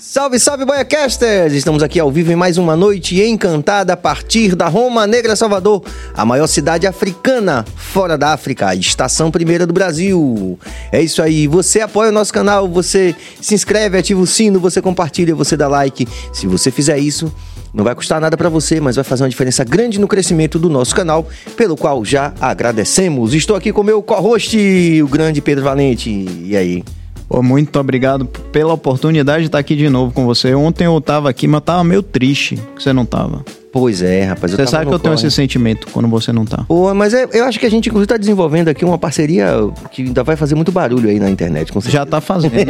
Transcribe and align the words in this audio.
Salve, 0.00 0.38
salve, 0.38 0.64
Boiacasters! 0.64 1.52
Estamos 1.54 1.82
aqui 1.82 1.98
ao 1.98 2.08
vivo 2.08 2.30
em 2.30 2.36
mais 2.36 2.56
uma 2.56 2.76
noite 2.76 3.20
encantada 3.20 3.94
a 3.94 3.96
partir 3.96 4.54
da 4.54 4.68
Roma 4.68 5.08
Negra, 5.08 5.34
Salvador, 5.34 5.82
a 6.14 6.24
maior 6.24 6.46
cidade 6.46 6.86
africana 6.86 7.64
fora 7.74 8.16
da 8.16 8.32
África, 8.32 8.68
a 8.68 8.76
estação 8.76 9.28
primeira 9.28 9.66
do 9.66 9.72
Brasil. 9.72 10.56
É 10.92 11.02
isso 11.02 11.20
aí, 11.20 11.48
você 11.48 11.80
apoia 11.80 12.10
o 12.10 12.12
nosso 12.12 12.32
canal, 12.32 12.68
você 12.68 13.12
se 13.40 13.56
inscreve, 13.56 13.98
ativa 13.98 14.20
o 14.20 14.26
sino, 14.26 14.60
você 14.60 14.80
compartilha, 14.80 15.34
você 15.34 15.56
dá 15.56 15.66
like. 15.66 16.06
Se 16.32 16.46
você 16.46 16.70
fizer 16.70 16.98
isso, 16.98 17.32
não 17.74 17.82
vai 17.82 17.94
custar 17.94 18.20
nada 18.20 18.36
para 18.36 18.48
você, 18.48 18.80
mas 18.80 18.94
vai 18.94 19.04
fazer 19.04 19.24
uma 19.24 19.28
diferença 19.28 19.64
grande 19.64 19.98
no 19.98 20.06
crescimento 20.06 20.60
do 20.60 20.70
nosso 20.70 20.94
canal, 20.94 21.26
pelo 21.56 21.76
qual 21.76 22.04
já 22.04 22.32
agradecemos. 22.40 23.34
Estou 23.34 23.56
aqui 23.56 23.72
com 23.72 23.82
meu 23.82 24.00
co-host, 24.00 24.56
o 25.02 25.08
grande 25.08 25.42
Pedro 25.42 25.64
Valente. 25.64 26.24
E 26.44 26.56
aí? 26.56 26.84
Pô, 27.28 27.42
muito 27.42 27.78
obrigado 27.78 28.24
pela 28.24 28.72
oportunidade 28.72 29.40
de 29.40 29.46
estar 29.48 29.58
aqui 29.58 29.76
de 29.76 29.88
novo 29.88 30.12
com 30.12 30.24
você. 30.24 30.54
Ontem 30.54 30.86
eu 30.86 31.00
tava 31.00 31.28
aqui, 31.28 31.46
mas 31.46 31.62
tava 31.62 31.84
meio 31.84 32.02
triste 32.02 32.56
que 32.74 32.82
você 32.82 32.92
não 32.92 33.04
tava. 33.04 33.44
Pois 33.78 34.02
é, 34.02 34.24
rapaz. 34.24 34.52
Você 34.52 34.66
sabe 34.66 34.86
que 34.86 34.94
eu 34.94 34.98
tenho 34.98 35.14
esse 35.14 35.30
sentimento 35.30 35.86
quando 35.92 36.08
você 36.08 36.32
não 36.32 36.44
tá. 36.44 36.64
Pô, 36.66 36.92
mas 36.94 37.14
é, 37.14 37.28
eu 37.32 37.44
acho 37.44 37.60
que 37.60 37.66
a 37.66 37.70
gente, 37.70 37.88
inclusive, 37.88 38.08
tá 38.08 38.16
desenvolvendo 38.16 38.68
aqui 38.68 38.84
uma 38.84 38.98
parceria 38.98 39.52
que 39.92 40.02
ainda 40.02 40.24
vai 40.24 40.34
fazer 40.34 40.56
muito 40.56 40.72
barulho 40.72 41.08
aí 41.08 41.20
na 41.20 41.30
internet. 41.30 41.72
Com 41.72 41.80
Já 41.80 42.04
tá 42.04 42.20
fazendo, 42.20 42.54
né? 42.54 42.64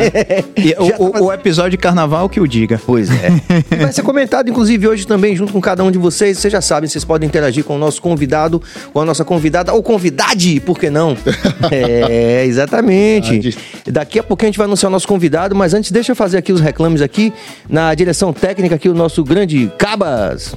E 0.57 0.75
o, 0.79 0.91
tá 0.91 0.97
fazendo. 0.97 1.25
o 1.25 1.33
episódio 1.33 1.71
de 1.71 1.79
carnaval 1.79 2.29
que 2.29 2.41
o 2.41 2.47
diga. 2.47 2.79
Pois 2.85 3.11
é. 3.11 3.31
Vai 3.77 3.93
ser 3.93 4.03
comentado, 4.03 4.51
inclusive, 4.51 4.87
hoje 4.87 5.07
também, 5.07 5.35
junto 5.35 5.53
com 5.53 5.61
cada 5.61 5.83
um 5.83 5.91
de 5.91 5.97
vocês. 5.97 6.39
Vocês 6.39 6.53
já 6.53 6.61
sabem, 6.61 6.89
vocês 6.89 7.05
podem 7.05 7.27
interagir 7.27 7.65
com 7.65 7.77
o 7.77 7.79
nosso 7.79 8.03
convidado, 8.03 8.61
com 8.93 9.01
a 9.01 9.05
nossa 9.05 9.25
convidada, 9.25 9.73
ou 9.73 9.83
convidade, 9.83 10.61
por 10.61 10.79
que 10.79 10.91
não? 10.91 11.17
É, 11.71 12.45
exatamente. 12.47 13.57
Daqui 13.87 14.19
a 14.19 14.23
pouco 14.23 14.45
a 14.45 14.47
gente 14.47 14.57
vai 14.57 14.67
anunciar 14.67 14.89
o 14.89 14.93
nosso 14.93 15.07
convidado, 15.07 15.55
mas 15.55 15.75
antes 15.75 15.91
deixa 15.91 16.13
eu 16.13 16.17
fazer 16.17 16.39
aqui 16.39 16.53
os 16.53 16.61
reclames 16.61 17.03
aqui. 17.03 17.33
Na 17.69 17.95
direção 17.95 18.33
técnica 18.33 18.75
aqui, 18.75 18.89
o 18.89 18.95
nosso 18.95 19.23
grande 19.25 19.71
Cabas. 19.77 20.55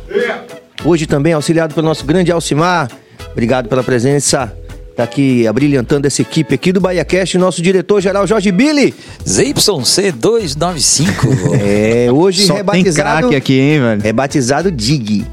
Hoje 0.84 1.06
também 1.06 1.34
auxiliado 1.34 1.76
pelo 1.76 1.88
nosso 1.88 2.04
grande 2.06 2.32
Alcimar. 2.32 2.90
Obrigado 3.32 3.70
pela 3.70 3.84
presença. 3.84 4.52
Tá 4.96 5.04
aqui 5.04 5.46
abrilhantando 5.48 6.08
essa 6.08 6.22
equipe 6.22 6.56
aqui 6.56 6.72
do 6.72 6.80
BahiaCast, 6.82 7.38
nosso 7.38 7.62
diretor-geral 7.62 8.26
Jorge 8.28 8.52
Billy. 8.52 8.94
ZYC295. 9.26 11.52
É, 11.62 12.12
hoje 12.12 12.46
Só 12.46 12.54
tem 12.54 12.58
rebatizado... 12.58 13.20
craque 13.20 13.36
aqui, 13.36 13.60
hein, 13.60 13.80
velho? 13.80 14.02
É 14.04 14.14
batizado 14.14 14.72
Dig. 14.72 15.26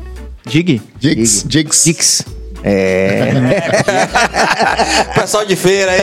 Dig? 0.46 0.82
Dix, 1.00 1.44
Dix. 1.46 1.84
Dix. 1.84 2.24
É. 2.62 3.30
Pessoal 5.14 5.44
de 5.44 5.56
feira 5.56 5.92
aí. 5.92 5.98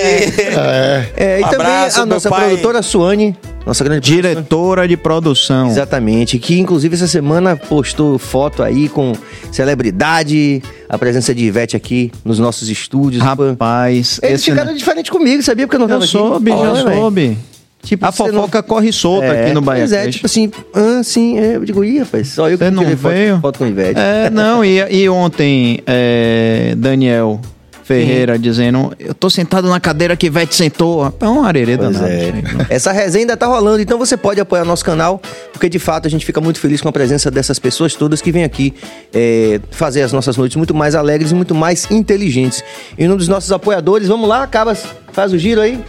é 1.17 1.39
e 1.39 1.43
Um 1.43 1.49
também 1.49 1.67
abraço, 1.67 2.01
a 2.01 2.05
nossa 2.05 2.29
pai. 2.29 2.47
produtora 2.47 2.81
Suane, 2.81 3.35
nossa 3.65 3.83
grande 3.83 4.09
produtora. 4.09 4.33
Diretora 4.35 4.87
de 4.87 4.97
produção. 4.97 5.67
Exatamente, 5.67 6.39
que 6.39 6.59
inclusive 6.59 6.95
essa 6.95 7.07
semana 7.07 7.55
postou 7.55 8.17
foto 8.17 8.63
aí 8.63 8.87
com 8.89 9.13
celebridade, 9.51 10.61
a 10.87 10.97
presença 10.97 11.33
de 11.33 11.45
Ivete 11.45 11.75
aqui 11.75 12.11
nos 12.23 12.39
nossos 12.39 12.69
estúdios. 12.69 13.21
Rapaz, 13.23 14.19
Eles 14.23 14.41
esse 14.41 14.51
ficaram 14.51 14.73
diferente 14.73 15.11
comigo, 15.11 15.41
sabia? 15.43 15.67
Porque 15.67 15.75
eu 15.75 15.79
não 15.79 15.87
eu 15.87 15.93
tava 15.99 16.07
soube, 16.07 16.51
aqui. 16.51 16.61
já 16.61 16.71
Olha, 16.71 16.83
velho. 16.83 16.95
soube. 16.97 17.37
Tipo, 17.85 18.05
a 18.05 18.11
você 18.11 18.23
não- 18.23 18.41
fofoca 18.41 18.61
corre 18.63 18.91
solta 18.91 19.25
É, 19.27 19.43
aqui 19.45 19.53
no 19.53 19.61
Bahia. 19.61 19.81
Pois 19.83 19.91
é, 19.93 20.09
tipo 20.09 20.25
assim, 20.25 20.51
ah, 20.73 21.01
sim, 21.03 21.37
é, 21.39 21.55
eu 21.55 21.63
digo, 21.63 21.83
ih, 21.85 21.99
rapaz, 21.99 22.27
só 22.29 22.49
eu 22.49 22.57
que 22.57 22.69
não 22.71 22.81
tirei 22.83 22.97
foto, 22.97 23.13
veio? 23.13 23.39
foto 23.39 23.59
com 23.59 23.67
Ivete. 23.67 23.99
É, 23.99 24.29
não, 24.29 24.65
e, 24.65 24.79
e 24.91 25.07
ontem, 25.07 25.79
é, 25.85 26.73
Daniel 26.75 27.39
Ferreira 27.83 28.39
dizendo: 28.39 28.91
Eu 28.97 29.13
tô 29.13 29.29
sentado 29.29 29.69
na 29.69 29.79
cadeira 29.79 30.15
que 30.17 30.25
Ivete 30.25 30.55
sentou. 30.55 31.13
É 31.19 31.27
um 31.27 31.43
arerê 31.43 31.77
Pois 31.77 31.93
danado. 31.93 32.11
é. 32.11 32.33
Essa 32.67 32.91
resenha 32.91 33.21
ainda 33.21 33.37
tá 33.37 33.45
rolando, 33.45 33.79
então 33.79 33.99
você 33.99 34.17
pode 34.17 34.41
apoiar 34.41 34.65
nosso 34.65 34.83
canal, 34.83 35.21
porque 35.53 35.69
de 35.69 35.77
fato 35.77 36.07
a 36.07 36.09
gente 36.09 36.25
fica 36.25 36.41
muito 36.41 36.59
feliz 36.59 36.81
com 36.81 36.89
a 36.89 36.91
presença 36.91 37.29
dessas 37.29 37.59
pessoas 37.59 37.93
todas 37.93 38.23
que 38.23 38.31
vêm 38.31 38.43
aqui 38.43 38.73
é, 39.13 39.59
fazer 39.69 40.01
as 40.01 40.11
nossas 40.11 40.35
noites 40.35 40.57
muito 40.57 40.73
mais 40.73 40.95
alegres 40.95 41.29
e 41.29 41.35
muito 41.35 41.53
mais 41.53 41.85
inteligentes. 41.91 42.63
Em 42.97 43.05
nome 43.07 43.19
dos 43.19 43.27
nossos 43.27 43.51
apoiadores, 43.51 44.07
vamos 44.07 44.27
lá, 44.27 44.47
Cabas, 44.47 44.83
faz 45.13 45.31
o 45.31 45.37
giro 45.37 45.61
aí. 45.61 45.79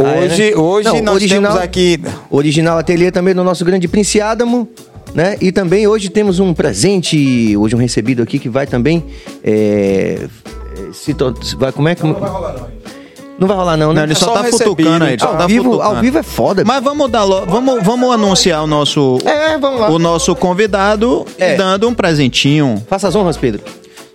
Ah, 0.00 0.02
é, 0.02 0.24
Hoje, 0.26 0.50
né? 0.50 0.56
hoje 0.56 0.88
Não, 0.88 1.02
nós 1.02 1.14
original- 1.16 1.52
temos 1.52 1.64
aqui. 1.64 2.00
Original 2.30 2.78
Ateliê 2.78 3.10
também 3.10 3.34
do 3.34 3.42
nosso 3.42 3.64
grande 3.64 3.88
Príncipe 3.88 4.20
Adamo, 4.20 4.68
né? 5.12 5.36
E 5.40 5.50
também 5.50 5.86
hoje 5.88 6.08
temos 6.08 6.38
um 6.38 6.54
presente, 6.54 7.56
hoje 7.56 7.74
um 7.74 7.78
recebido 7.78 8.22
aqui 8.22 8.38
que 8.38 8.48
vai 8.48 8.66
também. 8.66 9.04
É, 9.42 10.20
é, 10.76 10.92
se 10.92 11.12
to- 11.14 11.34
vai, 11.58 11.72
como 11.72 11.88
é 11.88 11.94
que. 11.96 12.04
Não 12.04 12.14
vai 12.14 12.30
rolar, 12.30 12.52
não. 12.54 12.78
Não 13.40 13.46
vai 13.48 13.56
rolar, 13.56 13.76
não, 13.76 13.88
né? 13.92 13.94
Não, 14.00 14.02
ele 14.04 14.14
só, 14.14 14.26
só 14.26 14.34
tá 14.34 14.42
recebido, 14.42 14.68
futucando 14.70 15.04
aí. 15.04 15.16
só 15.18 15.26
ao, 15.28 15.36
tá 15.38 15.46
vivo, 15.46 15.64
futucando. 15.64 15.96
ao 15.96 16.00
vivo 16.00 16.18
é 16.18 16.22
foda. 16.22 16.64
Mas 16.64 16.82
vamos 16.82 17.10
dar 17.10 17.24
lo... 17.24 17.44
vamos, 17.46 17.82
vamos 17.84 18.12
anunciar 18.12 18.62
o 18.62 18.66
nosso, 18.68 19.18
É, 19.24 19.58
vamos 19.58 19.80
lá. 19.80 19.90
o 19.90 19.98
nosso 19.98 20.34
convidado 20.36 21.24
É. 21.38 21.56
dando 21.56 21.88
um 21.88 21.94
presentinho. 21.94 22.84
Faça 22.88 23.08
as 23.08 23.14
honras, 23.16 23.36
Pedro. 23.36 23.62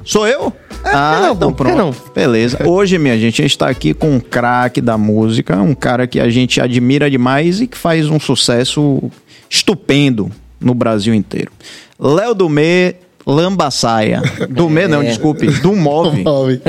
Sou 0.05 0.27
eu? 0.27 0.51
É, 0.85 0.89
por 0.91 1.15
que 1.15 1.21
não, 1.21 1.33
então 1.33 1.53
pronto. 1.53 1.97
Beleza. 2.13 2.67
Hoje, 2.67 2.97
minha 2.97 3.17
gente, 3.17 3.41
a 3.41 3.45
gente 3.45 3.57
tá 3.57 3.67
aqui 3.69 3.93
com 3.93 4.11
um 4.15 4.19
craque 4.19 4.81
da 4.81 4.97
música, 4.97 5.59
um 5.61 5.73
cara 5.75 6.05
que 6.07 6.19
a 6.19 6.29
gente 6.29 6.59
admira 6.61 7.09
demais 7.09 7.61
e 7.61 7.67
que 7.67 7.77
faz 7.77 8.07
um 8.09 8.19
sucesso 8.19 9.01
estupendo 9.49 10.29
no 10.59 10.73
Brasil 10.73 11.13
inteiro. 11.13 11.51
Léo 11.99 12.33
Dumê 12.33 12.95
Lambaçaia. 13.25 14.21
Dumê 14.49 14.87
não, 14.87 15.01
desculpe. 15.03 15.47
Dumove. 15.61 16.23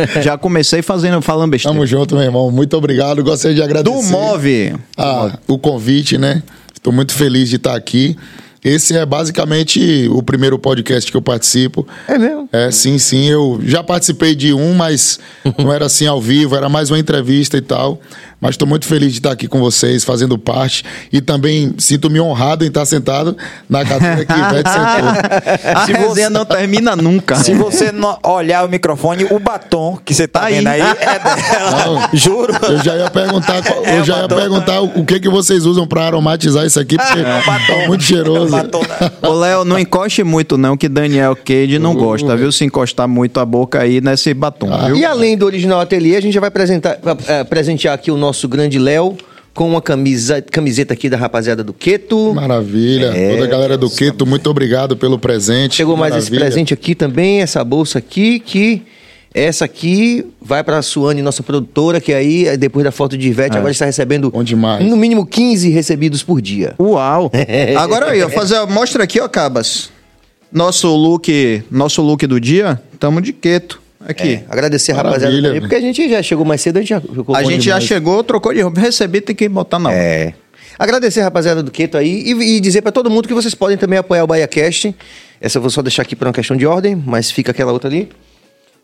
Já 0.23 0.39
comecei 0.39 0.83
fazendo, 0.83 1.21
falando 1.21 1.51
besteira. 1.51 1.75
Tamo 1.75 1.87
junto, 1.87 2.15
meu 2.15 2.25
irmão. 2.25 2.51
Muito 2.51 2.77
obrigado. 2.77 3.25
Gostaria 3.25 3.57
de 3.57 3.63
agradecer 3.63 3.93
Dumove. 4.11 4.75
a- 4.97 5.37
o 5.49 5.59
convite, 5.59 6.17
né? 6.17 6.43
Estou 6.73 6.93
muito 6.93 7.13
feliz 7.15 7.49
de 7.49 7.57
estar 7.57 7.75
aqui. 7.75 8.17
Esse 8.65 8.97
é 8.97 9.05
basicamente 9.05 10.09
o 10.11 10.23
primeiro 10.23 10.59
podcast 10.59 11.11
que 11.11 11.17
eu 11.17 11.23
participo. 11.23 11.87
É 12.09 12.17
mesmo? 12.19 12.49
É, 12.53 12.71
sim, 12.71 12.99
sim. 12.99 13.29
Eu 13.29 13.61
já 13.63 13.83
participei 13.83 14.35
de 14.35 14.55
um, 14.55 14.73
mas 14.75 15.21
não 15.59 15.73
era 15.73 15.87
assim 15.87 16.07
ao 16.07 16.21
vivo, 16.21 16.57
era 16.57 16.69
mais 16.69 16.91
uma 16.91 16.99
entrevista 16.99 17.57
e 17.59 17.61
tal. 17.61 18.01
Mas 18.41 18.51
estou 18.55 18.69
muito 18.69 18.87
feliz 18.87 19.13
de 19.13 19.21
estar 19.21 19.33
aqui 19.33 19.49
com 19.49 19.59
vocês, 19.59 20.05
fazendo 20.05 20.37
parte. 20.37 20.85
E 21.11 21.23
também 21.23 21.75
sinto-me 21.79 22.21
honrado 22.21 22.63
em 22.63 22.69
estar 22.69 22.85
sentado 22.85 23.35
na 23.71 23.85
cadeira 23.87 24.23
que 24.25 24.33
Ivete 24.39 24.69
sentou. 24.69 25.75
A 25.75 25.85
resenha 25.87 26.29
não 26.29 26.45
termina 26.45 26.95
nunca. 26.95 27.37
Se 27.37 27.55
você 27.55 27.91
não 27.93 28.19
olhar 28.23 28.67
o 28.67 28.69
microfone, 28.69 29.25
o 29.31 29.39
batom 29.39 29.99
que 30.05 30.13
você 30.13 30.29
tá 30.29 30.41
Tá 30.41 30.47
aí. 30.47 30.57
vendo 30.57 30.69
aí 30.69 30.81
é 30.81 30.95
dela. 30.95 31.85
Não. 31.87 32.09
Juro. 32.13 32.53
Eu 32.65 32.85
já 32.85 32.97
ia 32.97 33.11
perguntar, 33.11 33.63
qual- 33.63 33.83
É, 33.87 33.99
eu 34.01 34.05
já 34.05 34.17
ia 34.17 34.23
batom. 34.29 34.37
perguntar 34.37 34.81
o 34.83 35.05
que, 35.07 35.21
que 35.21 35.29
vocês 35.31 35.65
usam 35.65 35.87
para 35.87 36.05
aromatizar 36.05 36.67
isso 36.67 36.79
aqui, 36.79 36.99
porque 36.99 37.21
é 37.73 37.87
muito 37.89 38.05
cheiroso. 38.05 38.54
Batom 38.63 38.83
da- 38.83 39.29
Ô, 39.29 39.33
Léo, 39.35 39.65
não 39.65 39.79
encoste 39.79 40.23
muito, 40.25 40.57
não, 40.57 40.77
que 40.77 40.89
Daniel 40.89 41.37
Cage 41.37 41.79
não 41.79 41.95
gosta, 41.95 42.37
viu? 42.37 42.51
Se 42.53 42.65
encostar 42.65 43.09
muito 43.09 43.41
a 43.41 43.45
boca 43.45 43.81
aí 43.81 44.01
nesse 44.01 44.33
batom, 44.35 44.69
viu? 44.87 44.97
E 44.97 45.05
além 45.05 45.37
do 45.37 45.47
original 45.47 45.81
ateliê, 45.81 46.17
a 46.17 46.21
gente 46.21 46.35
já 46.35 46.41
vai 46.41 46.49
apresentar, 46.49 46.99
eh, 47.29 47.45
presentear 47.45 47.95
aqui 47.95 48.11
o 48.11 48.17
nosso 48.17 48.49
grande 48.49 48.79
Léo 48.79 49.17
com 49.53 49.69
uma 49.69 49.81
camisa, 49.81 50.43
camiseta 50.43 50.95
aqui 50.95 51.09
da 51.09 51.17
rapaziada 51.17 51.63
do 51.63 51.73
Queto. 51.73 52.35
Maravilha. 52.35 53.13
Toda 53.31 53.45
a 53.45 53.49
galera 53.49 53.79
do 53.79 53.89
Queto, 53.89 54.27
muito 54.27 54.51
obrigado 54.51 54.97
pelo 54.97 55.19
presente. 55.19 55.77
Chegou 55.77 55.97
mais 55.97 56.15
esse 56.17 56.25
Maravilha. 56.31 56.41
presente 56.47 56.75
aqui 56.75 56.95
também, 56.95 57.41
essa 57.41 57.63
bolsa 57.63 57.99
aqui, 57.99 58.41
que 58.41 58.83
essa 59.35 59.65
aqui 59.65 60.25
vai 60.41 60.63
pra 60.63 60.81
Suane, 60.81 61.21
nossa 61.21 61.43
produtora, 61.43 62.01
que 62.01 62.15
aí, 62.15 62.57
depois 62.57 62.85
da 62.85 62.93
foto 62.93 63.19
de 63.19 63.27
Ivete, 63.27 63.57
agora 63.57 63.73
está 63.73 63.85
recebendo 63.85 64.31
Bom 64.31 64.45
demais. 64.45 64.87
no 64.89 64.97
mínimo 64.97 65.27
15 65.27 65.71
recebidos 65.71 66.23
por 66.23 66.41
dia. 66.41 66.77
Uau! 66.79 67.33
Agora 67.77 68.13
aí, 68.13 68.23
ó, 68.23 68.29
fazer, 68.29 68.65
mostra 68.67 69.03
aqui, 69.03 69.21
ó, 69.21 69.27
Cabas. 69.27 69.91
Nosso 70.53 70.87
look, 70.95 71.65
nosso 71.69 72.01
look 72.01 72.25
do 72.29 72.39
dia, 72.41 72.81
tamo 73.01 73.21
de 73.21 73.33
queto. 73.33 73.83
Aqui. 74.07 74.35
É, 74.35 74.45
agradecer 74.49 74.93
a 74.93 74.97
rapaziada 74.97 75.43
também, 75.43 75.61
porque 75.61 75.75
a 75.75 75.81
gente 75.81 76.09
já 76.09 76.23
chegou 76.23 76.45
mais 76.45 76.61
cedo, 76.61 76.77
a 76.77 76.81
gente 76.81 76.91
já 76.91 77.01
ficou 77.01 77.35
a 77.35 77.43
gente 77.43 77.65
já 77.65 77.79
demais. 77.79 77.85
chegou, 77.85 78.23
trocou 78.23 78.53
de 78.55 78.61
roupa, 78.61 78.81
recebi, 78.81 79.21
tem 79.21 79.35
que 79.35 79.49
botar 79.49 79.81
na. 79.81 79.93
É. 79.93 80.35
Agradecer 80.79 81.21
a 81.23 81.25
rapaziada 81.25 81.63
do 81.63 81.71
Queto 81.71 81.97
aí 81.97 82.23
e, 82.27 82.57
e 82.57 82.61
dizer 82.61 82.83
pra 82.83 82.93
todo 82.93 83.11
mundo 83.11 83.27
que 83.27 83.35
vocês 83.35 83.55
podem 83.55 83.77
também 83.77 83.99
apoiar 83.99 84.23
o 84.23 84.27
BahiaCast. 84.27 84.95
Essa 85.41 85.59
eu 85.59 85.63
vou 85.63 85.71
só 85.71 85.83
deixar 85.83 86.03
aqui 86.03 86.15
por 86.15 86.27
uma 86.27 86.35
questão 86.35 86.57
de 86.57 86.67
ordem, 86.67 86.95
mas 86.95 87.31
fica 87.31 87.51
aquela 87.51 87.73
outra 87.73 87.89
ali. 87.89 88.11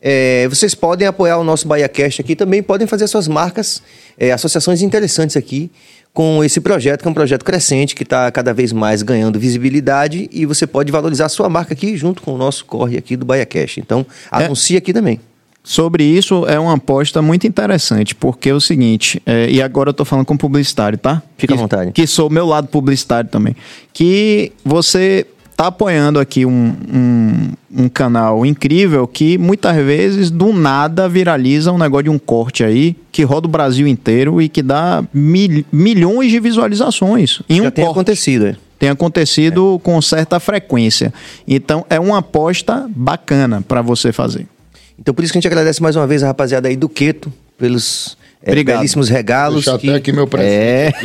É, 0.02 0.48
vocês 0.48 0.74
podem 0.74 1.06
apoiar 1.06 1.36
o 1.38 1.44
nosso 1.44 1.68
BahiaCast 1.68 2.22
aqui, 2.22 2.34
também 2.34 2.62
podem 2.62 2.86
fazer 2.86 3.06
suas 3.06 3.28
marcas, 3.28 3.82
é, 4.18 4.32
associações 4.32 4.80
interessantes 4.82 5.36
aqui 5.36 5.70
com 6.12 6.42
esse 6.42 6.60
projeto, 6.60 7.02
que 7.02 7.08
é 7.08 7.10
um 7.10 7.14
projeto 7.14 7.44
crescente, 7.44 7.94
que 7.94 8.02
está 8.02 8.30
cada 8.32 8.52
vez 8.52 8.72
mais 8.72 9.02
ganhando 9.02 9.38
visibilidade 9.38 10.28
e 10.32 10.44
você 10.46 10.66
pode 10.66 10.90
valorizar 10.90 11.26
a 11.26 11.28
sua 11.28 11.48
marca 11.48 11.74
aqui 11.74 11.96
junto 11.96 12.22
com 12.22 12.32
o 12.34 12.38
nosso 12.38 12.64
corre 12.64 12.96
aqui 12.96 13.14
do 13.16 13.24
BahiaCast. 13.26 13.78
Então, 13.80 14.04
anuncie 14.30 14.76
aqui 14.76 14.92
também. 14.92 15.20
Sobre 15.62 16.02
isso, 16.02 16.46
é 16.46 16.58
uma 16.58 16.74
aposta 16.74 17.20
muito 17.20 17.46
interessante, 17.46 18.14
porque 18.14 18.48
é 18.48 18.54
o 18.54 18.60
seguinte, 18.60 19.20
é, 19.26 19.48
e 19.50 19.60
agora 19.60 19.90
eu 19.90 19.94
tô 19.94 20.06
falando 20.06 20.24
com 20.24 20.34
publicitário, 20.34 20.96
tá? 20.96 21.22
Fica 21.36 21.52
à 21.52 21.56
Que- 21.56 21.62
vontade. 21.62 21.92
Que 21.92 22.06
sou 22.06 22.30
meu 22.30 22.46
lado 22.46 22.66
publicitário 22.68 23.28
também. 23.28 23.54
Que 23.92 24.52
você 24.64 25.26
tá 25.60 25.66
apoiando 25.66 26.18
aqui 26.18 26.46
um, 26.46 26.74
um, 26.90 27.52
um 27.82 27.88
canal 27.90 28.46
incrível 28.46 29.06
que 29.06 29.36
muitas 29.36 29.76
vezes 29.76 30.30
do 30.30 30.54
nada 30.54 31.06
viraliza 31.06 31.70
um 31.70 31.76
negócio 31.76 32.04
de 32.04 32.08
um 32.08 32.18
corte 32.18 32.64
aí 32.64 32.96
que 33.12 33.22
roda 33.24 33.46
o 33.46 33.50
Brasil 33.50 33.86
inteiro 33.86 34.40
e 34.40 34.48
que 34.48 34.62
dá 34.62 35.04
mil- 35.12 35.62
milhões 35.70 36.30
de 36.30 36.40
visualizações 36.40 37.42
em 37.46 37.58
Já 37.58 37.68
um 37.68 37.70
tem 37.70 37.84
corte 37.84 37.94
acontecido, 37.98 38.46
é. 38.46 38.56
tem 38.78 38.88
acontecido 38.88 39.78
com 39.82 40.00
certa 40.00 40.40
frequência. 40.40 41.12
Então 41.46 41.84
é 41.90 42.00
uma 42.00 42.20
aposta 42.20 42.88
bacana 42.96 43.60
para 43.60 43.82
você 43.82 44.12
fazer. 44.12 44.46
Então 44.98 45.12
por 45.12 45.22
isso 45.22 45.30
que 45.30 45.36
a 45.36 45.40
gente 45.40 45.48
agradece 45.48 45.82
mais 45.82 45.94
uma 45.94 46.06
vez 46.06 46.22
a 46.22 46.28
rapaziada 46.28 46.68
aí 46.68 46.76
do 46.76 46.88
Queto 46.88 47.30
pelos 47.58 48.16
é, 48.42 48.50
Obrigado. 48.50 48.78
belíssimos 48.78 49.08
regalos. 49.08 49.64
Deixa 49.64 49.74
até 49.74 49.94
aqui 49.94 50.12
meu 50.12 50.26
presente. 50.26 50.54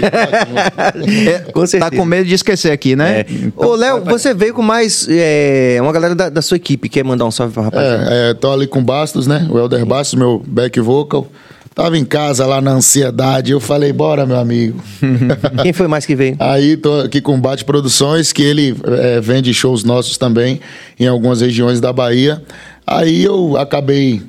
É. 0.05 1.39
com 1.51 1.65
certeza. 1.65 1.91
Tá 1.91 1.97
com 1.97 2.05
medo 2.05 2.25
de 2.25 2.33
esquecer 2.33 2.71
aqui, 2.71 2.95
né? 2.95 3.21
É. 3.21 3.25
Ô, 3.57 3.75
Léo, 3.75 4.05
você 4.05 4.33
veio 4.33 4.53
com 4.53 4.61
mais 4.61 5.05
é, 5.09 5.77
uma 5.81 5.91
galera 5.91 6.15
da, 6.15 6.29
da 6.29 6.41
sua 6.41 6.55
equipe. 6.55 6.87
Quer 6.87 7.03
mandar 7.03 7.25
um 7.25 7.31
salve 7.31 7.53
pra 7.53 7.63
rapaziada? 7.63 8.13
É, 8.13 8.29
é, 8.29 8.33
tô 8.33 8.51
ali 8.51 8.67
com 8.67 8.79
o 8.79 8.83
Bastos, 8.83 9.27
né? 9.27 9.45
O 9.49 9.57
Helder 9.57 9.85
Bastos, 9.85 10.17
meu 10.17 10.41
back 10.47 10.79
vocal. 10.79 11.27
Tava 11.75 11.97
em 11.97 12.05
casa 12.05 12.45
lá 12.45 12.61
na 12.61 12.71
ansiedade. 12.71 13.51
Eu 13.51 13.59
falei, 13.59 13.91
bora, 13.91 14.25
meu 14.25 14.37
amigo. 14.37 14.81
Quem 15.61 15.73
foi 15.73 15.89
mais 15.89 16.05
que 16.05 16.15
veio? 16.15 16.37
Aí 16.39 16.77
tô 16.77 17.01
aqui 17.01 17.19
com 17.19 17.35
o 17.35 17.37
Bate 17.37 17.65
Produções, 17.65 18.31
que 18.31 18.41
ele 18.41 18.73
é, 18.85 19.19
vende 19.19 19.53
shows 19.53 19.83
nossos 19.83 20.17
também 20.17 20.61
em 20.97 21.05
algumas 21.05 21.41
regiões 21.41 21.81
da 21.81 21.91
Bahia. 21.91 22.41
Aí 22.87 23.25
eu 23.25 23.57
acabei. 23.57 24.21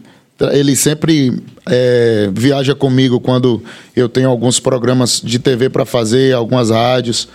Ele 0.53 0.77
sempre 0.77 1.43
é, 1.67 2.29
viaja 2.33 2.75
comigo 2.75 3.19
quando 3.19 3.63
eu 3.95 4.09
tenho 4.09 4.29
alguns 4.29 4.61
programas 4.61 5.21
de 5.25 5.39
TV 5.39 5.71
para 5.71 5.87
fazer, 5.87 6.35
algumas 6.35 6.71
rádios, 6.71 7.29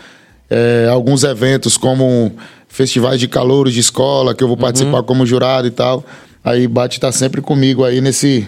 é, 0.50 0.88
alguns 0.89 1.24
eventos 1.24 1.77
como 1.77 2.31
festivais 2.68 3.19
de 3.19 3.27
calouros 3.27 3.74
de 3.74 3.80
escola, 3.80 4.36
que 4.36 4.44
eu 4.44 4.48
vou 4.48 4.57
participar 4.57 5.01
como 5.03 5.25
jurado 5.25 5.68
e 5.68 5.71
tal. 5.71 6.06
Aí 6.44 6.68
Bate 6.68 7.00
tá 7.00 7.12
sempre 7.12 7.42
comigo 7.42 7.83
aí 7.83 8.01
nesse, 8.01 8.48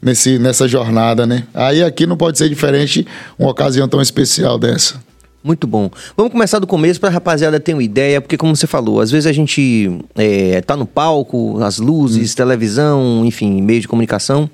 nesse, 0.00 0.38
nessa 0.38 0.66
jornada, 0.66 1.26
né? 1.26 1.44
Aí 1.54 1.82
aqui 1.82 2.06
não 2.06 2.16
pode 2.16 2.38
ser 2.38 2.48
diferente 2.48 3.06
uma 3.38 3.50
ocasião 3.50 3.88
tão 3.88 4.00
especial 4.00 4.58
dessa. 4.58 5.00
Muito 5.42 5.66
bom. 5.66 5.90
Vamos 6.16 6.32
começar 6.32 6.58
do 6.58 6.66
começo 6.66 7.00
para 7.00 7.08
a 7.08 7.12
rapaziada 7.12 7.58
ter 7.58 7.72
uma 7.72 7.82
ideia, 7.82 8.20
porque 8.20 8.36
como 8.36 8.54
você 8.54 8.66
falou, 8.66 9.00
às 9.00 9.10
vezes 9.10 9.26
a 9.26 9.32
gente 9.32 9.90
é, 10.14 10.60
tá 10.60 10.76
no 10.76 10.84
palco, 10.86 11.58
as 11.62 11.78
luzes, 11.78 12.34
televisão, 12.34 13.24
enfim, 13.24 13.62
meio 13.62 13.80
de 13.80 13.88
comunicação, 13.88 14.50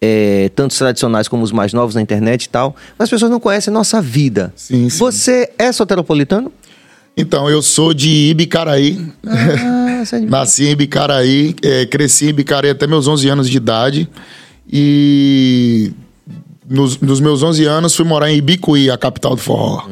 é, 0.00 0.48
tanto 0.54 0.70
os 0.70 0.78
tradicionais 0.78 1.26
como 1.26 1.42
os 1.42 1.50
mais 1.50 1.72
novos 1.72 1.94
na 1.96 2.00
internet 2.02 2.44
e 2.44 2.48
tal, 2.48 2.76
mas 2.96 3.06
as 3.06 3.10
pessoas 3.10 3.30
não 3.32 3.40
conhecem 3.40 3.72
a 3.72 3.74
nossa 3.74 4.00
vida. 4.00 4.52
Sim, 4.54 4.88
sim. 4.88 4.98
Você 4.98 5.50
é 5.58 5.72
soteropolitano? 5.72 6.52
Então, 7.16 7.50
eu 7.50 7.60
sou 7.60 7.92
de 7.92 8.08
Ibicaraí. 8.30 8.98
Ah, 9.26 10.02
é 10.12 10.20
de- 10.20 10.26
Nasci 10.26 10.64
em 10.66 10.70
Ibicaraí, 10.70 11.54
eh, 11.62 11.84
cresci 11.86 12.26
em 12.26 12.28
Ibicaraí 12.28 12.70
até 12.70 12.86
meus 12.86 13.06
11 13.08 13.28
anos 13.28 13.50
de 13.50 13.56
idade. 13.56 14.08
E 14.74 15.92
nos, 16.72 16.98
nos 16.98 17.20
meus 17.20 17.42
11 17.42 17.64
anos 17.64 17.94
fui 17.94 18.04
morar 18.04 18.30
em 18.30 18.36
Ibicuí, 18.36 18.90
a 18.90 18.98
capital 18.98 19.36
do 19.36 19.40
forró. 19.40 19.84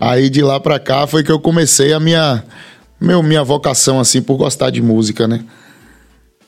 Aí 0.00 0.28
de 0.28 0.42
lá 0.42 0.58
pra 0.58 0.78
cá 0.78 1.06
foi 1.06 1.22
que 1.22 1.30
eu 1.30 1.38
comecei 1.38 1.92
a 1.92 2.00
minha, 2.00 2.44
meu, 3.00 3.22
minha 3.22 3.44
vocação, 3.44 4.00
assim, 4.00 4.20
por 4.20 4.36
gostar 4.36 4.70
de 4.70 4.82
música, 4.82 5.28
né? 5.28 5.44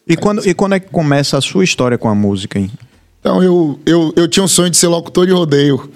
E 0.06 0.16
quando, 0.16 0.46
e 0.46 0.52
quando 0.52 0.74
é 0.74 0.80
que 0.80 0.90
começa 0.90 1.38
a 1.38 1.40
sua 1.40 1.64
história 1.64 1.96
com 1.96 2.08
a 2.08 2.14
música, 2.14 2.58
hein? 2.58 2.70
Então, 3.24 3.42
eu, 3.42 3.80
eu, 3.86 4.12
eu 4.16 4.28
tinha 4.28 4.44
um 4.44 4.48
sonho 4.48 4.68
de 4.68 4.76
ser 4.76 4.86
locutor 4.86 5.26
de 5.26 5.32
rodeio. 5.32 5.90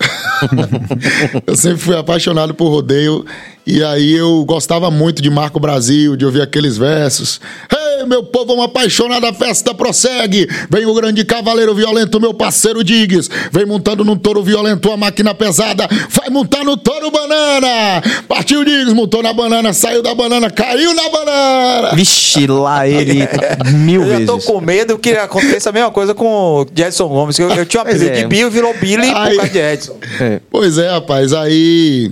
eu 1.47 1.55
sempre 1.55 1.77
fui 1.77 1.95
apaixonado 1.95 2.55
por 2.55 2.71
rodeio. 2.71 3.23
E 3.67 3.85
aí 3.85 4.15
eu 4.15 4.43
gostava 4.47 4.91
muito 4.91 5.21
de 5.21 5.29
Marco 5.29 5.61
Brasil, 5.61 6.17
de 6.17 6.25
ouvir 6.25 6.41
aqueles 6.41 6.79
versos. 6.79 7.39
Ei, 7.71 7.88
meu 8.07 8.23
povo, 8.25 8.55
uma 8.55 8.65
apaixonada 8.67 9.33
festa 9.33 9.75
prossegue. 9.75 10.49
Vem 10.71 10.87
o 10.87 10.95
grande 10.95 11.25
cavaleiro 11.25 11.75
violento, 11.75 12.21
meu 12.21 12.33
parceiro 12.35 12.83
Diggs. 12.85 13.29
Vem 13.53 13.65
montando 13.67 14.05
num 14.05 14.17
touro 14.17 14.43
violento, 14.43 14.91
a 14.91 14.97
máquina 14.97 15.35
pesada. 15.35 15.89
Vai 16.11 16.31
montar 16.31 16.65
no 16.65 16.77
touro 16.77 17.11
banana. 17.11 18.03
Partiu 18.29 18.65
Diggs, 18.65 18.95
montou 18.95 19.23
na 19.23 19.33
banana, 19.33 19.73
saiu 19.73 20.03
da 20.03 20.15
banana, 20.15 20.51
caiu 20.51 20.95
na 20.95 21.09
banana. 21.09 21.95
Vixe, 21.95 22.47
lá 22.47 22.87
ele 22.87 23.29
mil 23.73 24.03
Eu 24.03 24.21
já 24.21 24.27
tô 24.27 24.33
vezes. 24.35 24.45
com 24.47 24.61
medo 24.61 24.99
que 24.99 25.11
aconteça 25.13 25.71
a 25.71 25.73
mesma 25.73 25.91
coisa 25.91 26.15
com 26.15 26.27
o 26.63 26.67
Jedson 26.75 27.09
Gomes. 27.09 27.37
que 27.37 27.43
Eu, 27.43 27.51
eu 27.51 27.67
tinha 27.67 27.83
um 27.83 27.85
Pois 27.85 27.97
apelido 27.97 28.17
é. 28.19 28.23
de 28.23 28.27
Bill, 28.29 28.51
virou 28.51 28.75
Billy 28.75 29.11
Ai. 29.15 29.31
por 29.31 29.37
causa 29.39 29.53
de 29.53 29.59
Edson. 29.59 29.97
É. 30.21 30.41
Pois 30.51 30.79
é, 30.79 30.91
rapaz. 30.91 31.33
Aí. 31.33 32.11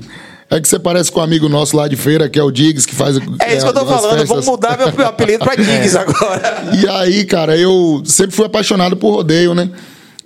É 0.48 0.60
que 0.60 0.68
você 0.68 0.78
parece 0.78 1.10
com 1.10 1.18
um 1.18 1.22
amigo 1.22 1.48
nosso 1.48 1.76
lá 1.76 1.88
de 1.88 1.96
feira, 1.96 2.28
que 2.28 2.38
é 2.38 2.42
o 2.42 2.52
Diggs, 2.52 2.86
que 2.86 2.94
faz. 2.94 3.16
É 3.40 3.56
isso 3.56 3.64
que 3.64 3.70
eu 3.70 3.74
tô 3.74 3.84
falando. 3.84 4.10
festas. 4.10 4.28
Vamos 4.28 4.46
mudar 4.46 4.78
meu, 4.78 4.92
meu 4.92 5.06
apelido 5.06 5.44
pra 5.44 5.54
Diggs 5.56 5.96
agora. 5.96 6.70
E 6.80 6.88
aí, 6.88 7.24
cara, 7.24 7.56
eu 7.56 8.02
sempre 8.04 8.36
fui 8.36 8.46
apaixonado 8.46 8.96
por 8.96 9.10
rodeio, 9.10 9.54
né? 9.54 9.70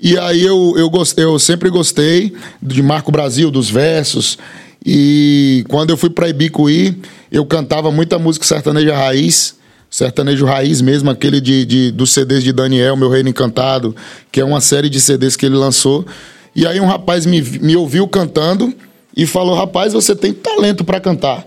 E 0.01 0.19
aí 0.19 0.43
eu, 0.43 0.75
eu, 0.77 0.91
gostei, 0.91 1.25
eu 1.25 1.39
sempre 1.39 1.71
gostei 1.71 2.35
de 2.63 2.83
Marco 2.83 3.11
Brasil, 3.11 3.51
dos 3.51 3.71
versos. 3.71 4.39
E 4.85 5.65
quando 5.69 5.91
eu 5.91 5.97
fui 5.97 6.11
pra 6.11 6.29
Ibicuí, 6.29 6.99
eu 7.33 7.45
cantava 7.47 7.91
muita 7.91 8.19
música 8.19 8.47
sertaneja 8.47 8.97
raiz, 8.97 9.55
sertanejo 9.91 10.47
raiz 10.47 10.81
mesmo, 10.81 11.11
aquele 11.11 11.41
de, 11.41 11.65
de, 11.65 11.91
dos 11.91 12.13
CDs 12.13 12.43
de 12.43 12.53
Daniel, 12.53 12.97
Meu 12.97 13.11
Reino 13.11 13.29
Encantado, 13.29 13.95
que 14.33 14.41
é 14.41 14.45
uma 14.45 14.61
série 14.61 14.89
de 14.89 15.01
CDs 15.01 15.37
que 15.37 15.45
ele 15.45 15.57
lançou. 15.57 16.07
E 16.55 16.67
aí 16.67 16.81
um 16.81 16.87
rapaz 16.87 17.27
me, 17.27 17.43
me 17.43 17.77
ouviu 17.77 18.09
cantando 18.09 18.75
e 19.23 19.27
falou: 19.27 19.55
Rapaz, 19.55 19.93
você 19.93 20.17
tem 20.17 20.33
talento 20.33 20.85
pra 20.85 21.01
cantar 21.01 21.47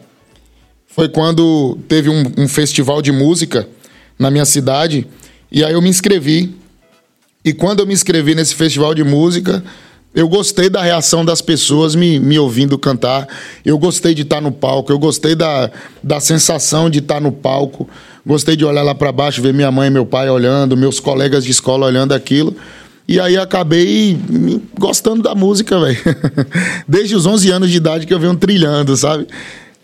foi 0.96 1.10
quando 1.10 1.76
teve 1.88 2.08
um, 2.08 2.24
um 2.38 2.48
festival 2.48 3.02
de 3.02 3.12
música 3.12 3.68
na 4.18 4.30
minha 4.30 4.46
cidade 4.46 5.08
e 5.52 5.64
aí 5.64 5.74
eu 5.74 5.82
me 5.82 5.90
inscrevi. 5.90 6.54
E 7.44 7.52
quando 7.52 7.80
eu 7.80 7.88
me 7.88 7.94
inscrevi 7.94 8.36
nesse 8.36 8.54
festival 8.54 8.94
de 8.94 9.04
música, 9.04 9.64
eu 10.14 10.30
gostei 10.30 10.70
da 10.70 10.84
reação 10.84 11.26
das 11.26 11.42
pessoas 11.42 11.96
me, 11.96 12.20
me 12.20 12.38
ouvindo 12.38 12.78
cantar. 12.78 13.28
Eu 13.66 13.78
gostei 13.80 14.14
de 14.14 14.22
estar 14.22 14.40
no 14.40 14.52
palco, 14.52 14.92
eu 14.92 15.00
gostei 15.00 15.34
da, 15.34 15.72
da 16.02 16.20
sensação 16.20 16.92
de 16.92 17.00
estar 17.00 17.20
no 17.20 17.32
palco. 17.32 17.90
Gostei 18.26 18.56
de 18.56 18.64
olhar 18.64 18.84
lá 18.84 18.94
para 18.94 19.12
baixo, 19.12 19.42
ver 19.42 19.54
minha 19.54 19.72
mãe 19.72 19.88
e 19.88 19.92
meu 19.92 20.06
pai 20.06 20.30
olhando, 20.30 20.78
meus 20.78 21.00
colegas 21.00 21.44
de 21.44 21.50
escola 21.50 21.88
olhando 21.88 22.14
aquilo. 22.14 22.56
E 23.08 23.20
aí 23.20 23.38
acabei 23.38 24.18
gostando 24.80 25.22
da 25.22 25.36
música, 25.36 25.80
velho. 25.80 25.98
Desde 26.88 27.16
os 27.16 27.26
11 27.26 27.52
anos 27.52 27.70
de 27.70 27.78
idade 27.78 28.08
que 28.08 28.14
eu 28.14 28.20
venho 28.20 28.36
trilhando, 28.36 28.96
sabe? 28.96 29.28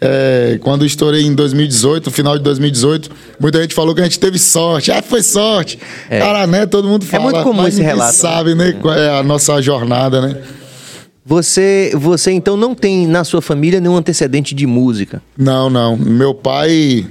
É, 0.02 0.58
quando 0.62 0.86
estourei 0.86 1.26
em 1.26 1.36
2018, 1.36 2.10
final 2.10 2.38
de 2.38 2.44
2018, 2.44 3.12
muita 3.38 3.62
gente 3.62 3.74
falou 3.74 3.94
que 3.94 4.00
a 4.00 4.06
gente 4.06 4.20
teve 4.20 4.40
sorte. 4.40 4.92
Ah, 4.92 5.02
foi 5.02 5.22
sorte. 5.22 5.78
Cara, 6.08 6.48
né? 6.48 6.66
Todo 6.66 6.88
mundo 6.88 7.06
fala. 7.06 7.24
muito 7.24 7.44
comum 7.44 7.68
esse 7.68 7.82
relato, 7.82 8.16
sabe, 8.16 8.56
né? 8.56 8.72
Qual 8.82 8.94
é 8.94 9.20
a 9.20 9.22
nossa 9.22 9.62
jornada, 9.62 10.22
né? 10.22 10.38
Você, 11.26 11.92
você 11.96 12.32
então 12.32 12.56
não 12.56 12.74
tem 12.74 13.06
na 13.06 13.26
sua 13.26 13.42
família 13.42 13.82
nenhum 13.82 13.98
antecedente 13.98 14.56
de 14.56 14.66
música. 14.66 15.22
Não, 15.38 15.70
não. 15.70 15.98
Meu 15.98 16.34
pai 16.34 17.06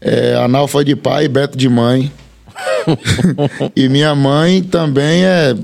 é 0.00 0.34
analfa 0.34 0.82
de 0.82 0.96
pai, 0.96 1.28
Beto 1.28 1.56
de 1.56 1.68
mãe. 1.68 2.10
e 3.74 3.88
minha 3.88 4.14
mãe 4.14 4.62
também 4.62 5.24
é 5.24 5.56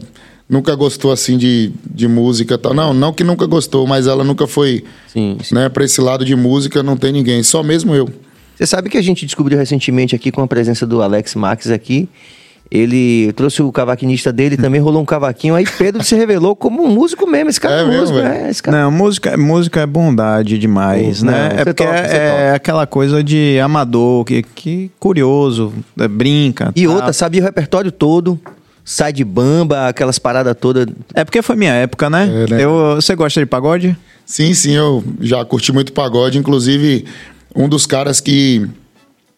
nunca 0.49 0.75
gostou 0.75 1.13
assim 1.13 1.37
de, 1.37 1.73
de 1.85 2.09
música 2.09 2.57
tal. 2.57 2.73
Não, 2.73 2.95
não 2.95 3.13
que 3.13 3.23
nunca 3.23 3.47
gostou, 3.47 3.87
mas 3.87 4.07
ela 4.07 4.25
nunca 4.25 4.47
foi, 4.47 4.85
Sim, 5.07 5.37
sim. 5.43 5.55
né, 5.55 5.69
para 5.69 5.85
esse 5.85 6.01
lado 6.01 6.25
de 6.25 6.35
música 6.35 6.83
não 6.83 6.97
tem 6.97 7.13
ninguém, 7.13 7.43
só 7.43 7.63
mesmo 7.63 7.95
eu. 7.95 8.09
Você 8.57 8.67
sabe 8.67 8.89
que 8.89 8.99
a 8.99 9.03
gente 9.03 9.25
descobriu 9.25 9.57
recentemente 9.57 10.17
aqui 10.17 10.33
com 10.33 10.43
a 10.43 10.47
presença 10.47 10.85
do 10.85 11.01
Alex 11.01 11.35
Max 11.37 11.71
aqui. 11.71 12.09
Ele 12.71 13.33
trouxe 13.33 13.63
o 13.63 13.73
cavaquinista 13.73 14.31
dele, 14.31 14.57
também 14.57 14.79
rolou 14.81 15.01
um 15.01 15.05
cavaquinho. 15.07 15.55
Aí 15.55 15.65
Pedro 15.79 16.05
se 16.05 16.15
revelou 16.15 16.55
como 16.55 16.83
um 16.85 16.89
músico 16.89 17.27
mesmo. 17.27 17.49
Esse 17.49 17.59
cara 17.61 17.77
É 17.77 17.81
é, 17.83 17.87
mesmo, 17.87 18.01
músico, 18.01 18.19
é, 18.19 18.51
esse 18.51 18.63
cara. 18.63 18.83
Não, 18.83 18.91
música, 18.91 19.37
música 19.39 19.81
é 19.81 19.87
bondade 19.87 20.59
demais, 20.59 21.23
né? 21.23 21.33
não, 21.33 21.61
é 21.61 21.65
porque 21.65 21.85
toca, 21.85 21.97
é, 21.97 22.31
toca. 22.31 22.55
aquela 22.57 22.87
coisa 22.87 23.25
de 23.25 23.59
amador, 23.59 24.23
que, 24.25 24.43
que 24.43 24.91
curioso, 25.01 25.73
é, 25.99 26.07
brinca. 26.07 26.71
E 26.77 26.85
tá. 26.87 26.93
outra, 26.93 27.13
sabia 27.15 27.41
o 27.41 27.45
repertório 27.45 27.91
todo. 27.91 28.39
Sai 28.85 29.13
de 29.13 29.23
bamba, 29.23 29.89
aquelas 29.89 30.19
paradas 30.19 30.57
todas. 30.59 30.87
É 31.15 31.23
porque 31.23 31.43
foi 31.43 31.57
minha 31.57 31.73
época, 31.75 32.09
né? 32.09 32.45
É, 32.49 32.51
né? 32.55 32.65
Eu, 32.65 32.95
você 32.97 33.15
gosta 33.15 33.39
de 33.41 33.45
pagode? 33.47 33.95
Sim, 34.25 34.53
sim, 34.55 34.73
eu 34.73 35.05
já 35.21 35.45
curti 35.45 35.73
muito 35.73 35.93
pagode, 35.93 36.39
inclusive 36.39 37.05
um 37.55 37.69
dos 37.69 37.85
caras 37.87 38.19
que 38.19 38.67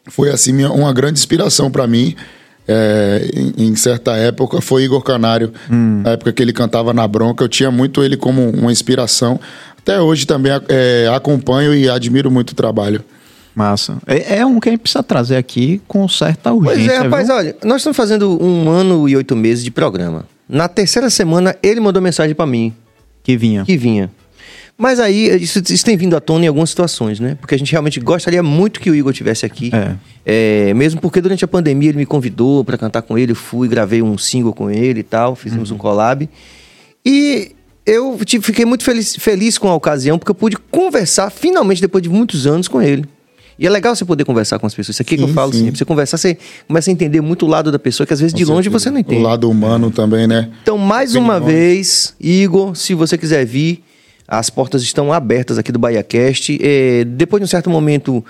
foi 0.09 0.31
assim 0.31 0.53
minha- 0.53 0.71
uma 0.71 0.93
grande 0.93 1.19
inspiração 1.19 1.69
para 1.71 1.85
mim. 1.87 2.15
É, 2.71 3.31
em, 3.35 3.67
em 3.69 3.77
certa 3.77 4.17
época 4.17 4.61
foi 4.61 4.85
Igor 4.85 5.03
Canário, 5.03 5.53
na 5.69 6.11
época 6.13 6.33
que 6.33 6.43
ele 6.43 6.53
cantava 6.53 6.93
na 6.95 7.07
Bronca, 7.09 7.43
eu 7.45 7.49
tinha 7.49 7.71
muito 7.71 8.03
ele 8.03 8.17
como 8.17 8.49
uma 8.51 8.71
inspiração. 8.73 9.39
Até 9.79 10.01
hoje 10.01 10.27
também 10.27 10.53
é, 10.69 11.11
acompanho 11.15 11.75
e 11.75 11.89
admiro 11.89 12.31
muito 12.31 12.51
o 12.51 12.55
trabalho. 12.55 13.03
Massa. 13.55 13.97
É, 14.07 14.39
é 14.39 14.47
um 14.47 14.61
que 14.61 14.69
a 14.69 14.73
gente 14.73 14.83
precisa 14.83 15.03
trazer 15.03 15.37
aqui 15.37 15.81
com 15.89 16.07
certa 16.09 16.53
urgência. 16.53 16.79
Pois 16.87 16.89
é, 16.93 16.99
rapaz, 17.03 17.27
viu? 17.27 17.37
olha, 17.37 17.57
nós 17.65 17.79
estamos 17.79 17.97
fazendo 17.97 18.43
um 18.43 18.69
ano 18.71 19.09
e 19.09 19.17
oito 19.17 19.35
meses 19.35 19.65
de 19.65 19.71
programa. 19.71 20.25
Na 20.49 20.69
terceira 20.69 21.11
semana, 21.11 21.57
ele 21.63 21.81
mandou 21.81 22.01
mensagem 22.01 22.35
pra 22.35 22.47
mim, 22.47 22.73
Que 23.25 23.37
vinha. 23.37 23.65
que 23.65 23.77
vinha. 23.77 24.11
Mas 24.81 24.99
aí, 24.99 25.29
isso, 25.43 25.59
isso 25.69 25.85
tem 25.85 25.95
vindo 25.95 26.17
à 26.17 26.21
tona 26.21 26.47
em 26.47 26.49
algumas 26.49 26.71
situações, 26.71 27.21
né? 27.21 27.37
Porque 27.39 27.55
a 27.55 27.59
gente 27.59 27.71
realmente 27.71 28.01
gostaria 28.01 28.43
muito 28.43 28.81
que 28.81 28.91
o 28.91 28.95
Igor 28.95 29.13
tivesse 29.13 29.45
aqui. 29.45 29.71
É, 30.25 30.73
mesmo 30.73 31.01
porque 31.01 31.21
durante 31.21 31.45
a 31.45 31.49
pandemia 31.49 31.91
ele 31.91 31.99
me 31.99 32.07
convidou 32.07 32.65
para 32.65 32.79
cantar 32.79 33.03
com 33.03 33.19
ele, 33.19 33.33
eu 33.33 33.37
fui, 33.37 33.69
gravei 33.69 34.01
um 34.01 34.17
single 34.17 34.55
com 34.55 34.71
ele 34.71 35.01
e 35.01 35.03
tal, 35.03 35.37
fizemos 35.37 35.71
um 35.71 35.77
collab. 35.77 36.27
E 37.05 37.53
eu 37.85 38.19
tive- 38.25 38.45
fiquei 38.45 38.65
muito 38.65 38.85
feliz, 38.85 39.17
feliz 39.17 39.59
com 39.59 39.69
a 39.69 39.75
ocasião, 39.75 40.19
porque 40.19 40.31
eu 40.31 40.35
pude 40.35 40.57
conversar 40.71 41.31
finalmente 41.31 41.81
depois 41.81 42.03
de 42.03 42.09
muitos 42.09 42.47
anos 42.47 42.69
com 42.69 42.81
ele. 42.81 43.05
E 43.59 43.67
é 43.67 43.71
legal 43.71 43.95
você 43.95 44.07
poder 44.07 44.25
conversar 44.25 44.59
com 44.59 44.67
as 44.67 44.75
pessoas. 44.75 44.95
Isso 44.97 45.03
aqui 45.03 45.17
que 45.19 45.23
eu 45.23 45.29
Sim, 45.29 45.35
falo 45.35 45.53
sim. 45.53 45.65
sempre. 45.65 45.77
Você 45.79 45.85
conversar, 45.85 46.17
você 46.17 46.39
começa 46.67 46.91
a 46.91 46.93
entender 46.93 47.21
muito 47.21 47.45
o 47.45 47.49
lado 47.49 47.71
da 47.71 47.79
pessoa, 47.79 48.07
que 48.07 48.15
às 48.15 48.21
vezes 48.21 48.33
de 48.33 48.47
longe 48.47 48.71
você 48.71 48.89
não 48.89 48.97
O 48.97 49.01
entende. 49.01 49.23
lado 49.23 49.51
humano 49.51 49.91
também, 49.91 50.27
né? 50.27 50.49
Então, 50.63 50.79
mais 50.79 51.11
Opiniões. 51.15 51.39
uma 51.41 51.47
vez, 51.47 52.15
Igor, 52.19 52.75
se 52.75 52.95
você 52.95 53.19
quiser 53.19 53.45
vir, 53.45 53.85
as 54.31 54.49
portas 54.49 54.81
estão 54.85 55.13
abertas 55.13 55.59
aqui 55.59 55.73
do 55.73 55.79
BahiaCast. 55.81 56.57
É, 56.63 57.05
depois 57.05 57.41
de 57.41 57.45
um 57.45 57.49
certo 57.49 57.69
momento, 57.69 58.25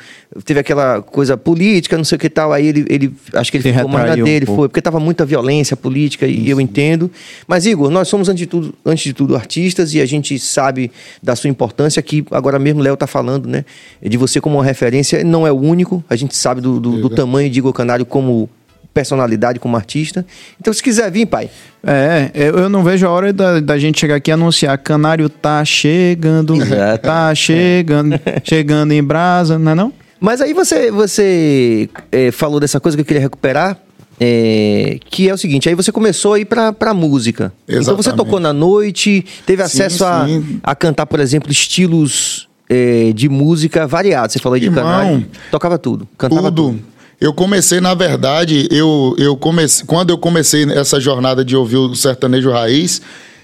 teve 0.47 0.59
aquela 0.59 1.03
coisa 1.03 1.37
política, 1.37 1.95
não 1.99 2.05
sei 2.05 2.17
o 2.17 2.19
que 2.19 2.31
tal, 2.31 2.55
aí 2.55 2.67
ele, 2.67 2.87
ele 2.89 3.15
acho 3.35 3.51
que 3.51 3.59
ele 3.59 3.65
Se 3.65 3.73
ficou 3.75 3.89
mais 3.91 4.07
na 4.07 4.23
um 4.23 4.25
dele, 4.25 4.47
pouco. 4.47 4.63
foi, 4.63 4.69
porque 4.69 4.81
tava 4.81 4.99
muita 4.99 5.27
violência 5.27 5.77
política 5.77 6.27
e 6.27 6.49
eu 6.49 6.59
entendo. 6.59 7.11
Mas, 7.47 7.67
Igor, 7.67 7.91
nós 7.91 8.09
somos, 8.09 8.31
antes 8.31 8.41
de, 8.41 8.47
tudo, 8.47 8.75
antes 8.85 9.05
de 9.05 9.13
tudo, 9.13 9.37
artistas 9.37 9.93
e 9.93 10.01
a 10.01 10.07
gente 10.07 10.39
sabe 10.39 10.91
da 11.23 11.37
sua 11.37 11.51
importância, 11.51 12.01
que 12.01 12.25
agora 12.31 12.59
mesmo 12.59 12.81
o 12.81 12.83
Léo 12.83 12.97
tá 12.97 13.07
falando, 13.07 13.47
né? 13.47 13.67
De 14.03 14.17
você 14.17 14.41
como 14.41 14.57
uma 14.57 14.65
referência, 14.65 15.23
não 15.23 15.47
é 15.47 15.53
o 15.53 15.57
único, 15.61 16.03
a 16.09 16.17
gente 16.17 16.35
sabe 16.35 16.63
do, 16.63 16.81
do, 16.81 17.03
do 17.03 17.11
tamanho 17.11 17.51
de 17.51 17.59
Igor 17.59 17.75
Canário 17.75 18.07
como 18.07 18.49
personalidade, 18.93 19.59
como 19.59 19.77
artista. 19.77 20.25
Então, 20.61 20.73
se 20.73 20.83
quiser 20.83 21.11
vir, 21.11 21.27
pai, 21.27 21.49
É, 21.87 22.31
eu 22.35 22.59
eu 22.59 22.69
não 22.69 22.83
vejo 22.85 23.07
a 23.07 23.11
hora 23.11 23.33
da, 23.33 23.61
da 23.61 23.79
gente 23.79 23.99
chegar 23.99 24.17
aqui 24.17 24.31
e 24.31 24.33
anunciar 24.33 24.77
Canário 24.79 25.29
tá 25.29 25.65
chegando, 25.65 26.55
Exato. 26.61 27.03
tá 27.07 27.35
chegando, 27.35 28.21
chegando 28.45 28.93
em 28.93 29.03
brasa, 29.03 29.59
não 29.59 29.73
é 29.73 29.75
não? 29.75 29.93
Mas 30.21 30.43
aí 30.43 30.53
você, 30.53 30.91
você 30.91 31.89
é, 32.13 32.31
falou 32.31 32.61
dessa 32.61 32.79
coisa 32.79 32.97
que 32.97 33.01
eu 33.01 33.07
queria 33.07 33.23
recuperar, 33.23 33.79
é, 34.21 34.99
que 35.09 35.31
é 35.31 35.33
o 35.33 35.39
seguinte, 35.39 35.67
aí 35.67 35.75
você 35.75 35.91
começou 35.91 36.35
a 36.35 36.39
ir 36.39 36.45
pra, 36.45 36.75
pra 36.75 36.93
música. 36.93 37.51
Então 37.67 37.97
você 37.97 38.11
Exatamente. 38.11 38.17
tocou 38.17 38.39
na 38.39 38.53
noite, 38.53 39.25
teve 39.47 39.63
Sim, 39.63 39.67
acesso 39.67 40.05
a, 40.05 40.27
sim. 40.27 40.61
a 40.63 40.75
cantar, 40.75 41.07
por 41.07 41.21
exemplo, 41.21 41.51
estilos 41.51 42.47
é, 42.69 43.13
de 43.15 43.31
música 43.31 43.87
variados. 43.87 44.35
Você 44.35 44.39
falou 44.39 44.55
aí 44.55 44.61
de 44.61 44.67
Irmão, 44.67 44.85
canário. 44.85 45.27
Tocava 45.51 45.79
tudo. 45.79 46.07
Cantava 46.19 46.53
tudo. 46.53 46.77
Tudo. 46.77 46.90
Eu 47.21 47.35
comecei, 47.35 47.81
na 47.81 47.93
verdade, 47.93 48.67
eu, 48.71 49.15
eu 49.19 49.37
comecei, 49.37 49.85
quando 49.87 50.11
eu 50.11 50.17
comecei 50.17 50.65
essa 50.73 50.99
jornada 50.99 51.45
de 51.45 51.55
ouvir 51.55 51.77
o 51.77 51.95
sertanejo 51.95 52.51
raiz, 52.51 53.03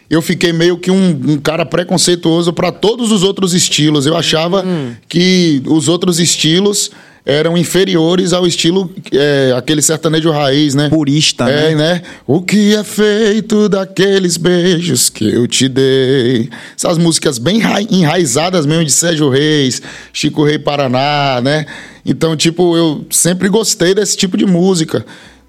eu 0.09 0.23
fiquei 0.23 0.53
meio 0.53 0.79
que 0.79 0.91
um, 0.91 1.21
um 1.27 1.39
cara 1.39 1.67
preconceituoso 1.67 2.53
para 2.53 2.73
todos 2.73 3.13
os 3.13 3.23
outros 3.23 3.53
estilos. 3.53 4.07
Eu 4.07 4.17
achava 4.17 4.65
que 5.09 5.63
os 5.67 5.89
outros 5.89 6.19
estilos 6.19 6.91
eram 7.29 7.59
inferiores 7.59 8.33
ao 8.33 8.47
estilo, 8.47 8.89
é, 9.13 9.53
aquele 9.57 9.83
sertanejo 9.83 10.31
raiz, 10.31 10.77
né? 10.77 10.89
Purista, 10.89 11.51
É, 11.51 11.75
né? 11.75 11.95
né? 11.95 12.03
O 12.25 12.41
que 12.41 12.73
é 12.77 12.85
feito 12.85 13.69
daqueles 13.69 14.37
beijos 14.37 15.11
que 15.11 15.29
eu 15.29 15.45
te 15.49 15.69
dei? 15.69 16.49
Essas 16.77 16.97
músicas 16.99 17.37
bem 17.39 17.59
ra- 17.59 17.83
enraizadas 17.83 18.65
mesmo 18.65 18.85
de 18.85 18.93
Sérgio 18.93 19.29
Reis, 19.29 19.83
Chico 20.13 20.45
Rei 20.45 20.57
Paraná, 20.61 21.41
né? 21.43 21.67
Então, 22.05 22.37
tipo, 22.37 22.77
eu 22.77 23.05
sempre 23.11 23.49
gostei 23.49 23.93
desse 23.93 24.17
tipo 24.17 24.37
de 24.37 24.47
música. 24.47 25.05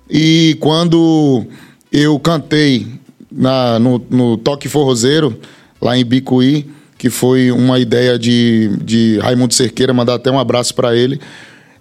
E 0.09 0.57
quando 0.59 1.45
eu 1.91 2.17
cantei 2.19 2.87
na, 3.31 3.77
no, 3.77 4.03
no 4.09 4.35
Toque 4.37 4.67
Forrozeiro, 4.67 5.37
lá 5.79 5.95
em 5.95 6.03
Bicuí, 6.03 6.65
que 6.97 7.11
foi 7.11 7.51
uma 7.51 7.77
ideia 7.77 8.17
de, 8.17 8.71
de 8.83 9.19
Raimundo 9.21 9.53
Cerqueira, 9.53 9.93
mandar 9.93 10.15
até 10.15 10.31
um 10.31 10.39
abraço 10.39 10.73
para 10.73 10.95
ele. 10.95 11.19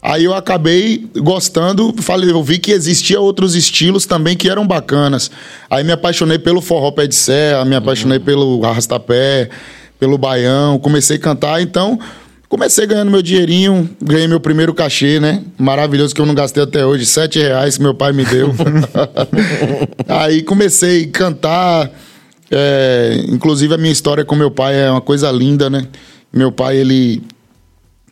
Aí 0.09 0.23
eu 0.23 0.35
acabei 0.35 1.05
gostando, 1.17 1.93
falei, 1.99 2.31
eu 2.31 2.41
vi 2.41 2.61
que 2.61 2.71
existia 2.71 3.21
outros 3.21 3.57
estilos 3.57 4.07
também 4.07 4.37
que 4.37 4.49
eram 4.49 4.65
bacanas. 4.65 5.33
Aí 5.69 5.83
me 5.83 5.91
apaixonei 5.91 6.39
pelo 6.39 6.61
forró 6.61 6.93
pé 6.93 7.09
de 7.09 7.15
serra, 7.17 7.65
me 7.65 7.75
apaixonei 7.75 8.21
pelo 8.21 8.65
arrastapé, 8.65 9.51
pelo 9.99 10.17
baião, 10.17 10.79
comecei 10.79 11.17
a 11.17 11.19
cantar, 11.19 11.61
então 11.61 11.99
comecei 12.49 12.87
ganhando 12.87 13.11
meu 13.11 13.21
dinheirinho, 13.21 13.91
ganhei 14.01 14.29
meu 14.29 14.39
primeiro 14.39 14.73
cachê, 14.73 15.19
né? 15.19 15.43
Maravilhoso 15.59 16.15
que 16.15 16.21
eu 16.21 16.27
não 16.27 16.37
gastei 16.37 16.63
até 16.63 16.87
hoje, 16.87 17.05
sete 17.05 17.41
reais 17.41 17.77
que 17.77 17.83
meu 17.83 17.93
pai 17.93 18.13
me 18.13 18.25
deu. 18.25 18.55
Aí 20.07 20.41
comecei 20.45 21.03
a 21.03 21.09
cantar, 21.11 21.91
é, 22.49 23.25
inclusive 23.27 23.75
a 23.75 23.77
minha 23.77 23.93
história 23.93 24.25
com 24.25 24.37
meu 24.37 24.53
pai 24.53 24.83
é 24.83 24.89
uma 24.89 25.01
coisa 25.01 25.33
linda, 25.33 25.69
né? 25.69 25.85
Meu 26.33 26.53
pai, 26.53 26.77
ele 26.77 27.25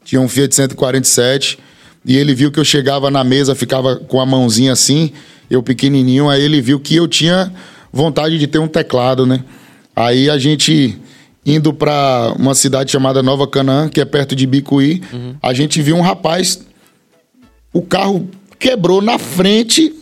tinha 0.05 0.21
um 0.21 0.27
Fiat 0.27 0.53
147 0.57 1.63
e 2.05 2.17
ele 2.17 2.35
viu 2.35 2.53
que 2.53 2.61
eu 2.61 2.65
chegava 2.65 3.11
na 3.11 3.25
mesa, 3.25 3.55
ficava 3.55 3.97
com 3.97 4.21
a 4.21 4.27
mãozinha 4.27 4.73
assim, 4.73 5.13
eu 5.51 5.63
pequenininho, 5.63 6.29
aí 6.29 6.43
ele 6.43 6.61
viu 6.61 6.79
que 6.79 6.97
eu 6.97 7.09
tinha 7.09 7.53
vontade 7.93 8.39
de 8.39 8.47
ter 8.47 8.59
um 8.59 8.69
teclado, 8.69 9.25
né? 9.25 9.45
Aí 9.95 10.29
a 10.29 10.39
gente 10.39 10.99
indo 11.47 11.73
para 11.73 12.35
uma 12.39 12.55
cidade 12.55 12.91
chamada 12.91 13.23
Nova 13.23 13.47
Canaã, 13.47 13.89
que 13.89 14.01
é 14.01 14.05
perto 14.05 14.35
de 14.35 14.47
Bicuí, 14.47 15.03
a 15.43 15.53
gente 15.53 15.81
viu 15.83 15.95
um 15.97 16.01
rapaz, 16.01 16.61
o 17.73 17.83
carro 17.83 18.29
quebrou 18.59 19.03
na 19.03 19.19
frente 19.19 19.95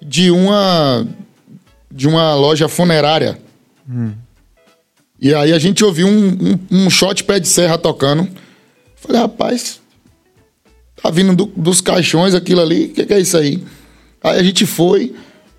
de 0.00 0.30
uma 0.30 1.06
de 1.90 2.06
uma 2.06 2.34
loja 2.34 2.68
funerária. 2.68 3.38
E 5.20 5.34
aí 5.34 5.52
a 5.52 5.58
gente 5.58 5.84
ouviu 5.84 6.06
um, 6.06 6.28
um, 6.70 6.84
um 6.84 6.90
shot 6.90 7.24
pé 7.24 7.40
de 7.40 7.48
serra 7.48 7.76
tocando. 7.76 8.28
Falei, 8.94 9.20
rapaz, 9.20 9.77
tá 11.02 11.10
vindo 11.10 11.34
do- 11.34 11.52
dos 11.56 11.80
caixões 11.80 12.34
aquilo 12.34 12.60
ali, 12.60 12.86
o 12.86 12.88
que, 12.90 13.06
que 13.06 13.14
é 13.14 13.20
isso 13.20 13.36
aí? 13.36 13.62
Aí 14.22 14.38
a 14.38 14.42
gente 14.42 14.66
foi 14.66 15.14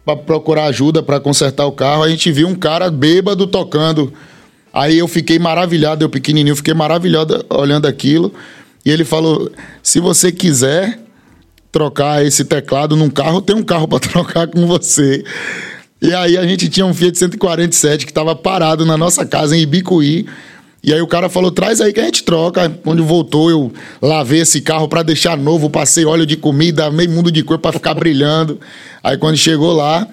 pra 0.06 0.16
procurar 0.16 0.66
ajuda 0.66 1.02
pra 1.04 1.20
consertar 1.20 1.66
o 1.66 1.72
carro, 1.72 2.04
a 2.04 2.10
gente 2.10 2.32
viu 2.32 2.48
um 2.48 2.56
cara 2.56 2.90
bêbado 2.92 3.46
tocando. 3.48 4.12
Aí 4.74 4.98
eu 4.98 5.08
fiquei 5.08 5.40
maravilhado, 5.40 6.04
eu 6.04 6.10
pequenininho, 6.10 6.56
fiquei 6.56 6.74
maravilhado 6.74 7.46
olhando 7.50 7.88
aquilo. 7.88 8.34
E 8.86 8.92
ele 8.92 9.04
falou: 9.04 9.52
se 9.82 10.00
você 10.00 10.32
quiser 10.32 11.00
trocar 11.72 12.26
esse 12.26 12.44
teclado 12.46 12.96
num 12.96 13.10
carro, 13.10 13.42
tem 13.42 13.56
um 13.56 13.64
carro 13.64 13.88
pra 13.88 14.00
trocar 14.00 14.48
com 14.48 14.66
você. 14.68 15.24
E 16.02 16.14
aí 16.14 16.38
a 16.38 16.46
gente 16.46 16.70
tinha 16.70 16.86
um 16.86 16.94
Fiat 16.94 17.18
147 17.18 18.06
que 18.06 18.14
tava 18.14 18.36
parado 18.36 18.86
na 18.86 18.98
nossa 18.98 19.26
casa 19.26 19.56
em 19.56 19.62
Ibicuí. 19.62 20.26
E 20.84 20.94
aí 20.94 21.02
o 21.02 21.08
cara 21.08 21.30
falou: 21.30 21.52
traz 21.52 21.82
aí 21.82 21.92
que 21.92 22.00
a 22.00 22.04
gente 22.04 22.24
troca. 22.24 22.70
Quando 22.84 23.04
voltou, 23.04 23.50
eu 23.50 23.72
lavei 24.02 24.42
esse 24.42 24.62
carro 24.62 24.88
pra 24.88 25.04
deixar 25.04 25.38
novo, 25.38 25.70
passei 25.70 26.06
óleo 26.06 26.26
de 26.26 26.38
comida, 26.38 26.90
meio 26.90 27.10
mundo 27.10 27.32
de 27.32 27.44
cor 27.44 27.60
pra 27.60 27.72
ficar 27.72 27.94
brilhando. 27.96 28.60
Aí 29.04 29.18
quando 29.18 29.38
chegou 29.38 29.74
lá, 29.74 30.08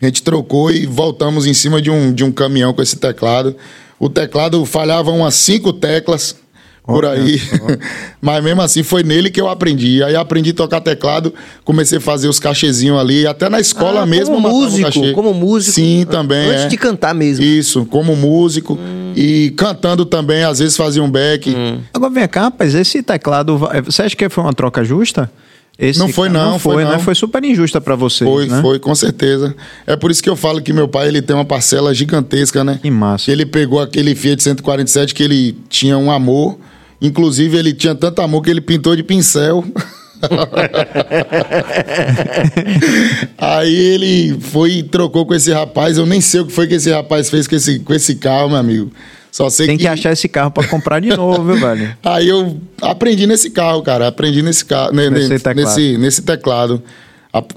a 0.00 0.04
gente 0.04 0.22
trocou 0.22 0.70
e 0.70 0.86
voltamos 0.86 1.46
em 1.46 1.54
cima 1.54 1.80
de 1.80 1.90
um, 1.90 2.12
de 2.12 2.24
um 2.24 2.32
caminhão 2.32 2.72
com 2.72 2.82
esse 2.82 2.96
teclado. 2.96 3.56
O 3.98 4.08
teclado 4.08 4.64
falhava 4.64 5.10
umas 5.10 5.34
cinco 5.34 5.72
teclas 5.72 6.36
por 6.84 7.04
aí. 7.04 7.40
Mas 8.20 8.44
mesmo 8.44 8.62
assim 8.62 8.82
foi 8.82 9.02
nele 9.02 9.30
que 9.30 9.40
eu 9.40 9.48
aprendi. 9.48 10.02
Aí 10.02 10.14
aprendi 10.14 10.50
a 10.50 10.54
tocar 10.54 10.80
teclado, 10.80 11.34
comecei 11.64 11.98
a 11.98 12.00
fazer 12.00 12.28
os 12.28 12.38
cachezinhos 12.38 12.98
ali, 12.98 13.26
até 13.26 13.48
na 13.48 13.58
escola 13.58 14.02
Ah, 14.02 14.06
mesmo. 14.06 14.36
como 14.36 14.48
músico, 14.48 15.12
como 15.12 15.34
músico. 15.34 15.74
Sim, 15.74 16.06
também. 16.08 16.50
Antes 16.50 16.64
é. 16.64 16.68
de 16.68 16.76
cantar 16.76 17.14
mesmo. 17.14 17.44
Isso, 17.44 17.84
como 17.86 18.14
músico. 18.14 18.78
E 19.16 19.50
cantando 19.56 20.04
também, 20.04 20.44
às 20.44 20.58
vezes 20.58 20.76
fazia 20.76 21.02
um 21.02 21.10
back. 21.10 21.56
Agora 21.94 22.12
vem 22.12 22.28
cá, 22.28 22.42
rapaz, 22.42 22.74
esse 22.74 23.02
teclado, 23.02 23.58
você 23.84 24.02
acha 24.02 24.14
que 24.14 24.28
foi 24.28 24.44
uma 24.44 24.52
troca 24.52 24.84
justa? 24.84 25.30
Esse 25.78 25.98
Não 25.98 26.08
foi, 26.08 26.28
ca- 26.28 26.32
não, 26.34 26.58
foi 26.58 26.84
né? 26.84 26.90
não. 26.92 27.00
Foi 27.00 27.14
super 27.14 27.42
injusta 27.44 27.80
pra 27.80 27.94
você, 27.96 28.24
Foi, 28.24 28.46
né? 28.46 28.60
foi, 28.62 28.78
com 28.78 28.94
certeza. 28.94 29.54
É 29.86 29.94
por 29.96 30.10
isso 30.10 30.22
que 30.22 30.28
eu 30.30 30.36
falo 30.36 30.60
que 30.62 30.72
meu 30.72 30.86
pai 30.88 31.08
ele 31.08 31.20
tem 31.20 31.34
uma 31.36 31.44
parcela 31.44 31.92
gigantesca, 31.94 32.62
né? 32.64 32.78
Que 32.82 32.90
massa. 32.90 33.30
Ele 33.30 33.44
pegou 33.44 33.80
aquele 33.80 34.14
Fiat 34.14 34.42
147 34.42 35.14
que 35.14 35.22
ele 35.22 35.54
tinha 35.68 35.98
um 35.98 36.10
amor. 36.10 36.58
Inclusive, 37.00 37.58
ele 37.58 37.74
tinha 37.74 37.94
tanto 37.94 38.22
amor 38.22 38.42
que 38.42 38.48
ele 38.50 38.62
pintou 38.62 38.96
de 38.96 39.02
pincel. 39.02 39.62
Aí 43.38 43.74
ele 43.74 44.40
foi 44.40 44.72
e 44.78 44.82
trocou 44.82 45.26
com 45.26 45.34
esse 45.34 45.52
rapaz. 45.52 45.98
Eu 45.98 46.06
nem 46.06 46.20
sei 46.20 46.40
o 46.40 46.46
que 46.46 46.52
foi 46.52 46.66
que 46.66 46.74
esse 46.74 46.90
rapaz 46.90 47.28
fez 47.30 47.46
com 47.46 47.54
esse, 47.54 47.78
com 47.80 47.94
esse 47.94 48.14
carro, 48.16 48.48
meu 48.48 48.58
amigo. 48.58 48.90
Só 49.30 49.50
sei 49.50 49.66
Tem 49.66 49.76
que 49.76 49.86
achar 49.86 50.12
esse 50.12 50.28
carro 50.28 50.50
pra 50.50 50.66
comprar 50.66 51.00
de 51.00 51.14
novo, 51.14 51.44
viu, 51.44 51.56
velho? 51.60 51.94
Aí 52.02 52.26
eu 52.28 52.58
aprendi 52.80 53.26
nesse 53.26 53.50
carro, 53.50 53.82
cara. 53.82 54.08
Aprendi 54.08 54.40
nesse 54.40 54.64
carro, 54.64 54.92
ne- 54.94 55.10
Nesse 55.10 55.28
ne- 55.28 55.38
teclado. 55.38 55.66
nesse, 55.76 55.98
nesse 55.98 56.22
teclado. 56.22 56.82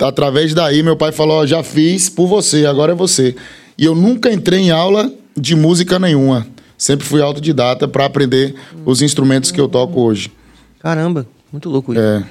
Através 0.02 0.54
daí, 0.54 0.84
meu 0.84 0.98
pai 0.98 1.14
falou: 1.14 1.42
ó, 1.42 1.46
já 1.46 1.64
fiz 1.64 2.10
por 2.10 2.28
você, 2.28 2.66
agora 2.66 2.92
é 2.92 2.96
você. 2.96 3.34
E 3.78 3.86
eu 3.86 3.96
nunca 3.96 4.30
entrei 4.32 4.60
em 4.60 4.72
aula 4.72 5.10
de 5.38 5.56
música 5.56 5.98
nenhuma. 5.98 6.46
Sempre 6.78 7.06
fui 7.08 7.22
autodidata 7.22 7.88
para 7.88 8.06
aprender 8.06 8.56
os 8.86 9.02
instrumentos 9.02 9.52
que 9.52 9.60
eu 9.60 9.70
toco 9.70 10.02
hoje. 10.02 10.30
Caramba, 10.82 11.26
muito 11.52 11.70
louco 11.70 11.94
isso. 11.94 12.02
É. 12.02 12.24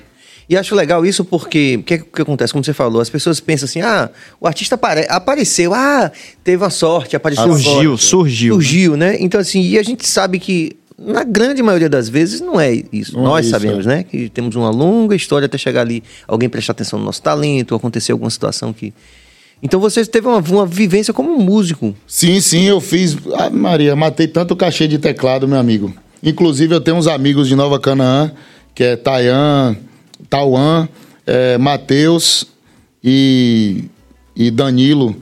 E 0.49 0.57
acho 0.57 0.75
legal 0.75 1.05
isso 1.05 1.25
porque, 1.25 1.77
o 1.79 1.83
que, 1.83 1.99
que 1.99 2.23
acontece? 2.23 2.53
Como 2.53 2.65
você 2.65 2.73
falou, 2.73 3.03
as 3.03 3.11
pessoas 3.11 3.39
pensam 3.39 3.67
assim, 3.67 3.83
ah, 3.83 4.09
o 4.41 4.47
artista 4.47 4.77
apare- 4.77 5.07
apareceu, 5.11 5.75
ah, 5.75 6.11
teve 6.43 6.63
uma 6.63 6.71
sorte, 6.71 7.15
apareceu 7.15 7.45
Surgiu, 7.49 7.99
sorte. 7.99 8.05
surgiu, 8.05 8.57
né? 8.57 8.63
Surgiu, 8.63 8.97
né? 8.97 9.17
Então 9.21 9.39
assim, 9.41 9.61
e 9.61 9.79
a 9.79 9.83
gente 9.83 10.09
sabe 10.09 10.39
que, 10.39 10.73
na 10.99 11.23
grande 11.23 11.63
maioria 11.63 11.89
das 11.89 12.09
vezes, 12.09 12.41
não 12.41 12.59
é 12.59 12.83
isso. 12.91 13.13
Não 13.15 13.21
é 13.21 13.25
Nós 13.25 13.45
isso, 13.47 13.51
sabemos, 13.51 13.87
é. 13.87 13.89
né? 13.89 14.03
Que 14.05 14.31
temos 14.31 14.57
uma 14.57 14.71
longa 14.71 15.15
história 15.15 15.45
até 15.47 15.59
chegar 15.59 15.83
ali, 15.83 16.03
alguém 16.27 16.49
prestar 16.49 16.73
atenção 16.73 16.99
no 16.99 17.05
nosso 17.05 17.21
talento, 17.21 17.75
acontecer 17.75 18.13
alguma 18.13 18.31
situação 18.31 18.73
que... 18.73 18.95
Então 19.63 19.79
você 19.81 20.05
teve 20.07 20.27
uma, 20.27 20.39
uma 20.39 20.65
vivência 20.67 21.13
como 21.13 21.31
um 21.35 21.39
músico. 21.41 21.95
Sim, 22.07 22.41
sim, 22.41 22.65
eu 22.65 22.81
fiz. 22.81 23.17
Ah, 23.35 23.51
Maria, 23.51 23.95
matei 23.97 24.29
tanto 24.29 24.55
cachê 24.57 24.87
de 24.89 24.99
teclado, 24.99 25.47
meu 25.49 25.59
amigo. 25.59 25.93
Inclusive, 26.23 26.75
eu 26.75 26.81
tenho 26.81 26.97
uns 26.97 27.07
amigos 27.09 27.49
de 27.49 27.57
Nova 27.57 27.79
Canaã, 27.79 28.33
que 28.75 28.85
é 28.85 28.97
Tayan, 28.97 29.77
Tauan, 30.29 30.89
é, 31.27 31.59
Matheus 31.59 32.47
e, 33.03 33.85
e 34.35 34.51
Danilo, 34.51 35.17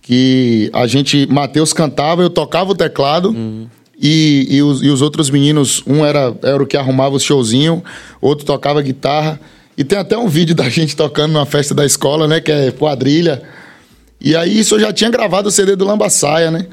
que 0.00 0.70
a 0.72 0.86
gente. 0.86 1.26
Matheus 1.26 1.72
cantava, 1.72 2.22
eu 2.22 2.30
tocava 2.30 2.72
o 2.72 2.74
teclado. 2.74 3.34
E, 4.04 4.48
e, 4.50 4.62
os, 4.62 4.82
e 4.82 4.88
os 4.88 5.00
outros 5.00 5.30
meninos, 5.30 5.80
um 5.86 6.04
era, 6.04 6.34
era 6.42 6.60
o 6.60 6.66
que 6.66 6.76
arrumava 6.76 7.14
o 7.14 7.20
showzinho, 7.20 7.84
outro 8.20 8.44
tocava 8.44 8.82
guitarra. 8.82 9.40
E 9.78 9.84
tem 9.84 9.96
até 9.96 10.18
um 10.18 10.28
vídeo 10.28 10.54
da 10.54 10.66
gente 10.70 10.96
tocando 10.96 11.32
numa 11.32 11.46
festa 11.46 11.74
da 11.74 11.86
escola, 11.86 12.26
né? 12.26 12.40
Que 12.40 12.50
é 12.50 12.70
quadrilha. 12.72 13.42
E 14.20 14.34
aí 14.36 14.58
isso 14.58 14.74
eu 14.74 14.80
já 14.80 14.92
tinha 14.92 15.10
gravado 15.10 15.48
o 15.48 15.52
CD 15.52 15.76
do 15.76 15.84
Lambaçaia, 15.84 16.50
né? 16.50 16.66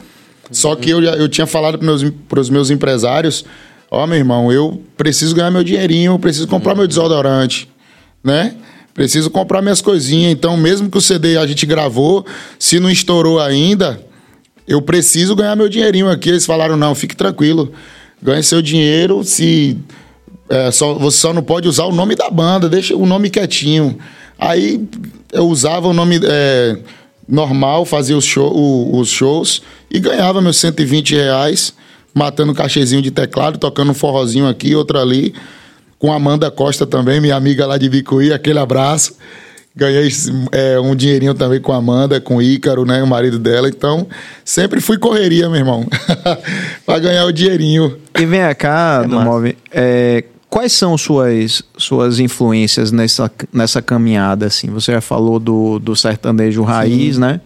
Só 0.51 0.75
que 0.75 0.89
eu, 0.89 1.03
eu 1.03 1.29
tinha 1.29 1.45
falado 1.45 1.77
para 1.77 1.87
pros 2.27 2.49
meus 2.49 2.71
empresários, 2.71 3.45
ó, 3.91 4.05
meu 4.07 4.17
irmão, 4.17 4.51
eu 4.51 4.81
preciso 4.97 5.35
ganhar 5.35 5.51
meu 5.51 5.63
dinheirinho, 5.63 6.17
preciso 6.19 6.47
comprar 6.47 6.75
meu 6.75 6.87
desodorante, 6.87 7.69
né? 8.23 8.55
Preciso 8.93 9.29
comprar 9.29 9.61
minhas 9.61 9.81
coisinhas. 9.81 10.31
Então, 10.31 10.57
mesmo 10.57 10.89
que 10.89 10.97
o 10.97 11.01
CD 11.01 11.37
a 11.37 11.47
gente 11.47 11.65
gravou, 11.65 12.25
se 12.57 12.79
não 12.79 12.89
estourou 12.89 13.39
ainda, 13.39 14.01
eu 14.67 14.81
preciso 14.81 15.35
ganhar 15.35 15.55
meu 15.55 15.69
dinheirinho 15.69 16.09
aqui. 16.09 16.29
Eles 16.29 16.45
falaram, 16.45 16.75
não, 16.75 16.93
fique 16.93 17.15
tranquilo. 17.15 17.71
Ganhe 18.21 18.43
seu 18.43 18.61
dinheiro, 18.61 19.23
se... 19.23 19.77
é, 20.49 20.69
só, 20.71 20.93
você 20.95 21.17
só 21.17 21.33
não 21.33 21.41
pode 21.41 21.67
usar 21.67 21.85
o 21.85 21.93
nome 21.95 22.13
da 22.15 22.29
banda, 22.29 22.67
deixa 22.67 22.93
o 22.95 23.05
nome 23.05 23.29
quietinho. 23.29 23.97
Aí 24.37 24.85
eu 25.31 25.47
usava 25.47 25.87
o 25.87 25.93
nome 25.93 26.19
é, 26.23 26.77
normal, 27.27 27.85
fazia 27.85 28.17
os, 28.17 28.25
show, 28.25 28.51
o- 28.53 28.99
os 28.99 29.07
shows 29.07 29.61
e 29.89 29.99
ganhava 29.99 30.41
meus 30.41 30.57
120 30.57 31.15
reais, 31.15 31.73
matando 32.13 32.51
um 32.51 32.55
cachezinho 32.55 33.01
de 33.01 33.11
teclado, 33.11 33.57
tocando 33.57 33.91
um 33.91 33.93
forrozinho 33.93 34.47
aqui, 34.47 34.75
outro 34.75 34.99
ali. 34.99 35.33
Com 35.97 36.13
a 36.13 36.15
Amanda 36.15 36.49
Costa 36.49 36.85
também, 36.85 37.19
minha 37.19 37.35
amiga 37.35 37.65
lá 37.65 37.77
de 37.77 37.89
Bicuí, 37.89 38.31
aquele 38.31 38.59
abraço. 38.59 39.15
Ganhei 39.75 40.09
é, 40.51 40.79
um 40.79 40.95
dinheirinho 40.95 41.33
também 41.33 41.61
com 41.61 41.71
a 41.71 41.77
Amanda, 41.77 42.19
com 42.19 42.37
o 42.37 42.41
Ícaro, 42.41 42.85
né? 42.85 43.03
O 43.03 43.07
marido 43.07 43.37
dela. 43.37 43.69
Então, 43.69 44.07
sempre 44.43 44.81
fui 44.81 44.97
correria, 44.97 45.47
meu 45.49 45.59
irmão. 45.59 45.87
pra 46.85 46.99
ganhar 46.99 47.25
o 47.25 47.31
dinheirinho. 47.31 47.97
E 48.17 48.25
vem 48.25 48.41
cá, 48.55 49.01
É 49.03 49.07
do 49.07 49.15
massa. 49.15 49.29
Move, 49.29 49.57
é, 49.71 50.23
quais 50.49 50.73
são 50.73 50.97
suas, 50.97 51.63
suas 51.77 52.19
influências 52.19 52.91
nessa, 52.91 53.31
nessa 53.53 53.81
caminhada, 53.81 54.47
assim? 54.47 54.67
Você 54.71 54.91
já 54.91 55.01
falou 55.01 55.39
do, 55.39 55.79
do 55.79 55.95
sertanejo 55.95 56.63
raiz, 56.63 57.17
né? 57.17 57.39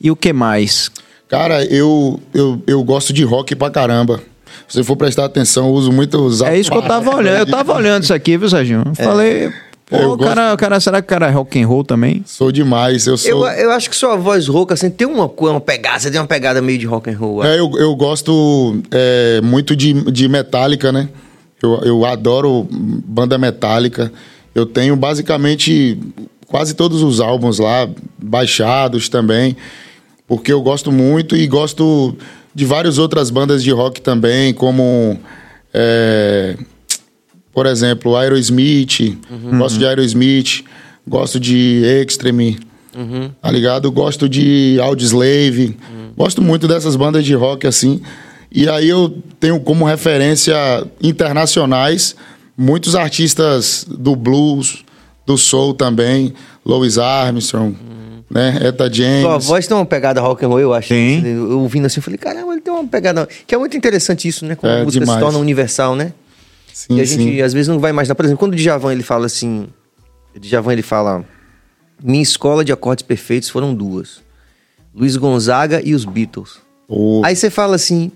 E 0.00 0.10
o 0.10 0.16
que 0.16 0.32
mais? 0.32 0.90
Cara, 1.30 1.64
eu, 1.64 2.20
eu, 2.34 2.60
eu 2.66 2.82
gosto 2.82 3.12
de 3.12 3.22
rock 3.22 3.54
pra 3.54 3.70
caramba. 3.70 4.20
Se 4.66 4.78
você 4.78 4.84
for 4.84 4.96
prestar 4.96 5.26
atenção, 5.26 5.68
eu 5.68 5.72
uso 5.72 5.92
muito 5.92 6.18
os 6.18 6.42
É 6.42 6.58
isso 6.58 6.70
que 6.70 6.76
eu 6.76 6.82
tava 6.82 7.14
olhando. 7.14 7.38
Eu 7.38 7.46
tava 7.46 7.72
olhando 7.72 8.02
isso 8.02 8.12
aqui, 8.12 8.36
viu, 8.36 8.48
Serginho? 8.48 8.82
Eu 8.84 8.94
Falei, 8.96 9.48
pô, 9.88 9.96
Eu 9.96 10.12
o 10.12 10.18
cara, 10.18 10.52
o 10.52 10.56
cara, 10.56 10.80
será 10.80 11.00
que 11.00 11.06
o 11.06 11.08
cara 11.08 11.28
é 11.28 11.30
rock 11.30 11.62
and 11.62 11.68
roll 11.68 11.84
também? 11.84 12.22
Sou 12.26 12.50
demais. 12.50 13.06
Eu 13.06 13.12
Eu, 13.12 13.18
sou. 13.18 13.48
eu 13.48 13.70
acho 13.70 13.88
que 13.88 13.94
sua 13.94 14.16
voz 14.16 14.48
rouca, 14.48 14.74
assim, 14.74 14.90
tem 14.90 15.06
uma, 15.06 15.26
uma 15.26 15.60
pegada, 15.60 16.00
você 16.00 16.10
tem 16.10 16.20
uma 16.20 16.26
pegada 16.26 16.60
meio 16.60 16.78
de 16.78 16.86
rock 16.86 17.08
and 17.08 17.16
roll. 17.16 17.44
É, 17.44 17.60
eu, 17.60 17.70
eu 17.78 17.94
gosto 17.94 18.82
é, 18.90 19.40
muito 19.40 19.76
de, 19.76 19.92
de 20.10 20.28
Metallica, 20.28 20.90
né? 20.90 21.08
Eu, 21.62 21.80
eu 21.84 22.04
adoro 22.04 22.66
banda 22.70 23.38
Metallica. 23.38 24.12
Eu 24.52 24.66
tenho 24.66 24.96
basicamente 24.96 25.96
quase 26.48 26.74
todos 26.74 27.02
os 27.02 27.20
álbuns 27.20 27.60
lá, 27.60 27.88
baixados 28.20 29.08
também, 29.08 29.56
porque 30.30 30.52
eu 30.52 30.62
gosto 30.62 30.92
muito 30.92 31.36
e 31.36 31.44
gosto 31.48 32.16
de 32.54 32.64
várias 32.64 32.98
outras 32.98 33.30
bandas 33.30 33.64
de 33.64 33.72
rock 33.72 34.00
também, 34.00 34.54
como, 34.54 35.18
é, 35.74 36.56
por 37.52 37.66
exemplo, 37.66 38.16
Aerosmith. 38.16 39.18
Gosto 39.58 39.76
de 39.80 39.86
Aerosmith, 39.86 40.62
gosto 41.04 41.40
de 41.40 41.82
Extreme. 41.84 42.60
Tá 43.42 43.50
ligado? 43.50 43.90
Gosto 43.90 44.28
de 44.28 44.78
Audioslave. 44.80 45.76
Gosto 46.16 46.40
muito 46.40 46.68
dessas 46.68 46.94
bandas 46.94 47.24
de 47.24 47.34
rock 47.34 47.66
assim. 47.66 48.00
E 48.52 48.68
aí 48.68 48.88
eu 48.88 49.12
tenho 49.40 49.58
como 49.58 49.84
referência 49.84 50.54
internacionais 51.02 52.14
muitos 52.56 52.94
artistas 52.94 53.84
do 53.84 54.14
blues, 54.14 54.84
do 55.26 55.36
soul 55.36 55.74
também, 55.74 56.32
Louis 56.64 56.98
Armstrong, 56.98 57.76
né? 58.30 58.58
Eta 58.62 58.92
James. 58.92 59.22
Sua 59.22 59.38
voz 59.38 59.66
tem 59.66 59.76
uma 59.76 59.84
pegada 59.84 60.20
rock 60.20 60.44
and 60.44 60.48
roll, 60.48 60.60
eu 60.60 60.72
acho. 60.72 60.88
Tem. 60.90 61.26
Eu 61.26 61.60
ouvindo 61.60 61.86
assim, 61.86 61.98
eu 61.98 62.02
falei, 62.02 62.16
caramba, 62.18 62.52
ele 62.52 62.60
tem 62.60 62.72
uma 62.72 62.86
pegada... 62.86 63.28
Que 63.46 63.54
é 63.54 63.58
muito 63.58 63.76
interessante 63.76 64.28
isso, 64.28 64.46
né? 64.46 64.54
Como 64.54 64.72
É, 64.72 64.80
a 64.80 64.84
música 64.84 65.04
demais. 65.04 65.18
se 65.18 65.24
torna 65.24 65.38
universal, 65.38 65.94
né? 65.96 66.12
sim, 66.72 66.96
e 66.96 67.00
a 67.00 67.04
gente, 67.04 67.22
sim. 67.22 67.42
às 67.42 67.52
vezes, 67.52 67.68
não 67.68 67.78
vai 67.80 67.90
imaginar. 67.90 68.14
Por 68.14 68.24
exemplo, 68.24 68.38
quando 68.38 68.52
o 68.52 68.56
Djavan, 68.56 68.92
ele 68.92 69.02
fala 69.02 69.26
assim... 69.26 69.66
O 70.34 70.38
Djavan, 70.40 70.72
ele 70.72 70.82
fala... 70.82 71.24
Minha 72.02 72.22
escola 72.22 72.64
de 72.64 72.72
acordes 72.72 73.02
perfeitos 73.02 73.48
foram 73.50 73.74
duas. 73.74 74.22
Luiz 74.94 75.16
Gonzaga 75.16 75.82
e 75.84 75.94
os 75.94 76.04
Beatles. 76.04 76.58
O- 76.88 77.20
Aí 77.24 77.34
você 77.36 77.50
fala 77.50 77.74
assim... 77.76 78.10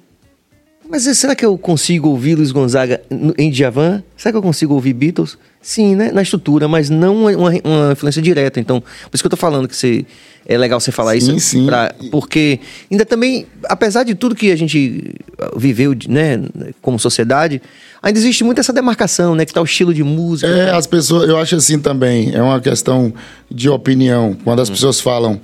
Mas 0.88 1.02
será 1.16 1.34
que 1.34 1.44
eu 1.44 1.56
consigo 1.56 2.08
ouvir 2.10 2.34
Luiz 2.34 2.52
Gonzaga 2.52 3.00
em 3.38 3.50
Djavan? 3.50 4.02
Será 4.16 4.32
que 4.32 4.38
eu 4.38 4.42
consigo 4.42 4.74
ouvir 4.74 4.92
Beatles? 4.92 5.36
Sim, 5.60 5.96
né? 5.96 6.10
Na 6.12 6.20
estrutura, 6.20 6.68
mas 6.68 6.90
não 6.90 7.16
uma, 7.22 7.30
uma- 7.30 7.92
influência 7.92 8.20
direta. 8.20 8.60
Então, 8.60 8.80
por 8.80 9.14
isso 9.14 9.22
que 9.22 9.26
eu 9.26 9.30
tô 9.30 9.36
falando 9.36 9.66
que 9.66 9.74
você, 9.74 10.04
é 10.46 10.58
legal 10.58 10.78
você 10.78 10.92
falar 10.92 11.12
Sim, 11.18 11.36
isso. 11.36 11.40
sim. 11.40 11.64
pra- 11.66 11.94
porque 12.10 12.60
ainda 12.90 13.04
também, 13.06 13.46
apesar 13.64 14.02
de 14.04 14.14
tudo 14.14 14.34
que 14.34 14.52
a 14.52 14.56
gente 14.56 15.14
viveu, 15.56 15.96
né, 16.06 16.42
como 16.82 16.98
sociedade, 16.98 17.62
ainda 18.02 18.18
existe 18.18 18.44
muito 18.44 18.58
essa 18.60 18.72
demarcação, 18.74 19.34
né? 19.34 19.46
Que 19.46 19.54
tá 19.54 19.62
o 19.62 19.64
estilo 19.64 19.94
de 19.94 20.02
música. 20.04 20.48
É, 20.52 20.70
as 20.70 20.86
pessoas, 20.86 21.26
eu 21.30 21.38
acho 21.38 21.56
assim 21.56 21.78
também, 21.78 22.34
é 22.34 22.42
uma 22.42 22.60
questão 22.60 23.12
de 23.50 23.70
opinião. 23.70 24.36
Quando 24.44 24.60
as 24.60 24.68
pessoas 24.68 25.00
falam 25.00 25.40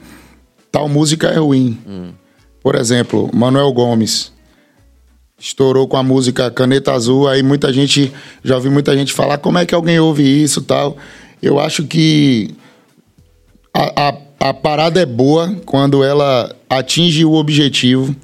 tal 0.70 0.86
música 0.86 1.28
é 1.28 1.38
ruim. 1.38 1.78
Por 2.62 2.74
exemplo, 2.74 3.30
Manuel 3.32 3.72
Gomes 3.72 4.30
estourou 5.40 5.88
com 5.88 5.96
a 5.96 6.02
música 6.02 6.50
Caneta 6.50 6.92
Azul, 6.92 7.26
aí 7.26 7.42
muita 7.42 7.72
gente, 7.72 8.12
já 8.44 8.56
ouvi 8.56 8.68
muita 8.68 8.94
gente 8.94 9.12
falar 9.12 9.38
como 9.38 9.56
é 9.58 9.64
que 9.64 9.74
alguém 9.74 9.98
ouve 9.98 10.22
isso, 10.22 10.60
tal. 10.60 10.98
Eu 11.42 11.58
acho 11.58 11.84
que 11.84 12.50
a, 13.72 14.08
a, 14.08 14.50
a 14.50 14.54
parada 14.54 15.00
é 15.00 15.06
boa 15.06 15.56
quando 15.64 16.04
ela 16.04 16.54
atinge 16.68 17.24
o 17.24 17.32
objetivo. 17.32 18.14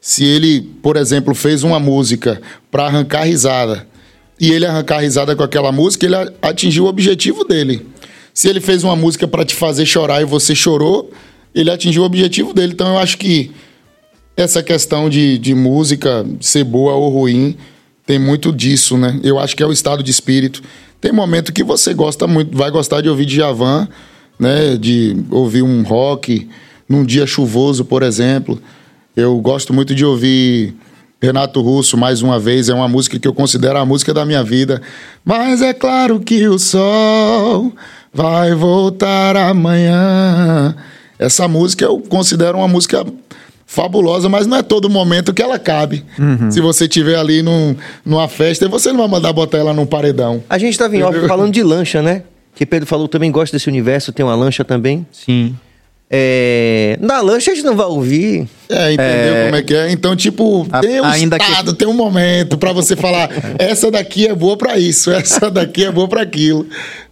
Se 0.00 0.24
ele, 0.24 0.62
por 0.82 0.96
exemplo, 0.96 1.34
fez 1.34 1.62
uma 1.62 1.78
música 1.78 2.40
para 2.70 2.86
arrancar 2.86 3.24
risada 3.24 3.86
e 4.40 4.50
ele 4.50 4.64
arrancar 4.64 5.00
risada 5.00 5.36
com 5.36 5.42
aquela 5.42 5.70
música, 5.70 6.06
ele 6.06 6.16
atingiu 6.40 6.84
o 6.84 6.88
objetivo 6.88 7.44
dele. 7.44 7.86
Se 8.32 8.48
ele 8.48 8.60
fez 8.60 8.82
uma 8.82 8.96
música 8.96 9.28
para 9.28 9.44
te 9.44 9.54
fazer 9.54 9.84
chorar 9.84 10.22
e 10.22 10.24
você 10.24 10.54
chorou, 10.54 11.10
ele 11.54 11.70
atingiu 11.70 12.02
o 12.02 12.06
objetivo 12.06 12.54
dele. 12.54 12.72
Então 12.72 12.88
eu 12.88 12.98
acho 12.98 13.18
que 13.18 13.50
essa 14.36 14.62
questão 14.62 15.08
de, 15.08 15.38
de 15.38 15.54
música 15.54 16.26
ser 16.40 16.64
boa 16.64 16.92
ou 16.94 17.08
ruim 17.08 17.56
tem 18.06 18.18
muito 18.18 18.52
disso, 18.52 18.96
né? 18.96 19.18
Eu 19.24 19.38
acho 19.38 19.56
que 19.56 19.62
é 19.62 19.66
o 19.66 19.72
estado 19.72 20.02
de 20.02 20.10
espírito. 20.10 20.62
Tem 21.00 21.10
momento 21.10 21.52
que 21.52 21.64
você 21.64 21.92
gosta 21.92 22.26
muito, 22.26 22.56
vai 22.56 22.70
gostar 22.70 23.00
de 23.00 23.08
ouvir 23.08 23.26
Djavan, 23.26 23.88
né? 24.38 24.76
De 24.76 25.16
ouvir 25.30 25.62
um 25.62 25.82
rock 25.82 26.48
num 26.88 27.04
dia 27.04 27.26
chuvoso, 27.26 27.84
por 27.84 28.02
exemplo. 28.02 28.60
Eu 29.16 29.36
gosto 29.40 29.72
muito 29.72 29.94
de 29.94 30.04
ouvir 30.04 30.74
Renato 31.20 31.60
Russo, 31.60 31.96
mais 31.96 32.22
uma 32.22 32.38
vez, 32.38 32.68
é 32.68 32.74
uma 32.74 32.86
música 32.86 33.18
que 33.18 33.26
eu 33.26 33.34
considero 33.34 33.78
a 33.78 33.86
música 33.86 34.12
da 34.12 34.24
minha 34.24 34.44
vida. 34.44 34.80
Mas 35.24 35.62
é 35.62 35.72
claro 35.72 36.20
que 36.20 36.46
o 36.46 36.58
sol 36.58 37.72
vai 38.12 38.54
voltar 38.54 39.36
amanhã. 39.36 40.76
Essa 41.18 41.48
música 41.48 41.86
eu 41.86 41.98
considero 42.00 42.58
uma 42.58 42.68
música 42.68 43.04
fabulosa, 43.66 44.28
mas 44.28 44.46
não 44.46 44.56
é 44.58 44.62
todo 44.62 44.88
momento 44.88 45.34
que 45.34 45.42
ela 45.42 45.58
cabe. 45.58 46.04
Se 46.50 46.60
você 46.60 46.86
tiver 46.86 47.16
ali 47.16 47.42
num, 47.42 47.74
numa 48.04 48.28
festa, 48.28 48.68
você 48.68 48.90
não 48.90 48.98
vai 48.98 49.08
mandar 49.08 49.32
botar 49.32 49.58
ela 49.58 49.74
num 49.74 49.84
paredão. 49.86 50.42
A 50.48 50.56
gente 50.56 50.78
tava 50.78 50.96
em 50.96 51.00
falando 51.28 51.52
de 51.52 51.62
lancha, 51.62 52.00
né? 52.00 52.22
Que 52.54 52.64
Pedro 52.64 52.86
falou 52.86 53.06
também 53.08 53.30
gosta 53.30 53.56
desse 53.56 53.68
universo, 53.68 54.12
tem 54.12 54.24
uma 54.24 54.34
lancha 54.34 54.64
também. 54.64 55.04
Sim. 55.12 55.54
É... 56.08 56.96
Na 57.00 57.20
lancha 57.20 57.50
a 57.50 57.54
gente 57.54 57.64
não 57.66 57.74
vai 57.76 57.86
ouvir. 57.86 58.48
É, 58.68 58.92
entendeu 58.92 59.44
como 59.44 59.56
é 59.56 59.62
que 59.62 59.74
é? 59.74 59.90
Então, 59.90 60.14
tipo, 60.14 60.66
A- 60.70 60.80
tem 60.80 61.00
um 61.00 61.04
ainda 61.04 61.36
que- 61.38 61.44
estado, 61.44 61.72
tem 61.74 61.86
um 61.88 61.92
momento 61.92 62.56
pra 62.56 62.72
você 62.72 62.94
falar, 62.94 63.28
essa 63.58 63.90
daqui 63.90 64.26
é 64.28 64.34
boa 64.34 64.56
pra 64.56 64.78
isso, 64.78 65.10
essa 65.10 65.50
daqui 65.50 65.84
é 65.84 65.90
boa 65.90 66.06
pra 66.08 66.22
aquilo. 66.22 66.64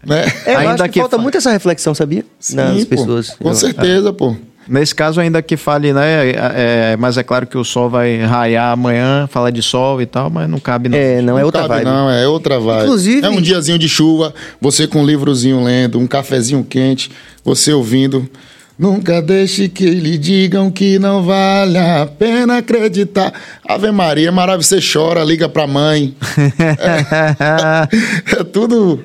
né? 0.07 0.25
É, 0.47 0.55
eu 0.55 0.59
Ainda 0.59 0.75
acho 0.75 0.83
que, 0.85 0.89
que 0.91 1.01
falta 1.01 1.17
fa- 1.17 1.23
muito 1.23 1.37
essa 1.37 1.51
reflexão, 1.51 1.93
sabia? 1.95 2.25
Nas 2.53 2.79
Sim, 2.79 2.85
pô, 2.85 2.91
pessoas. 2.97 3.31
Com 3.31 3.49
Eu- 3.51 3.55
certeza, 3.55 4.13
pô. 4.13 4.37
Nesse 4.67 4.95
caso, 4.95 5.21
ainda 5.21 5.43
que 5.43 5.57
fale, 5.57 5.93
né? 5.93 6.31
é, 6.31 6.97
mas 6.99 7.19
é 7.19 7.23
claro 7.23 7.47
que 7.47 7.59
o 7.59 7.65
sol 7.65 7.91
vai 7.91 8.17
raiar 8.23 8.73
amanhã, 8.73 9.27
falar 9.31 9.51
de 9.51 9.63
sol 9.63 10.01
e 10.01 10.07
tal, 10.07 10.31
mas 10.31 10.49
não 10.49 10.59
cabe 10.59 10.89
não. 10.89 10.97
É, 10.97 11.21
não, 11.21 11.39
é 11.39 11.45
outra 11.45 11.63
cabe, 11.63 11.75
vibe. 11.75 11.85
Não, 11.85 12.11
é 12.11 12.27
outra 12.27 12.59
vibe. 12.59 12.83
Inclusive- 12.85 13.27
É 13.27 13.29
um 13.29 13.41
diazinho 13.43 13.79
de 13.79 13.89
chuva, 13.89 14.33
você 14.61 14.87
com 14.87 15.03
um 15.03 15.07
livrozinho 15.07 15.63
lendo, 15.63 15.99
um 15.99 16.07
cafezinho 16.07 16.65
quente, 16.65 17.11
você 17.45 17.73
ouvindo. 17.73 18.29
Nunca 18.77 19.23
deixe 19.23 19.69
que 19.69 19.87
lhe 19.89 20.19
digam 20.19 20.69
que 20.69 20.99
não 20.99 21.23
vale 21.23 21.79
a 21.79 22.07
pena 22.07 22.57
acreditar. 22.59 23.33
Ave 23.69 23.93
Maria, 23.93 24.29
é 24.29 24.31
maravilhoso. 24.33 24.69
Você 24.69 24.81
chora, 24.93 25.23
liga 25.23 25.49
pra 25.49 25.67
mãe. 25.67 26.17
É, 28.29 28.41
é 28.41 28.45
tudo. 28.45 29.05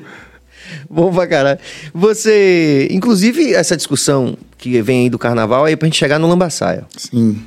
Bom 0.90 1.12
pra 1.14 1.28
caralho. 1.28 1.60
Você, 1.94 2.88
inclusive, 2.92 3.54
essa 3.54 3.78
discussão 3.78 4.36
que 4.60 4.82
vem 4.82 5.04
aí 5.04 5.10
do 5.10 5.18
carnaval 5.18 5.68
é 5.68 5.76
pra 5.76 5.88
gente 5.88 5.98
chegar 5.98 6.20
no 6.20 6.28
Lambaçaia. 6.28 6.84
Sim. 6.96 7.42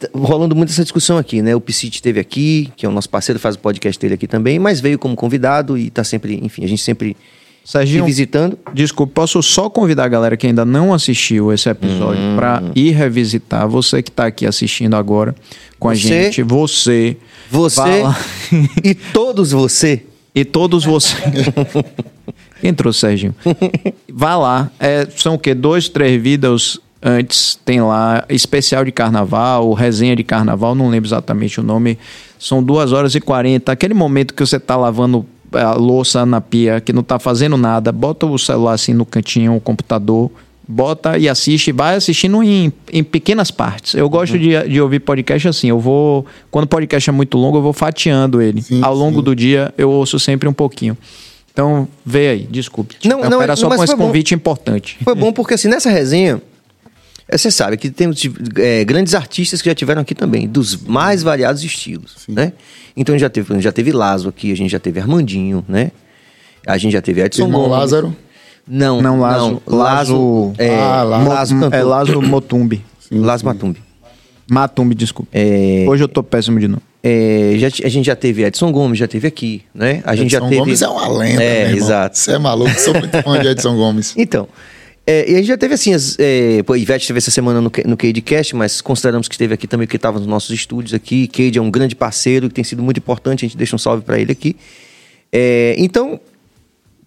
Tá 0.00 0.08
rolando 0.12 0.56
muito 0.56 0.70
essa 0.70 0.82
discussão 0.82 1.16
aqui, 1.16 1.40
né? 1.40 1.54
O 1.54 1.60
Piscite 1.60 1.96
esteve 1.98 2.18
aqui, 2.18 2.68
que 2.76 2.84
é 2.84 2.88
o 2.88 2.92
nosso 2.92 3.08
parceiro, 3.08 3.38
faz 3.38 3.54
o 3.54 3.58
podcast 3.60 3.98
dele 4.00 4.14
aqui 4.14 4.26
também, 4.26 4.58
mas 4.58 4.80
veio 4.80 4.98
como 4.98 5.14
convidado 5.14 5.78
e 5.78 5.88
tá 5.88 6.02
sempre, 6.02 6.40
enfim, 6.42 6.64
a 6.64 6.66
gente 6.66 6.82
sempre 6.82 7.16
Serginho, 7.64 8.04
visitando. 8.04 8.58
Desculpa, 8.74 9.12
posso 9.14 9.40
só 9.42 9.70
convidar 9.70 10.04
a 10.04 10.08
galera 10.08 10.36
que 10.36 10.46
ainda 10.48 10.64
não 10.64 10.92
assistiu 10.92 11.52
esse 11.52 11.68
episódio 11.68 12.20
Hum. 12.20 12.34
pra 12.34 12.62
ir 12.74 12.90
revisitar. 12.92 13.68
Você 13.68 14.02
que 14.02 14.10
tá 14.10 14.26
aqui 14.26 14.46
assistindo 14.46 14.96
agora 14.96 15.32
com 15.78 15.88
a 15.88 15.94
Você. 15.94 16.00
gente, 16.24 16.42
você, 16.42 17.16
Você 17.50 17.80
lá. 18.02 18.18
e 18.82 18.94
todos 18.94 19.52
você. 19.52 20.02
e 20.34 20.44
todos 20.44 20.84
vocês. 20.84 21.22
Quem 22.60 22.74
trouxe, 22.74 23.00
Serginho? 23.00 23.34
Vá 24.12 24.36
lá. 24.36 24.70
É, 24.80 25.06
são 25.16 25.34
o 25.34 25.38
quê? 25.38 25.54
Dois, 25.54 25.88
três 25.88 26.20
vídeos 26.20 26.80
antes. 27.02 27.58
Tem 27.64 27.80
lá 27.80 28.24
especial 28.28 28.84
de 28.84 28.92
carnaval, 28.92 29.72
resenha 29.72 30.16
de 30.16 30.24
carnaval, 30.24 30.74
não 30.74 30.88
lembro 30.88 31.08
exatamente 31.08 31.60
o 31.60 31.62
nome. 31.62 31.98
São 32.38 32.62
duas 32.62 32.92
horas 32.92 33.14
e 33.14 33.20
quarenta. 33.20 33.72
Aquele 33.72 33.94
momento 33.94 34.34
que 34.34 34.44
você 34.44 34.58
tá 34.58 34.76
lavando 34.76 35.24
a 35.52 35.72
louça 35.74 36.26
na 36.26 36.40
pia, 36.40 36.80
que 36.80 36.92
não 36.92 37.02
tá 37.02 37.18
fazendo 37.18 37.56
nada, 37.56 37.90
bota 37.90 38.26
o 38.26 38.38
celular 38.38 38.72
assim 38.74 38.92
no 38.92 39.06
cantinho, 39.06 39.56
o 39.56 39.60
computador. 39.60 40.30
Bota 40.70 41.16
e 41.16 41.26
assiste, 41.30 41.72
vai 41.72 41.96
assistindo 41.96 42.42
em, 42.42 42.70
em 42.92 43.02
pequenas 43.02 43.50
partes. 43.50 43.94
Eu 43.94 44.06
gosto 44.10 44.34
Uhum. 44.34 44.38
de, 44.38 44.68
de 44.68 44.80
ouvir 44.82 45.00
podcast 45.00 45.48
assim. 45.48 45.68
Eu 45.70 45.80
vou. 45.80 46.26
Quando 46.50 46.64
o 46.64 46.68
podcast 46.68 47.08
é 47.08 47.12
muito 47.12 47.38
longo, 47.38 47.56
eu 47.56 47.62
vou 47.62 47.72
fatiando 47.72 48.42
ele. 48.42 48.60
Sim, 48.60 48.80
Ao 48.82 48.94
longo 48.94 49.20
sim. 49.20 49.24
do 49.24 49.34
dia, 49.34 49.72
eu 49.78 49.88
ouço 49.90 50.18
sempre 50.18 50.46
um 50.46 50.52
pouquinho. 50.52 50.94
Então, 51.58 51.88
vê 52.06 52.28
aí, 52.28 52.46
desculpe. 52.48 52.94
Não, 53.04 53.18
não, 53.28 53.42
Era 53.42 53.56
só 53.56 53.66
com 53.66 53.74
esse 53.74 53.86
foi 53.88 53.96
bom. 53.96 54.06
convite 54.06 54.32
importante. 54.32 54.96
Foi 55.02 55.12
bom 55.16 55.32
porque, 55.32 55.54
assim, 55.54 55.66
nessa 55.66 55.90
resenha, 55.90 56.40
é, 57.28 57.36
você 57.36 57.50
sabe 57.50 57.76
que 57.76 57.90
temos 57.90 58.22
é, 58.58 58.84
grandes 58.84 59.12
artistas 59.12 59.60
que 59.60 59.68
já 59.68 59.74
tiveram 59.74 60.02
aqui 60.02 60.14
também, 60.14 60.46
dos 60.46 60.76
mais 60.76 61.20
variados 61.24 61.64
estilos, 61.64 62.14
né? 62.28 62.52
Então, 62.96 63.18
já 63.18 63.28
teve, 63.28 63.60
já 63.60 63.72
teve 63.72 63.90
Lazo 63.90 64.28
aqui, 64.28 64.52
a 64.52 64.56
gente 64.56 64.70
já 64.70 64.78
teve 64.78 65.00
Armandinho, 65.00 65.64
né? 65.68 65.90
A 66.64 66.78
gente 66.78 66.92
já 66.92 67.02
teve 67.02 67.22
Edson 67.22 67.42
Irmão 67.46 67.62
Gomes. 67.62 67.76
Lázaro. 67.76 68.16
Não, 68.64 69.02
Não, 69.02 69.18
Lazo- 69.18 69.60
Lazo, 69.66 70.14
Lazo- 70.14 70.52
é, 70.58 70.78
Ah, 70.78 71.02
Lazo. 71.02 71.28
Lazo 71.28 71.54
Mo- 71.56 71.60
cantor. 71.62 71.76
é 71.76 71.82
Lázaro 71.82 72.22
Motumbi. 72.22 72.84
Lazo 73.10 73.44
Matumbi. 73.44 73.82
Matumbi, 74.48 74.94
desculpe. 74.94 75.28
É, 75.36 75.84
Hoje 75.88 76.04
eu 76.04 76.08
tô 76.08 76.22
péssimo 76.22 76.60
de 76.60 76.68
novo. 76.68 76.82
É, 77.10 77.58
já, 77.58 77.68
a 77.84 77.88
gente 77.88 78.04
já 78.04 78.14
teve 78.14 78.44
Edson 78.44 78.70
Gomes, 78.70 78.98
já 78.98 79.08
teve 79.08 79.26
aqui, 79.26 79.62
né? 79.74 80.02
A 80.04 80.14
gente 80.14 80.30
já 80.30 80.38
Edson 80.38 80.48
teve... 80.50 80.60
Gomes 80.60 80.82
é 80.82 80.88
uma 80.88 81.08
lenda, 81.08 81.42
É, 81.42 81.72
exato. 81.72 82.18
Você 82.18 82.32
é 82.32 82.38
maluco, 82.38 82.78
sou 82.78 82.92
muito 82.92 83.22
fã 83.22 83.40
de 83.40 83.48
Edson 83.48 83.76
Gomes. 83.76 84.14
Então, 84.18 84.46
é, 85.06 85.30
e 85.30 85.34
a 85.36 85.38
gente 85.38 85.46
já 85.46 85.56
teve 85.56 85.72
assim, 85.72 85.94
as, 85.94 86.16
é, 86.18 86.62
pô, 86.64 86.76
Ivete 86.76 87.06
teve 87.06 87.16
essa 87.16 87.30
semana 87.30 87.62
no, 87.62 87.72
no 87.86 87.96
Cadecast, 87.96 88.54
mas 88.54 88.82
consideramos 88.82 89.26
que 89.26 89.34
esteve 89.34 89.54
aqui 89.54 89.66
também, 89.66 89.86
porque 89.86 89.96
estava 89.96 90.18
nos 90.18 90.28
nossos 90.28 90.50
estúdios 90.50 90.92
aqui. 90.92 91.26
Cade 91.26 91.58
é 91.58 91.62
um 91.62 91.70
grande 91.70 91.96
parceiro, 91.96 92.46
que 92.48 92.54
tem 92.54 92.62
sido 92.62 92.82
muito 92.82 92.98
importante, 92.98 93.42
a 93.42 93.48
gente 93.48 93.56
deixa 93.56 93.74
um 93.74 93.78
salve 93.78 94.02
para 94.02 94.18
ele 94.18 94.32
aqui. 94.32 94.54
É, 95.32 95.74
então, 95.78 96.20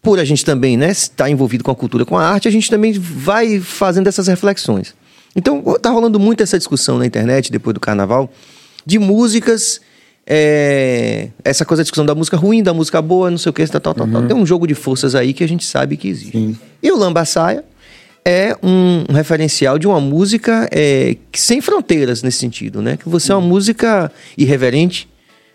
por 0.01 0.17
a 0.17 0.25
gente 0.25 0.43
também 0.43 0.77
né, 0.77 0.89
estar 0.89 1.29
envolvido 1.29 1.63
com 1.63 1.69
a 1.69 1.75
cultura, 1.75 2.03
com 2.03 2.17
a 2.17 2.27
arte, 2.27 2.47
a 2.47 2.51
gente 2.51 2.71
também 2.71 2.91
vai 2.93 3.59
fazendo 3.59 4.07
essas 4.07 4.27
reflexões. 4.27 4.95
Então, 5.35 5.61
tá 5.79 5.91
rolando 5.91 6.19
muito 6.19 6.41
essa 6.41 6.57
discussão 6.57 6.97
na 6.97 7.05
internet, 7.05 7.51
depois 7.51 7.75
do 7.75 7.79
carnaval, 7.79 8.31
de 8.83 8.97
músicas, 8.97 9.79
é, 10.33 11.27
essa 11.43 11.65
coisa 11.65 11.81
da 11.81 11.83
discussão 11.83 12.05
da 12.05 12.15
música 12.15 12.37
ruim, 12.37 12.63
da 12.63 12.73
música 12.73 13.01
boa, 13.01 13.29
não 13.29 13.37
sei 13.37 13.49
o 13.49 13.53
que, 13.53 13.67
tal, 13.67 13.81
tal, 13.81 13.93
tal, 13.93 14.07
tal. 14.07 14.27
Tem 14.27 14.37
um 14.37 14.45
jogo 14.45 14.65
de 14.65 14.73
forças 14.73 15.13
aí 15.13 15.33
que 15.33 15.43
a 15.43 15.47
gente 15.47 15.65
sabe 15.65 15.97
que 15.97 16.07
existe. 16.07 16.31
Sim. 16.31 16.57
E 16.81 16.89
o 16.89 16.95
Lambaçaia 16.95 17.65
é 18.23 18.55
um 18.63 19.11
referencial 19.11 19.77
de 19.77 19.87
uma 19.87 19.99
música 19.99 20.69
é, 20.71 21.17
sem 21.33 21.59
fronteiras 21.59 22.23
nesse 22.23 22.37
sentido, 22.37 22.81
né? 22.81 22.95
Que 22.95 23.09
você 23.09 23.33
é 23.33 23.35
uma 23.35 23.45
música 23.45 24.09
irreverente, 24.37 25.09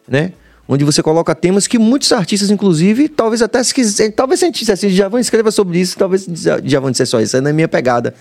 né? 0.06 0.32
Onde 0.68 0.84
você 0.84 1.02
coloca 1.02 1.34
temas 1.34 1.66
que 1.66 1.78
muitos 1.78 2.12
artistas, 2.12 2.50
inclusive, 2.50 3.08
talvez 3.08 3.40
até 3.40 3.64
se 3.64 3.72
quiser, 3.72 4.12
talvez 4.12 4.40
se 4.40 4.44
a 4.44 4.48
gente 4.48 4.58
dissesse, 4.58 4.88
vão 5.08 5.18
escrever 5.18 5.52
sobre 5.52 5.80
isso, 5.80 5.96
talvez 5.96 6.28
já 6.64 6.80
vão 6.80 6.90
dizer 6.90 7.06
só 7.06 7.18
isso, 7.18 7.34
é 7.34 7.40
na 7.40 7.50
minha 7.50 7.68
pegada. 7.68 8.12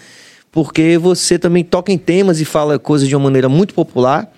Porque 0.54 0.98
você 0.98 1.38
também 1.38 1.66
toca 1.66 1.92
em 1.92 1.98
temas 1.98 2.40
e 2.40 2.46
fala 2.46 2.80
coisas 2.80 3.10
de 3.10 3.14
uma 3.14 3.26
maneira 3.26 3.50
muito 3.50 3.74
popular, 3.74 4.32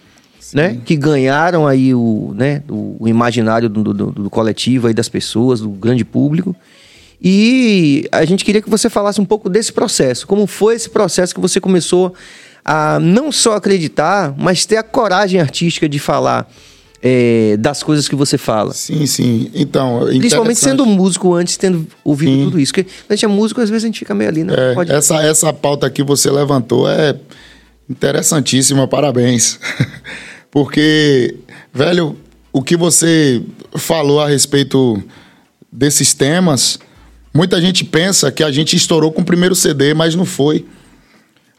né? 0.53 0.77
Que 0.85 0.95
ganharam 0.95 1.67
aí 1.67 1.93
o, 1.93 2.33
né, 2.35 2.63
o, 2.69 2.95
o 2.99 3.07
imaginário 3.07 3.67
do, 3.69 3.83
do- 3.93 4.11
do 4.11 4.29
coletivo 4.29 4.87
aí 4.87 4.93
das 4.93 5.09
pessoas, 5.09 5.59
do 5.61 5.69
grande 5.69 6.03
público. 6.05 6.55
E 7.21 8.07
a 8.11 8.23
gente 8.25 8.45
queria 8.45 8.61
que 8.61 8.69
você 8.69 8.89
falasse 8.89 9.19
um 9.19 9.25
pouco 9.25 9.49
desse 9.49 9.73
processo. 9.73 10.27
Como 10.27 10.45
foi 10.45 10.75
esse 10.75 10.89
processo 10.89 11.33
que 11.33 11.41
você 11.41 11.59
começou 11.59 12.13
a 12.63 12.99
não 12.99 13.31
só 13.31 13.53
acreditar, 13.55 14.35
mas 14.37 14.65
ter 14.65 14.77
a 14.77 14.83
coragem 14.83 15.39
artística 15.41 15.87
de 15.89 15.97
falar 15.99 16.47
é, 17.01 17.55
das 17.57 17.81
coisas 17.81 18.07
que 18.07 18.15
você 18.15 18.37
fala. 18.37 18.73
Sim, 18.73 19.05
sim. 19.05 19.49
Então, 19.55 20.01
Principalmente 20.05 20.57
interessante. 20.57 20.59
sendo 20.59 20.85
músico 20.85 21.33
antes, 21.33 21.57
tendo 21.57 21.87
ouvido 22.03 22.31
Sim. 22.31 22.43
tudo 22.45 22.59
isso. 22.59 22.71
Porque 22.73 22.89
a 23.09 23.13
gente 23.15 23.25
é 23.25 23.27
músico, 23.27 23.61
às 23.61 23.69
vezes 23.69 23.83
a 23.83 23.87
gente 23.87 23.99
fica 23.99 24.13
meio 24.13 24.29
ali, 24.29 24.43
né? 24.43 24.53
É, 24.55 24.73
Pode... 24.73 24.91
essa, 24.91 25.15
essa 25.23 25.51
pauta 25.53 25.89
que 25.89 26.03
você 26.03 26.29
levantou 26.29 26.87
é 26.89 27.15
interessantíssima, 27.89 28.87
parabéns. 28.87 29.59
Porque, 30.57 31.35
velho, 31.71 32.17
o 32.51 32.63
que 32.63 32.75
você 32.75 33.43
falou 33.75 34.19
a 34.19 34.27
respeito 34.27 34.99
desses 35.71 36.15
temas, 36.15 36.79
muita 37.31 37.61
gente 37.61 37.85
pensa 37.85 38.31
que 38.31 38.43
a 38.43 38.49
gente 38.49 38.75
estourou 38.75 39.11
com 39.11 39.21
o 39.21 39.23
primeiro 39.23 39.53
CD, 39.53 39.93
mas 39.93 40.15
não 40.15 40.25
foi. 40.25 40.65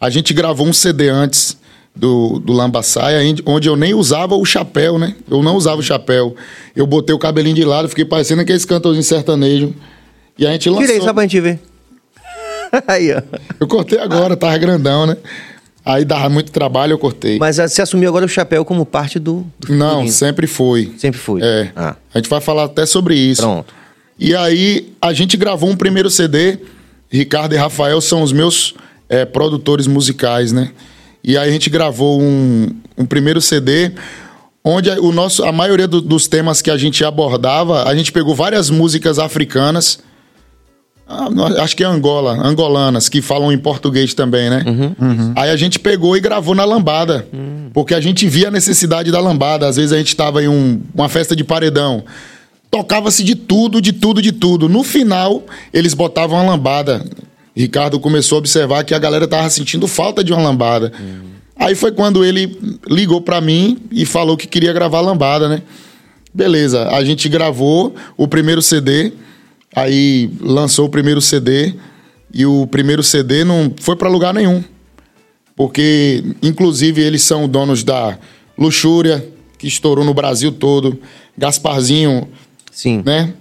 A 0.00 0.10
gente 0.10 0.34
gravou 0.34 0.66
um 0.66 0.72
CD 0.72 1.08
antes 1.10 1.56
do, 1.94 2.40
do 2.40 2.52
Lambaçaia, 2.52 3.20
onde 3.46 3.68
eu 3.68 3.76
nem 3.76 3.94
usava 3.94 4.34
o 4.34 4.44
chapéu, 4.44 4.98
né? 4.98 5.14
Eu 5.30 5.44
não 5.44 5.54
usava 5.54 5.78
o 5.78 5.84
chapéu. 5.84 6.34
Eu 6.74 6.84
botei 6.84 7.14
o 7.14 7.20
cabelinho 7.20 7.54
de 7.54 7.64
lado, 7.64 7.88
fiquei 7.88 8.04
parecendo 8.04 8.42
aqueles 8.42 8.64
cantorzinhos 8.64 9.06
sertanejo. 9.06 9.72
E 10.36 10.44
a 10.44 10.50
gente 10.50 10.68
lançou. 10.68 10.86
Tira 10.86 10.98
aí, 10.98 11.04
só 11.04 11.14
pra 11.14 11.22
gente 11.22 11.40
ver. 11.40 11.60
aí, 12.84 13.14
ó. 13.14 13.22
Eu 13.60 13.68
cortei 13.68 14.00
agora, 14.00 14.36
tava 14.36 14.58
grandão, 14.58 15.06
né? 15.06 15.16
Aí 15.88 16.04
dava 16.04 16.28
muito 16.28 16.52
trabalho, 16.52 16.92
eu 16.92 16.98
cortei. 16.98 17.38
Mas 17.38 17.56
você 17.56 17.80
assumiu 17.80 18.08
agora 18.10 18.24
o 18.26 18.28
chapéu 18.28 18.64
como 18.64 18.84
parte 18.84 19.18
do, 19.18 19.46
do 19.58 19.72
Não, 19.74 19.88
figurino. 19.90 20.12
sempre 20.12 20.46
foi. 20.46 20.92
Sempre 20.98 21.18
foi. 21.18 21.40
É. 21.42 21.72
Ah, 21.74 21.96
A 22.14 22.18
gente 22.18 22.28
vai 22.28 22.40
falar 22.42 22.64
até 22.64 22.84
sobre 22.84 23.14
isso. 23.16 23.40
pronto. 23.42 23.72
E 24.18 24.34
aí, 24.34 24.92
a 25.00 25.12
gente 25.12 25.36
gravou 25.36 25.70
um 25.70 25.76
primeiro 25.76 26.10
CD. 26.10 26.58
Ricardo 27.10 27.54
e 27.54 27.56
Rafael 27.56 28.00
são 28.02 28.20
os 28.22 28.32
meus 28.32 28.74
é, 29.08 29.24
produtores 29.24 29.86
musicais, 29.86 30.52
né? 30.52 30.72
E 31.24 31.38
aí 31.38 31.48
a 31.48 31.52
gente 31.52 31.70
gravou 31.70 32.20
um, 32.20 32.68
um 32.96 33.06
primeiro 33.06 33.40
CD 33.40 33.92
onde 34.62 34.90
o 34.90 35.10
nosso, 35.12 35.42
a 35.44 35.50
maioria 35.52 35.88
do- 35.88 36.02
dos 36.02 36.26
temas 36.28 36.60
que 36.60 36.70
a 36.70 36.76
gente 36.76 37.02
abordava, 37.04 37.88
a 37.88 37.94
gente 37.96 38.12
pegou 38.12 38.34
várias 38.34 38.68
músicas 38.68 39.18
africanas. 39.18 40.00
Ah, 41.08 41.28
acho 41.62 41.74
que 41.74 41.82
é 41.82 41.86
Angola, 41.86 42.32
angolanas, 42.46 43.08
que 43.08 43.22
falam 43.22 43.50
em 43.50 43.56
português 43.58 44.12
também, 44.12 44.50
né? 44.50 44.62
Aí 45.36 45.48
a 45.50 45.56
gente 45.56 45.78
pegou 45.78 46.16
e 46.16 46.20
gravou 46.20 46.54
na 46.54 46.64
lambada. 46.64 47.26
Porque 47.72 47.94
a 47.94 48.00
gente 48.00 48.28
via 48.28 48.48
a 48.48 48.50
necessidade 48.50 49.10
da 49.10 49.18
lambada. 49.20 49.66
Às 49.66 49.76
vezes 49.76 49.92
a 49.92 49.98
gente 49.98 50.14
tava 50.14 50.42
em 50.42 50.48
um- 50.48 50.80
uma 50.94 51.08
festa 51.08 51.34
de 51.34 51.42
paredão. 51.44 52.04
Tocava-se 52.70 53.24
de 53.24 53.34
tudo, 53.34 53.80
de 53.80 53.92
tudo, 53.92 54.20
de 54.20 54.32
tudo. 54.32 54.68
No 54.68 54.82
final, 54.84 55.42
eles 55.72 55.94
botavam 55.94 56.38
a 56.38 56.42
lambada. 56.42 57.02
Ricardo 57.56 57.98
começou 57.98 58.36
a 58.36 58.38
observar 58.40 58.84
que 58.84 58.94
a 58.94 58.98
galera 58.98 59.26
tava 59.26 59.48
sentindo 59.48 59.88
falta 59.88 60.22
de 60.22 60.32
uma 60.32 60.42
lambada. 60.42 60.92
Aí 61.56 61.74
foi 61.74 61.90
quando 61.90 62.22
ele 62.24 62.56
ligou 62.86 63.20
pra 63.22 63.40
mim 63.40 63.78
e 63.90 64.04
falou 64.04 64.36
que 64.36 64.46
queria 64.46 64.72
gravar 64.72 65.00
lambada, 65.00 65.48
né? 65.48 65.62
Beleza, 66.32 66.86
a 66.90 67.02
gente 67.02 67.28
gravou 67.28 67.94
o 68.16 68.28
primeiro 68.28 68.60
CD, 68.62 69.12
aí 69.78 70.30
lançou 70.40 70.86
o 70.86 70.90
primeiro 70.90 71.20
CD 71.20 71.74
e 72.32 72.44
o 72.44 72.66
primeiro 72.66 73.02
CD 73.02 73.44
não 73.44 73.72
foi 73.80 73.96
pra 73.96 74.08
lugar 74.08 74.34
nenhum. 74.34 74.62
Porque, 75.56 76.22
inclusive, 76.42 77.00
eles 77.00 77.22
são 77.22 77.48
donos 77.48 77.82
da 77.82 78.18
Luxúria, 78.56 79.26
que 79.58 79.66
estourou 79.66 80.04
no 80.04 80.14
Brasil 80.14 80.52
todo, 80.52 80.98
Gasparzinho, 81.36 82.28
Sim. 82.70 83.02
né? 83.04 83.32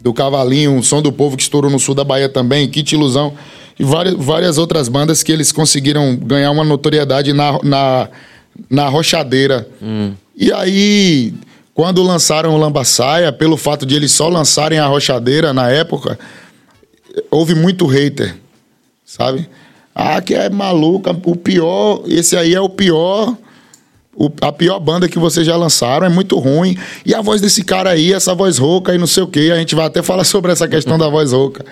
do 0.00 0.12
Cavalinho, 0.14 0.72
um 0.72 0.82
Som 0.82 1.02
do 1.02 1.10
Povo 1.10 1.36
que 1.36 1.42
estourou 1.42 1.70
no 1.70 1.78
sul 1.80 1.94
da 1.94 2.04
Bahia 2.04 2.28
também, 2.28 2.68
Kit 2.68 2.94
Ilusão 2.94 3.32
e 3.78 3.82
várias, 3.82 4.14
várias 4.14 4.56
outras 4.56 4.88
bandas 4.88 5.22
que 5.22 5.32
eles 5.32 5.50
conseguiram 5.50 6.14
ganhar 6.16 6.50
uma 6.52 6.62
notoriedade 6.62 7.32
na, 7.32 7.58
na, 7.62 8.08
na 8.70 8.88
rochadeira. 8.88 9.68
E 10.36 10.52
aí, 10.52 11.34
quando 11.76 12.02
lançaram 12.02 12.54
o 12.54 12.56
Lambaçaia, 12.56 13.30
pelo 13.30 13.58
fato 13.58 13.84
de 13.84 13.94
eles 13.94 14.10
só 14.10 14.28
lançarem 14.28 14.78
a 14.78 14.86
rochadeira 14.86 15.52
na 15.52 15.68
época, 15.70 16.18
houve 17.30 17.54
muito 17.54 17.84
hater, 17.86 18.34
sabe? 19.04 19.46
Ah, 19.94 20.22
que 20.22 20.34
é 20.34 20.48
maluca, 20.48 21.14
o 21.26 21.36
pior, 21.36 22.02
esse 22.06 22.34
aí 22.34 22.54
é 22.54 22.60
o 22.62 22.68
pior, 22.70 23.36
o- 24.14 24.30
a 24.40 24.50
pior 24.50 24.80
banda 24.80 25.06
que 25.06 25.18
vocês 25.18 25.46
já 25.46 25.54
lançaram, 25.54 26.06
é 26.06 26.08
muito 26.08 26.38
ruim. 26.38 26.78
E 27.04 27.14
a 27.14 27.20
voz 27.20 27.42
desse 27.42 27.62
cara 27.62 27.90
aí, 27.90 28.10
essa 28.10 28.34
voz 28.34 28.56
rouca 28.56 28.94
e 28.94 28.98
não 28.98 29.06
sei 29.06 29.22
o 29.24 29.26
quê, 29.26 29.50
a 29.52 29.58
gente 29.58 29.74
vai 29.74 29.84
até 29.84 30.02
falar 30.02 30.24
sobre 30.24 30.50
essa 30.52 30.66
questão 30.66 30.96
da 30.96 31.08
voz 31.10 31.32
rouca. 31.32 31.62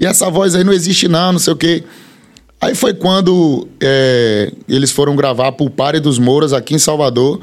E 0.00 0.06
essa 0.06 0.30
voz 0.30 0.54
aí 0.54 0.64
não 0.64 0.72
existe 0.72 1.08
não, 1.08 1.32
não 1.32 1.38
sei 1.38 1.52
o 1.52 1.56
quê. 1.56 1.84
Aí 2.58 2.74
foi 2.74 2.94
quando 2.94 3.68
é, 3.82 4.50
eles 4.66 4.90
foram 4.90 5.14
gravar 5.14 5.48
a 5.48 5.52
Pulpare 5.52 6.00
dos 6.00 6.18
Mouras 6.18 6.54
aqui 6.54 6.74
em 6.74 6.78
Salvador. 6.78 7.38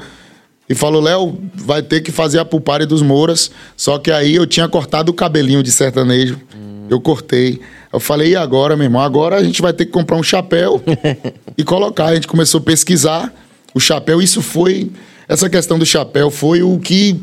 E 0.68 0.74
falou, 0.74 1.02
Léo, 1.02 1.38
vai 1.54 1.82
ter 1.82 2.00
que 2.00 2.10
fazer 2.10 2.38
a 2.38 2.44
Pulpare 2.44 2.86
dos 2.86 3.02
Mouras. 3.02 3.50
Só 3.76 3.98
que 3.98 4.10
aí 4.10 4.34
eu 4.34 4.46
tinha 4.46 4.68
cortado 4.68 5.12
o 5.12 5.14
cabelinho 5.14 5.62
de 5.62 5.70
sertanejo. 5.70 6.40
Eu 6.88 7.00
cortei. 7.00 7.60
Eu 7.92 8.00
falei, 8.00 8.32
e 8.32 8.36
agora, 8.36 8.76
meu 8.76 8.84
irmão? 8.84 9.00
Agora 9.00 9.36
a 9.36 9.44
gente 9.44 9.60
vai 9.60 9.72
ter 9.72 9.86
que 9.86 9.92
comprar 9.92 10.16
um 10.16 10.22
chapéu 10.22 10.82
e 11.56 11.62
colocar. 11.62 12.06
A 12.06 12.14
gente 12.14 12.26
começou 12.26 12.60
a 12.60 12.62
pesquisar 12.62 13.32
o 13.74 13.80
chapéu. 13.80 14.22
Isso 14.22 14.40
foi. 14.40 14.90
Essa 15.28 15.48
questão 15.50 15.78
do 15.78 15.86
chapéu 15.86 16.30
foi 16.30 16.62
o 16.62 16.78
que 16.78 17.20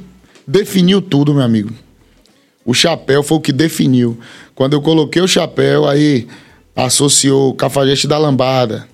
definiu 0.48 1.02
tudo, 1.02 1.34
meu 1.34 1.44
amigo. 1.44 1.74
O 2.66 2.74
chapéu 2.74 3.24
foi 3.24 3.38
o 3.38 3.42
que 3.42 3.52
definiu. 3.52 4.20
Quando 4.54 4.74
eu 4.74 4.82
coloquei 4.82 5.22
o 5.22 5.28
chapéu, 5.28 5.88
aí 5.88 6.28
associou 6.76 7.50
o 7.50 7.54
cafajeste 7.54 8.08
da 8.08 8.18
lambada. 8.18 8.88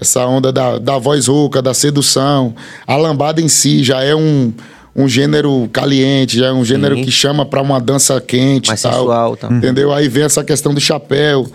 Essa 0.00 0.26
onda 0.26 0.52
da, 0.52 0.78
da 0.78 0.98
voz 0.98 1.26
rouca, 1.26 1.62
da 1.62 1.72
sedução. 1.72 2.54
A 2.86 2.96
lambada 2.96 3.40
em 3.40 3.48
si 3.48 3.82
já 3.82 4.02
é 4.02 4.14
um, 4.14 4.52
um 4.94 5.08
gênero 5.08 5.68
caliente, 5.72 6.38
já 6.38 6.46
é 6.46 6.52
um 6.52 6.64
gênero 6.64 6.96
Sim. 6.96 7.04
que 7.04 7.10
chama 7.10 7.44
pra 7.46 7.62
uma 7.62 7.80
dança 7.80 8.20
quente 8.20 8.68
Mais 8.68 8.80
e 8.80 8.82
tal. 8.82 8.92
sensual, 8.92 9.36
tal. 9.36 9.52
Entendeu? 9.52 9.92
Aí 9.92 10.08
vem 10.08 10.24
essa 10.24 10.44
questão 10.44 10.74
do 10.74 10.80
chapéu. 10.80 11.46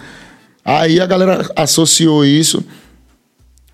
Aí 0.63 0.99
a 0.99 1.05
galera 1.05 1.49
associou 1.55 2.25
isso 2.25 2.63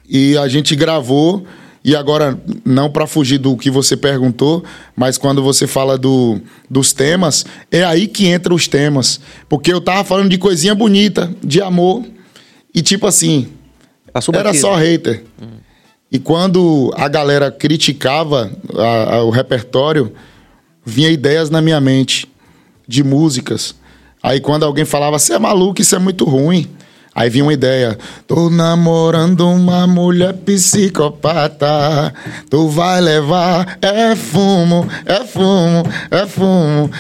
e 0.08 0.38
a 0.38 0.48
gente 0.48 0.76
gravou. 0.76 1.46
E 1.84 1.96
agora, 1.96 2.38
não 2.66 2.90
para 2.90 3.08
fugir 3.08 3.38
do 3.38 3.56
que 3.56 3.72
você 3.72 3.96
perguntou, 3.96 4.62
mas 4.94 5.18
quando 5.18 5.42
você 5.42 5.66
fala 5.66 5.98
do, 5.98 6.42
dos 6.70 6.92
temas, 6.92 7.46
é 7.72 7.82
aí 7.86 8.08
que 8.08 8.28
entra 8.28 8.54
os 8.54 8.68
temas. 8.68 9.22
Porque 9.48 9.72
eu 9.72 9.80
tava 9.80 10.04
falando 10.04 10.30
de 10.30 10.38
coisinha 10.38 10.76
bonita, 10.76 11.34
de 11.42 11.62
amor. 11.62 12.04
E 12.76 12.82
tipo 12.82 13.08
assim, 13.08 13.48
Passou 14.18 14.34
era 14.36 14.46
batido. 14.46 14.62
só 14.62 14.76
hater. 14.76 15.24
E 16.12 16.18
quando 16.20 16.94
a 16.96 17.08
galera 17.08 17.52
criticava 17.52 18.52
a- 18.78 19.16
a- 19.18 19.24
o 19.24 19.30
repertório, 19.30 20.14
vinha 20.86 21.10
ideias 21.10 21.50
na 21.50 21.62
minha 21.62 21.82
mente 21.82 22.28
de 22.88 23.04
músicas. 23.04 23.76
Aí 24.24 24.40
quando 24.40 24.64
alguém 24.64 24.86
falava, 24.86 25.20
você 25.20 25.34
é 25.34 25.40
maluco, 25.40 25.82
isso 25.82 25.96
é 25.96 26.00
muito 26.00 26.24
ruim. 26.26 26.68
Aí 27.14 27.30
vinha 27.32 27.44
uma 27.44 27.54
ideia, 27.54 27.98
tô 28.28 28.48
namorando 28.50 29.50
uma 29.50 29.88
mulher 29.88 30.34
psicopata, 30.34 32.14
tu 32.50 32.68
vai 32.70 33.02
levar, 33.02 33.78
é 33.82 34.16
fumo, 34.16 34.88
é 35.06 35.26
fumo, 35.26 35.84
é 36.12 36.26
fumo. 36.28 36.92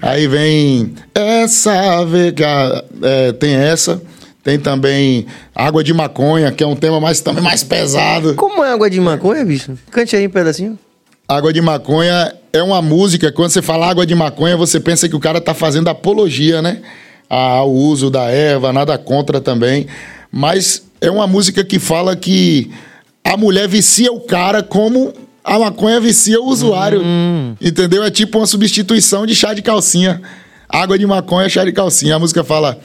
Aí 0.00 0.26
vem 0.26 0.94
essa 1.14 2.04
vega, 2.04 2.84
é, 3.02 3.32
tem 3.32 3.54
essa, 3.54 4.00
tem 4.48 4.58
também 4.58 5.26
água 5.54 5.84
de 5.84 5.92
maconha, 5.92 6.50
que 6.50 6.64
é 6.64 6.66
um 6.66 6.74
tema 6.74 6.98
mais, 6.98 7.20
também 7.20 7.44
mais 7.44 7.62
pesado. 7.62 8.34
Como 8.34 8.64
é 8.64 8.72
água 8.72 8.88
de 8.88 8.98
maconha, 8.98 9.44
bicho? 9.44 9.76
Cante 9.90 10.16
aí 10.16 10.26
um 10.26 10.30
pedacinho. 10.30 10.78
Água 11.28 11.52
de 11.52 11.60
maconha 11.60 12.32
é 12.50 12.62
uma 12.62 12.80
música, 12.80 13.30
quando 13.30 13.50
você 13.50 13.60
fala 13.60 13.90
água 13.90 14.06
de 14.06 14.14
maconha, 14.14 14.56
você 14.56 14.80
pensa 14.80 15.06
que 15.06 15.14
o 15.14 15.20
cara 15.20 15.38
tá 15.38 15.52
fazendo 15.52 15.88
apologia, 15.88 16.62
né? 16.62 16.80
Ao 17.28 17.70
uso 17.70 18.08
da 18.08 18.30
erva, 18.30 18.72
nada 18.72 18.96
contra 18.96 19.38
também. 19.38 19.86
Mas 20.32 20.82
é 20.98 21.10
uma 21.10 21.26
música 21.26 21.62
que 21.62 21.78
fala 21.78 22.16
que 22.16 22.70
a 23.22 23.36
mulher 23.36 23.68
vicia 23.68 24.10
o 24.10 24.20
cara 24.20 24.62
como 24.62 25.12
a 25.44 25.58
maconha 25.58 26.00
vicia 26.00 26.40
o 26.40 26.46
usuário. 26.46 27.02
Entendeu? 27.60 28.02
É 28.02 28.10
tipo 28.10 28.38
uma 28.38 28.46
substituição 28.46 29.26
de 29.26 29.34
chá 29.34 29.52
de 29.52 29.60
calcinha. 29.60 30.22
Água 30.66 30.98
de 30.98 31.06
maconha, 31.06 31.50
chá 31.50 31.66
de 31.66 31.72
calcinha. 31.72 32.16
A 32.16 32.18
música 32.18 32.42
fala. 32.42 32.80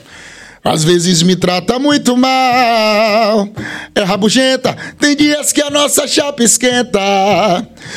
Às 0.64 0.82
vezes 0.86 1.22
me 1.22 1.36
trata 1.36 1.78
muito 1.78 2.16
mal, 2.16 3.50
é 3.94 4.02
rabugenta. 4.02 4.74
Tem 4.98 5.14
dias 5.14 5.52
que 5.52 5.62
a 5.62 5.70
nossa 5.70 6.08
chapa 6.08 6.42
esquenta. 6.42 7.02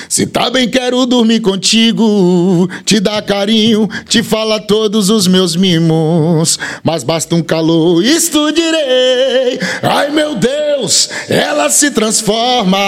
Se 0.09 0.27
tá 0.27 0.51
bem, 0.51 0.69
quero 0.69 1.07
dormir 1.07 1.39
contigo, 1.39 2.69
te 2.85 2.99
dar 2.99 3.23
carinho, 3.23 3.89
te 4.09 4.21
falar 4.21 4.59
todos 4.61 5.11
os 5.11 5.29
meus 5.29 5.55
mimos. 5.55 6.59
Mas 6.83 7.05
basta 7.05 7.37
um 7.37 7.43
calor, 7.43 8.03
isto 8.03 8.51
direi. 8.51 9.61
Ai 9.81 10.11
meu 10.11 10.35
Deus, 10.35 11.09
ela 11.29 11.71
se 11.71 11.93
transforma. 11.93 12.79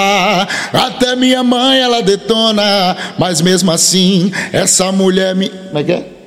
Até 0.73 1.15
minha 1.15 1.45
mãe 1.45 1.79
ela 1.79 2.03
detona. 2.03 2.97
Mas 3.17 3.41
mesmo 3.41 3.71
assim, 3.71 4.33
essa 4.53 4.91
mulher 4.91 5.37
me. 5.37 5.49
Como 5.49 5.79
é 5.79 5.85
que 5.85 5.93
é? 5.93 6.18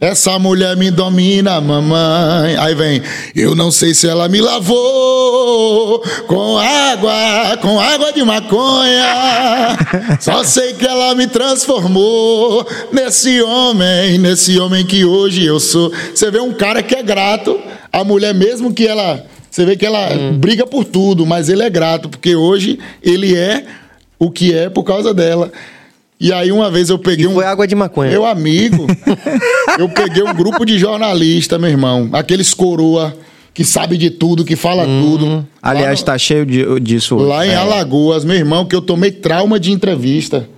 Essa 0.00 0.38
mulher 0.38 0.76
me 0.76 0.90
domina, 0.90 1.60
mamãe. 1.60 2.56
Aí 2.58 2.74
vem, 2.74 3.02
eu 3.34 3.54
não 3.54 3.70
sei 3.70 3.94
se 3.94 4.08
ela 4.08 4.28
me 4.28 4.40
lavou 4.40 6.02
com 6.26 6.58
água, 6.58 7.56
com 7.62 7.80
água 7.80 8.12
de 8.12 8.22
maconha. 8.22 9.76
Só 10.20 10.42
sei 10.44 10.74
que 10.74 10.86
ela 10.86 11.14
me 11.14 11.26
transformou 11.26 12.66
nesse 12.92 13.40
homem, 13.42 14.18
nesse 14.18 14.58
homem 14.58 14.84
que 14.84 15.04
hoje 15.04 15.44
eu 15.44 15.60
sou. 15.60 15.92
Você 16.14 16.30
vê 16.30 16.40
um 16.40 16.52
cara 16.52 16.82
que 16.82 16.94
é 16.94 17.02
grato, 17.02 17.58
a 17.92 18.02
mulher 18.02 18.34
mesmo 18.34 18.74
que 18.74 18.86
ela, 18.86 19.24
você 19.50 19.64
vê 19.64 19.76
que 19.76 19.86
ela 19.86 20.08
briga 20.34 20.66
por 20.66 20.84
tudo, 20.84 21.24
mas 21.24 21.48
ele 21.48 21.62
é 21.62 21.70
grato 21.70 22.08
porque 22.08 22.34
hoje 22.34 22.78
ele 23.02 23.36
é 23.36 23.64
o 24.18 24.30
que 24.30 24.52
é 24.52 24.68
por 24.68 24.82
causa 24.82 25.14
dela. 25.14 25.52
E 26.24 26.32
aí 26.32 26.50
uma 26.50 26.70
vez 26.70 26.88
eu 26.88 26.98
peguei 26.98 27.26
um 27.26 27.34
Foi 27.34 27.44
água 27.44 27.66
de 27.66 27.74
maconha. 27.74 28.10
meu 28.10 28.24
amigo, 28.24 28.86
eu 29.78 29.86
peguei 29.90 30.22
um 30.22 30.32
grupo 30.32 30.64
de 30.64 30.78
jornalistas, 30.78 31.60
meu 31.60 31.68
irmão. 31.68 32.08
Aqueles 32.14 32.54
coroa 32.54 33.14
que 33.52 33.62
sabe 33.62 33.98
de 33.98 34.08
tudo, 34.08 34.42
que 34.42 34.56
fala 34.56 34.86
tudo. 34.86 35.46
Aliás, 35.60 36.00
lá, 36.00 36.06
tá 36.06 36.16
cheio 36.16 36.46
de, 36.46 36.80
disso. 36.80 37.16
lá 37.16 37.46
em 37.46 37.50
é. 37.50 37.56
Alagoas, 37.56 38.24
meu 38.24 38.34
irmão, 38.34 38.64
que 38.64 38.74
eu 38.74 38.80
tomei 38.80 39.10
trauma 39.10 39.60
de 39.60 39.70
entrevista. 39.70 40.48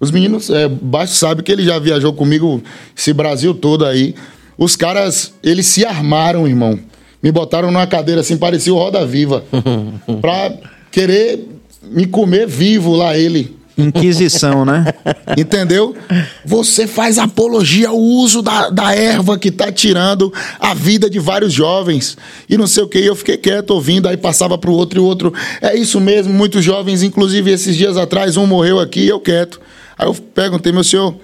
Os 0.00 0.10
meninos, 0.10 0.50
é, 0.50 0.66
Baixo 0.66 1.14
sabe 1.14 1.44
que 1.44 1.52
ele 1.52 1.62
já 1.62 1.78
viajou 1.78 2.12
comigo 2.12 2.60
esse 2.98 3.12
Brasil 3.12 3.54
todo 3.54 3.86
aí. 3.86 4.16
Os 4.58 4.74
caras, 4.74 5.32
eles 5.44 5.66
se 5.66 5.84
armaram, 5.84 6.44
irmão. 6.48 6.76
Me 7.22 7.30
botaram 7.30 7.70
numa 7.70 7.86
cadeira 7.86 8.20
assim, 8.20 8.36
parecia 8.36 8.74
o 8.74 8.78
Roda 8.78 9.06
Viva. 9.06 9.44
pra 10.20 10.52
querer 10.90 11.48
me 11.84 12.04
comer 12.04 12.48
vivo 12.48 12.96
lá, 12.96 13.16
ele. 13.16 13.62
Inquisição, 13.76 14.64
né? 14.64 14.94
Entendeu? 15.36 15.96
Você 16.44 16.86
faz 16.86 17.18
apologia 17.18 17.88
ao 17.88 17.98
uso 17.98 18.40
da, 18.40 18.70
da 18.70 18.94
erva 18.94 19.36
que 19.36 19.50
tá 19.50 19.72
tirando 19.72 20.32
a 20.60 20.74
vida 20.74 21.10
de 21.10 21.18
vários 21.18 21.52
jovens. 21.52 22.16
E 22.48 22.56
não 22.56 22.66
sei 22.66 22.84
o 22.84 22.88
que. 22.88 22.98
E 22.98 23.06
eu 23.06 23.16
fiquei 23.16 23.36
quieto 23.36 23.70
ouvindo, 23.70 24.08
aí 24.08 24.16
passava 24.16 24.56
pro 24.56 24.72
outro 24.72 25.00
e 25.00 25.02
o 25.02 25.04
outro. 25.04 25.34
É 25.60 25.76
isso 25.76 26.00
mesmo, 26.00 26.32
muitos 26.32 26.64
jovens, 26.64 27.02
inclusive 27.02 27.50
esses 27.50 27.76
dias 27.76 27.96
atrás, 27.96 28.36
um 28.36 28.46
morreu 28.46 28.78
aqui 28.78 29.00
e 29.00 29.08
eu 29.08 29.18
quieto. 29.18 29.60
Aí 29.98 30.06
eu 30.06 30.14
perguntei, 30.14 30.72
meu 30.72 30.84
senhor, 30.84 31.16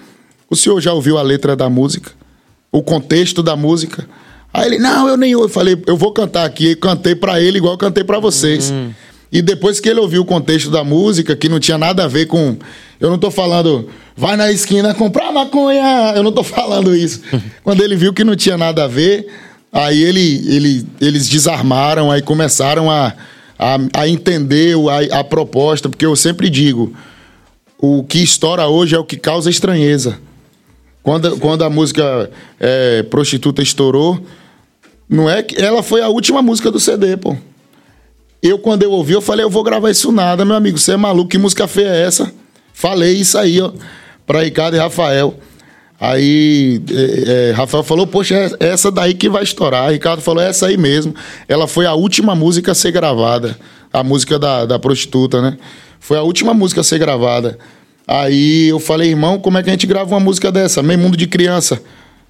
o 0.48 0.56
senhor 0.56 0.80
já 0.80 0.92
ouviu 0.92 1.18
a 1.18 1.22
letra 1.22 1.54
da 1.54 1.70
música? 1.70 2.10
O 2.72 2.82
contexto 2.82 3.42
da 3.42 3.54
música? 3.54 4.06
Aí 4.52 4.66
ele, 4.66 4.78
não, 4.78 5.06
eu 5.06 5.16
nem 5.16 5.34
ouvi. 5.36 5.46
Eu 5.46 5.52
falei, 5.52 5.82
eu 5.86 5.96
vou 5.96 6.12
cantar 6.12 6.44
aqui. 6.44 6.70
E 6.70 6.76
cantei 6.76 7.14
pra 7.14 7.40
ele 7.40 7.58
igual 7.58 7.74
eu 7.74 7.78
cantei 7.78 8.02
pra 8.02 8.18
vocês. 8.18 8.72
E 9.32 9.40
depois 9.40 9.78
que 9.78 9.88
ele 9.88 10.00
ouviu 10.00 10.22
o 10.22 10.24
contexto 10.24 10.70
da 10.70 10.82
música, 10.82 11.36
que 11.36 11.48
não 11.48 11.60
tinha 11.60 11.78
nada 11.78 12.04
a 12.04 12.08
ver 12.08 12.26
com. 12.26 12.56
Eu 12.98 13.10
não 13.10 13.18
tô 13.18 13.30
falando, 13.30 13.88
vai 14.16 14.36
na 14.36 14.50
esquina 14.50 14.92
comprar 14.92 15.32
maconha. 15.32 16.12
Eu 16.16 16.22
não 16.22 16.32
tô 16.32 16.42
falando 16.42 16.94
isso. 16.94 17.22
Quando 17.62 17.82
ele 17.82 17.94
viu 17.94 18.12
que 18.12 18.24
não 18.24 18.34
tinha 18.34 18.58
nada 18.58 18.84
a 18.84 18.88
ver, 18.88 19.28
aí 19.72 20.02
ele, 20.02 20.44
ele, 20.48 20.86
eles 21.00 21.28
desarmaram, 21.28 22.10
aí 22.10 22.20
começaram 22.20 22.90
a, 22.90 23.14
a, 23.56 23.78
a 23.94 24.08
entender 24.08 24.74
a, 25.12 25.20
a 25.20 25.24
proposta, 25.24 25.88
porque 25.88 26.04
eu 26.04 26.16
sempre 26.16 26.50
digo: 26.50 26.92
o 27.78 28.02
que 28.02 28.18
estoura 28.18 28.66
hoje 28.66 28.96
é 28.96 28.98
o 28.98 29.04
que 29.04 29.16
causa 29.16 29.48
estranheza. 29.48 30.18
Quando, 31.02 31.38
quando 31.38 31.64
a 31.64 31.70
música 31.70 32.30
é, 32.58 33.02
Prostituta 33.04 33.62
estourou, 33.62 34.20
não 35.08 35.30
é 35.30 35.42
que 35.42 35.56
ela 35.56 35.82
foi 35.82 36.02
a 36.02 36.08
última 36.08 36.42
música 36.42 36.70
do 36.70 36.80
CD, 36.80 37.16
pô. 37.16 37.36
Eu, 38.42 38.58
quando 38.58 38.82
eu 38.82 38.90
ouvi, 38.90 39.12
eu 39.12 39.20
falei, 39.20 39.44
eu 39.44 39.50
vou 39.50 39.62
gravar 39.62 39.90
isso 39.90 40.10
nada, 40.10 40.44
meu 40.44 40.56
amigo. 40.56 40.78
Você 40.78 40.92
é 40.92 40.96
maluco, 40.96 41.28
que 41.28 41.38
música 41.38 41.68
feia 41.68 41.88
é 41.88 42.02
essa? 42.06 42.32
Falei 42.72 43.12
isso 43.12 43.36
aí, 43.36 43.60
ó, 43.60 43.70
pra 44.26 44.42
Ricardo 44.42 44.76
e 44.76 44.78
Rafael. 44.78 45.34
Aí 46.00 46.80
é, 46.90 47.50
é, 47.50 47.52
Rafael 47.52 47.84
falou, 47.84 48.06
poxa, 48.06 48.34
é 48.58 48.68
essa 48.68 48.90
daí 48.90 49.12
que 49.12 49.28
vai 49.28 49.42
estourar. 49.42 49.90
Ricardo 49.90 50.22
falou, 50.22 50.42
é 50.42 50.48
essa 50.48 50.66
aí 50.66 50.78
mesmo. 50.78 51.14
Ela 51.46 51.68
foi 51.68 51.84
a 51.84 51.92
última 51.92 52.34
música 52.34 52.72
a 52.72 52.74
ser 52.74 52.90
gravada. 52.90 53.58
A 53.92 54.02
música 54.02 54.38
da, 54.38 54.64
da 54.64 54.78
prostituta, 54.78 55.42
né? 55.42 55.58
Foi 55.98 56.16
a 56.16 56.22
última 56.22 56.54
música 56.54 56.80
a 56.80 56.84
ser 56.84 56.98
gravada. 56.98 57.58
Aí 58.08 58.68
eu 58.68 58.80
falei, 58.80 59.10
irmão, 59.10 59.38
como 59.38 59.58
é 59.58 59.62
que 59.62 59.68
a 59.68 59.72
gente 59.72 59.86
grava 59.86 60.10
uma 60.10 60.20
música 60.20 60.50
dessa? 60.50 60.82
Meio 60.82 60.98
mundo 60.98 61.18
de 61.18 61.26
criança. 61.26 61.82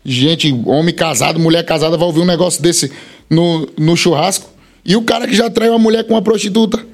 Gente, 0.05 0.53
homem 0.66 0.94
casado, 0.94 1.38
mulher 1.38 1.64
casada 1.64 1.96
vai 1.96 2.07
ouvir 2.07 2.20
um 2.20 2.27
negócio 2.27 2.61
desse 2.61 2.90
no, 3.29 3.68
no 3.79 3.96
churrasco. 3.96 4.51
E 4.85 4.97
o 4.97 5.03
cara 5.03 5.27
que 5.27 5.35
já 5.35 5.51
traiu 5.51 5.73
uma 5.73 5.79
mulher 5.79 6.05
com 6.05 6.14
uma 6.14 6.23
prostituta. 6.23 6.85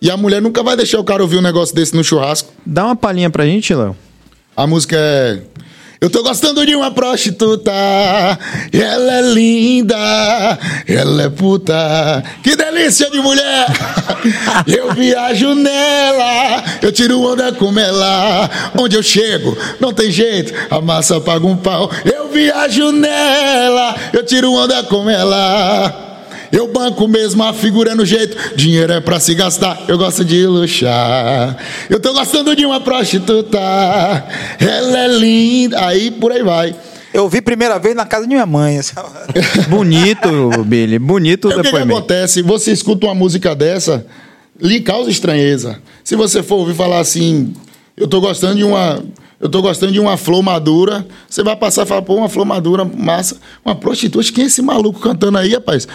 E 0.00 0.10
a 0.10 0.16
mulher 0.16 0.42
nunca 0.42 0.62
vai 0.62 0.76
deixar 0.76 1.00
o 1.00 1.04
cara 1.04 1.22
ouvir 1.22 1.38
um 1.38 1.42
negócio 1.42 1.74
desse 1.74 1.94
no 1.96 2.04
churrasco. 2.04 2.52
Dá 2.66 2.84
uma 2.84 2.96
palhinha 2.96 3.30
pra 3.30 3.46
gente, 3.46 3.74
Léo. 3.74 3.96
A 4.56 4.66
música 4.66 4.96
é. 4.98 5.40
Eu 6.00 6.10
tô 6.10 6.22
gostando 6.22 6.66
de 6.66 6.76
uma 6.76 6.90
prostituta, 6.90 7.72
ela 7.72 9.14
é 9.14 9.22
linda, 9.22 9.96
ela 10.86 11.22
é 11.22 11.30
puta. 11.30 12.22
Que 12.42 12.54
delícia 12.54 13.10
de 13.10 13.20
mulher! 13.20 13.66
Eu 14.68 14.92
viajo 14.92 15.54
nela, 15.54 16.62
eu 16.82 16.92
tiro 16.92 17.22
onda 17.22 17.52
com 17.52 17.78
ela. 17.78 18.50
Onde 18.78 18.96
eu 18.96 19.02
chego, 19.02 19.56
não 19.80 19.92
tem 19.92 20.10
jeito, 20.10 20.52
a 20.70 20.80
massa 20.80 21.20
paga 21.20 21.46
um 21.46 21.56
pau. 21.56 21.90
Eu 22.04 22.28
viajo 22.28 22.92
nela, 22.92 23.94
eu 24.12 24.24
tiro 24.24 24.52
onda 24.52 24.82
com 24.84 25.08
ela. 25.08 26.13
Eu 26.52 26.68
banco 26.68 27.06
mesmo 27.08 27.42
a 27.42 27.52
figura 27.52 27.94
no 27.94 28.04
jeito. 28.04 28.36
Dinheiro 28.56 28.92
é 28.92 29.00
pra 29.00 29.18
se 29.20 29.34
gastar, 29.34 29.82
eu 29.88 29.98
gosto 29.98 30.24
de 30.24 30.46
luxar. 30.46 31.56
Eu 31.88 32.00
tô 32.00 32.12
gostando 32.12 32.54
de 32.54 32.64
uma 32.64 32.80
prostituta. 32.80 33.58
Ela 33.58 34.98
é 34.98 35.08
linda. 35.08 35.86
Aí 35.86 36.10
por 36.10 36.32
aí 36.32 36.42
vai. 36.42 36.74
Eu 37.14 37.28
vi 37.28 37.40
primeira 37.40 37.78
vez 37.78 37.94
na 37.94 38.04
casa 38.04 38.26
de 38.26 38.34
minha 38.34 38.44
mãe. 38.44 38.80
Bonito, 39.70 40.28
Billy. 40.64 40.98
Bonito 40.98 41.48
É 41.48 41.56
o 41.56 41.62
que, 41.62 41.70
que 41.70 41.76
acontece? 41.76 42.42
Você 42.42 42.72
escuta 42.72 43.06
uma 43.06 43.14
música 43.14 43.54
dessa, 43.54 44.04
lhe 44.60 44.80
causa 44.80 45.08
estranheza. 45.10 45.78
Se 46.02 46.16
você 46.16 46.42
for 46.42 46.56
ouvir 46.56 46.74
falar 46.74 46.98
assim, 46.98 47.54
eu 47.96 48.08
tô 48.08 48.20
gostando 48.20 48.56
de 48.56 48.64
uma. 48.64 49.00
Eu 49.40 49.48
tô 49.48 49.62
gostando 49.62 49.92
de 49.92 50.00
uma 50.00 50.16
flor 50.16 50.42
madura. 50.42 51.06
Você 51.28 51.44
vai 51.44 51.54
passar 51.54 51.84
e 51.84 51.86
falar, 51.86 52.02
pô, 52.02 52.16
uma 52.16 52.28
flor 52.28 52.44
madura, 52.44 52.84
massa. 52.84 53.36
Uma 53.64 53.76
prostituta, 53.76 54.32
quem 54.32 54.44
é 54.44 54.46
esse 54.48 54.62
maluco 54.62 54.98
cantando 54.98 55.38
aí, 55.38 55.52
rapaz? 55.52 55.86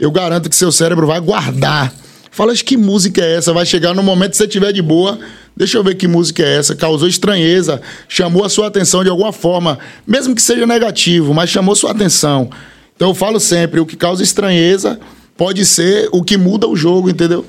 Eu 0.00 0.10
garanto 0.10 0.48
que 0.48 0.56
seu 0.56 0.72
cérebro 0.72 1.06
vai 1.06 1.20
guardar. 1.20 1.92
Fala, 2.30 2.52
"Acho 2.52 2.64
que 2.64 2.76
música 2.76 3.20
é 3.20 3.36
essa? 3.36 3.52
Vai 3.52 3.66
chegar 3.66 3.94
no 3.94 4.02
momento 4.02 4.30
que 4.32 4.36
você 4.36 4.44
estiver 4.44 4.72
de 4.72 4.82
boa. 4.82 5.18
Deixa 5.56 5.76
eu 5.76 5.82
ver 5.82 5.96
que 5.96 6.06
música 6.06 6.42
é 6.42 6.56
essa. 6.56 6.76
Causou 6.76 7.08
estranheza, 7.08 7.80
chamou 8.08 8.44
a 8.44 8.48
sua 8.48 8.68
atenção 8.68 9.02
de 9.02 9.10
alguma 9.10 9.32
forma, 9.32 9.78
mesmo 10.06 10.34
que 10.34 10.42
seja 10.42 10.66
negativo, 10.66 11.34
mas 11.34 11.50
chamou 11.50 11.74
sua 11.74 11.90
atenção. 11.90 12.48
Então 12.94 13.08
eu 13.08 13.14
falo 13.14 13.40
sempre, 13.40 13.80
o 13.80 13.86
que 13.86 13.96
causa 13.96 14.22
estranheza 14.22 15.00
pode 15.36 15.64
ser 15.64 16.08
o 16.12 16.22
que 16.22 16.36
muda 16.36 16.66
o 16.66 16.76
jogo, 16.76 17.10
entendeu? 17.10 17.44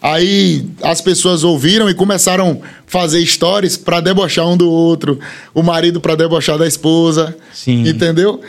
Aí 0.00 0.66
as 0.82 1.00
pessoas 1.00 1.44
ouviram 1.44 1.88
e 1.88 1.94
começaram 1.94 2.60
a 2.62 2.66
fazer 2.86 3.24
stories 3.24 3.78
para 3.78 4.00
debochar 4.00 4.46
um 4.46 4.54
do 4.54 4.70
outro, 4.70 5.18
o 5.54 5.62
marido 5.62 5.98
para 5.98 6.14
debochar 6.14 6.58
da 6.58 6.66
esposa, 6.66 7.34
Sim. 7.54 7.88
entendeu? 7.88 8.42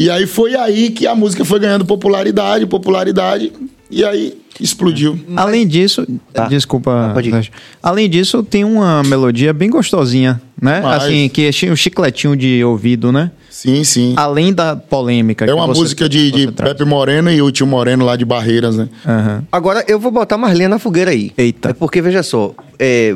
E 0.00 0.08
aí 0.08 0.26
foi 0.26 0.56
aí 0.56 0.88
que 0.88 1.06
a 1.06 1.14
música 1.14 1.44
foi 1.44 1.60
ganhando 1.60 1.84
popularidade, 1.84 2.64
popularidade, 2.64 3.52
e 3.90 4.02
aí 4.02 4.32
explodiu. 4.58 5.18
Além 5.36 5.68
disso, 5.68 6.06
Tá. 6.32 6.46
desculpa. 6.46 7.12
Sérgio. 7.22 7.52
Além 7.82 8.08
disso, 8.08 8.42
tem 8.42 8.64
uma 8.64 9.02
melodia 9.02 9.52
bem 9.52 9.68
gostosinha, 9.68 10.40
né? 10.60 10.80
Mas- 10.82 11.02
Assim, 11.04 11.28
que 11.28 11.50
é 11.66 11.70
um 11.70 11.76
chicletinho 11.76 12.34
de 12.34 12.64
ouvido, 12.64 13.12
né? 13.12 13.30
Sim, 13.50 13.84
sim. 13.84 14.14
Além 14.16 14.54
da 14.54 14.74
polêmica. 14.74 15.44
É 15.44 15.48
que 15.48 15.52
uma 15.52 15.66
você- 15.66 15.80
música 15.82 16.08
de, 16.08 16.30
de. 16.30 16.50
Pepe 16.52 16.84
Moreno 16.86 17.30
e 17.30 17.42
o 17.42 17.50
tio 17.50 17.66
Moreno 17.66 18.02
lá 18.06 18.16
de 18.16 18.24
Barreiras, 18.24 18.76
né? 18.78 18.88
Aham. 19.06 19.44
Agora 19.52 19.84
eu 19.86 20.00
vou 20.00 20.10
botar 20.10 20.38
Marlene 20.38 20.68
na 20.68 20.78
fogueira 20.78 21.10
aí. 21.10 21.30
Eita. 21.36 21.68
É 21.68 21.72
porque, 21.74 22.00
veja 22.00 22.22
só, 22.22 22.54
é, 22.78 23.14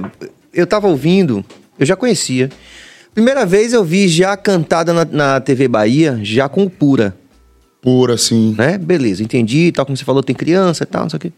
eu 0.53 0.67
tava 0.67 0.87
ouvindo, 0.87 1.43
eu 1.79 1.87
já 1.87 1.97
conhecia. 1.97 2.51
Primeira 3.15 3.47
vez 3.47 3.73
eu 3.73 3.85
vi 3.85 4.09
já 4.09 4.37
cantada 4.37 4.93
na, 4.93 5.05
na 5.05 5.41
TV 5.41 5.69
Bahia, 5.69 6.19
já 6.23 6.49
com 6.49 6.69
Pura, 6.69 7.17
Pura, 7.81 8.15
assim. 8.15 8.55
né? 8.59 8.77
Beleza, 8.77 9.23
entendi, 9.23 9.71
tal 9.71 9.85
como 9.87 9.97
você 9.97 10.05
falou, 10.05 10.23
tem 10.23 10.35
criança 10.35 10.85
e 10.85 10.87
tal, 10.87 11.03
não 11.03 11.11
sei 11.11 11.17
o 11.19 11.21
quê. 11.21 11.33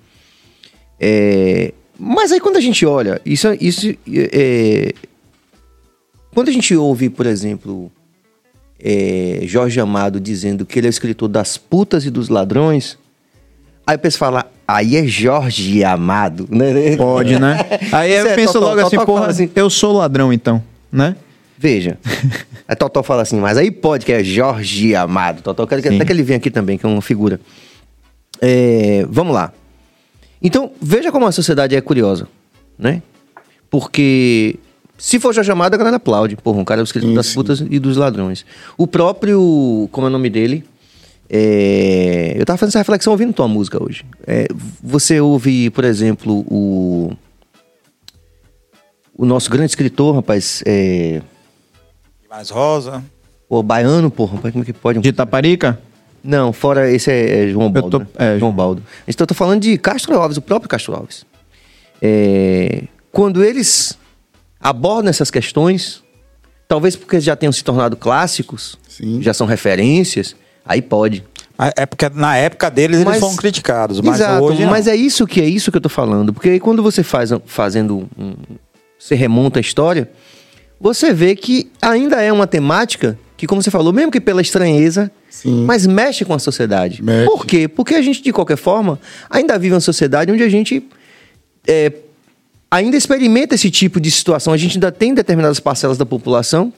É, 0.99 1.75
mas 1.99 2.33
aí 2.33 2.41
quando 2.41 2.57
a 2.57 2.61
gente 2.61 2.87
olha, 2.87 3.21
isso, 3.27 3.49
isso 3.61 3.95
é, 4.09 4.95
quando 6.33 6.49
a 6.49 6.53
gente 6.53 6.75
ouve, 6.75 7.11
por 7.11 7.27
exemplo, 7.27 7.91
é, 8.83 9.41
Jorge 9.43 9.79
Amado 9.81 10.19
dizendo 10.21 10.65
que 10.65 10.79
ele 10.79 10.87
é 10.87 10.89
o 10.89 10.91
escritor 10.91 11.29
das 11.29 11.59
putas 11.59 12.07
e 12.07 12.11
dos 12.11 12.29
ladrões, 12.29 12.97
aí 13.87 13.97
o 13.97 13.99
pessoal 13.99 14.33
fala, 14.33 14.51
aí 14.67 14.97
é 14.97 15.07
Jorge 15.07 15.85
Amado, 15.85 16.47
né? 16.51 16.97
Pode, 16.97 17.39
né? 17.39 17.59
Aí 17.93 18.13
eu 18.13 18.29
é, 18.29 18.35
penso 18.35 18.59
logo 18.59 18.81
assim, 18.81 18.97
porra, 19.05 19.27
assim- 19.27 19.51
eu 19.55 19.69
sou 19.69 19.93
ladrão 19.93 20.33
então, 20.33 20.63
né? 20.91 21.17
Veja. 21.59 21.99
A 22.69 22.75
Totó 22.75 23.03
fala 23.03 23.23
assim, 23.23 23.39
mas 23.39 23.57
aí 23.57 23.71
pode, 23.71 24.05
que 24.05 24.13
é 24.13 24.23
Jorge 24.23 24.95
Amado. 24.95 25.43
Totó, 25.43 25.63
eu 25.63 25.67
quero 25.67 25.81
até 25.81 26.05
que 26.05 26.13
ele 26.13 26.23
venha 26.23 26.39
aqui 26.39 26.51
também, 26.51 26.77
que 26.77 26.85
é 26.85 26.89
uma 26.89 27.03
figura. 27.03 27.41
É, 28.41 29.07
vamos 29.09 29.35
lá. 29.35 29.53
Então, 30.43 30.73
veja 30.81 31.11
como 31.11 31.27
a 31.27 31.33
sociedade 31.33 31.75
é 31.75 31.81
curiosa, 31.81 32.29
né? 32.79 33.03
Porque 33.71 34.59
se 34.99 35.19
for 35.19 35.33
Jorge 35.33 35.51
Amado, 35.51 35.75
a 35.75 35.77
galera 35.77 35.97
aplaude. 35.97 36.37
Porra, 36.37 36.59
um 36.59 36.65
cara 36.65 36.81
é 36.81 36.83
o 36.83 36.85
escritor 36.85 37.13
das 37.15 37.33
putas 37.33 37.61
e 37.61 37.79
dos 37.79 37.97
ladrões. 37.97 38.45
O 38.77 38.87
próprio, 38.87 39.89
como 39.93 40.07
é 40.07 40.11
o 40.11 40.13
nome 40.13 40.31
dele? 40.31 40.65
É, 41.29 42.35
eu 42.37 42.45
tava 42.47 42.57
fazendo 42.57 42.71
essa 42.71 42.79
reflexão 42.79 43.13
ouvindo 43.13 43.33
tua 43.33 43.49
música 43.49 43.83
hoje. 43.83 44.05
É, 44.27 44.47
você 44.83 45.21
ouve, 45.21 45.71
por 45.71 45.85
exemplo, 45.85 46.45
o... 46.49 47.13
O 49.19 49.25
nosso 49.25 49.51
grande 49.51 49.71
escritor, 49.71 50.15
rapaz, 50.17 50.63
é... 50.67 51.23
Mais 52.37 52.51
rosa. 52.51 53.03
O 53.49 53.63
baiano, 53.63 54.11
porra, 54.11 54.37
como 54.53 54.63
é 54.63 54.67
que 54.67 54.73
pode? 54.75 55.01
De 55.01 55.11
Taparica? 55.11 55.81
Não, 56.23 56.53
fora 56.53 56.91
esse 56.91 57.11
é, 57.11 57.45
é 57.45 57.49
João 57.49 57.73
Baldo. 57.73 57.91
tô- 57.91 57.99
né? 58.01 58.07
é, 58.19 58.39
João 58.39 58.53
Baldo. 58.53 58.83
Então 59.09 59.23
eu 59.25 59.27
tô 59.29 59.33
falando 59.33 59.63
de 59.63 59.79
Castro 59.79 60.15
Alves, 60.21 60.37
o 60.37 60.43
próprio 60.43 60.69
Castro 60.69 60.95
Alves. 60.95 61.25
É, 62.03 62.83
quando 63.11 63.43
eles 63.43 63.97
abordam 64.61 65.09
essas 65.09 65.31
questões, 65.31 66.03
talvez 66.69 66.95
porque 66.95 67.19
já 67.21 67.35
tenham 67.35 67.53
se 67.53 67.65
tornado 67.65 67.97
clássicos, 67.97 68.77
Sim. 68.87 69.23
já 69.23 69.33
são 69.33 69.47
referências, 69.47 70.37
aí 70.63 70.83
pode. 70.83 71.25
É 71.75 71.87
porque 71.87 72.07
na 72.11 72.37
época 72.37 72.71
deles 72.71 72.99
Mas- 72.99 73.15
eles 73.15 73.21
foram 73.21 73.37
criticados, 73.37 73.99
mas 74.03 74.17
Exato, 74.17 74.45
hoje 74.45 74.63
não. 74.63 74.71
mas 74.71 74.87
é 74.87 74.95
isso 74.95 75.27
que 75.27 75.41
é 75.41 75.47
isso 75.47 75.71
que 75.71 75.79
eu 75.79 75.81
tô 75.81 75.89
falando, 75.89 76.35
porque 76.35 76.51
aí 76.51 76.61
quando 76.61 76.83
você 76.83 77.03
faz 77.03 77.31
fazendo 77.47 78.07
um, 78.19 78.35
você 78.99 79.15
remonta 79.15 79.59
a 79.59 79.63
história, 79.63 80.11
você 80.81 81.13
vê 81.13 81.35
que 81.35 81.71
ainda 81.81 82.21
é 82.21 82.33
uma 82.33 82.47
temática 82.47 83.19
que, 83.37 83.47
como 83.47 83.63
você 83.63 83.71
falou, 83.71 83.93
mesmo 83.93 84.11
que 84.11 84.21
pela 84.21 84.41
estranheza, 84.41 85.11
Sim. 85.29 85.65
mas 85.65 85.87
mexe 85.87 86.25
com 86.25 86.33
a 86.33 86.39
sociedade. 86.39 87.03
Mexe. 87.03 87.27
Por 87.27 87.45
quê? 87.47 87.69
Porque 87.69 87.95
a 87.95 88.03
gente, 88.03 88.23
de 88.23 88.33
qualquer 88.33 88.57
forma, 88.57 88.99
ainda 89.29 89.59
vive 89.59 89.75
uma 89.75 89.81
sociedade 89.81 90.33
onde 90.33 90.43
a 90.43 90.49
gente 90.49 90.83
é, 91.67 91.93
ainda 92.71 92.97
experimenta 92.97 93.55
esse 93.55 93.71
tipo 93.71 94.01
de 94.01 94.11
situação. 94.11 94.53
A 94.53 94.57
gente 94.57 94.77
ainda 94.77 94.91
tem 94.91 95.13
determinadas 95.15 95.61
parcelas 95.61 95.99
da 95.99 96.07
população 96.07 96.73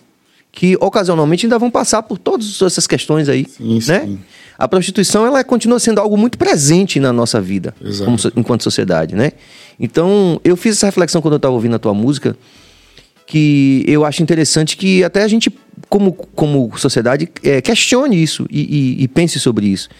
que 0.50 0.76
ocasionalmente 0.80 1.46
ainda 1.46 1.58
vão 1.58 1.70
passar 1.70 2.02
por 2.02 2.18
todas 2.18 2.61
essas 2.62 2.87
questões 2.87 3.28
aí, 3.28 3.46
Sim, 3.48 3.80
né? 3.87 4.00
sim. 4.00 4.18
A 4.58 4.66
prostituição 4.66 5.24
ela 5.24 5.44
continua 5.44 5.78
sendo 5.78 6.00
algo 6.00 6.16
muito 6.16 6.37
presente 6.37 6.98
na 6.98 7.12
nossa 7.12 7.40
vida, 7.40 7.72
como 8.04 8.16
enquanto 8.34 8.64
sociedade, 8.64 9.14
né? 9.14 9.32
Então, 9.78 10.40
eu 10.42 10.56
fiz 10.56 10.76
essa 10.76 10.87
reflexão 10.87 11.22
quando 11.22 11.34
eu 11.34 11.37
estava 11.37 11.54
ouvindo 11.54 11.76
a 11.76 11.78
tua 11.78 11.94
música, 11.94 12.37
que 13.29 13.85
eu 13.87 14.07
acho 14.07 14.23
interessante 14.23 14.75
que 14.75 15.05
até 15.05 15.23
a 15.23 15.29
gente, 15.29 15.53
como, 15.88 16.12
como 16.12 16.73
sociedade, 16.79 17.29
é, 17.43 17.61
questione 17.61 18.21
isso 18.21 18.47
e, 18.51 18.61
e- 18.99 19.03
e 19.05 19.09
pense 19.09 19.38
sobre 19.38 19.67
isso. 19.67 19.91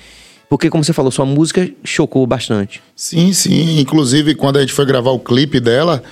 Porque, 0.49 0.71
como 0.71 0.83
você 0.83 0.95
falou, 0.95 1.11
sua 1.11 1.27
música 1.27 1.71
chocou 1.85 2.27
bastante. 2.27 2.81
Sim, 2.97 3.35
sim. 3.35 3.79
Inclusive, 3.81 4.35
quando 4.35 4.57
a 4.57 4.61
gente 4.63 4.73
foi 4.73 4.87
gravar 4.87 5.11
o 5.11 5.19
clipe 5.21 5.61
dela, 5.61 6.03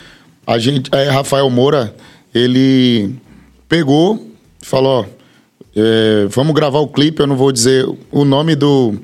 a 0.46 0.58
gente, 0.58 0.90
é, 0.94 1.08
Rafael 1.08 1.48
Moura, 1.48 1.96
ele 2.34 3.14
pegou, 3.66 4.30
falou, 4.60 5.06
é, 5.74 6.26
vamos 6.28 6.54
gravar 6.54 6.80
o 6.80 6.88
clipe, 6.88 7.20
eu 7.20 7.26
não 7.26 7.34
vou 7.36 7.50
dizer 7.50 7.86
o 8.12 8.24
nome 8.26 8.54
do, 8.54 8.94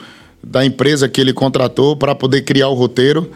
da 0.45 0.63
empresa 0.67 1.09
que 1.09 1.19
ele 1.19 1.33
contratou 1.33 1.97
para 1.97 2.15
poder 2.15 2.43
criar 2.43 2.69
o 2.69 2.75
roteiro. 2.75 3.31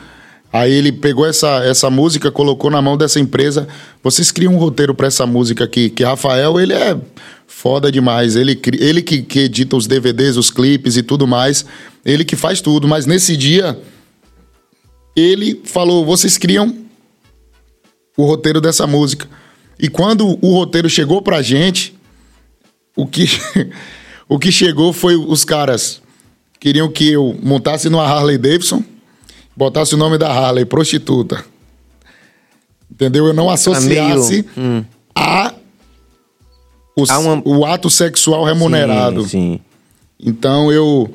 Aí 0.57 0.73
ele 0.73 0.91
pegou 0.91 1.27
essa, 1.27 1.63
essa 1.67 1.91
música, 1.91 2.31
colocou 2.31 2.71
na 2.71 2.81
mão 2.81 2.97
dessa 2.97 3.21
empresa. 3.21 3.69
Vocês 4.03 4.31
criam 4.31 4.55
um 4.55 4.57
roteiro 4.57 4.95
para 4.95 5.07
essa 5.07 5.27
música 5.27 5.65
aqui, 5.65 5.91
que 5.91 6.03
Rafael, 6.03 6.59
ele 6.59 6.73
é 6.73 6.99
foda 7.47 7.93
demais. 7.93 8.37
Ele, 8.37 8.59
ele 8.79 9.03
que, 9.03 9.21
que 9.21 9.41
edita 9.41 9.77
os 9.77 9.87
DVDs, 9.87 10.39
os 10.39 10.51
clipes 10.51 10.97
e 10.97 11.03
tudo 11.03 11.27
mais. 11.27 11.67
Ele 12.03 12.25
que 12.25 12.37
faz 12.37 12.63
tudo. 12.63 12.89
Mas 12.89 13.05
nesse 13.05 13.37
dia, 13.37 13.79
ele 15.15 15.61
falou: 15.63 16.07
vocês 16.07 16.39
criam 16.39 16.75
o 18.17 18.25
roteiro 18.25 18.59
dessa 18.59 18.87
música. 18.87 19.29
E 19.79 19.91
quando 19.91 20.39
o 20.41 20.55
roteiro 20.55 20.89
chegou 20.89 21.21
pra 21.21 21.43
gente, 21.43 21.95
o 22.97 23.07
que, 23.07 23.27
o 24.27 24.39
que 24.39 24.51
chegou 24.51 24.95
foi 24.95 25.17
os 25.17 25.45
caras 25.45 26.01
queriam 26.59 26.91
que 26.91 27.13
eu 27.13 27.39
montasse 27.43 27.91
numa 27.91 28.07
Harley 28.07 28.39
Davidson, 28.39 28.83
botasse 29.57 29.95
o 29.95 29.99
nome 29.99 30.19
da 30.19 30.29
Harley, 30.31 30.65
prostituta. 30.65 31.45
Entendeu? 32.91 33.27
Eu 33.27 33.35
não 33.35 33.51
associasse 33.51 34.45
hum. 34.57 34.85
a, 35.15 35.53
o, 36.97 37.05
A 37.09 37.19
uma- 37.19 37.43
o 37.45 37.65
ato 37.67 37.91
sexual 37.91 38.45
remunerado. 38.45 39.23
Sim, 39.23 39.29
sim. 39.29 39.61
Então 40.21 40.73
eu. 40.73 41.13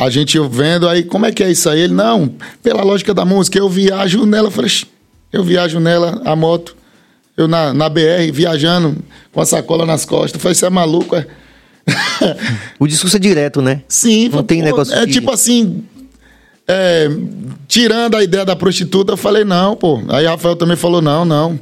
A 0.00 0.08
gente 0.10 0.38
vendo 0.48 0.88
aí, 0.88 1.02
como 1.02 1.26
é 1.26 1.32
que 1.32 1.42
é 1.42 1.50
isso 1.50 1.68
aí? 1.68 1.80
Ele, 1.80 1.92
não, 1.92 2.32
pela 2.62 2.82
lógica 2.84 3.12
da 3.12 3.24
música, 3.24 3.58
eu 3.58 3.68
viajo 3.68 4.24
nela. 4.24 4.46
Eu 4.46 4.52
falei, 4.52 4.68
"Xi, 4.70 4.86
eu 5.32 5.42
viajo 5.42 5.80
nela, 5.80 6.22
a 6.24 6.36
moto. 6.36 6.76
Eu 7.36 7.46
na, 7.48 7.74
na 7.74 7.88
BR, 7.88 8.30
viajando, 8.32 8.96
com 9.32 9.40
a 9.40 9.46
sacola 9.46 9.84
nas 9.84 10.04
costas. 10.04 10.34
Eu 10.34 10.40
falei, 10.40 10.54
você 10.54 10.66
é 10.66 10.70
maluco, 10.70 11.14
é? 11.16 11.26
O 12.80 12.86
discurso 12.86 13.16
é 13.16 13.20
direto, 13.20 13.60
né? 13.62 13.82
Sim, 13.88 14.24
Não 14.24 14.30
falei, 14.30 14.46
tem 14.46 14.58
pô, 14.60 14.64
negócio 14.64 14.94
É 14.94 15.04
de- 15.06 15.12
tipo 15.12 15.30
assim. 15.32 15.84
É, 16.68 17.08
tirando 17.66 18.14
a 18.14 18.22
ideia 18.22 18.44
da 18.44 18.54
prostituta, 18.54 19.14
eu 19.14 19.16
falei, 19.16 19.42
não, 19.42 19.74
pô. 19.74 20.02
Aí 20.08 20.26
Rafael 20.26 20.54
também 20.54 20.76
falou, 20.76 21.00
não, 21.00 21.24
não. 21.24 21.58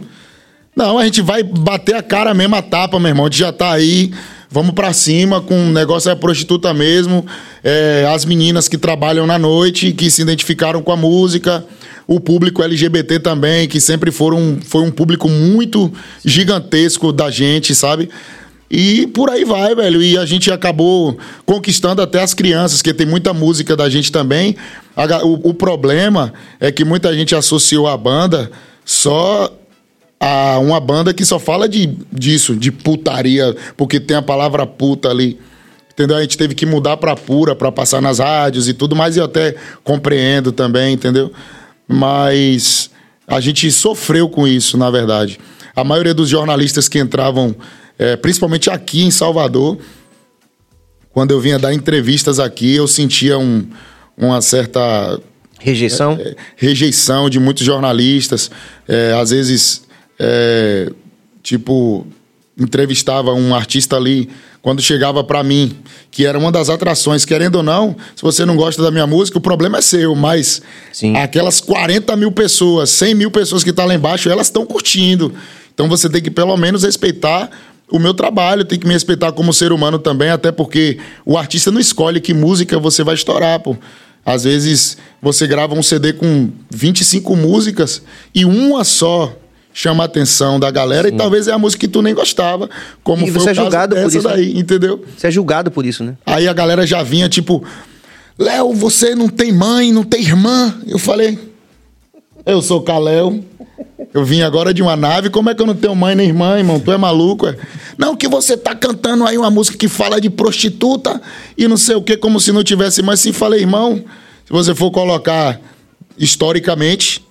Não, 0.74 0.98
a 0.98 1.04
gente 1.04 1.22
vai 1.22 1.42
bater 1.42 1.94
a 1.94 2.02
cara 2.02 2.34
mesmo, 2.34 2.56
a 2.56 2.60
tapa, 2.60 2.98
meu 2.98 3.08
irmão. 3.08 3.24
A 3.24 3.28
gente 3.28 3.38
já 3.38 3.52
tá 3.52 3.72
aí, 3.72 4.12
vamos 4.50 4.74
pra 4.74 4.92
cima 4.92 5.40
com 5.40 5.68
o 5.68 5.72
negócio 5.72 6.10
é 6.10 6.14
prostituta 6.14 6.74
mesmo. 6.74 7.24
É, 7.62 8.06
as 8.12 8.24
meninas 8.24 8.68
que 8.68 8.76
trabalham 8.76 9.26
na 9.26 9.38
noite, 9.38 9.92
que 9.92 10.10
se 10.10 10.20
identificaram 10.20 10.82
com 10.82 10.92
a 10.92 10.96
música. 10.96 11.64
O 12.06 12.20
público 12.20 12.62
LGBT 12.62 13.20
também, 13.20 13.66
que 13.66 13.80
sempre 13.80 14.10
foram, 14.10 14.58
foi 14.64 14.82
um 14.82 14.90
público 14.90 15.28
muito 15.28 15.90
gigantesco 16.24 17.12
da 17.12 17.30
gente, 17.30 17.74
sabe? 17.74 18.10
E 18.70 19.06
por 19.08 19.30
aí 19.30 19.44
vai, 19.44 19.74
velho. 19.74 20.02
E 20.02 20.18
a 20.18 20.26
gente 20.26 20.50
acabou 20.50 21.16
conquistando 21.44 22.02
até 22.02 22.22
as 22.22 22.34
crianças, 22.34 22.82
que 22.82 22.92
tem 22.92 23.06
muita 23.06 23.32
música 23.32 23.76
da 23.76 23.88
gente 23.88 24.10
também. 24.10 24.56
O, 25.22 25.50
o 25.50 25.54
problema 25.54 26.32
é 26.58 26.72
que 26.72 26.84
muita 26.84 27.14
gente 27.14 27.34
associou 27.34 27.86
a 27.86 27.96
banda 27.96 28.50
só 28.84 29.52
a 30.18 30.58
uma 30.58 30.80
banda 30.80 31.12
que 31.12 31.24
só 31.24 31.38
fala 31.38 31.68
de, 31.68 31.86
disso, 32.12 32.56
de 32.56 32.72
putaria, 32.72 33.54
porque 33.76 34.00
tem 34.00 34.16
a 34.16 34.22
palavra 34.22 34.66
puta 34.66 35.10
ali. 35.10 35.38
Entendeu? 35.92 36.16
A 36.16 36.22
gente 36.22 36.36
teve 36.36 36.54
que 36.54 36.66
mudar 36.66 36.96
pra 36.98 37.16
pura, 37.16 37.54
pra 37.54 37.72
passar 37.72 38.02
nas 38.02 38.18
rádios 38.18 38.68
e 38.68 38.74
tudo 38.74 38.94
mais, 38.94 39.16
e 39.16 39.18
eu 39.18 39.24
até 39.24 39.54
compreendo 39.82 40.52
também, 40.52 40.92
entendeu? 40.94 41.32
Mas 41.88 42.90
a 43.26 43.40
gente 43.40 43.70
sofreu 43.70 44.28
com 44.28 44.46
isso, 44.46 44.76
na 44.76 44.90
verdade. 44.90 45.38
A 45.74 45.82
maioria 45.82 46.12
dos 46.12 46.28
jornalistas 46.28 46.88
que 46.88 46.98
entravam, 46.98 47.54
eh, 47.98 48.16
principalmente 48.16 48.70
aqui 48.70 49.02
em 49.02 49.10
Salvador, 49.10 49.78
quando 51.12 51.30
eu 51.30 51.40
vinha 51.40 51.58
dar 51.58 51.72
entrevistas 51.72 52.38
aqui, 52.38 52.74
eu 52.74 52.86
sentia 52.86 53.38
um- 53.38 53.66
uma 54.16 54.40
certa 54.42 55.18
Rejeição? 55.58 56.18
é, 56.20 56.36
rejeição 56.56 57.30
de 57.30 57.38
muitos 57.38 57.64
jornalistas. 57.64 58.50
É, 58.86 59.12
às 59.18 59.30
vezes, 59.30 59.82
é, 60.18 60.90
tipo, 61.42 62.06
entrevistava 62.58 63.32
um 63.32 63.54
artista 63.54 63.96
ali, 63.96 64.28
quando 64.62 64.82
chegava 64.82 65.22
pra 65.22 65.42
mim, 65.42 65.76
que 66.10 66.26
era 66.26 66.38
uma 66.38 66.50
das 66.50 66.68
atrações, 66.68 67.24
querendo 67.24 67.56
ou 67.56 67.62
não, 67.62 67.94
se 68.16 68.22
você 68.22 68.44
não 68.44 68.56
gosta 68.56 68.82
da 68.82 68.90
minha 68.90 69.06
música, 69.06 69.38
o 69.38 69.40
problema 69.40 69.78
é 69.78 69.82
seu, 69.82 70.14
mas 70.14 70.60
Sim. 70.92 71.16
aquelas 71.16 71.60
40 71.60 72.16
mil 72.16 72.32
pessoas, 72.32 72.90
100 72.90 73.14
mil 73.14 73.30
pessoas 73.30 73.62
que 73.62 73.70
estão 73.70 73.86
lá 73.86 73.94
embaixo, 73.94 74.28
elas 74.28 74.48
estão 74.48 74.66
curtindo. 74.66 75.32
Então 75.72 75.88
você 75.88 76.08
tem 76.10 76.20
que 76.22 76.30
pelo 76.30 76.56
menos 76.56 76.82
respeitar 76.82 77.50
o 77.90 77.98
meu 77.98 78.12
trabalho, 78.14 78.64
tem 78.64 78.78
que 78.78 78.86
me 78.86 78.92
respeitar 78.92 79.32
como 79.32 79.52
ser 79.52 79.72
humano 79.72 79.98
também, 79.98 80.30
até 80.30 80.50
porque 80.50 80.98
o 81.24 81.38
artista 81.38 81.70
não 81.70 81.80
escolhe 81.80 82.20
que 82.20 82.34
música 82.34 82.78
você 82.78 83.04
vai 83.04 83.14
estourar, 83.14 83.60
pô. 83.60 83.76
Às 84.24 84.42
vezes 84.42 84.96
você 85.22 85.46
grava 85.46 85.74
um 85.74 85.82
CD 85.82 86.12
com 86.12 86.50
25 86.70 87.36
músicas 87.36 88.02
e 88.34 88.44
uma 88.44 88.82
só 88.82 89.32
chama 89.72 90.02
a 90.02 90.06
atenção 90.06 90.58
da 90.58 90.70
galera 90.70 91.06
e 91.06 91.12
talvez 91.12 91.46
é 91.46 91.52
a 91.52 91.58
música 91.58 91.80
que 91.80 91.88
tu 91.88 92.02
nem 92.02 92.14
gostava, 92.14 92.68
como 93.04 93.26
E 93.26 93.30
foi 93.30 93.40
você 93.40 93.50
o 93.50 93.52
é 93.52 93.54
julgado 93.54 93.94
por 93.94 94.08
isso, 94.08 94.28
né? 94.28 94.34
daí, 94.34 94.58
entendeu? 94.58 95.04
Você 95.16 95.26
é 95.26 95.30
julgado 95.30 95.70
por 95.70 95.86
isso, 95.86 96.02
né? 96.02 96.14
Aí 96.24 96.48
a 96.48 96.52
galera 96.52 96.86
já 96.86 97.02
vinha 97.02 97.28
tipo, 97.28 97.62
Léo, 98.38 98.72
você 98.72 99.14
não 99.14 99.28
tem 99.28 99.52
mãe, 99.52 99.92
não 99.92 100.02
tem 100.02 100.22
irmã. 100.22 100.74
Eu 100.86 100.98
falei, 100.98 101.38
eu 102.44 102.60
sou 102.62 102.82
Caléu. 102.82 103.44
Eu 104.14 104.24
vim 104.24 104.42
agora 104.42 104.72
de 104.72 104.82
uma 104.82 104.96
nave, 104.96 105.28
como 105.30 105.50
é 105.50 105.54
que 105.54 105.60
eu 105.60 105.66
não 105.66 105.74
tenho 105.74 105.94
mãe 105.94 106.14
nem 106.14 106.28
irmã, 106.28 106.58
irmão? 106.58 106.80
Tu 106.80 106.90
é 106.90 106.96
maluco, 106.96 107.46
é? 107.46 107.56
Não, 107.98 108.16
que 108.16 108.28
você 108.28 108.56
tá 108.56 108.74
cantando 108.74 109.26
aí 109.26 109.36
uma 109.36 109.50
música 109.50 109.76
que 109.76 109.88
fala 109.88 110.20
de 110.20 110.30
prostituta 110.30 111.20
e 111.56 111.68
não 111.68 111.76
sei 111.76 111.96
o 111.96 112.02
que, 112.02 112.16
como 112.16 112.40
se 112.40 112.52
não 112.52 112.64
tivesse 112.64 113.02
mãe. 113.02 113.16
Sim, 113.16 113.32
falei, 113.32 113.60
irmão, 113.60 114.04
se 114.44 114.52
você 114.52 114.74
for 114.74 114.90
colocar 114.90 115.60
historicamente, 116.16 117.24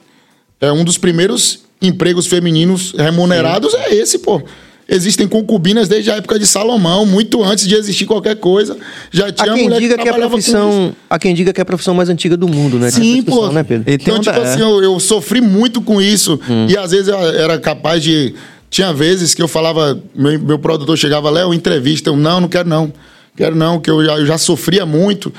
é 0.61 0.71
um 0.71 0.83
dos 0.83 0.97
primeiros 0.97 1.65
empregos 1.81 2.27
femininos 2.27 2.93
remunerados 2.97 3.73
é 3.73 3.93
esse, 3.93 4.19
pô. 4.19 4.41
Existem 4.87 5.27
concubinas 5.27 5.87
desde 5.87 6.11
a 6.11 6.15
época 6.17 6.37
de 6.37 6.45
Salomão, 6.45 7.07
muito 7.07 7.43
antes 7.43 7.67
de 7.67 7.73
existir 7.73 8.05
qualquer 8.05 8.35
coisa. 8.35 8.77
Já 9.11 9.31
tinha 9.31 9.51
quem 9.53 9.63
mulher 9.63 9.79
diga 9.79 9.97
que 9.97 10.07
é 10.07 10.11
a 10.11 10.13
profissão. 10.29 10.95
Há 11.09 11.17
quem 11.17 11.33
diga 11.33 11.51
que 11.51 11.59
é 11.59 11.63
a 11.63 11.65
profissão 11.65 11.95
mais 11.95 12.07
antiga 12.07 12.37
do 12.37 12.47
mundo, 12.47 12.77
né? 12.77 12.91
Sim, 12.91 13.23
pô. 13.23 13.47
né, 13.51 13.63
Pedro? 13.63 13.91
Então, 13.91 14.19
tipo 14.19 14.35
da- 14.35 14.43
assim, 14.43 14.61
eu, 14.61 14.83
eu 14.83 14.99
sofri 14.99 15.41
muito 15.41 15.81
com 15.81 15.99
isso. 15.99 16.39
Hum. 16.47 16.67
E 16.69 16.77
às 16.77 16.91
vezes 16.91 17.07
eu 17.07 17.17
era 17.17 17.57
capaz 17.57 18.03
de. 18.03 18.35
Tinha 18.69 18.93
vezes 18.93 19.33
que 19.33 19.41
eu 19.41 19.47
falava, 19.47 19.99
meu, 20.13 20.39
meu 20.39 20.59
produtor 20.59 20.95
chegava, 20.97 21.31
Léo, 21.31 21.51
entrevista. 21.51 22.11
Eu, 22.11 22.17
não, 22.17 22.41
não 22.41 22.47
quero 22.47 22.69
não. 22.69 22.93
Quero 23.35 23.55
não, 23.55 23.79
que 23.79 23.89
eu 23.89 24.05
já, 24.05 24.17
eu 24.17 24.25
já 24.25 24.37
sofria 24.37 24.85
muito 24.85 25.33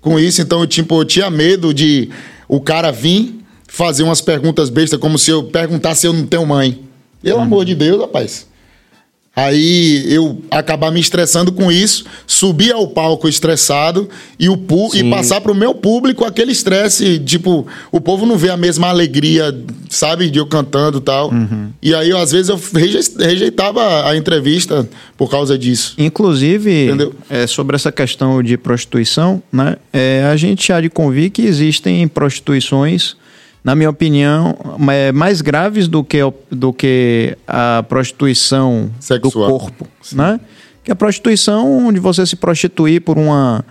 com 0.00 0.18
isso. 0.18 0.42
Então, 0.42 0.60
eu, 0.60 0.66
tipo, 0.66 1.00
eu 1.00 1.04
tinha 1.04 1.30
medo 1.30 1.72
de 1.72 2.08
o 2.48 2.60
cara 2.60 2.90
vir 2.90 3.38
fazer 3.68 4.02
umas 4.02 4.20
perguntas 4.20 4.70
bestas, 4.70 4.98
como 4.98 5.16
se 5.18 5.30
eu 5.30 5.44
perguntasse 5.44 6.00
se 6.00 6.06
eu 6.08 6.12
não 6.12 6.26
tenho 6.26 6.44
mãe. 6.44 6.80
Pelo 7.22 7.40
amor 7.40 7.64
de 7.64 7.76
Deus, 7.76 8.00
rapaz. 8.00 8.47
Aí 9.38 10.04
eu 10.12 10.40
acabar 10.50 10.90
me 10.90 10.98
estressando 10.98 11.52
com 11.52 11.70
isso, 11.70 12.04
subir 12.26 12.72
ao 12.72 12.88
palco 12.88 13.28
estressado 13.28 14.08
e, 14.36 14.48
o 14.48 14.58
e 14.94 15.04
passar 15.08 15.40
pro 15.40 15.54
meu 15.54 15.72
público 15.74 16.24
aquele 16.24 16.50
estresse. 16.50 17.20
Tipo, 17.20 17.64
o 17.92 18.00
povo 18.00 18.26
não 18.26 18.36
vê 18.36 18.50
a 18.50 18.56
mesma 18.56 18.88
alegria, 18.88 19.56
sabe, 19.88 20.28
de 20.28 20.40
eu 20.40 20.46
cantando 20.46 20.98
e 20.98 21.00
tal. 21.00 21.30
E 21.80 21.94
aí, 21.94 22.10
às 22.12 22.32
vezes, 22.32 22.48
eu 22.48 22.60
reje- 22.74 23.12
rejeitava 23.16 24.08
a 24.08 24.16
entrevista 24.16 24.88
por 25.16 25.30
causa 25.30 25.56
disso. 25.56 25.94
Inclusive, 25.96 26.86
Entendeu? 26.86 27.14
é, 27.30 27.46
sobre 27.46 27.76
essa 27.76 27.92
questão 27.92 28.42
de 28.42 28.56
prostituição, 28.56 29.40
né, 29.52 29.76
é, 29.92 30.24
a 30.30 30.36
gente 30.36 30.72
há 30.72 30.80
de 30.80 30.90
convir 30.90 31.30
que 31.30 31.42
existem 31.42 32.08
prostituições, 32.08 33.14
na 33.68 33.74
minha 33.74 33.90
opinião, 33.90 34.56
é, 34.90 35.12
mais 35.12 35.42
graves 35.42 35.88
do 35.88 36.02
que, 36.02 36.20
do 36.50 36.72
que 36.72 37.36
a 37.46 37.84
prostituição 37.86 38.90
Sexual. 38.98 39.30
do 39.52 39.58
corpo. 39.58 39.86
Né? 40.10 40.40
Que 40.82 40.90
a 40.90 40.96
prostituição 40.96 41.86
onde 41.86 42.00
você 42.00 42.24
se 42.24 42.34
prostituir 42.34 43.02
por 43.02 43.18
uma. 43.18 43.62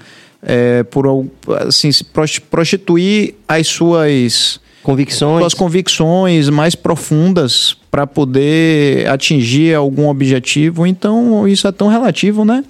é, 0.43 0.83
por 0.83 1.25
assim, 1.67 1.91
se 1.91 2.03
pros- 2.03 2.37
prostituir 2.37 3.33
as 3.47 3.65
suas 3.65 4.59
Convicções. 4.83 5.39
suas 5.39 5.53
convicções 5.55 6.47
mais 6.47 6.75
profundas 6.75 7.75
para 7.89 8.05
poder 8.05 9.09
atingir 9.09 9.73
algum 9.73 10.07
objetivo. 10.09 10.85
Então, 10.85 11.47
isso 11.47 11.67
é 11.67 11.71
tão 11.71 11.87
relativo, 11.87 12.45
né? 12.45 12.63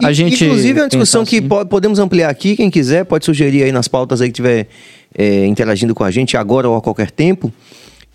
A 0.00 0.12
gente 0.12 0.44
Inclusive, 0.44 0.78
é 0.78 0.82
uma 0.82 0.88
discussão 0.88 1.24
que 1.24 1.38
assim. 1.38 1.48
po- 1.48 1.66
podemos 1.66 1.98
ampliar 1.98 2.28
aqui. 2.30 2.54
Quem 2.56 2.70
quiser 2.70 3.04
pode 3.04 3.24
sugerir 3.24 3.64
aí 3.64 3.72
nas 3.72 3.88
pautas 3.88 4.20
aí 4.20 4.28
que 4.28 4.32
estiver 4.32 4.68
é, 5.16 5.44
interagindo 5.46 5.94
com 5.94 6.04
a 6.04 6.10
gente 6.10 6.36
agora 6.36 6.68
ou 6.68 6.76
a 6.76 6.80
qualquer 6.80 7.10
tempo. 7.10 7.52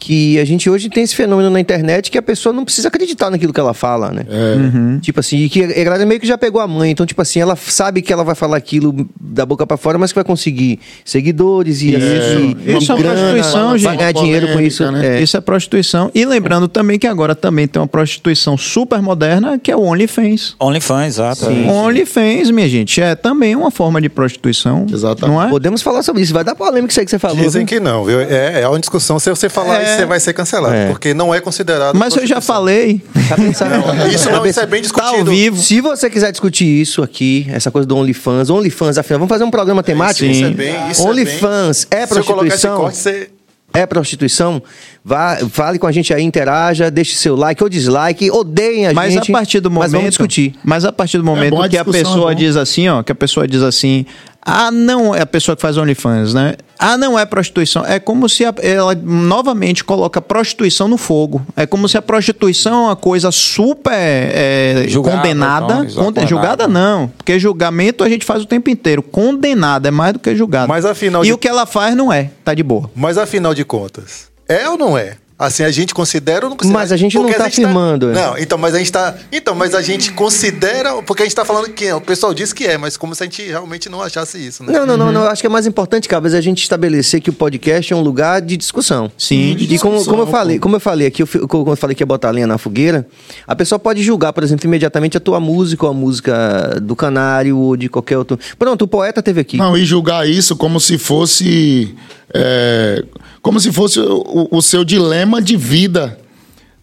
Que 0.06 0.38
a 0.38 0.44
gente 0.44 0.70
hoje 0.70 0.90
tem 0.90 1.02
esse 1.02 1.16
fenômeno 1.16 1.50
na 1.50 1.62
internet 1.62 2.12
que 2.12 2.18
a 2.18 2.22
pessoa 2.22 2.52
não 2.52 2.66
precisa 2.66 2.90
acreditar 2.90 3.30
naquilo 3.30 3.54
que 3.54 3.60
ela 3.60 3.74
fala, 3.74 4.12
né? 4.12 4.26
Uhum. 4.30 5.00
Tipo 5.00 5.22
assim, 5.22 5.38
e 5.38 5.48
que 5.48 5.64
a 5.64 5.84
galera 5.86 6.06
meio 6.06 6.20
que 6.20 6.28
já 6.28 6.38
pegou 6.38 6.60
a 6.60 6.68
mãe. 6.68 6.92
Então, 6.92 7.06
tipo 7.06 7.22
assim, 7.22 7.40
ela 7.40 7.56
sabe 7.56 8.02
que 8.02 8.12
ela 8.12 8.22
vai 8.26 8.36
falar 8.36 8.58
aquilo 8.58 9.08
da 9.18 9.46
boca 9.46 9.66
pra 9.66 9.78
fora, 9.78 9.98
mas 9.98 10.12
que 10.12 10.16
vai 10.16 10.26
conseguir 10.26 10.78
seguidores 11.06 11.82
e, 11.82 11.92
e, 11.92 11.96
Isso 11.96 12.92
é 12.92 12.96
e 12.96 12.98
grana, 12.98 13.16
prostituição, 13.16 13.70
vai 13.70 13.80
gente. 13.80 13.98
ganhar 13.98 14.12
dinheiro 14.12 14.48
com 14.52 14.60
isso. 14.60 14.92
né? 14.92 15.20
É. 15.20 15.22
Isso 15.22 15.38
é 15.38 15.40
prostituição. 15.42 16.12
E 16.14 16.26
lembrando 16.26 16.68
também 16.68 17.00
que 17.00 17.08
agora 17.08 17.34
também 17.34 17.66
tem 17.66 17.82
uma 17.82 17.88
prostituição 17.88 18.58
super 18.58 19.02
moderna, 19.02 19.58
que 19.58 19.72
é 19.72 19.76
o 19.78 19.82
OnlyFans. 19.84 20.58
OnlyFans, 20.60 21.06
exato. 21.14 21.46
Sim. 21.46 21.70
OnlyFans, 21.70 22.52
minha 22.52 22.68
gente, 22.68 23.00
é 23.02 23.16
também 23.16 23.56
uma 23.56 23.72
forma 23.72 24.02
de 24.02 24.10
prostituição. 24.10 24.86
Exatamente. 24.92 25.34
Não 25.34 25.42
é? 25.42 25.50
Podemos 25.50 25.82
falar 25.82 26.04
sobre 26.04 26.24
isso. 26.24 26.34
Vai 26.34 26.44
dar 26.44 26.56
polêmica 26.56 26.92
isso 26.92 27.00
aí 27.00 27.06
que 27.06 27.12
você 27.12 27.20
falou. 27.20 27.38
Dizem 27.38 27.66
viu? 27.66 27.78
que 27.78 27.80
não, 27.80 28.04
viu? 28.04 28.20
É, 28.20 28.64
é 28.64 28.68
uma 28.68 28.80
discussão. 28.80 29.18
Se 29.18 29.30
você 29.30 29.48
falar 29.48 29.80
É. 29.82 29.84
isso, 29.84 29.93
você 29.96 30.06
vai 30.06 30.20
ser 30.20 30.34
cancelado. 30.34 30.74
É. 30.76 30.88
Porque 30.90 31.14
não 31.14 31.34
é 31.34 31.40
considerado. 31.42 31.96
Mas 31.96 32.16
eu 32.16 32.26
já 32.28 32.40
falei. 32.42 33.02
Tá. 33.30 33.36
Isso 34.08 34.30
não, 34.30 34.46
isso 34.46 34.60
é 34.60 34.66
bem 34.66 34.82
Tá 34.82 34.84
discutido. 34.84 35.18
ao 35.20 35.26
vivo. 35.26 35.58
Se 35.62 35.82
você 35.82 36.10
quiser 36.10 36.32
discutir 36.32 36.66
isso 36.66 37.02
aqui, 37.02 37.46
essa 37.50 37.72
coisa 37.72 37.88
do 37.88 37.96
OnlyFans, 37.98 38.50
OnlyFans, 38.50 38.98
afinal, 38.98 39.20
vamos 39.20 39.30
fazer 39.30 39.44
um 39.44 39.52
programa 39.52 39.82
temático? 39.84 40.30
Isso 40.30 40.46
é 40.46 40.50
bem. 40.50 40.76
Isso 40.92 41.04
OnlyFans 41.08 41.88
é, 41.90 42.06
Se 42.06 42.18
eu 42.20 42.24
colocar 42.24 42.48
esse 42.48 42.68
prostituição? 42.68 42.78
corte, 42.78 42.98
você. 42.98 43.30
é 43.74 43.86
prostituição? 43.86 44.62
Vá, 45.04 45.38
fale 45.50 45.78
com 45.80 45.88
a 45.88 45.92
gente 45.92 46.14
aí, 46.14 46.24
interaja, 46.24 46.90
deixe 46.92 47.16
seu 47.16 47.36
like 47.36 47.62
ou 47.64 47.70
dislike, 47.70 48.30
odeiem 48.32 48.88
a 48.88 48.94
Mas 48.94 49.14
gente. 49.14 49.32
a 49.32 49.34
partir 49.34 49.60
do 49.60 49.70
momento. 49.70 49.84
Mas 49.84 49.92
vamos 49.92 50.10
discutir. 50.10 50.56
Mas 50.64 50.86
a 50.86 50.92
partir 50.92 51.18
do 51.18 51.24
momento 51.24 51.62
a 51.62 51.68
que 51.70 51.78
a 51.78 51.82
é 51.82 51.84
pessoa 51.84 52.30
bom. 52.32 52.36
diz 52.36 52.56
assim, 52.56 52.88
ó, 52.88 53.04
que 53.04 53.12
a 53.12 53.16
pessoa 53.16 53.48
diz 53.48 53.62
assim, 53.62 54.06
ah, 54.46 54.70
não, 54.72 55.16
é 55.16 55.22
a 55.22 55.26
pessoa 55.26 55.56
que 55.56 55.62
faz 55.62 55.78
OnlyFans, 55.78 56.34
né? 56.34 56.56
Ah, 56.78 56.98
não 56.98 57.18
é 57.18 57.26
prostituição. 57.26 57.86
É 57.86 57.98
como 58.00 58.28
se 58.28 58.44
a- 58.44 58.54
ela 58.62 58.94
novamente 58.94 59.84
coloca 59.84 60.20
a 60.20 60.22
prostituição 60.22 60.88
no 60.88 60.98
fogo. 60.98 61.42
É 61.56 61.66
como 61.66 61.88
se 61.88 61.98
a 61.98 62.02
prostituição 62.02 62.74
é 62.74 62.86
uma 62.88 62.96
coisa 62.96 63.32
super 63.32 63.94
é, 63.94 64.86
Julgável, 64.88 65.20
condenada. 65.22 65.86
então, 65.90 66.04
Conde- 66.06 66.28
julgada 66.28 66.68
não. 66.68 67.08
Porque 67.18 67.40
julgamento 67.40 68.04
a 68.04 68.10
gente 68.10 68.26
faz 68.26 68.44
o 68.44 68.46
tempo 68.46 68.70
inteiro. 68.70 69.02
Condenada 69.02 69.88
é 69.88 69.92
mais 69.92 70.14
do 70.14 70.20
que 70.20 70.36
julgada. 70.36 70.68
Mas 70.68 70.84
afinal 70.86 71.24
E 71.24 71.28
de- 71.28 71.34
o 71.34 71.38
que 71.38 71.48
ela 71.48 71.66
faz 71.66 71.96
não 71.96 72.12
é. 72.12 72.32
Tá 72.44 72.54
de 72.54 72.64
boa. 72.64 72.90
Mas 72.96 73.18
afinal 73.18 73.54
de 73.54 73.64
contas, 73.64 74.28
é 74.50 74.68
ou 74.70 74.78
não 74.78 74.98
é? 74.98 75.16
Assim, 75.38 75.64
a 75.64 75.72
gente 75.72 75.94
considera 75.94 76.46
ou 76.46 76.50
não 76.52 76.58
considera? 76.58 76.80
Mas 76.80 76.92
a 76.92 76.98
gente 76.98 77.16
não 77.16 77.24
Porque 77.24 77.38
tá 77.38 77.48
afirmando, 77.48 78.12
é. 78.12 78.14
Não, 78.14 78.38
então, 78.38 78.58
mas 78.58 78.76
a 78.76 78.78
gente 78.78 78.92
tá. 78.92 79.16
Então, 79.32 79.56
mas 79.56 79.74
a 79.74 79.82
gente 79.82 80.12
considera. 80.14 81.02
Porque 81.02 81.24
a 81.24 81.26
gente 81.26 81.36
tá 81.36 81.44
falando 81.44 81.70
que 81.70 81.86
é. 81.86 81.96
O 81.96 82.02
pessoal 82.02 82.34
diz 82.34 82.54
que 82.54 82.66
é, 82.66 82.78
mas 82.78 82.98
como 82.98 83.16
se 83.16 83.24
a 83.24 83.26
gente 83.26 83.42
realmente 83.44 83.90
não 83.90 84.02
achasse 84.02 84.38
isso, 84.38 84.64
né? 84.64 84.72
Não, 84.72 84.86
não, 84.86 84.96
não, 84.96 85.12
não. 85.12 85.24
Acho 85.24 85.42
que 85.42 85.48
é 85.48 85.50
mais 85.50 85.66
importante, 85.66 86.08
Cabas, 86.08 86.34
a 86.34 86.42
gente 86.42 86.62
estabelecer 86.62 87.20
que 87.20 87.30
o 87.30 87.34
podcast 87.34 87.92
é 87.92 87.96
um 87.96 88.02
lugar 88.02 88.42
de 88.42 88.56
discussão. 88.56 89.12
Sim. 89.18 89.56
E 89.60 89.80
como, 89.80 90.04
como 90.06 90.22
eu 90.22 90.28
falei, 90.28 90.60
como 90.60 90.76
eu 90.76 90.80
falei 90.80 91.08
aqui, 91.08 91.24
eu, 91.24 91.48
como 91.48 91.72
eu 91.72 91.76
falei 91.76 91.96
que 91.96 92.04
ia 92.04 92.08
botar 92.08 92.28
a 92.28 92.32
lenha 92.32 92.48
na 92.48 92.58
fogueira, 92.58 93.08
a 93.48 93.56
pessoa 93.56 93.80
pode 93.80 94.04
julgar, 94.04 94.34
por 94.34 94.44
exemplo, 94.44 94.68
imediatamente 94.68 95.18
a 95.18 95.20
tua 95.20 95.40
música 95.40 95.86
ou 95.86 95.92
a 95.92 95.94
música 95.94 96.80
do 96.82 96.96
canário 96.96 97.58
ou 97.58 97.76
de 97.76 97.90
qualquer 97.90 98.18
outro. 98.18 98.40
Pronto, 98.58 98.84
o 98.84 98.88
poeta 98.88 99.22
teve 99.22 99.42
aqui. 99.42 99.58
Não, 99.58 99.76
e 99.76 99.84
julgar 99.84 100.30
isso 100.30 100.56
como 100.56 100.80
se 100.80 100.98
fosse. 100.98 101.96
É, 102.34 103.04
como 103.42 103.60
se 103.60 103.72
fosse 103.72 104.00
o, 104.00 104.48
o 104.52 104.62
seu 104.62 104.84
dilema 104.84 105.42
de 105.42 105.56
vida. 105.56 106.20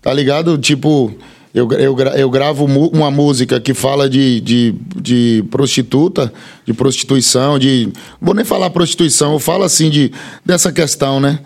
Tá 0.00 0.12
ligado? 0.12 0.56
Tipo, 0.56 1.14
eu, 1.52 1.70
eu, 1.72 1.98
eu 1.98 2.30
gravo 2.30 2.64
uma 2.64 3.10
música 3.10 3.60
que 3.60 3.74
fala 3.74 4.08
de, 4.08 4.40
de, 4.40 4.74
de 4.96 5.44
prostituta, 5.50 6.32
de 6.64 6.72
prostituição, 6.72 7.58
de. 7.58 7.88
Vou 8.20 8.34
nem 8.34 8.44
falar 8.44 8.70
prostituição, 8.70 9.32
eu 9.32 9.38
falo 9.40 9.64
assim 9.64 9.90
de, 9.90 10.12
dessa 10.46 10.70
questão, 10.70 11.18
né? 11.18 11.40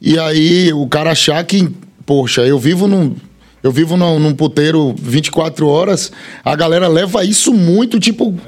E 0.00 0.18
aí 0.18 0.72
o 0.72 0.86
cara 0.86 1.12
achar 1.12 1.42
que, 1.44 1.68
poxa, 2.04 2.42
eu 2.42 2.58
vivo 2.58 2.86
num. 2.86 3.16
Eu 3.60 3.72
vivo 3.72 3.96
num, 3.96 4.20
num 4.20 4.34
puteiro 4.34 4.94
24 4.96 5.66
horas, 5.66 6.12
a 6.44 6.54
galera 6.54 6.86
leva 6.86 7.24
isso 7.24 7.52
muito, 7.52 7.98
tipo. 7.98 8.38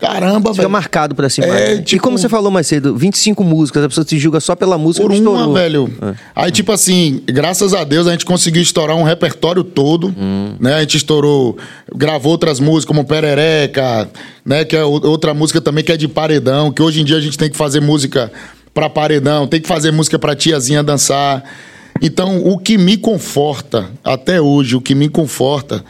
Caramba, 0.00 0.50
Fica 0.50 0.62
velho. 0.62 0.70
marcado 0.70 1.14
pra 1.14 1.28
cima. 1.28 1.46
É, 1.46 1.74
E 1.74 1.82
tipo- 1.82 2.02
como 2.02 2.18
você 2.18 2.28
falou 2.28 2.50
mais 2.50 2.66
cedo, 2.66 2.96
25 2.96 3.44
músicas, 3.44 3.84
a 3.84 3.88
pessoa 3.88 4.06
se 4.06 4.18
julga 4.18 4.40
só 4.40 4.56
pela 4.56 4.78
música 4.78 5.02
Por 5.06 5.12
que 5.12 5.20
uma, 5.20 5.30
estourou. 5.32 5.54
velho. 5.54 5.92
Aí, 6.34 6.50
tipo 6.50 6.72
assim, 6.72 7.22
graças 7.26 7.74
a 7.74 7.84
Deus 7.84 8.06
a 8.06 8.12
gente 8.12 8.24
conseguiu 8.24 8.62
estourar 8.62 8.96
um 8.96 9.02
repertório 9.02 9.62
todo, 9.62 10.14
né? 10.58 10.74
A 10.76 10.80
gente 10.80 10.96
estourou, 10.96 11.58
gravou 11.94 12.32
outras 12.32 12.58
músicas 12.60 12.86
como 12.86 13.04
Perereca, 13.04 14.08
né? 14.44 14.64
Que 14.64 14.76
é 14.76 14.84
outra 14.84 15.34
música 15.34 15.60
também 15.60 15.84
que 15.84 15.92
é 15.92 15.96
de 15.96 16.08
paredão, 16.08 16.72
que 16.72 16.82
hoje 16.82 17.00
em 17.00 17.04
dia 17.04 17.16
a 17.16 17.20
gente 17.20 17.36
tem 17.36 17.50
que 17.50 17.56
fazer 17.56 17.80
música 17.80 18.32
pra 18.72 18.88
paredão, 18.88 19.46
tem 19.46 19.60
que 19.60 19.68
fazer 19.68 19.90
música 19.90 20.18
pra 20.18 20.34
tiazinha 20.34 20.82
dançar. 20.82 21.42
Então, 22.00 22.38
o 22.46 22.56
que 22.56 22.78
me 22.78 22.96
conforta, 22.96 23.90
até 24.02 24.40
hoje, 24.40 24.74
o 24.76 24.80
que 24.80 24.94
me 24.94 25.08
conforta, 25.08 25.84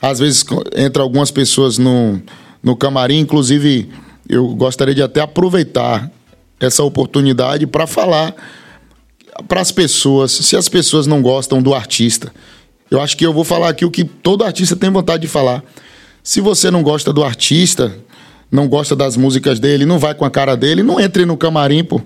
às 0.00 0.18
vezes 0.18 0.44
entra 0.74 1.02
algumas 1.02 1.30
pessoas 1.30 1.78
no, 1.78 2.20
no 2.62 2.76
camarim, 2.76 3.18
inclusive 3.18 3.90
eu 4.28 4.48
gostaria 4.54 4.94
de 4.94 5.02
até 5.02 5.20
aproveitar 5.20 6.10
essa 6.60 6.82
oportunidade 6.84 7.66
para 7.66 7.86
falar 7.86 8.34
para 9.48 9.60
as 9.60 9.72
pessoas, 9.72 10.30
se 10.30 10.56
as 10.56 10.68
pessoas 10.68 11.06
não 11.06 11.22
gostam 11.22 11.62
do 11.62 11.74
artista. 11.74 12.32
Eu 12.90 13.00
acho 13.00 13.16
que 13.16 13.24
eu 13.24 13.32
vou 13.32 13.44
falar 13.44 13.70
aqui 13.70 13.84
o 13.84 13.90
que 13.90 14.04
todo 14.04 14.44
artista 14.44 14.76
tem 14.76 14.90
vontade 14.90 15.22
de 15.22 15.28
falar. 15.28 15.64
Se 16.22 16.40
você 16.40 16.70
não 16.70 16.82
gosta 16.82 17.12
do 17.12 17.24
artista, 17.24 17.96
não 18.50 18.68
gosta 18.68 18.94
das 18.94 19.16
músicas 19.16 19.58
dele, 19.58 19.86
não 19.86 19.98
vai 19.98 20.14
com 20.14 20.24
a 20.24 20.30
cara 20.30 20.54
dele, 20.56 20.82
não 20.82 21.00
entre 21.00 21.24
no 21.24 21.36
camarim, 21.36 21.82
pô. 21.82 22.00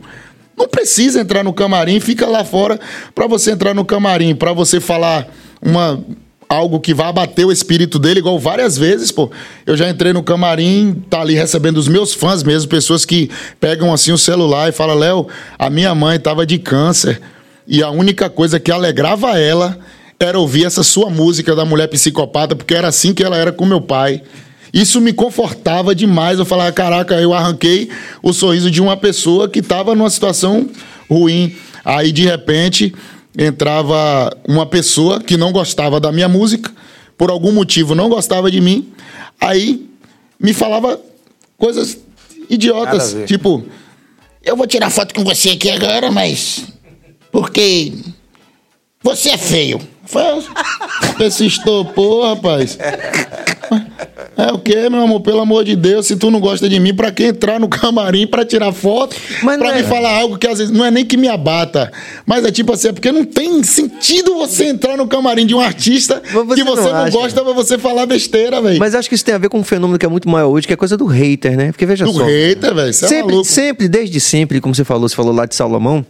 Não 0.57 0.69
precisa 0.69 1.21
entrar 1.21 1.43
no 1.43 1.53
camarim, 1.53 2.01
fica 2.01 2.27
lá 2.27 2.45
fora 2.45 2.81
para 3.15 3.27
você 3.27 3.51
entrar 3.51 3.75
no 3.75 3.85
camarim, 3.85 4.35
para 4.35 4.53
você 4.53 4.81
falar 4.81 5.29
uma 5.61 6.03
algo 6.49 6.81
que 6.81 6.95
vai 6.95 7.09
abater 7.09 7.47
o 7.47 7.53
espírito 7.53 7.99
dele, 7.99 8.21
igual 8.21 8.39
várias 8.39 8.79
vezes, 8.79 9.11
pô. 9.11 9.31
Eu 9.65 9.77
já 9.77 9.89
entrei 9.89 10.13
no 10.13 10.23
camarim, 10.23 11.03
tá 11.11 11.21
ali 11.21 11.35
recebendo 11.35 11.79
os 11.79 11.89
meus 11.89 12.15
fãs 12.15 12.43
mesmo, 12.43 12.69
pessoas 12.69 13.05
que 13.05 13.31
pegam 13.61 13.93
assim 13.93 14.13
o 14.13 14.19
celular 14.19 14.69
e 14.69 14.73
falam: 14.73 14.97
"Léo, 14.97 15.27
a 15.59 15.69
minha 15.69 15.95
mãe 15.95 16.19
tava 16.19 16.47
de 16.47 16.59
câncer 16.59 17.21
e 17.67 17.83
a 17.83 17.91
única 17.91 18.31
coisa 18.31 18.61
que 18.61 18.71
alegrava 18.71 19.39
ela 19.39 19.79
era 20.19 20.39
ouvir 20.39 20.65
essa 20.65 20.83
sua 20.83 21.11
música 21.11 21.55
da 21.55 21.65
mulher 21.65 21.89
psicopata, 21.89 22.57
porque 22.57 22.75
era 22.75 22.89
assim 22.89 23.13
que 23.13 23.23
ela 23.23 23.37
era 23.37 23.53
com 23.53 23.67
meu 23.67 23.81
pai. 23.81 24.23
Isso 24.73 25.01
me 25.01 25.13
confortava 25.13 25.95
demais. 25.95 26.39
Eu 26.39 26.45
falava, 26.45 26.73
caraca, 26.73 27.15
eu 27.17 27.35
arranquei 27.35 27.91
o 28.23 28.33
sorriso 28.33 28.71
de 28.71 28.81
uma 28.81 28.97
pessoa 28.97 29.49
que 29.49 29.61
estava 29.61 29.95
numa 29.95 30.11
situação 30.11 30.69
ruim. 31.09 31.55
Aí, 31.85 32.13
de 32.13 32.25
repente, 32.25 32.95
entrava 33.37 34.37
uma 34.49 34.67
pessoa 34.67 35.21
que 35.21 35.37
não 35.37 35.53
gostava 35.53 36.01
da 36.01 36.11
minha 36.11 36.29
música, 36.29 36.73
por 37.17 37.31
algum 37.31 37.53
motivo 37.53 37.95
não 37.95 38.09
gostava 38.09 38.51
de 38.51 38.61
mim, 38.61 38.93
aí 39.41 39.89
me 40.39 40.53
falava 40.53 41.01
coisas 41.57 41.99
idiotas, 42.49 43.17
tipo, 43.27 43.65
Eu 44.43 44.57
vou 44.57 44.67
tirar 44.67 44.91
foto 44.91 45.13
com 45.13 45.25
você 45.25 45.51
aqui 45.51 45.69
agora, 45.71 46.11
mas. 46.13 46.65
Porque. 47.33 47.93
Você 49.03 49.31
é 49.31 49.37
feio. 49.37 49.81
Esse 51.19 51.47
estopor, 51.47 52.35
rapaz. 52.35 52.79
É 54.37 54.53
o 54.53 54.59
quê, 54.59 54.89
meu 54.91 55.01
amor? 55.03 55.21
Pelo 55.21 55.41
amor 55.41 55.65
de 55.65 55.75
Deus, 55.75 56.07
se 56.07 56.15
tu 56.17 56.31
não 56.31 56.39
gosta 56.41 56.69
de 56.69 56.79
mim, 56.79 56.95
pra 56.95 57.11
que 57.11 57.25
entrar 57.25 57.59
no 57.59 57.69
camarim 57.71 58.27
pra 58.27 58.45
tirar 58.45 58.71
foto? 58.73 59.17
Mas 59.43 59.57
pra 59.59 59.69
não 59.69 59.75
me 59.75 59.81
é- 59.81 59.85
falar 59.85 60.11
algo 60.19 60.37
que 60.37 60.47
às 60.47 60.59
vezes 60.59 60.73
não 60.73 60.85
é 60.85 60.91
nem 60.91 61.05
que 61.07 61.17
me 61.17 61.27
abata. 61.27 61.91
Mas 62.27 62.45
é 62.45 62.51
tipo 62.53 62.73
assim, 62.73 62.89
é 62.89 62.93
porque 62.93 63.11
não 63.11 63.25
tem 63.25 63.63
sentido 63.63 64.35
você 64.35 64.67
entrar 64.67 64.97
no 64.97 65.07
camarim 65.07 65.47
de 65.47 65.55
um 65.55 65.61
artista 65.61 66.23
você 66.33 66.55
que 66.55 66.65
você 66.65 66.83
não 66.93 67.05
não, 67.05 67.11
gosta 67.11 67.43
pra 67.43 67.53
você 67.55 67.79
falar 67.79 68.05
besteira, 68.07 68.61
velho. 68.61 68.79
Mas 68.79 68.95
acho 68.95 69.09
que 69.09 69.15
isso 69.15 69.25
tem 69.25 69.35
a 69.35 69.39
ver 69.39 69.49
com 69.49 69.59
um 69.59 69.65
fenômeno 69.65 69.99
que 69.99 70.05
é 70.05 70.09
muito 70.09 70.29
maior 70.29 70.49
hoje, 70.49 70.67
que 70.67 70.73
é 70.73 70.75
a 70.75 70.79
coisa 70.79 70.97
do 70.97 71.07
hater, 71.07 71.57
né? 71.57 71.73
Porque 71.73 71.87
veja 71.87 72.05
Do 72.05 72.13
só. 72.13 72.25
hater, 72.27 72.75
velho. 72.75 72.91
É 72.91 72.93
sempre, 72.93 73.23
maluco. 73.33 73.45
sempre, 73.45 73.89
desde 73.89 74.21
sempre, 74.21 74.61
como 74.61 74.75
você 74.75 74.85
falou, 74.85 75.09
você 75.09 75.15
falou 75.17 75.33
lá 75.35 75.47
de 75.47 75.55
Salomão, 75.55 76.05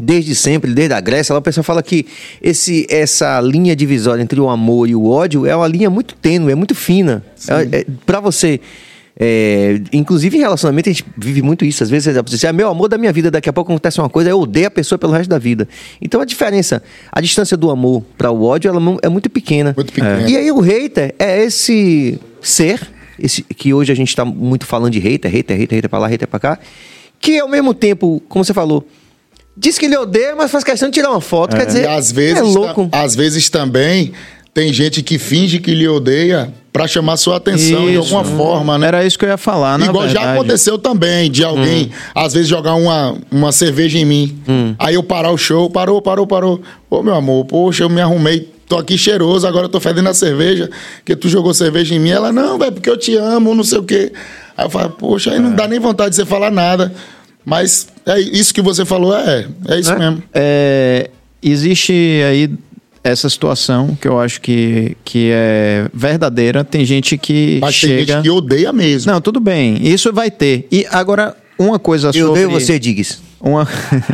desde 0.00 0.34
sempre, 0.34 0.72
desde 0.72 0.94
a 0.94 1.00
Grécia, 1.00 1.32
lá 1.32 1.38
o 1.38 1.42
pessoal 1.42 1.64
fala 1.64 1.82
que 1.82 2.06
esse, 2.40 2.86
essa 2.88 3.40
linha 3.40 3.74
divisória 3.74 4.22
entre 4.22 4.40
o 4.40 4.48
amor 4.48 4.88
e 4.88 4.94
o 4.94 5.06
ódio 5.06 5.46
é 5.46 5.54
uma 5.54 5.66
linha 5.66 5.90
muito 5.90 6.14
tênue, 6.14 6.52
é 6.52 6.54
muito 6.54 6.74
fina. 6.74 7.22
É, 7.48 7.78
é, 7.80 7.86
para 8.06 8.20
você. 8.20 8.60
é, 9.20 9.80
inclusive 9.92 10.36
em 10.36 10.40
relacionamento 10.40 10.88
a 10.88 10.92
gente 10.92 11.04
vive 11.16 11.42
muito 11.42 11.64
isso. 11.64 11.82
Às 11.82 11.90
vezes 11.90 12.14
você 12.14 12.22
diz, 12.22 12.44
é 12.44 12.52
meu 12.52 12.68
amor 12.68 12.88
da 12.88 12.96
minha 12.96 13.12
vida, 13.12 13.30
daqui 13.30 13.48
a 13.48 13.52
pouco 13.52 13.72
acontece 13.72 14.00
uma 14.00 14.08
coisa, 14.08 14.30
eu 14.30 14.38
odeio 14.38 14.68
a 14.68 14.70
pessoa 14.70 14.98
pelo 14.98 15.12
resto 15.12 15.28
da 15.28 15.38
vida. 15.38 15.68
Então 16.00 16.20
a 16.20 16.24
diferença, 16.24 16.82
a 17.10 17.20
distância 17.20 17.56
do 17.56 17.68
amor 17.70 18.04
para 18.16 18.30
o 18.30 18.44
ódio 18.44 18.68
ela 18.68 18.80
é 19.02 19.08
muito 19.08 19.28
pequena. 19.28 19.72
Muito 19.74 19.92
pequena. 19.92 20.28
E 20.28 20.36
aí 20.36 20.52
o 20.52 20.60
hater 20.60 21.14
é 21.18 21.42
esse 21.42 22.20
ser, 22.40 22.80
esse, 23.18 23.42
que 23.42 23.74
hoje 23.74 23.90
a 23.90 23.96
gente 23.96 24.08
está 24.08 24.24
muito 24.24 24.64
falando 24.64 24.92
de 24.92 25.00
hater, 25.00 25.30
hater, 25.30 25.58
hater, 25.58 25.76
hater 25.76 25.90
pra 25.90 25.98
lá, 25.98 26.06
hater 26.06 26.28
pra 26.28 26.38
cá, 26.38 26.58
que 27.20 27.40
ao 27.40 27.48
mesmo 27.48 27.74
tempo, 27.74 28.22
como 28.28 28.44
você 28.44 28.54
falou, 28.54 28.86
diz 29.58 29.78
que 29.78 29.86
ele 29.86 29.96
odeia, 29.96 30.34
mas 30.36 30.50
faz 30.50 30.62
questão 30.64 30.88
de 30.88 30.94
tirar 30.94 31.10
uma 31.10 31.20
foto. 31.20 31.56
Quer 31.56 31.66
dizer, 31.66 31.84
E 31.84 31.86
às 31.86 32.12
vezes, 32.12 32.38
é 32.38 32.42
louco. 32.42 32.88
às 32.92 33.14
vezes 33.16 33.48
também 33.48 34.12
tem 34.54 34.72
gente 34.72 35.02
que 35.02 35.18
finge 35.18 35.58
que 35.60 35.72
lhe 35.74 35.86
odeia 35.86 36.52
pra 36.72 36.86
chamar 36.86 37.16
sua 37.16 37.36
atenção 37.36 37.86
de 37.86 37.92
Isso. 37.96 38.14
alguma 38.16 38.24
forma, 38.24 38.78
né? 38.78 38.86
Era 38.88 39.04
isso 39.04 39.18
que 39.18 39.24
eu 39.24 39.28
ia 39.28 39.36
falar, 39.36 39.78
na 39.78 39.86
Igual 39.86 40.04
já 40.08 40.14
verdade. 40.20 40.38
aconteceu 40.38 40.78
também, 40.78 41.30
de 41.30 41.42
alguém, 41.44 41.90
às 42.14 42.34
vezes, 42.34 42.48
jogar 42.48 42.74
uma, 42.74 43.16
uma 43.30 43.50
cerveja 43.52 43.98
em 43.98 44.04
mim. 44.04 44.38
Aí 44.78 44.94
eu 44.94 45.02
parar 45.02 45.30
o 45.30 45.38
show, 45.38 45.68
parou, 45.70 46.00
parou, 46.02 46.26
parou. 46.26 46.60
Ô, 46.90 47.02
meu 47.02 47.14
amor, 47.14 47.44
poxa, 47.46 47.82
eu 47.84 47.88
me 47.88 48.00
arrumei, 48.00 48.48
tô 48.68 48.76
aqui 48.78 48.96
cheiroso, 48.98 49.46
agora 49.46 49.64
eu 49.66 49.68
tô 49.68 49.80
fedendo 49.80 50.08
a 50.08 50.14
cerveja, 50.14 50.68
que 51.04 51.16
tu 51.16 51.28
jogou 51.28 51.52
cerveja 51.54 51.94
em 51.94 51.98
mim. 51.98 52.10
Ela, 52.10 52.32
não, 52.32 52.58
velho, 52.58 52.72
porque 52.72 52.90
eu 52.90 52.96
te 52.96 53.16
amo, 53.16 53.54
não 53.54 53.64
sei 53.64 53.78
o 53.78 53.82
quê. 53.84 54.12
Aí 54.56 54.66
eu 54.66 54.70
falo, 54.70 54.90
poxa, 54.90 55.32
aí 55.32 55.38
não 55.38 55.54
dá 55.54 55.66
nem 55.68 55.78
vontade 55.78 56.10
de 56.10 56.16
você 56.16 56.26
falar 56.26 56.50
nada. 56.50 56.92
Mas 57.44 57.88
é 58.04 58.18
isso 58.20 58.52
que 58.52 58.60
você 58.62 58.84
falou, 58.84 59.16
é, 59.16 59.46
é 59.68 59.78
isso 59.80 59.92
É? 59.92 59.98
mesmo. 59.98 60.22
É, 60.34 61.10
existe 61.42 61.92
aí 62.28 62.50
essa 63.02 63.28
situação 63.30 63.96
que 64.00 64.06
eu 64.06 64.20
acho 64.20 64.40
que, 64.40 64.96
que 65.04 65.30
é 65.32 65.88
verdadeira. 65.94 66.62
Tem 66.64 66.84
gente 66.84 67.16
que 67.16 67.58
Mas 67.60 67.80
tem 67.80 67.90
chega... 67.90 68.12
gente 68.14 68.22
que 68.24 68.30
odeia 68.30 68.72
mesmo. 68.72 69.10
Não, 69.12 69.20
tudo 69.20 69.40
bem. 69.40 69.78
Isso 69.82 70.12
vai 70.12 70.30
ter. 70.30 70.66
E 70.70 70.86
agora, 70.90 71.34
uma 71.58 71.78
coisa 71.78 72.08
Eu 72.08 72.26
sobre... 72.26 72.44
odeio 72.44 72.50
você, 72.50 72.78
Diggs. 72.78 73.18
Uma, 73.40 73.68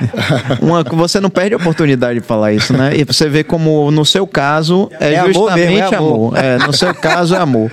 uma, 0.60 0.82
você 0.82 1.18
não 1.18 1.30
perde 1.30 1.54
a 1.54 1.56
oportunidade 1.56 2.20
de 2.20 2.26
falar 2.26 2.52
isso, 2.52 2.72
né? 2.72 2.92
E 2.96 3.04
você 3.04 3.28
vê 3.28 3.42
como, 3.42 3.90
no 3.90 4.04
seu 4.04 4.26
caso, 4.26 4.90
é, 5.00 5.14
É 5.14 5.18
amor 5.18 5.32
justamente 5.32 5.68
mesmo, 5.68 5.78
é 5.78 5.96
amor. 5.96 6.14
amor. 6.14 6.38
É, 6.38 6.58
no 6.58 6.72
seu 6.72 6.94
caso, 6.94 7.34
é 7.34 7.38
amor. 7.38 7.70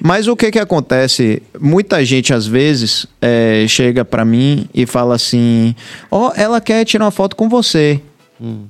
Mas 0.00 0.26
o 0.28 0.36
que 0.36 0.50
que 0.50 0.58
acontece? 0.58 1.42
Muita 1.60 2.04
gente, 2.04 2.32
às 2.32 2.46
vezes, 2.46 3.06
é, 3.20 3.64
chega 3.68 4.04
pra 4.04 4.24
mim 4.24 4.68
e 4.74 4.86
fala 4.86 5.14
assim: 5.14 5.74
Ó, 6.10 6.32
ela 6.36 6.60
quer 6.60 6.84
tirar 6.84 7.04
uma 7.04 7.10
foto 7.10 7.36
com 7.36 7.48
você. 7.48 8.00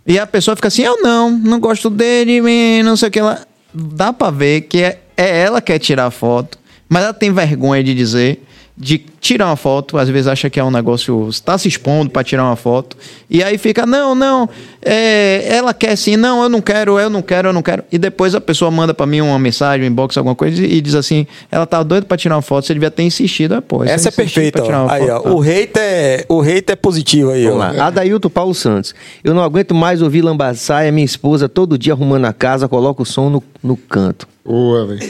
E 0.06 0.18
a 0.18 0.26
pessoa 0.26 0.54
fica 0.54 0.68
assim, 0.68 0.82
eu 0.82 1.02
não, 1.02 1.30
não 1.30 1.58
gosto 1.58 1.90
dele, 1.90 2.40
não 2.82 2.96
sei 2.96 3.08
o 3.08 3.10
que 3.10 3.20
lá. 3.20 3.40
Dá 3.72 4.12
pra 4.12 4.30
ver 4.30 4.62
que 4.62 4.82
é, 4.82 5.00
é 5.16 5.40
ela 5.40 5.60
que 5.60 5.72
quer 5.72 5.78
tirar 5.78 6.06
a 6.06 6.10
foto, 6.10 6.58
mas 6.88 7.02
ela 7.02 7.12
tem 7.12 7.32
vergonha 7.32 7.82
de 7.82 7.94
dizer, 7.94 8.40
de 8.76 8.98
tirar 9.20 9.46
uma 9.46 9.56
foto, 9.56 9.96
às 9.96 10.08
vezes 10.08 10.26
acha 10.26 10.50
que 10.50 10.58
é 10.58 10.64
um 10.64 10.70
negócio, 10.70 11.28
está 11.28 11.56
se 11.56 11.68
expondo 11.68 12.10
pra 12.10 12.24
tirar 12.24 12.42
uma 12.44 12.56
foto, 12.56 12.96
e 13.30 13.40
aí 13.42 13.56
fica, 13.56 13.86
não, 13.86 14.16
não, 14.16 14.48
é, 14.82 15.46
ela 15.48 15.72
quer 15.72 15.94
sim, 15.96 16.16
não, 16.16 16.42
eu 16.42 16.48
não 16.48 16.60
quero, 16.60 16.98
eu 16.98 17.08
não 17.08 17.22
quero, 17.22 17.48
eu 17.48 17.52
não 17.52 17.62
quero. 17.62 17.84
E 17.92 17.96
depois 17.98 18.34
a 18.34 18.40
pessoa 18.40 18.72
manda 18.72 18.92
pra 18.92 19.06
mim 19.06 19.20
uma 19.20 19.38
mensagem, 19.38 19.86
um 19.86 19.90
inbox, 19.90 20.16
alguma 20.16 20.34
coisa, 20.34 20.60
e 20.60 20.80
diz 20.80 20.96
assim, 20.96 21.24
ela 21.52 21.66
tá 21.66 21.82
doida 21.84 22.04
pra 22.04 22.16
tirar 22.16 22.34
uma 22.34 22.42
foto, 22.42 22.66
você 22.66 22.74
devia 22.74 22.90
ter 22.90 23.04
insistido. 23.04 23.54
É, 23.54 23.60
pô, 23.60 23.78
você 23.78 23.90
Essa 23.92 24.08
é 24.08 24.12
perfeita. 24.12 24.58
pra 24.58 24.66
tirar 24.66 24.80
ó. 24.80 24.84
uma 24.86 24.92
Aí, 24.92 25.08
ó, 25.08 25.16
foto, 25.18 25.22
tá. 25.22 25.30
o 25.34 25.38
hater 25.38 25.82
é, 25.82 26.24
o 26.28 26.40
hater 26.40 26.72
é 26.72 26.76
positivo 26.76 27.30
aí, 27.30 27.44
Vamos 27.44 27.60
ó. 27.60 27.70
lá. 27.72 27.86
Adailto 27.86 28.28
Paulo 28.28 28.54
Santos. 28.54 28.92
Eu 29.22 29.32
não 29.34 29.42
aguento 29.44 29.72
mais 29.72 30.02
ouvir 30.02 30.22
lambaçaia, 30.22 30.90
minha 30.90 31.04
esposa 31.04 31.48
todo 31.48 31.78
dia 31.78 31.92
arrumando 31.92 32.24
a 32.24 32.32
casa, 32.32 32.66
coloca 32.68 33.00
o 33.02 33.06
som 33.06 33.30
no, 33.30 33.42
no 33.62 33.76
canto. 33.76 34.26
Boa, 34.44 34.86
velho. 34.86 35.00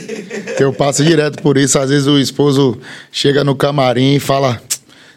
Eu 0.59 0.71
passo 0.73 1.03
direto 1.03 1.41
por 1.41 1.57
isso. 1.57 1.77
Às 1.77 1.89
vezes 1.89 2.07
o 2.07 2.17
esposo 2.17 2.77
chega 3.11 3.43
no 3.43 3.55
camarim 3.55 4.15
e 4.15 4.19
fala. 4.19 4.61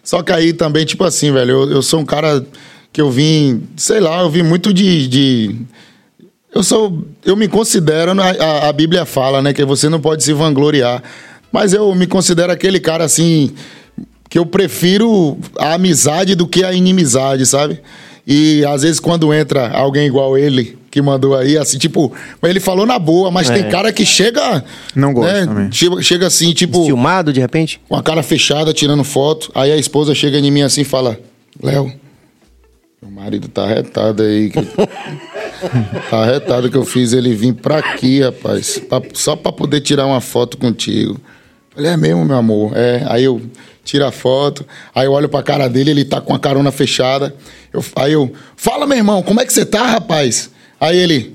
Só 0.03 0.23
que 0.23 0.33
aí 0.33 0.53
também, 0.53 0.85
tipo 0.85 1.05
assim, 1.05 1.31
velho, 1.33 1.51
eu, 1.53 1.71
eu 1.71 1.83
sou 1.83 2.01
um 2.01 2.05
cara 2.05 2.45
que 2.93 3.01
eu 3.01 3.11
vim, 3.11 3.63
sei 3.77 4.01
lá, 4.01 4.21
eu 4.23 4.31
vim 4.31 4.43
muito 4.43 4.73
de. 4.73 5.07
de- 5.07 5.57
eu 6.53 6.63
sou. 6.63 7.05
Eu 7.25 7.37
me 7.37 7.47
considero, 7.47 8.13
a, 8.21 8.25
a- 8.31 8.69
a 8.69 8.73
Bíblia 8.73 9.05
fala, 9.05 9.41
né, 9.43 9.53
que 9.53 9.65
você 9.65 9.89
não 9.89 10.01
pode 10.01 10.25
se 10.25 10.33
vangloriar. 10.33 11.03
Mas 11.53 11.73
eu 11.73 11.95
me 11.95 12.07
considero 12.07 12.53
aquele 12.53 12.81
cara 12.81 13.05
assim. 13.05 13.53
Que 14.29 14.39
eu 14.39 14.45
prefiro 14.45 15.39
a 15.59 15.75
amizade 15.75 16.35
do 16.35 16.47
que 16.47 16.63
a 16.65 16.73
inimizade, 16.73 17.47
sabe? 17.47 17.81
E 18.31 18.63
às 18.67 18.83
vezes 18.83 19.01
quando 19.01 19.33
entra 19.33 19.71
alguém 19.71 20.07
igual 20.07 20.37
ele, 20.37 20.77
que 20.91 21.01
mandou 21.01 21.35
aí, 21.35 21.57
assim, 21.57 21.79
tipo, 21.79 22.13
ele 22.43 22.61
falou 22.61 22.85
na 22.85 22.99
boa, 22.99 23.31
mas 23.31 23.49
tem 23.49 23.69
cara 23.71 23.91
que 23.91 24.05
chega. 24.05 24.63
Não 24.95 25.15
gosta 25.15 25.47
também. 25.47 25.73
Chega, 25.73 26.03
chega 26.03 26.27
assim, 26.27 26.53
tipo, 26.53 26.85
Filmado 26.85 27.33
de 27.33 27.41
repente? 27.41 27.81
com 27.89 27.97
a 27.97 28.03
cara 28.03 28.23
fechada, 28.23 28.73
tirando 28.75 29.03
foto. 29.03 29.51
Aí 29.55 29.73
a 29.73 29.77
esposa 29.79 30.15
chega 30.15 30.37
em 30.39 30.51
mim 30.51 30.61
assim 30.61 30.83
e 30.83 30.85
fala: 30.85 31.19
Léo, 31.63 31.91
meu 33.01 33.11
marido 33.11 33.49
tá 33.49 33.67
retado 33.67 34.23
aí. 34.23 34.51
que- 34.51 34.61
tá 36.11 36.25
retado 36.27 36.71
que 36.71 36.77
eu 36.77 36.85
fiz 36.85 37.13
ele 37.13 37.35
vir 37.35 37.55
pra 37.55 37.79
aqui, 37.79 38.21
rapaz. 38.21 38.79
pra- 38.79 39.03
só 39.15 39.37
pra 39.37 39.51
poder 39.53 39.81
tirar 39.81 40.05
uma 40.07 40.21
foto 40.21 40.59
contigo. 40.59 41.19
Falei, 41.75 41.93
é 41.93 41.97
mesmo, 41.97 42.25
meu 42.25 42.37
amor. 42.37 42.73
É. 42.77 43.05
Aí 43.09 43.25
eu 43.25 43.41
tiro 43.89 44.05
a 44.05 44.13
foto, 44.13 44.67
aí 44.95 45.07
eu 45.07 45.13
olho 45.13 45.31
pra 45.31 45.43
cara 45.43 45.67
dele, 45.67 45.91
ele 45.91 46.05
tá 46.05 46.21
com 46.21 46.35
a 46.35 46.39
carona 46.39 46.71
fechada. 46.71 47.35
Eu- 47.73 47.83
aí 47.97 48.13
eu, 48.13 48.31
fala, 48.55 48.87
meu 48.87 48.99
irmão, 48.99 49.23
como 49.23 49.41
é 49.41 49.47
que 49.47 49.53
você 49.53 49.65
tá, 49.65 49.87
rapaz? 49.87 50.51
Aí 50.79 50.97
ele 50.99 51.35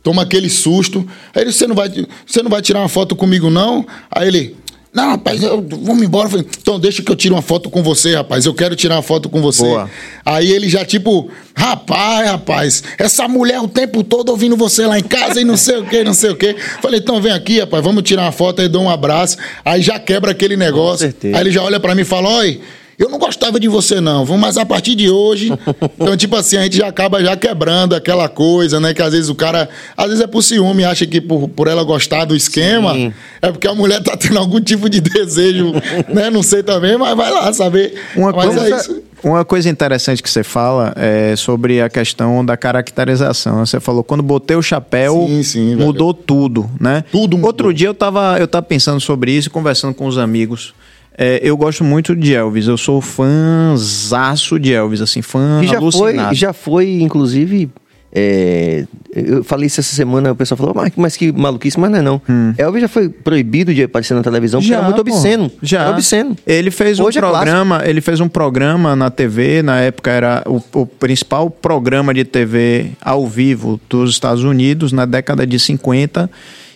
toma 0.00 0.22
aquele 0.22 0.48
susto. 0.48 1.04
Aí 1.34 1.42
ele, 1.42 1.52
você 1.52 1.66
não 1.66 1.74
vai, 1.74 1.88
você 2.24 2.40
não 2.40 2.50
vai 2.50 2.62
tirar 2.62 2.78
uma 2.80 2.88
foto 2.88 3.16
comigo, 3.16 3.50
não? 3.50 3.84
Aí 4.08 4.28
ele, 4.28 4.56
não, 4.92 5.10
rapaz, 5.10 5.42
eu, 5.42 5.64
vamos 5.82 6.02
embora. 6.02 6.26
Eu 6.26 6.30
falei, 6.30 6.46
então 6.60 6.80
deixa 6.80 7.02
que 7.02 7.12
eu 7.12 7.16
tire 7.16 7.32
uma 7.32 7.42
foto 7.42 7.68
com 7.68 7.82
você, 7.82 8.16
rapaz. 8.16 8.46
Eu 8.46 8.54
quero 8.54 8.74
tirar 8.74 8.96
uma 8.96 9.02
foto 9.02 9.28
com 9.28 9.40
você. 9.40 9.62
Boa. 9.62 9.90
Aí 10.24 10.50
ele 10.50 10.68
já, 10.68 10.84
tipo, 10.84 11.30
rapaz, 11.54 12.30
rapaz, 12.30 12.82
essa 12.96 13.28
mulher 13.28 13.60
o 13.60 13.68
tempo 13.68 14.02
todo 14.02 14.30
ouvindo 14.30 14.56
você 14.56 14.86
lá 14.86 14.98
em 14.98 15.02
casa 15.02 15.40
e 15.40 15.44
não 15.44 15.56
sei 15.56 15.78
o 15.78 15.86
que, 15.86 16.02
não 16.02 16.14
sei 16.14 16.30
o 16.30 16.36
que. 16.36 16.56
Falei, 16.80 17.00
então 17.00 17.20
vem 17.20 17.32
aqui, 17.32 17.60
rapaz, 17.60 17.84
vamos 17.84 18.02
tirar 18.02 18.22
uma 18.22 18.32
foto, 18.32 18.62
aí 18.62 18.68
dou 18.68 18.82
um 18.82 18.90
abraço. 18.90 19.36
Aí 19.64 19.82
já 19.82 19.98
quebra 19.98 20.30
aquele 20.30 20.56
negócio. 20.56 21.14
Aí 21.22 21.40
ele 21.40 21.50
já 21.50 21.62
olha 21.62 21.78
pra 21.78 21.94
mim 21.94 22.02
e 22.02 22.04
fala, 22.04 22.28
oi. 22.38 22.60
Eu 22.98 23.08
não 23.08 23.18
gostava 23.18 23.60
de 23.60 23.68
você, 23.68 24.00
não, 24.00 24.26
mas 24.36 24.56
a 24.56 24.66
partir 24.66 24.94
de 24.96 25.08
hoje. 25.08 25.52
Então, 26.00 26.16
tipo 26.16 26.36
assim, 26.36 26.56
a 26.56 26.62
gente 26.62 26.76
já 26.76 26.86
acaba 26.88 27.22
já 27.22 27.36
quebrando 27.36 27.94
aquela 27.94 28.28
coisa, 28.28 28.80
né? 28.80 28.94
Que 28.94 29.02
às 29.02 29.12
vezes 29.12 29.28
o 29.28 29.34
cara. 29.34 29.68
Às 29.96 30.06
vezes 30.06 30.20
é 30.22 30.26
por 30.26 30.42
ciúme, 30.42 30.84
acha 30.84 31.04
que 31.06 31.20
por, 31.20 31.48
por 31.48 31.66
ela 31.66 31.82
gostar 31.82 32.24
do 32.24 32.34
esquema, 32.34 32.94
Sim. 32.94 33.12
é 33.42 33.50
porque 33.50 33.66
a 33.66 33.74
mulher 33.74 34.02
tá 34.02 34.16
tendo 34.16 34.38
algum 34.38 34.60
tipo 34.60 34.88
de 34.88 35.00
desejo, 35.00 35.72
né? 36.08 36.30
Não 36.30 36.42
sei 36.42 36.62
também, 36.62 36.96
mas 36.96 37.16
vai 37.16 37.30
lá 37.30 37.52
saber. 37.52 37.94
Uma 38.16 38.32
mas 38.32 38.46
coisa, 38.46 38.74
é 38.74 38.78
isso. 38.78 39.02
uma 39.22 39.44
coisa 39.44 39.68
interessante 39.68 40.22
que 40.22 40.30
você 40.30 40.42
fala 40.42 40.92
é 40.96 41.34
sobre 41.36 41.80
a 41.82 41.88
questão 41.88 42.44
da 42.44 42.56
caracterização. 42.56 43.64
Você 43.66 43.80
falou, 43.80 44.02
quando 44.02 44.22
botei 44.22 44.56
o 44.56 44.62
chapéu, 44.62 45.26
Sim, 45.28 45.42
sim, 45.42 45.74
velho. 45.74 45.86
mudou 45.86 46.14
tudo, 46.14 46.70
né? 46.80 47.04
Tudo 47.10 47.36
mudou. 47.36 47.48
Outro 47.48 47.74
dia 47.74 47.88
eu 47.88 47.94
tava, 47.94 48.38
eu 48.38 48.48
tava 48.48 48.64
pensando 48.64 49.00
sobre 49.00 49.32
isso, 49.32 49.50
conversando 49.50 49.94
com 49.94 50.06
os 50.06 50.16
amigos. 50.16 50.72
É, 51.20 51.40
eu 51.42 51.56
gosto 51.56 51.82
muito 51.82 52.14
de 52.14 52.32
Elvis, 52.32 52.68
eu 52.68 52.78
sou 52.78 53.00
fãzaço 53.00 54.56
de 54.56 54.72
Elvis, 54.72 55.00
assim, 55.00 55.20
fã 55.20 55.60
E 55.62 55.66
já 55.66 55.72
foi, 55.80 55.80
alucinado. 55.80 56.34
já 56.34 56.52
foi, 56.52 57.00
inclusive. 57.00 57.68
é, 58.14 58.86
eu 59.12 59.42
falei 59.42 59.66
isso 59.66 59.80
essa 59.80 59.94
semana, 59.94 60.30
o 60.30 60.36
pessoal 60.36 60.56
falou, 60.56 60.72
mas, 60.74 60.92
mas 60.96 61.16
que 61.16 61.32
maluquice, 61.32 61.78
mas 61.78 61.90
não 61.90 61.98
é 61.98 62.02
não. 62.02 62.22
Elvis 62.56 62.82
já 62.82 62.88
foi 62.88 63.08
proibido 63.08 63.74
de 63.74 63.82
aparecer 63.82 64.14
na 64.14 64.22
televisão 64.22 64.60
porque 64.60 64.72
era 64.72 64.82
muito 64.82 65.00
obsceno. 65.00 65.50
Já. 65.60 65.82
Era 65.82 65.90
obsceno. 65.90 66.36
Ele 66.46 66.70
fez 66.70 67.00
um 67.00 67.04
Hoje 67.04 67.18
é 67.18 67.20
programa, 67.20 67.82
ele 67.84 68.00
fez 68.00 68.20
um 68.20 68.28
programa 68.28 68.94
na 68.94 69.10
TV, 69.10 69.60
na 69.60 69.80
época 69.80 70.12
era 70.12 70.44
o, 70.46 70.62
o 70.72 70.86
principal 70.86 71.50
programa 71.50 72.14
de 72.14 72.24
TV 72.24 72.92
ao 73.00 73.26
vivo 73.26 73.80
dos 73.90 74.10
Estados 74.10 74.44
Unidos, 74.44 74.92
na 74.92 75.04
década 75.04 75.44
de 75.44 75.58
50, 75.58 76.30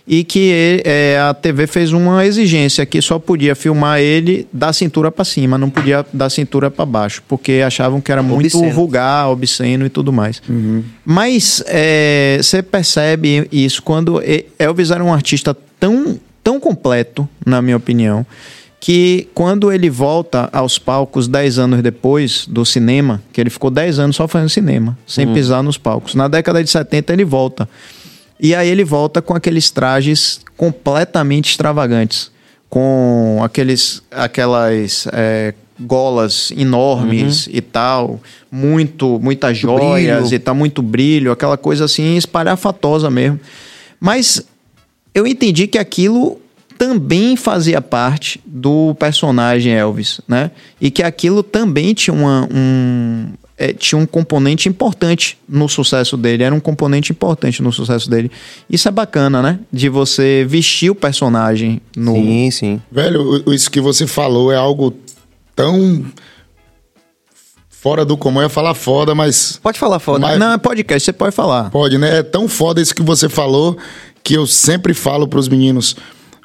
e 0.07 0.25
que 0.25 0.83
é, 0.85 1.19
a 1.19 1.33
TV 1.33 1.67
fez 1.67 1.93
uma 1.93 2.27
exigência 2.27 2.85
que 2.85 3.01
só 3.01 3.19
podia 3.19 3.55
filmar 3.55 4.01
ele 4.01 4.47
da 4.53 4.73
cintura 4.73 5.11
para 5.11 5.25
cima, 5.25 5.57
não 5.57 5.71
podia 5.71 6.05
da 6.13 6.29
cintura 6.29 6.71
para 6.71 6.85
baixo, 6.85 7.23
porque 7.29 7.63
achavam 7.65 8.01
que 8.01 8.11
era 8.11 8.23
muito 8.23 8.57
Obsceno. 8.57 8.73
vulgar, 8.75 9.31
obsceno 9.31 9.87
e 9.87 9.89
tudo 9.89 10.13
mais. 10.13 10.43
Mas 11.05 11.63
é, 11.67 12.39
você 12.43 12.63
percebe 12.63 13.49
isso 13.53 13.83
quando 13.83 14.21
Elvis 14.59 14.91
era 14.91 15.03
um 15.05 15.13
artista 15.13 15.57
tão, 15.79 16.19
tão 16.43 16.59
completo, 16.59 17.29
na 17.47 17.63
minha 17.63 17.77
opinião, 17.77 18.27
que 18.81 19.29
quando 19.33 19.71
ele 19.71 19.89
volta 19.89 20.51
aos 20.53 20.77
palcos 20.77 21.29
10 21.29 21.61
anos 21.61 21.83
depois 21.83 22.47
do 22.49 22.67
cinema, 22.67 23.23
que 23.33 23.41
ele 23.41 23.49
ficou 23.49 23.71
10 23.71 24.01
anos 24.01 24.17
só 24.17 24.27
fazendo 24.27 24.49
cinema, 24.49 24.99
sem 25.07 25.33
pisar 25.33 25.63
nos 25.63 25.79
palcos. 25.79 26.17
Na 26.17 26.27
década 26.27 26.65
de 26.65 26.69
70 26.69 27.13
ele 27.13 27.25
volta. 27.25 27.69
E 28.43 28.57
aí 28.57 28.69
ele 28.69 28.83
volta 28.83 29.23
com 29.23 29.35
aqueles 29.35 29.71
trajes 29.71 30.41
completamente 30.57 31.51
extravagantes, 31.51 32.29
com 32.69 33.41
aqueles, 33.45 34.03
aquelas 34.11 35.07
é, 35.13 35.55
golas 35.79 36.53
enormes 36.57 37.49
e 37.53 37.61
tal, 37.61 38.21
muito, 38.51 39.21
muitas 39.23 39.57
joias 39.57 40.23
brilho. 40.25 40.35
e 40.35 40.39
tal, 40.41 40.55
muito 40.57 40.83
brilho, 40.83 41.31
aquela 41.31 41.57
coisa 41.57 41.85
assim 41.85 42.17
espalhafatosa 42.17 43.09
mesmo. 43.09 43.39
Mas 44.01 44.43
eu 45.15 45.25
entendi 45.25 45.69
que 45.69 45.79
aquilo 45.79 46.41
também 46.77 47.37
fazia 47.37 47.81
parte 47.81 48.41
do 48.45 48.93
personagem 48.97 49.73
Elvis, 49.73 50.21
né? 50.27 50.51
E 50.81 50.91
que 50.91 51.01
aquilo 51.05 51.45
também 51.45 51.95
tinha 51.95 52.13
uma- 52.13 52.49
um 52.53 53.29
é, 53.65 53.73
tinha 53.73 53.99
um 53.99 54.05
componente 54.07 54.69
importante 54.69 55.39
no 55.49 55.69
sucesso 55.69 56.17
dele, 56.17 56.43
era 56.43 56.55
um 56.55 56.61
componente 56.61 57.13
importante 57.13 57.63
no 57.63 57.73
sucesso 57.73 58.11
dele. 58.11 58.31
Isso 58.69 58.89
é 58.89 58.91
bacana, 58.91 59.41
né? 59.41 59.61
De 59.73 59.89
você 59.89 60.45
vestir 60.49 60.91
o 60.91 60.95
personagem 60.95 61.81
no 61.97 62.15
Sim, 62.15 62.51
sim. 62.51 62.83
Velho, 62.91 63.45
o- 63.47 63.55
isso 63.55 63.71
que 63.71 63.81
você 63.81 64.07
falou 64.07 64.51
é 64.51 64.57
algo 64.57 64.95
tão 65.55 66.05
fora 67.69 68.05
do 68.05 68.17
comum. 68.17 68.41
Eu 68.41 68.45
ia 68.45 68.49
falar 68.49 68.75
foda, 68.75 69.15
mas 69.15 69.59
Pode 69.63 69.79
falar 69.79 69.99
foda. 69.99 70.21
Mas- 70.21 70.39
Não, 70.39 70.53
é 70.53 70.59
podcast, 70.59 71.05
você 71.05 71.13
pode 71.13 71.35
falar. 71.35 71.71
pode, 71.71 71.99
né? 71.99 72.19
É 72.19 72.23
tão 72.23 72.49
foda 72.49 72.81
isso 72.81 72.95
que 72.95 73.03
você 73.03 73.29
falou 73.29 73.77
que 74.23 74.35
eu 74.35 74.47
sempre 74.47 74.95
falo 74.95 75.27
pros 75.27 75.49
meninos. 75.49 75.97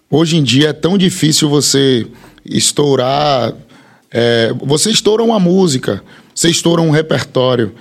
Hoje 0.09 0.38
em 0.38 0.43
dia 0.43 0.70
é 0.70 0.74
tão 0.74 0.97
difícil 0.97 1.49
você 1.49 2.07
estourar. 2.45 3.53
é, 4.09 4.53
você 4.63 4.89
estoura 4.89 5.22
uma 5.22 5.38
música, 5.38 6.01
você 6.38 6.50
estoura 6.50 6.84
um 6.84 6.92
repertório, 6.92 7.74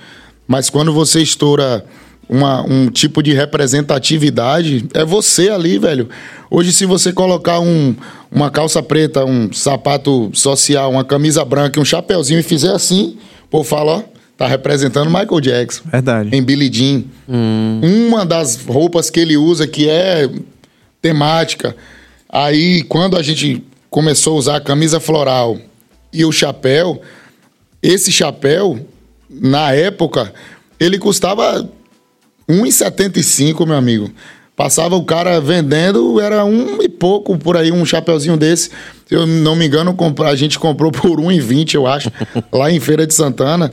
mas 0.47 0.67
quando 0.67 0.91
você 0.91 1.21
estoura 1.21 1.85
uma- 2.27 2.63
um 2.63 2.89
tipo 2.89 3.21
de 3.21 3.31
representatividade, 3.31 4.85
é 4.95 5.05
você 5.05 5.49
ali, 5.49 5.77
velho. 5.77 6.09
Hoje, 6.49 6.73
se 6.73 6.83
você 6.83 7.13
colocar 7.13 7.59
um- 7.59 7.95
uma 8.31 8.49
calça 8.49 8.81
preta, 8.81 9.23
um 9.23 9.53
sapato 9.53 10.31
social, 10.33 10.89
uma 10.91 11.05
camisa 11.05 11.45
branca 11.45 11.77
e 11.77 11.81
um 11.81 11.85
chapeuzinho 11.85 12.39
e 12.39 12.43
fizer 12.43 12.71
assim, 12.73 13.15
pô, 13.49 13.63
fala, 13.63 13.97
ó, 13.97 14.03
tá 14.35 14.47
representando 14.47 15.07
Michael 15.07 15.39
Jackson 15.39 15.83
Verdade. 15.91 16.35
em 16.35 16.41
Billie 16.41 16.73
Jean. 16.73 17.03
Uma 17.29 18.25
das 18.25 18.55
roupas 18.65 19.11
que 19.11 19.19
ele 19.19 19.37
usa 19.37 19.67
que 19.67 19.87
é 19.87 20.27
temática. 20.99 21.75
Aí, 22.27 22.81
quando 22.83 23.15
a 23.17 23.21
gente 23.21 23.63
começou 23.89 24.33
a 24.33 24.39
usar 24.39 24.55
a 24.57 24.61
camisa 24.61 24.99
floral 24.99 25.57
e 26.11 26.25
o 26.25 26.31
chapéu, 26.31 26.99
esse 27.81 28.11
chapéu, 28.11 28.79
na 29.29 29.71
época, 29.73 30.33
ele 30.79 30.97
custava 30.97 31.69
1,75, 32.49 33.65
meu 33.65 33.75
amigo. 33.75 34.11
Passava 34.55 34.95
o 34.95 35.05
cara 35.05 35.39
vendendo, 35.39 36.19
era 36.19 36.43
um 36.43 36.81
e 36.81 36.89
pouco 36.89 37.37
por 37.37 37.55
aí, 37.55 37.71
um 37.71 37.85
chapeuzinho 37.85 38.35
desse. 38.35 38.71
Se 39.05 39.13
eu 39.13 39.27
não 39.27 39.55
me 39.55 39.67
engano, 39.67 39.95
a 40.25 40.35
gente 40.35 40.57
comprou 40.57 40.91
por 40.91 41.19
1,20, 41.19 41.75
eu 41.75 41.85
acho, 41.85 42.11
lá 42.51 42.71
em 42.71 42.79
Feira 42.79 43.05
de 43.05 43.13
Santana. 43.13 43.71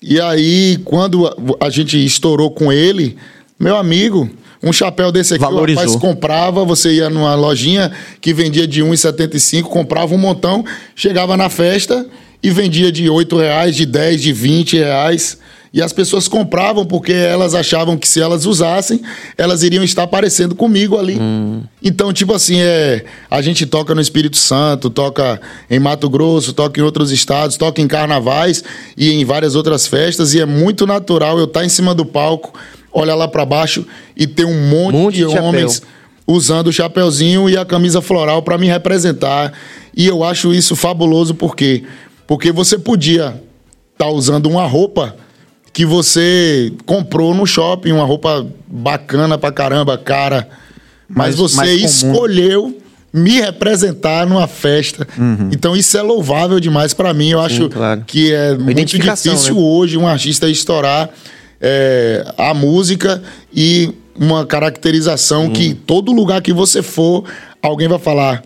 E 0.00 0.20
aí, 0.20 0.78
quando 0.84 1.28
a, 1.60 1.70
gente 1.70 2.02
estourou 2.04 2.50
com 2.50 2.72
ele, 2.72 3.16
meu 3.58 3.76
amigo, 3.76 4.30
um 4.62 4.72
chapéu 4.72 5.10
desse 5.10 5.34
aqui, 5.34 5.42
Valorizou. 5.42 5.82
o 5.82 5.86
rapaz 5.86 6.00
comprava, 6.00 6.64
você 6.64 6.92
ia 6.92 7.10
numa 7.10 7.34
lojinha 7.34 7.90
que 8.20 8.32
vendia 8.32 8.66
de 8.66 8.82
R$ 8.82 8.90
1,75, 8.90 9.62
comprava 9.62 10.14
um 10.14 10.18
montão, 10.18 10.64
chegava 10.94 11.36
na 11.36 11.48
festa 11.48 12.06
e 12.42 12.50
vendia 12.50 12.90
de 12.90 13.08
8 13.08 13.36
reais, 13.36 13.76
de 13.76 13.86
10, 13.86 14.22
de 14.22 14.32
20 14.32 14.76
reais. 14.78 15.38
E 15.74 15.80
as 15.80 15.90
pessoas 15.90 16.28
compravam 16.28 16.84
porque 16.84 17.12
elas 17.12 17.54
achavam 17.54 17.96
que 17.96 18.06
se 18.06 18.20
elas 18.20 18.44
usassem, 18.44 19.00
elas 19.38 19.62
iriam 19.62 19.82
estar 19.82 20.06
parecendo 20.06 20.54
comigo 20.54 20.98
ali. 20.98 21.18
Então, 21.82 22.12
tipo 22.12 22.34
assim, 22.34 22.60
é, 22.60 23.06
a 23.30 23.40
gente 23.40 23.64
toca 23.64 23.94
no 23.94 24.00
Espírito 24.00 24.36
Santo, 24.36 24.90
toca 24.90 25.40
em 25.70 25.78
Mato 25.78 26.10
Grosso, 26.10 26.52
toca 26.52 26.78
em 26.78 26.82
outros 26.82 27.10
estados, 27.10 27.56
toca 27.56 27.80
em 27.80 27.88
carnavais 27.88 28.62
e 28.98 29.12
em 29.12 29.24
várias 29.24 29.54
outras 29.54 29.86
festas, 29.86 30.34
e 30.34 30.40
é 30.40 30.44
muito 30.44 30.86
natural 30.86 31.38
eu 31.38 31.46
estar 31.46 31.64
em 31.64 31.70
cima 31.70 31.94
do 31.94 32.04
palco, 32.04 32.52
olhar 32.92 33.14
lá 33.14 33.26
pra 33.26 33.46
baixo 33.46 33.86
e 34.14 34.26
ter 34.26 34.44
um 34.44 34.68
monte, 34.68 34.94
Monte 34.94 35.14
de, 35.14 35.26
de 35.26 35.38
homens 35.38 35.80
usando 36.26 36.66
o 36.66 36.72
chapeuzinho 36.72 37.48
e 37.48 37.56
a 37.56 37.64
camisa 37.64 38.02
floral 38.02 38.42
para 38.42 38.58
me 38.58 38.66
representar. 38.66 39.54
E 39.96 40.06
eu 40.06 40.22
acho 40.22 40.52
isso 40.52 40.76
fabuloso 40.76 41.34
por 41.34 41.56
quê? 41.56 41.82
Porque 42.32 42.50
você 42.50 42.78
podia 42.78 43.38
estar 43.92 44.08
usando 44.08 44.46
uma 44.46 44.66
roupa 44.66 45.14
que 45.70 45.84
você 45.84 46.72
comprou 46.86 47.34
no 47.34 47.46
shopping, 47.46 47.92
uma 47.92 48.06
roupa 48.06 48.46
bacana 48.66 49.36
pra 49.36 49.52
caramba, 49.52 49.98
cara. 49.98 50.48
Mas 51.06 51.34
você 51.34 51.74
escolheu 51.74 52.78
me 53.12 53.38
representar 53.38 54.26
numa 54.26 54.46
festa. 54.48 55.06
Então 55.52 55.76
isso 55.76 55.94
é 55.98 56.00
louvável 56.00 56.58
demais 56.58 56.94
pra 56.94 57.12
mim. 57.12 57.32
Eu 57.32 57.40
acho 57.42 57.68
claro. 57.68 58.02
que 58.06 58.32
é 58.32 58.54
muito 58.54 58.70
identificação, 58.70 59.34
difícil 59.34 59.56
né? 59.56 59.60
hoje 59.60 59.98
um 59.98 60.06
artista 60.06 60.48
estourar 60.48 61.10
é, 61.60 62.24
a 62.38 62.54
música 62.54 63.22
e 63.54 63.92
uma 64.18 64.46
caracterização 64.46 65.50
que 65.50 65.74
todo 65.74 66.10
lugar 66.12 66.40
que 66.40 66.54
você 66.54 66.80
for, 66.80 67.24
alguém 67.60 67.88
vai 67.88 67.98
falar. 67.98 68.42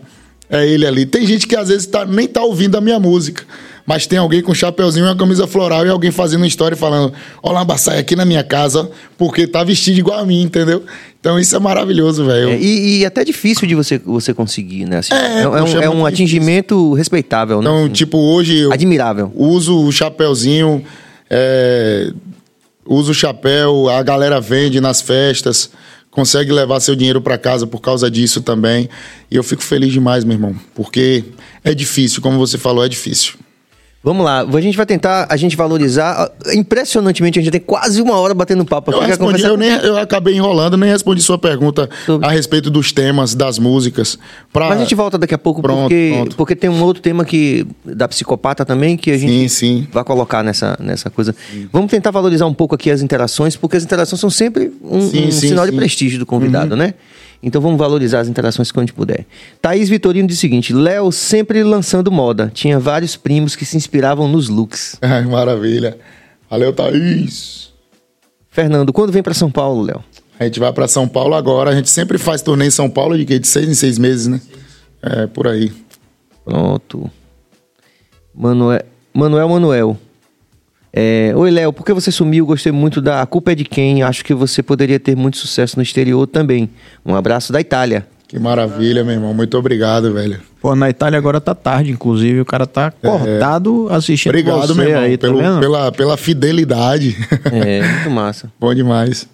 É 0.49 0.67
ele 0.67 0.85
ali. 0.85 1.05
Tem 1.05 1.25
gente 1.25 1.47
que 1.47 1.55
às 1.55 1.69
vezes 1.69 1.85
tá, 1.85 2.05
nem 2.05 2.27
tá 2.27 2.41
ouvindo 2.41 2.77
a 2.77 2.81
minha 2.81 2.99
música. 2.99 3.45
Mas 3.87 4.05
tem 4.05 4.19
alguém 4.19 4.41
com 4.41 4.51
um 4.51 4.55
chapeuzinho 4.55 5.05
e 5.05 5.07
uma 5.09 5.15
camisa 5.15 5.47
floral 5.47 5.85
e 5.85 5.89
alguém 5.89 6.11
fazendo 6.11 6.41
uma 6.41 6.47
história 6.47 6.75
e 6.75 6.77
falando: 6.77 7.13
Ó, 7.41 7.53
Lamba, 7.53 7.77
sai 7.77 7.99
aqui 7.99 8.17
na 8.17 8.25
minha 8.25 8.43
casa 8.43 8.91
porque 9.17 9.47
tá 9.47 9.63
vestido 9.63 9.97
igual 9.97 10.19
a 10.19 10.25
mim, 10.25 10.41
entendeu? 10.41 10.83
Então 11.21 11.39
isso 11.39 11.55
é 11.55 11.59
maravilhoso, 11.59 12.25
velho. 12.25 12.49
É, 12.49 12.59
e, 12.59 12.99
e 12.99 13.05
até 13.05 13.23
difícil 13.23 13.65
de 13.65 13.75
você, 13.75 13.97
você 13.97 14.33
conseguir, 14.33 14.83
né? 14.85 14.97
Assim, 14.97 15.13
É, 15.13 15.39
é, 15.39 15.41
é 15.43 15.47
um, 15.47 15.55
é 15.81 15.85
é 15.85 15.89
um 15.89 16.05
atingimento 16.05 16.93
respeitável, 16.95 17.61
né? 17.61 17.69
Então, 17.69 17.83
Assim, 17.85 17.93
tipo, 17.93 18.17
hoje 18.17 18.57
eu 18.57 18.73
Admirável. 18.73 19.31
uso 19.33 19.81
o 19.81 19.89
chapeuzinho, 19.89 20.83
é, 21.29 22.11
uso 22.85 23.11
o 23.11 23.15
chapéu, 23.15 23.89
a 23.89 24.03
galera 24.03 24.41
vende 24.41 24.81
nas 24.81 25.01
festas, 25.01 25.69
consegue 26.11 26.51
levar 26.51 26.81
seu 26.81 26.93
dinheiro 26.93 27.21
para 27.21 27.37
casa 27.37 27.65
por 27.65 27.79
causa 27.79 28.11
disso 28.11 28.41
também. 28.41 28.89
E 29.31 29.35
eu 29.37 29.43
fico 29.43 29.63
feliz 29.63 29.93
demais, 29.93 30.25
meu 30.25 30.33
irmão, 30.35 30.55
porque 30.75 31.23
é 31.63 31.73
difícil, 31.73 32.21
como 32.21 32.37
você 32.37 32.57
falou, 32.57 32.83
é 32.83 32.89
difícil. 32.89 33.35
Vamos 34.03 34.23
lá, 34.23 34.41
a 34.41 34.61
gente 34.61 34.77
vai 34.77 34.85
tentar 34.85 35.27
a 35.29 35.35
gente 35.35 35.55
valorizar. 35.57 36.31
Impressionantemente, 36.53 37.39
a 37.39 37.41
gente 37.41 37.51
tem 37.51 37.59
quase 37.59 38.01
uma 38.01 38.15
hora 38.17 38.33
batendo 38.33 38.63
papo 38.63 38.91
aqui. 38.91 38.99
Eu, 39.01 39.05
respondi, 39.07 39.41
eu, 39.43 39.57
nem, 39.57 39.69
eu 39.71 39.97
acabei 39.97 40.35
enrolando, 40.35 40.77
nem 40.77 40.89
respondi 40.89 41.21
sua 41.21 41.37
pergunta 41.37 41.89
Sobre- 42.05 42.25
a 42.25 42.31
respeito 42.31 42.69
dos 42.69 42.91
temas, 42.91 43.33
das 43.35 43.59
músicas. 43.59 44.17
Pra... 44.53 44.69
Mas 44.69 44.77
a 44.77 44.81
gente 44.81 44.95
volta 44.95 45.17
daqui 45.17 45.33
a 45.33 45.37
pouco, 45.37 45.61
Pronto, 45.61 45.81
porque, 45.81 46.11
pronto. 46.13 46.35
porque 46.37 46.55
tem 46.55 46.69
um 46.69 46.81
outro 46.83 47.01
tema 47.01 47.25
que 47.25 47.65
da 47.83 48.07
psicopata 48.07 48.63
também, 48.63 48.95
que 48.95 49.11
a 49.11 49.17
gente 49.17 49.31
Sim, 49.31 49.47
sim. 49.49 49.87
vai 49.91 50.03
colocar 50.03 50.43
nessa, 50.43 50.77
nessa 50.79 51.09
coisa. 51.09 51.35
Vamos 51.73 51.91
tentar 51.91 52.11
valorizar 52.11 52.45
um 52.45 52.53
pouco 52.53 52.75
aqui 52.75 52.89
as 52.91 53.01
interações, 53.01 53.55
porque 53.57 53.75
as 53.77 53.83
interações 53.83 54.21
são 54.21 54.29
sempre 54.29 54.71
um, 54.83 55.01
Sim, 55.01 55.27
um 55.27 55.31
sim, 55.31 55.49
sinal 55.49 55.65
de 55.65 55.71
sim. 55.71 55.75
Uhum. 55.75 55.79
prestígio 55.79 56.19
do 56.19 56.25
convidado, 56.25 56.75
né? 56.77 56.93
Então 57.41 57.61
vamos 57.61 57.77
valorizar 57.77 58.19
as 58.19 58.27
interações 58.27 58.71
quando 58.71 58.83
a 58.83 58.85
gente 58.87 58.95
puder. 58.95 59.25
Thaís 59.61 59.89
Vitorino 59.89 60.27
diz 60.27 60.37
o 60.37 60.41
seguinte: 60.41 60.73
Léo 60.73 61.11
sempre 61.11 61.63
lançando 61.63 62.11
moda. 62.11 62.51
Tinha 62.53 62.79
vários 62.79 63.15
primos 63.15 63.55
que 63.55 63.65
se 63.65 63.77
inspiravam 63.77 64.27
nos 64.27 64.49
looks. 64.49 64.97
Ai, 65.01 65.23
maravilha. 65.25 65.97
Valeu, 66.49 66.73
Thaís. 66.73 67.73
Fernando, 68.49 68.91
quando 68.91 69.11
vem 69.11 69.21
pra 69.21 69.33
São 69.33 69.51
Paulo, 69.51 69.83
Léo? 69.83 70.03
A 70.39 70.43
gente 70.45 70.59
vai 70.59 70.71
para 70.71 70.87
São 70.87 71.07
Paulo 71.07 71.35
agora. 71.35 71.71
A 71.71 71.75
gente 71.75 71.89
sempre 71.89 72.17
faz 72.17 72.41
turnê 72.41 72.67
em 72.67 72.71
São 72.71 72.89
Paulo 72.89 73.17
de 73.17 73.25
quê? 73.25 73.39
De 73.39 73.47
seis 73.47 73.67
em 73.69 73.73
seis 73.73 73.97
meses, 73.97 74.27
né? 74.27 74.41
É, 75.01 75.27
por 75.27 75.47
aí. 75.47 75.71
Pronto. 76.43 77.09
Manuel, 78.33 78.81
Manuel 79.13 79.49
Manuel. 79.49 79.97
É, 80.99 81.31
Oi, 81.35 81.51
Léo, 81.51 81.71
por 81.71 81.85
que 81.85 81.93
você 81.93 82.11
sumiu? 82.11 82.43
Gostei 82.43 82.71
muito 82.71 82.99
da 82.99 83.21
A 83.21 83.25
Culpa 83.27 83.51
é 83.51 83.55
de 83.55 83.63
Quem. 83.63 84.01
Acho 84.01 84.25
que 84.25 84.33
você 84.33 84.63
poderia 84.63 84.99
ter 84.99 85.15
muito 85.15 85.37
sucesso 85.37 85.75
no 85.77 85.83
exterior 85.83 86.25
também. 86.25 86.67
Um 87.05 87.13
abraço 87.13 87.53
da 87.53 87.61
Itália. 87.61 88.07
Que 88.27 88.39
maravilha, 88.39 89.03
meu 89.03 89.13
irmão. 89.13 89.31
Muito 89.31 89.55
obrigado, 89.59 90.11
velho. 90.11 90.41
Pô, 90.59 90.75
na 90.75 90.89
Itália 90.89 91.19
agora 91.19 91.39
tá 91.39 91.53
tarde, 91.53 91.91
inclusive. 91.91 92.41
O 92.41 92.45
cara 92.45 92.65
tá 92.65 92.89
cortado 92.89 93.87
assistindo 93.91 94.33
É. 94.35 94.39
Obrigado, 94.39 94.67
você 94.69 94.73
meu 94.73 94.89
irmão, 94.89 95.03
aí, 95.03 95.17
tá 95.17 95.27
pelo- 95.27 95.37
vendo? 95.37 95.59
pela, 95.59 95.91
pela 95.91 96.17
fidelidade. 96.17 97.15
É, 97.51 97.87
muito 97.87 98.09
massa. 98.09 98.51
Bom 98.59 98.73
demais. 98.73 99.27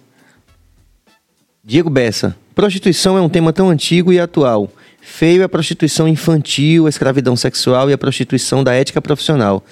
Diego 1.64 1.88
Bessa. 1.88 2.36
Prostituição 2.54 3.16
é 3.16 3.22
um 3.22 3.28
tema 3.30 3.54
tão 3.54 3.70
antigo 3.70 4.12
e 4.12 4.20
atual. 4.20 4.70
Feio 5.00 5.40
é 5.40 5.44
a 5.46 5.48
prostituição 5.48 6.06
infantil, 6.06 6.84
a 6.84 6.90
escravidão 6.90 7.34
sexual 7.36 7.88
e 7.88 7.94
a 7.94 7.98
prostituição 7.98 8.62
da 8.62 8.74
ética 8.74 9.00
profissional. 9.00 9.64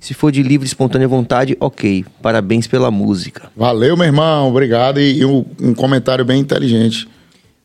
Se 0.00 0.14
for 0.14 0.32
de 0.32 0.42
livre 0.42 0.66
e 0.66 0.68
espontânea 0.68 1.06
vontade, 1.06 1.56
ok. 1.60 2.04
Parabéns 2.22 2.66
pela 2.66 2.90
música. 2.90 3.50
Valeu, 3.54 3.96
meu 3.96 4.06
irmão. 4.06 4.48
Obrigado. 4.48 4.98
E, 4.98 5.18
e 5.18 5.24
um, 5.26 5.44
um 5.60 5.74
comentário 5.74 6.24
bem 6.24 6.40
inteligente. 6.40 7.06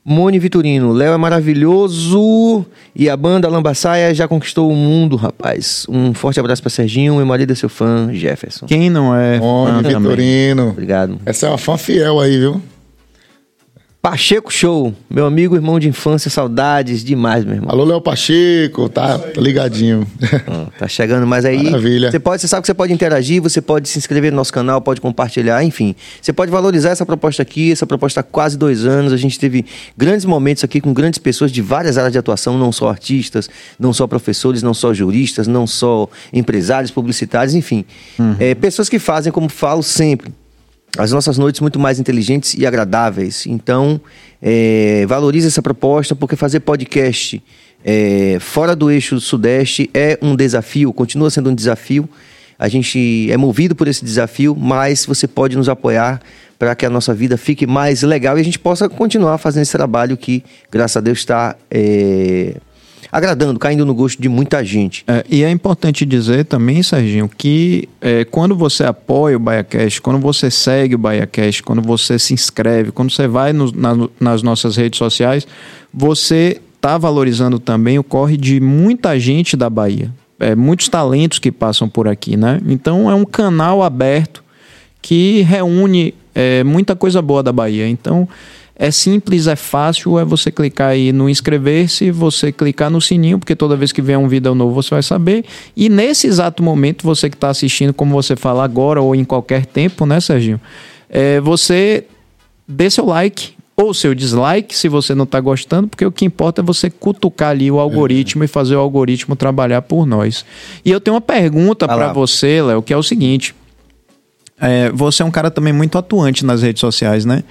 Mone 0.07 0.38
Vitorino, 0.38 0.93
Léo 0.93 1.13
é 1.13 1.17
maravilhoso 1.17 2.63
e 2.95 3.09
a 3.09 3.17
banda 3.17 3.49
Lambaçaia 3.49 4.13
já 4.13 4.27
conquistou 4.27 4.71
o 4.71 4.75
mundo, 4.75 5.15
rapaz. 5.15 5.88
Um 5.89 6.13
forte 6.13 6.39
abraço 6.39 6.61
pra 6.61 6.69
Serginho, 6.69 7.15
meu 7.15 7.25
marido 7.25 7.53
é 7.53 7.55
seu 7.55 7.67
fã, 7.67 8.13
Jefferson. 8.13 8.67
Quem 8.67 8.88
não 8.91 9.15
é? 9.15 9.39
Também? 9.39 9.99
Vitorino. 9.99 10.69
Obrigado. 10.69 11.19
Essa 11.25 11.47
é 11.47 11.49
uma 11.49 11.57
fã 11.57 11.75
fiel 11.75 12.19
aí, 12.19 12.38
viu? 12.38 12.61
Pacheco 14.05 14.53
Show, 14.53 14.93
meu 15.09 15.25
amigo, 15.25 15.55
irmão 15.55 15.79
de 15.79 15.89
infância, 15.89 16.29
saudades 16.29 17.03
demais, 17.03 17.43
meu 17.43 17.55
irmão. 17.55 17.71
Alô, 17.71 17.83
Léo 17.83 17.99
Pacheco. 17.99 18.87
Tá, 18.87 19.17
tá 19.17 19.41
ligadinho. 19.41 20.05
Ah, 20.47 20.67
tá 20.77 20.87
chegando, 20.87 21.25
mas 21.25 21.43
aí 21.43 21.63
Maravilha. 21.63 22.11
você 22.11 22.19
pode, 22.19 22.39
você 22.39 22.47
sabe 22.47 22.61
que 22.61 22.67
você 22.67 22.73
pode 22.75 22.93
interagir, 22.93 23.41
você 23.41 23.59
pode 23.59 23.89
se 23.89 23.97
inscrever 23.97 24.31
no 24.31 24.35
nosso 24.35 24.53
canal, 24.53 24.79
pode 24.79 25.01
compartilhar, 25.01 25.63
enfim. 25.63 25.95
Você 26.21 26.31
pode 26.31 26.51
valorizar 26.51 26.91
essa 26.91 27.03
proposta 27.03 27.41
aqui, 27.41 27.71
essa 27.71 27.87
proposta 27.87 28.19
há 28.19 28.23
quase 28.23 28.59
dois 28.59 28.85
anos. 28.85 29.11
A 29.11 29.17
gente 29.17 29.39
teve 29.39 29.65
grandes 29.97 30.25
momentos 30.25 30.63
aqui 30.63 30.79
com 30.79 30.93
grandes 30.93 31.17
pessoas 31.17 31.51
de 31.51 31.63
várias 31.63 31.97
áreas 31.97 32.11
de 32.11 32.19
atuação, 32.19 32.59
não 32.59 32.71
só 32.71 32.89
artistas, 32.89 33.49
não 33.79 33.91
só 33.91 34.05
professores, 34.05 34.61
não 34.61 34.75
só 34.75 34.93
juristas, 34.93 35.47
não 35.47 35.65
só 35.65 36.07
empresários, 36.31 36.91
publicitários, 36.91 37.55
enfim. 37.55 37.83
É, 38.39 38.53
pessoas 38.53 38.87
que 38.87 38.99
fazem, 38.99 39.31
como 39.31 39.49
falo 39.49 39.81
sempre, 39.81 40.31
as 40.97 41.11
nossas 41.11 41.37
noites 41.37 41.61
muito 41.61 41.79
mais 41.79 41.99
inteligentes 41.99 42.53
e 42.53 42.65
agradáveis. 42.65 43.45
Então, 43.45 43.99
é, 44.41 45.05
valorize 45.07 45.47
essa 45.47 45.61
proposta, 45.61 46.15
porque 46.15 46.35
fazer 46.35 46.61
podcast 46.61 47.41
é, 47.83 48.37
fora 48.39 48.75
do 48.75 48.89
eixo 48.89 49.19
sudeste 49.19 49.89
é 49.93 50.17
um 50.21 50.35
desafio, 50.35 50.91
continua 50.91 51.29
sendo 51.29 51.49
um 51.49 51.55
desafio. 51.55 52.09
A 52.57 52.67
gente 52.67 53.29
é 53.29 53.37
movido 53.37 53.75
por 53.75 53.87
esse 53.87 54.03
desafio, 54.03 54.55
mas 54.55 55.05
você 55.05 55.27
pode 55.27 55.57
nos 55.57 55.67
apoiar 55.67 56.21
para 56.57 56.73
que 56.73 56.85
a 56.85 56.89
nossa 56.89 57.13
vida 57.13 57.37
fique 57.37 57.67
mais 57.67 58.01
legal 58.01 58.37
e 58.37 58.41
a 58.41 58.43
gente 58.43 58.57
possa 58.57 58.87
continuar 58.87 59.37
fazendo 59.37 59.63
esse 59.63 59.73
trabalho 59.73 60.15
que, 60.15 60.43
graças 60.71 60.97
a 60.97 61.01
Deus, 61.01 61.19
está 61.19 61.55
é, 61.69 62.55
agradando, 63.11 63.59
caindo 63.59 63.85
no 63.85 63.93
gosto 63.93 64.21
de 64.21 64.27
muita 64.29 64.63
gente. 64.63 65.03
É, 65.07 65.23
e 65.29 65.43
é 65.43 65.49
importante 65.49 66.05
dizer 66.05 66.45
também, 66.45 66.81
Serginho, 66.83 67.29
que 67.29 67.87
é, 68.01 68.25
quando 68.25 68.55
você 68.55 68.83
apoia 68.83 69.37
o 69.37 69.39
BaiaCast, 69.39 70.01
quando 70.01 70.19
você 70.19 70.49
segue 70.51 70.95
o 70.95 70.97
BaiaCast, 70.97 71.63
quando 71.63 71.81
você 71.81 72.17
se 72.19 72.33
inscreve, 72.33 72.91
quando 72.91 73.11
você 73.11 73.27
vai 73.27 73.53
no- 73.53 73.71
na- 73.71 74.09
nas 74.19 74.41
nossas 74.43 74.75
redes 74.75 74.97
sociais, 74.97 75.47
você 75.93 76.59
está 76.75 76.97
valorizando 76.97 77.57
também 77.59 77.97
o 77.97 78.03
corre 78.03 78.37
de 78.37 78.59
muita 78.59 79.19
gente 79.19 79.55
da 79.57 79.69
Bahia. 79.69 80.11
É, 80.39 80.53
muitos 80.53 80.89
talentos 80.89 81.39
que 81.39 81.51
passam 81.51 81.87
por 81.87 82.07
aqui, 82.07 82.35
né? 82.35 82.59
Então 82.67 83.09
é 83.09 83.15
um 83.15 83.23
canal 83.23 83.81
aberto 83.81 84.43
que 85.01 85.41
reúne 85.41 86.13
é, 86.33 86.63
muita 86.65 86.95
coisa 86.95 87.21
boa 87.21 87.41
da 87.41 87.53
Bahia. 87.53 87.87
Então 87.87 88.27
é 88.78 88.91
simples, 88.91 89.47
é 89.47 89.55
fácil, 89.55 90.19
é 90.19 90.26
você 90.26 90.51
clicar 90.51 90.89
aí 90.89 91.13
no 91.13 91.30
inscrever-se, 91.30 92.11
você 92.11 92.51
clicar 92.51 92.89
no 92.89 92.99
sininho, 92.99 93.39
porque 93.39 93.55
toda 93.55 93.76
vez 93.76 93.91
que 93.91 94.01
vier 94.01 94.17
um 94.17 94.28
vídeo 94.28 94.53
novo 94.53 94.73
você 94.73 94.89
vai 94.89 95.03
saber. 95.03 95.45
E 95.76 95.88
nesse 95.88 96.28
exato 96.28 96.61
momento, 96.61 97.03
você 97.03 97.30
que 97.30 97.38
está 97.38 97.49
assistindo, 97.49 97.93
como 97.93 98.11
você 98.11 98.36
fala 98.36 98.63
agora 98.65 99.01
ou 99.01 99.15
em 99.15 99.23
qualquer 99.23 99.65
tempo, 99.65 100.05
né, 100.05 100.19
Serginho? 100.19 100.59
É, 101.09 101.39
você 101.39 102.05
dê 102.67 102.89
seu 102.89 103.05
like 103.05 103.53
ou 103.78 103.93
seu 103.93 104.15
dislike 104.15 104.76
se 104.76 104.89
você 104.89 105.13
não 105.15 105.23
está 105.23 105.39
gostando, 105.39 105.88
porque 105.88 106.05
o 106.05 106.11
que 106.11 106.26
importa 106.26 106.61
é 106.61 106.63
você 106.63 106.89
cutucar 106.89 107.49
ali 107.49 107.69
o 107.69 107.80
algoritmo 107.80 108.43
e 108.43 108.47
fazer 108.47 108.76
o 108.76 108.80
algoritmo 108.80 109.36
trabalhar 109.36 109.82
por 109.82 110.05
nós. 110.05 110.45
E 110.84 110.91
eu 110.91 110.99
tenho 110.99 111.15
uma 111.15 111.21
pergunta 111.21 111.88
para 111.88 112.11
você, 112.11 112.61
Léo, 112.61 112.82
que 112.82 112.93
é 112.93 112.97
o 112.97 113.03
seguinte. 113.03 113.55
É, 114.59 114.89
você 114.91 115.21
é 115.21 115.25
um 115.25 115.31
cara 115.31 115.51
também 115.51 115.73
muito 115.73 115.97
atuante 115.97 116.45
nas 116.45 116.61
redes 116.61 116.79
sociais, 116.79 117.25
né? 117.25 117.43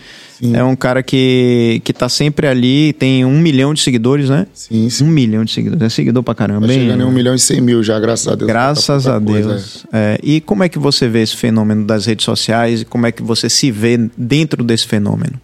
É 0.52 0.64
um 0.64 0.74
cara 0.74 1.02
que, 1.02 1.80
que 1.84 1.92
tá 1.92 2.08
sempre 2.08 2.46
ali, 2.46 2.92
tem 2.94 3.24
um 3.24 3.38
milhão 3.38 3.74
de 3.74 3.82
seguidores, 3.82 4.30
né? 4.30 4.46
Sim, 4.54 4.88
sim. 4.88 5.04
Um 5.04 5.08
milhão 5.08 5.44
de 5.44 5.52
seguidores. 5.52 5.82
É 5.82 5.88
seguidor 5.88 6.22
pra 6.22 6.34
caramba. 6.34 6.66
Tá 6.66 6.72
chegando 6.72 7.02
em 7.02 7.04
um 7.04 7.10
milhão 7.12 7.34
e 7.34 7.38
cem 7.38 7.60
mil 7.60 7.82
já, 7.82 8.00
graças 8.00 8.26
a 8.26 8.34
Deus. 8.34 8.48
Graças 8.48 9.04
Tá 9.04 9.16
a 9.16 9.20
coisa, 9.20 9.48
Deus. 9.50 9.86
É, 9.92 10.18
e 10.22 10.40
como 10.40 10.62
é 10.64 10.68
que 10.68 10.78
você 10.78 11.06
vê 11.06 11.22
esse 11.22 11.36
fenômeno 11.36 11.84
das 11.86 12.06
redes 12.06 12.24
sociais 12.24 12.80
e 12.80 12.84
como 12.86 13.06
é 13.06 13.12
que 13.12 13.22
você 13.22 13.50
se 13.50 13.70
vê 13.70 13.98
dentro 14.16 14.64
desse 14.64 14.86
fenômeno? 14.86 15.40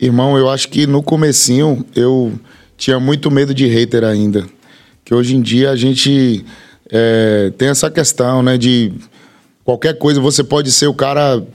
Irmão, 0.00 0.38
eu 0.38 0.48
acho 0.48 0.68
que 0.68 0.86
no 0.86 1.02
comecinho 1.02 1.84
eu 1.94 2.32
tinha 2.76 3.00
muito 3.00 3.30
medo 3.32 3.52
de 3.52 3.66
hater 3.66 4.04
ainda. 4.04 4.46
Que 5.04 5.12
hoje 5.12 5.34
em 5.34 5.40
dia 5.42 5.70
a 5.70 5.76
gente 5.76 6.44
é, 6.90 7.52
tem 7.58 7.68
essa 7.68 7.90
questão, 7.90 8.42
né? 8.42 8.56
De 8.56 8.92
qualquer 9.68 9.98
coisa 9.98 10.18
você 10.18 10.42
pode 10.42 10.72
ser 10.72 10.86
o 10.86 10.94
cara 10.94 11.46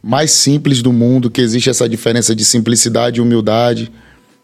mais 0.00 0.30
simples 0.30 0.82
do 0.82 0.92
mundo, 0.92 1.28
que 1.28 1.40
existe 1.40 1.68
essa 1.68 1.88
diferença 1.88 2.32
de 2.32 2.44
simplicidade 2.44 3.18
e 3.18 3.20
humildade. 3.20 3.90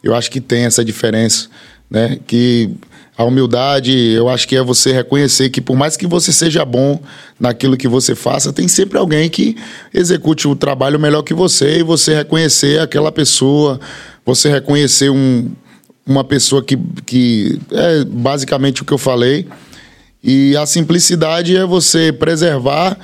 Eu 0.02 0.12
acho 0.12 0.28
que 0.28 0.40
tem 0.40 0.64
essa 0.64 0.84
diferença, 0.84 1.46
né? 1.88 2.18
Que 2.26 2.68
a 3.16 3.22
humildade, 3.22 3.92
eu 3.92 4.28
acho 4.28 4.48
que 4.48 4.56
é 4.56 4.62
você 4.62 4.92
reconhecer 4.92 5.50
que 5.50 5.60
por 5.60 5.76
mais 5.76 5.96
que 5.96 6.04
você 6.04 6.32
seja 6.32 6.64
bom 6.64 7.00
naquilo 7.38 7.76
que 7.76 7.86
você 7.86 8.16
faça, 8.16 8.52
tem 8.52 8.66
sempre 8.66 8.98
alguém 8.98 9.30
que 9.30 9.56
execute 9.94 10.48
o 10.48 10.56
trabalho 10.56 10.98
melhor 10.98 11.22
que 11.22 11.32
você 11.32 11.78
e 11.78 11.82
você 11.84 12.16
reconhecer 12.16 12.80
aquela 12.80 13.12
pessoa, 13.12 13.78
você 14.26 14.50
reconhecer 14.50 15.10
um, 15.10 15.48
uma 16.04 16.24
pessoa 16.24 16.60
que, 16.60 16.76
que 17.06 17.56
é 17.70 18.04
basicamente 18.04 18.82
o 18.82 18.84
que 18.84 18.92
eu 18.92 18.98
falei. 18.98 19.46
E 20.22 20.56
a 20.56 20.64
simplicidade 20.66 21.56
é 21.56 21.64
você 21.66 22.12
preservar 22.12 22.96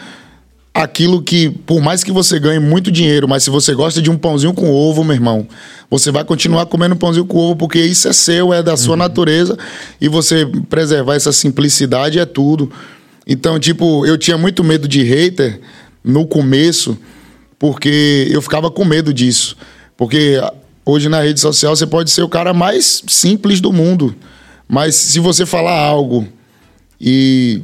aquilo 0.73 1.21
que, 1.21 1.51
por 1.51 1.81
mais 1.81 2.05
que 2.05 2.13
você 2.13 2.39
ganhe 2.39 2.61
muito 2.61 2.93
dinheiro, 2.93 3.27
mas 3.29 3.43
se 3.43 3.51
você 3.51 3.75
gosta 3.75 4.01
de 4.01 4.09
um 4.09 4.17
pãozinho 4.17 4.55
com 4.55 4.71
ovo, 4.71 5.03
meu 5.03 5.15
irmão, 5.15 5.49
você 5.91 6.13
vai 6.13 6.25
continuar 6.25 6.67
comendo 6.67 6.95
pãozinho 6.95 7.27
com 7.27 7.37
ovo, 7.39 7.57
porque 7.57 7.81
isso 7.81 8.07
é 8.07 8.13
seu, 8.13 8.55
é 8.55 8.63
da 8.63 8.77
sua 8.77 8.97
natureza, 8.97 9.59
e 10.01 10.09
você 10.09 10.47
preservar 10.71 11.17
essa 11.17 11.33
simplicidade 11.33 12.21
é 12.21 12.25
tudo. 12.25 12.71
Então, 13.27 13.59
tipo, 13.59 14.07
eu 14.07 14.17
tinha 14.17 14.39
muito 14.39 14.63
medo 14.63 14.87
de 14.87 15.03
hater 15.03 15.61
no 16.05 16.25
começo, 16.25 16.97
porque 17.59 18.29
eu 18.31 18.41
ficava 18.41 18.71
com 18.71 18.85
medo 18.85 19.13
disso. 19.13 19.57
Porque 19.97 20.41
hoje 20.87 21.09
na 21.09 21.21
rede 21.21 21.41
social 21.41 21.75
você 21.75 21.87
pode 21.87 22.13
ser 22.13 22.23
o 22.23 22.29
cara 22.29 22.55
mais 22.55 23.03
simples 23.09 23.61
do 23.61 23.73
mundo, 23.73 24.15
mas 24.69 24.95
se 24.95 25.19
você 25.19 25.45
falar 25.45 25.77
algo 25.77 26.29
e 27.01 27.63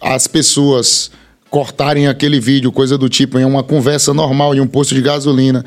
as 0.00 0.26
pessoas 0.26 1.10
cortarem 1.50 2.08
aquele 2.08 2.40
vídeo, 2.40 2.72
coisa 2.72 2.96
do 2.96 3.08
tipo, 3.08 3.38
em 3.38 3.44
uma 3.44 3.62
conversa 3.62 4.14
normal, 4.14 4.54
em 4.54 4.60
um 4.60 4.66
posto 4.66 4.94
de 4.94 5.02
gasolina, 5.02 5.64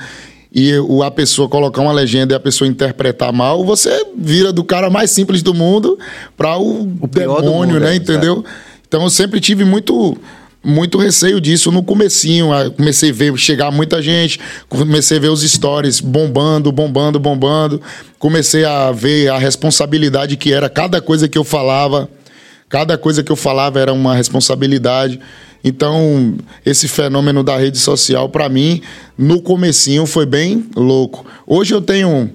e 0.51 0.71
a 1.05 1.11
pessoa 1.11 1.49
colocar 1.49 1.81
uma 1.81 1.91
legenda 1.91 2.33
e 2.33 2.35
a 2.35 2.39
pessoa 2.39 2.67
interpretar 2.67 3.31
mal, 3.33 3.65
você 3.65 4.05
vira 4.17 4.53
do 4.53 4.63
cara 4.63 4.89
mais 4.89 5.11
simples 5.11 5.43
do 5.43 5.53
mundo 5.53 5.99
para 6.37 6.57
o, 6.57 6.83
O 7.01 7.07
demônio, 7.07 7.73
mundo, 7.73 7.79
né? 7.81 7.91
é, 7.91 7.95
Entendeu? 7.95 8.43
Então 8.87 9.03
eu 9.03 9.09
sempre 9.09 9.39
tive 9.39 9.65
muito 9.65 10.17
muito 10.63 10.97
receio 10.97 11.39
disso 11.39 11.71
no 11.71 11.83
comecinho, 11.83 12.47
comecei 12.75 13.11
a 13.11 13.13
ver 13.13 13.37
chegar 13.37 13.69
muita 13.69 14.01
gente, 14.01 14.39
comecei 14.67 15.17
a 15.17 15.19
ver 15.19 15.27
os 15.27 15.43
stories 15.43 16.01
bombando, 16.01 16.71
bombando, 16.71 17.19
bombando, 17.19 17.79
comecei 18.17 18.65
a 18.65 18.91
ver 18.91 19.27
a 19.29 19.37
responsabilidade 19.37 20.35
que 20.35 20.51
era 20.51 20.67
cada 20.67 20.99
coisa 20.99 21.27
que 21.27 21.37
eu 21.37 21.43
falava, 21.43 22.09
cada 22.69 22.97
coisa 22.97 23.23
que 23.23 23.31
eu 23.31 23.35
falava 23.35 23.79
era 23.79 23.93
uma 23.93 24.15
responsabilidade. 24.15 25.19
Então, 25.63 26.35
esse 26.65 26.87
fenômeno 26.87 27.43
da 27.43 27.57
rede 27.57 27.77
social 27.77 28.29
para 28.29 28.47
mim, 28.47 28.81
no 29.17 29.41
comecinho 29.41 30.05
foi 30.05 30.25
bem 30.25 30.65
louco. 30.75 31.25
Hoje 31.47 31.73
eu 31.73 31.81
tenho 31.81 32.29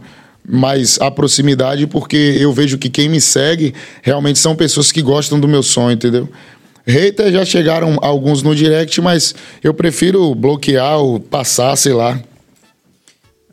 mais 0.49 0.99
a 1.01 1.11
proximidade 1.11 1.87
porque 1.87 2.37
eu 2.41 2.53
vejo 2.53 2.79
que 2.79 2.89
quem 2.89 3.09
me 3.09 3.21
segue 3.21 3.75
realmente 4.03 4.39
são 4.39 4.57
pessoas 4.57 4.91
que 4.91 5.01
gostam 5.01 5.39
do 5.39 5.47
meu 5.47 5.63
sonho, 5.63 5.93
entendeu? 5.93 6.29
Haters 6.87 7.33
já 7.33 7.45
chegaram 7.45 7.99
alguns 8.03 8.43
no 8.43 8.55
direct, 8.55 9.01
mas 9.01 9.35
eu 9.63 9.73
prefiro 9.73 10.35
bloquear 10.35 10.99
ou 10.99 11.21
passar, 11.21 11.77
sei 11.77 11.93
lá. 11.93 12.21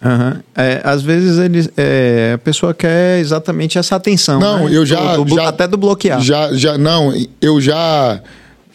Aham. 0.03 0.41
É, 0.55 0.81
às 0.83 1.01
vezes 1.01 1.37
eles, 1.39 1.69
é, 1.75 2.33
a 2.35 2.37
pessoa 2.37 2.73
quer 2.73 3.19
exatamente 3.19 3.77
essa 3.79 3.95
atenção. 3.95 4.39
Não, 4.39 4.65
né? 4.69 4.75
eu 4.75 4.85
já, 4.85 5.15
Do- 5.15 5.25
do- 5.25 5.35
já- 5.35 5.47
Até 5.47 5.67
do 5.67 5.77
bloquear. 5.77 6.21
Já, 6.21 6.53
já, 6.53 6.77
não, 6.77 7.11
eu 7.41 7.59
já 7.59 8.21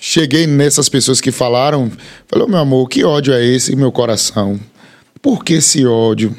cheguei 0.00 0.46
nessas 0.48 0.88
pessoas 0.88 1.20
que 1.20 1.30
falaram. 1.30 1.90
Falei, 2.26 2.44
"Ô, 2.46 2.48
meu 2.48 2.58
amor, 2.58 2.88
que 2.88 3.04
ódio 3.04 3.32
é 3.32 3.44
esse 3.44 3.72
em 3.72 3.76
meu 3.76 3.92
coração? 3.92 4.58
Por 5.20 5.44
que 5.44 5.54
esse 5.54 5.86
ódio? 5.86 6.34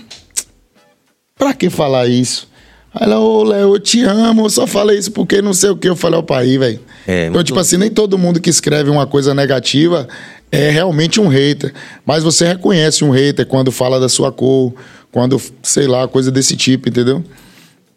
Pra 1.38 1.54
que 1.54 1.70
falar 1.70 2.08
isso? 2.08 2.48
Aí 2.94 3.06
ela, 3.08 3.20
ô 3.20 3.44
Léo, 3.44 3.74
eu 3.76 3.80
te 3.80 4.04
amo, 4.04 4.46
eu 4.46 4.50
só 4.50 4.68
falei 4.68 5.00
isso 5.00 5.12
porque 5.12 5.42
não 5.42 5.54
sei 5.54 5.70
o 5.72 5.76
que. 5.78 5.90
Eu 5.90 5.96
falei, 5.96 6.20
opa 6.20 6.38
aí, 6.38 6.58
velho. 6.58 6.80
É, 7.08 7.28
então, 7.28 7.44
tipo 7.44 7.58
assim, 7.58 7.76
nem 7.78 7.90
todo 7.90 8.18
mundo 8.18 8.40
que 8.40 8.50
escreve 8.50 8.90
uma 8.90 9.08
coisa 9.08 9.34
negativa 9.34 10.08
é 10.54 10.70
realmente 10.70 11.20
um 11.20 11.28
hater. 11.28 11.74
Mas 12.06 12.24
você 12.24 12.46
reconhece 12.46 13.04
um 13.04 13.10
hater 13.10 13.46
quando 13.46 13.72
fala 13.72 14.00
da 14.00 14.08
sua 14.08 14.32
cor, 14.32 14.74
quando, 15.12 15.42
sei 15.64 15.88
lá, 15.88 16.08
coisa 16.08 16.32
desse 16.32 16.56
tipo, 16.56 16.88
entendeu? 16.88 17.24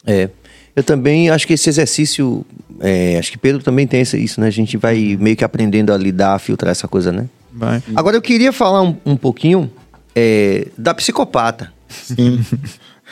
É. 0.07 0.31
Eu 0.75 0.83
também 0.83 1.29
acho 1.29 1.47
que 1.47 1.53
esse 1.53 1.69
exercício. 1.69 2.45
é, 2.81 3.19
acho 3.19 3.31
que 3.31 3.39
Pedro 3.39 3.63
também 3.63 3.87
tem 3.87 4.01
isso, 4.01 4.41
né? 4.41 4.47
A 4.47 4.51
gente 4.51 4.79
vai 4.79 5.17
meio 5.21 5.37
que 5.37 5.45
aprendendo 5.45 5.93
a 5.93 5.99
lidar, 5.99 6.35
a 6.35 6.39
filtrar 6.39 6.71
essa 6.71 6.89
coisa, 6.89 7.13
né? 7.13 7.27
Vai. 7.53 7.83
Agora 7.95 8.17
eu 8.17 8.23
queria 8.23 8.53
falar 8.53 8.83
um, 8.83 8.97
um 9.05 9.17
pouquinho 9.17 9.71
é, 10.15 10.69
da 10.79 10.95
psicopata. 10.95 11.73
Sim. 11.89 12.41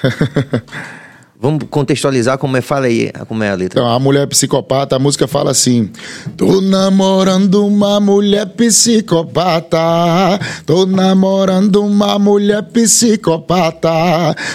Vamos 1.45 1.65
contextualizar 1.69 2.39
como 2.39 2.57
é, 2.57 2.63
fala 2.63 2.87
aí, 2.87 3.13
como 3.29 3.45
é 3.45 3.51
a 3.51 3.55
letra. 3.55 3.81
Então, 3.81 3.93
a 3.93 3.99
mulher 3.99 4.27
psicopata, 4.27 4.97
a 4.97 4.99
música 4.99 5.29
fala 5.29 5.51
assim: 5.51 5.91
Tô 6.39 6.63
namorando 6.63 7.67
uma 7.67 8.01
mulher 8.01 8.47
psicopata. 8.47 9.79
Tô 10.65 10.87
namorando 10.87 11.85
uma 11.85 12.19
mulher 12.19 12.63
psicopata. 12.63 13.91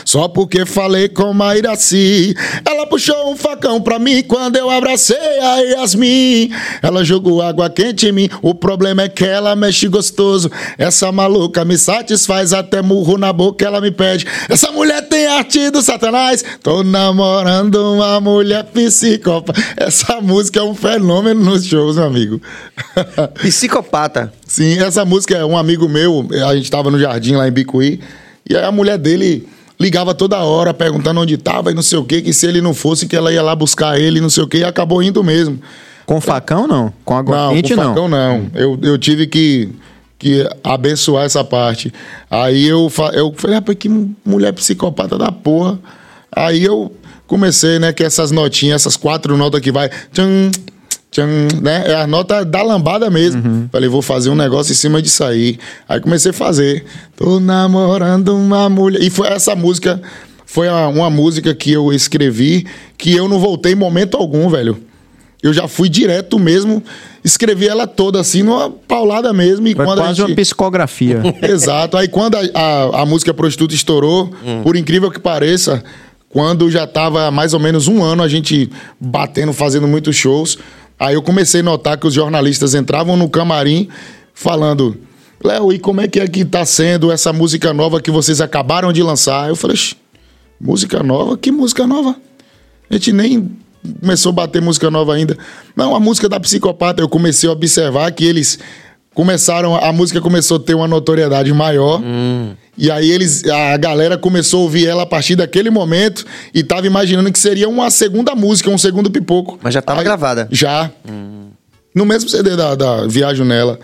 Só 0.03 0.27
porque 0.29 0.65
falei 0.65 1.07
com 1.07 1.31
a 1.43 1.55
Iraci. 1.55 2.35
Ela 2.67 2.87
puxou 2.87 3.31
um 3.31 3.35
facão 3.35 3.79
pra 3.79 3.99
mim 3.99 4.23
quando 4.23 4.55
eu 4.55 4.67
abracei 4.67 5.15
a 5.15 5.57
Yasmin. 5.59 6.49
Ela 6.81 7.05
jogou 7.05 7.43
água 7.43 7.69
quente 7.69 8.07
em 8.07 8.11
mim. 8.11 8.29
O 8.41 8.55
problema 8.55 9.03
é 9.03 9.09
que 9.09 9.25
ela 9.25 9.55
mexe 9.55 9.87
gostoso. 9.87 10.49
Essa 10.75 11.11
maluca 11.11 11.63
me 11.63 11.77
satisfaz 11.77 12.51
até 12.51 12.81
murro 12.81 13.15
na 13.15 13.31
boca. 13.31 13.63
Ela 13.63 13.79
me 13.79 13.91
pede. 13.91 14.25
Essa 14.49 14.71
mulher 14.71 15.07
tem 15.07 15.27
arte 15.27 15.69
do 15.69 15.83
satanás. 15.83 16.43
Tô 16.63 16.78
namorando 16.83 17.75
uma 17.75 18.19
mulher 18.19 18.63
psicopata. 18.65 19.59
Essa 19.77 20.19
música 20.21 20.59
é 20.59 20.63
um 20.63 20.75
fenômeno 20.75 21.43
nos 21.43 21.65
shows, 21.65 21.95
meu 21.95 22.05
amigo. 22.05 22.41
Psicopata. 23.41 24.31
Sim, 24.45 24.79
essa 24.79 25.05
música 25.05 25.37
é 25.37 25.45
um 25.45 25.57
amigo 25.57 25.87
meu, 25.87 26.27
a 26.47 26.55
gente 26.55 26.69
tava 26.69 26.89
no 26.89 26.99
jardim 26.99 27.35
lá 27.35 27.47
em 27.47 27.51
Bicuí, 27.51 27.99
e 28.49 28.55
aí 28.55 28.63
a 28.63 28.71
mulher 28.71 28.97
dele 28.97 29.47
ligava 29.79 30.13
toda 30.13 30.37
hora 30.39 30.73
perguntando 30.73 31.21
onde 31.21 31.37
tava 31.37 31.71
e 31.71 31.73
não 31.73 31.81
sei 31.81 31.97
o 31.97 32.03
que, 32.03 32.21
que 32.21 32.33
se 32.33 32.45
ele 32.45 32.61
não 32.61 32.73
fosse, 32.73 33.07
que 33.07 33.15
ela 33.15 33.31
ia 33.31 33.41
lá 33.41 33.55
buscar 33.55 33.99
ele, 33.99 34.19
não 34.19 34.29
sei 34.29 34.43
o 34.43 34.47
que, 34.47 34.57
e 34.57 34.63
acabou 34.63 35.01
indo 35.01 35.23
mesmo. 35.23 35.59
Com 36.05 36.19
facão, 36.19 36.67
não? 36.67 36.91
Com 37.05 37.15
água 37.15 37.37
não, 37.37 37.53
quente, 37.53 37.75
com 37.75 37.81
não. 37.81 37.89
facão 37.89 38.09
não. 38.09 38.47
Eu, 38.53 38.79
eu 38.81 38.97
tive 38.97 39.27
que, 39.27 39.69
que 40.17 40.49
abençoar 40.63 41.25
essa 41.25 41.43
parte. 41.43 41.93
Aí 42.29 42.67
eu, 42.67 42.91
eu 43.13 43.33
falei, 43.37 43.55
rapaz, 43.55 43.77
que 43.77 43.87
mulher 44.25 44.51
psicopata 44.53 45.17
da 45.17 45.31
porra. 45.31 45.79
Aí 46.31 46.63
eu 46.63 46.91
comecei, 47.27 47.79
né, 47.79 47.93
que 47.93 48.03
essas 48.03 48.31
notinhas, 48.31 48.81
essas 48.81 48.97
quatro 48.97 49.37
notas 49.37 49.61
que 49.61 49.71
vai. 49.71 49.89
Tchan, 50.11 50.51
tchan, 51.11 51.47
né? 51.61 51.83
É 51.87 51.95
a 51.95 52.07
nota 52.07 52.43
da 52.43 52.61
lambada 52.61 53.09
mesmo. 53.09 53.69
Falei, 53.71 53.89
vou 53.89 54.01
fazer 54.01 54.29
um 54.29 54.35
negócio 54.35 54.71
em 54.71 54.75
cima 54.75 55.01
disso 55.01 55.23
aí. 55.23 55.59
Aí 55.87 55.99
comecei 55.99 56.31
a 56.31 56.33
fazer. 56.33 56.85
Tô 57.15 57.39
namorando 57.39 58.35
uma 58.35 58.69
mulher. 58.69 59.01
E 59.01 59.09
foi 59.09 59.27
essa 59.27 59.55
música. 59.55 60.01
Foi 60.45 60.67
uma, 60.67 60.87
uma 60.87 61.09
música 61.09 61.53
que 61.53 61.71
eu 61.71 61.93
escrevi 61.93 62.65
que 62.97 63.15
eu 63.15 63.29
não 63.29 63.39
voltei 63.39 63.73
em 63.73 63.75
momento 63.75 64.17
algum, 64.17 64.49
velho. 64.49 64.77
Eu 65.41 65.53
já 65.53 65.69
fui 65.69 65.87
direto 65.87 66.37
mesmo, 66.37 66.83
escrevi 67.23 67.67
ela 67.67 67.87
toda 67.87 68.19
assim, 68.19 68.43
numa 68.43 68.69
paulada 68.69 69.31
mesmo. 69.31 69.67
E 69.67 69.75
Foi 69.75 69.85
quando 69.85 69.99
a 69.99 70.05
quase 70.05 70.17
gente... 70.19 70.31
uma 70.31 70.35
psicografia. 70.35 71.21
Exato. 71.41 71.95
Aí 71.95 72.09
quando 72.09 72.35
a, 72.35 72.41
a, 72.53 73.01
a 73.01 73.05
música 73.05 73.33
Prostituta 73.33 73.73
estourou, 73.73 74.33
por 74.63 74.75
incrível 74.75 75.09
que 75.09 75.19
pareça, 75.19 75.81
quando 76.29 76.69
já 76.69 76.85
tava 76.85 77.29
mais 77.31 77.53
ou 77.53 77.59
menos 77.59 77.87
um 77.87 78.03
ano 78.03 78.21
a 78.23 78.27
gente 78.27 78.69
batendo, 78.99 79.51
fazendo 79.51 79.87
muitos 79.87 80.15
shows, 80.15 80.57
aí 80.97 81.15
eu 81.15 81.21
comecei 81.21 81.61
a 81.61 81.63
notar 81.63 81.97
que 81.97 82.07
os 82.07 82.13
jornalistas 82.13 82.75
entravam 82.75 83.17
no 83.17 83.27
camarim 83.27 83.89
falando. 84.33 84.95
Léo, 85.43 85.73
e 85.73 85.79
como 85.79 86.01
é 86.01 86.07
que 86.07 86.19
é 86.19 86.27
que 86.27 86.45
tá 86.45 86.65
sendo 86.65 87.11
essa 87.11 87.33
música 87.33 87.73
nova 87.73 88.01
que 88.01 88.11
vocês 88.11 88.41
acabaram 88.41 88.93
de 88.93 89.01
lançar? 89.01 89.49
Eu 89.49 89.55
falei, 89.55 89.75
"Xi, 89.75 89.95
música 90.59 91.01
nova? 91.01 91.37
Que 91.37 91.51
música 91.51 91.87
nova? 91.87 92.15
A 92.89 92.93
gente 92.93 93.11
nem 93.13 93.49
começou 94.01 94.31
a 94.31 94.33
bater 94.33 94.61
música 94.61 94.91
nova 94.91 95.13
ainda. 95.13 95.37
Não, 95.75 95.95
a 95.95 95.99
música 95.99 96.27
da 96.27 96.39
psicopata, 96.39 97.01
eu 97.01 97.07
comecei 97.07 97.47
a 97.47 97.53
observar 97.53 98.11
que 98.11 98.25
eles 98.25 98.59
começaram, 99.13 99.75
a 99.75 99.91
música 99.91 100.21
começou 100.21 100.57
a 100.57 100.59
ter 100.59 100.73
uma 100.73 100.87
notoriedade 100.87 101.51
maior. 101.53 102.01
Hum. 102.01 102.53
E 102.77 102.89
aí 102.89 103.09
eles, 103.11 103.43
a 103.45 103.75
galera 103.75 104.17
começou 104.17 104.61
a 104.61 104.63
ouvir 104.63 104.87
ela 104.87 105.03
a 105.03 105.05
partir 105.05 105.35
daquele 105.35 105.69
momento 105.69 106.25
e 106.53 106.63
tava 106.63 106.87
imaginando 106.87 107.31
que 107.31 107.39
seria 107.39 107.67
uma 107.67 107.89
segunda 107.91 108.33
música, 108.35 108.69
um 108.69 108.77
segundo 108.77 109.11
pipoco. 109.11 109.59
Mas 109.61 109.73
já 109.73 109.81
tava 109.81 109.99
Aí- 109.99 110.05
gravada. 110.05 110.47
Já. 110.51 110.89
No 111.93 112.05
mesmo 112.05 112.29
CD 112.29 112.55
da, 112.55 112.75
da 112.75 113.07
Viagem 113.07 113.45
Nela. 113.45 113.79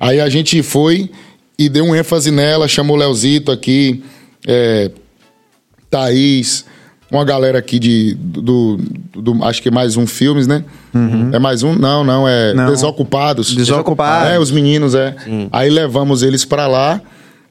Aí 0.00 0.20
a 0.20 0.28
gente 0.28 0.62
foi 0.62 1.10
e 1.58 1.68
deu 1.68 1.84
um 1.84 1.94
ênfase 1.94 2.30
nela, 2.30 2.68
chamou 2.68 2.96
o 2.96 2.98
Leozito 3.00 3.50
aqui, 3.50 4.02
é, 4.46 4.90
Thaís, 5.90 6.64
uma 7.10 7.24
galera 7.24 7.58
aqui 7.58 7.78
de, 7.78 8.14
do, 8.20 8.42
do- 8.42 8.76
do- 9.34 9.44
Acho 9.44 9.62
que 9.62 9.68
é 9.68 9.70
mais 9.70 9.96
um 9.96 10.06
filmes, 10.06 10.46
né? 10.46 10.64
É 11.32 11.38
mais 11.38 11.62
um? 11.62 11.74
Não, 11.74 12.02
não, 12.04 12.28
é 12.28 12.52
Não. 12.54 12.66
Desocupados. 12.70 13.54
Desocupados. 13.54 14.30
É, 14.32 14.38
os 14.38 14.50
meninos, 14.50 14.94
é. 14.94 15.14
Aí 15.52 15.70
levamos 15.70 16.22
eles 16.22 16.44
pra 16.44 16.66
lá 16.66 17.00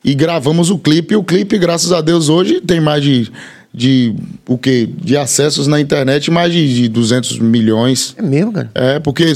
e 0.04 0.14
gravamos 0.14 0.70
o 0.70 0.78
clipe. 0.78 1.14
E 1.14 1.18
o 1.18 1.24
clipe, 1.24 1.58
graças 1.58 1.92
a 1.92 2.02
Deus, 2.02 2.30
hoje 2.30 2.62
tem 2.62 2.80
mais 2.80 3.04
de. 3.04 3.32
De 3.74 4.16
o 4.48 4.58
quê? 4.58 4.90
De 5.04 5.16
acessos 5.16 5.68
na 5.68 5.80
internet, 5.80 6.32
mais 6.32 6.52
de, 6.52 6.74
de 6.74 6.88
200 6.88 7.38
milhões. 7.38 8.16
É 8.18 8.22
mesmo, 8.24 8.52
cara? 8.52 8.72
É, 8.74 8.98
porque 8.98 9.32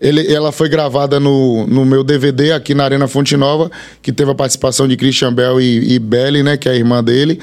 ele, 0.00 0.32
ela 0.32 0.52
foi 0.52 0.68
gravada 0.68 1.18
no, 1.18 1.66
no 1.66 1.84
meu 1.84 2.04
DVD 2.04 2.52
aqui 2.52 2.72
na 2.72 2.84
Arena 2.84 3.08
Fonte 3.08 3.36
Nova, 3.36 3.68
que 4.00 4.12
teve 4.12 4.30
a 4.30 4.34
participação 4.34 4.86
de 4.86 4.96
Christian 4.96 5.32
Bell 5.32 5.60
e, 5.60 5.94
e 5.94 5.98
Belly, 5.98 6.42
né, 6.42 6.56
que 6.56 6.68
é 6.68 6.72
a 6.72 6.76
irmã 6.76 7.02
dele. 7.02 7.40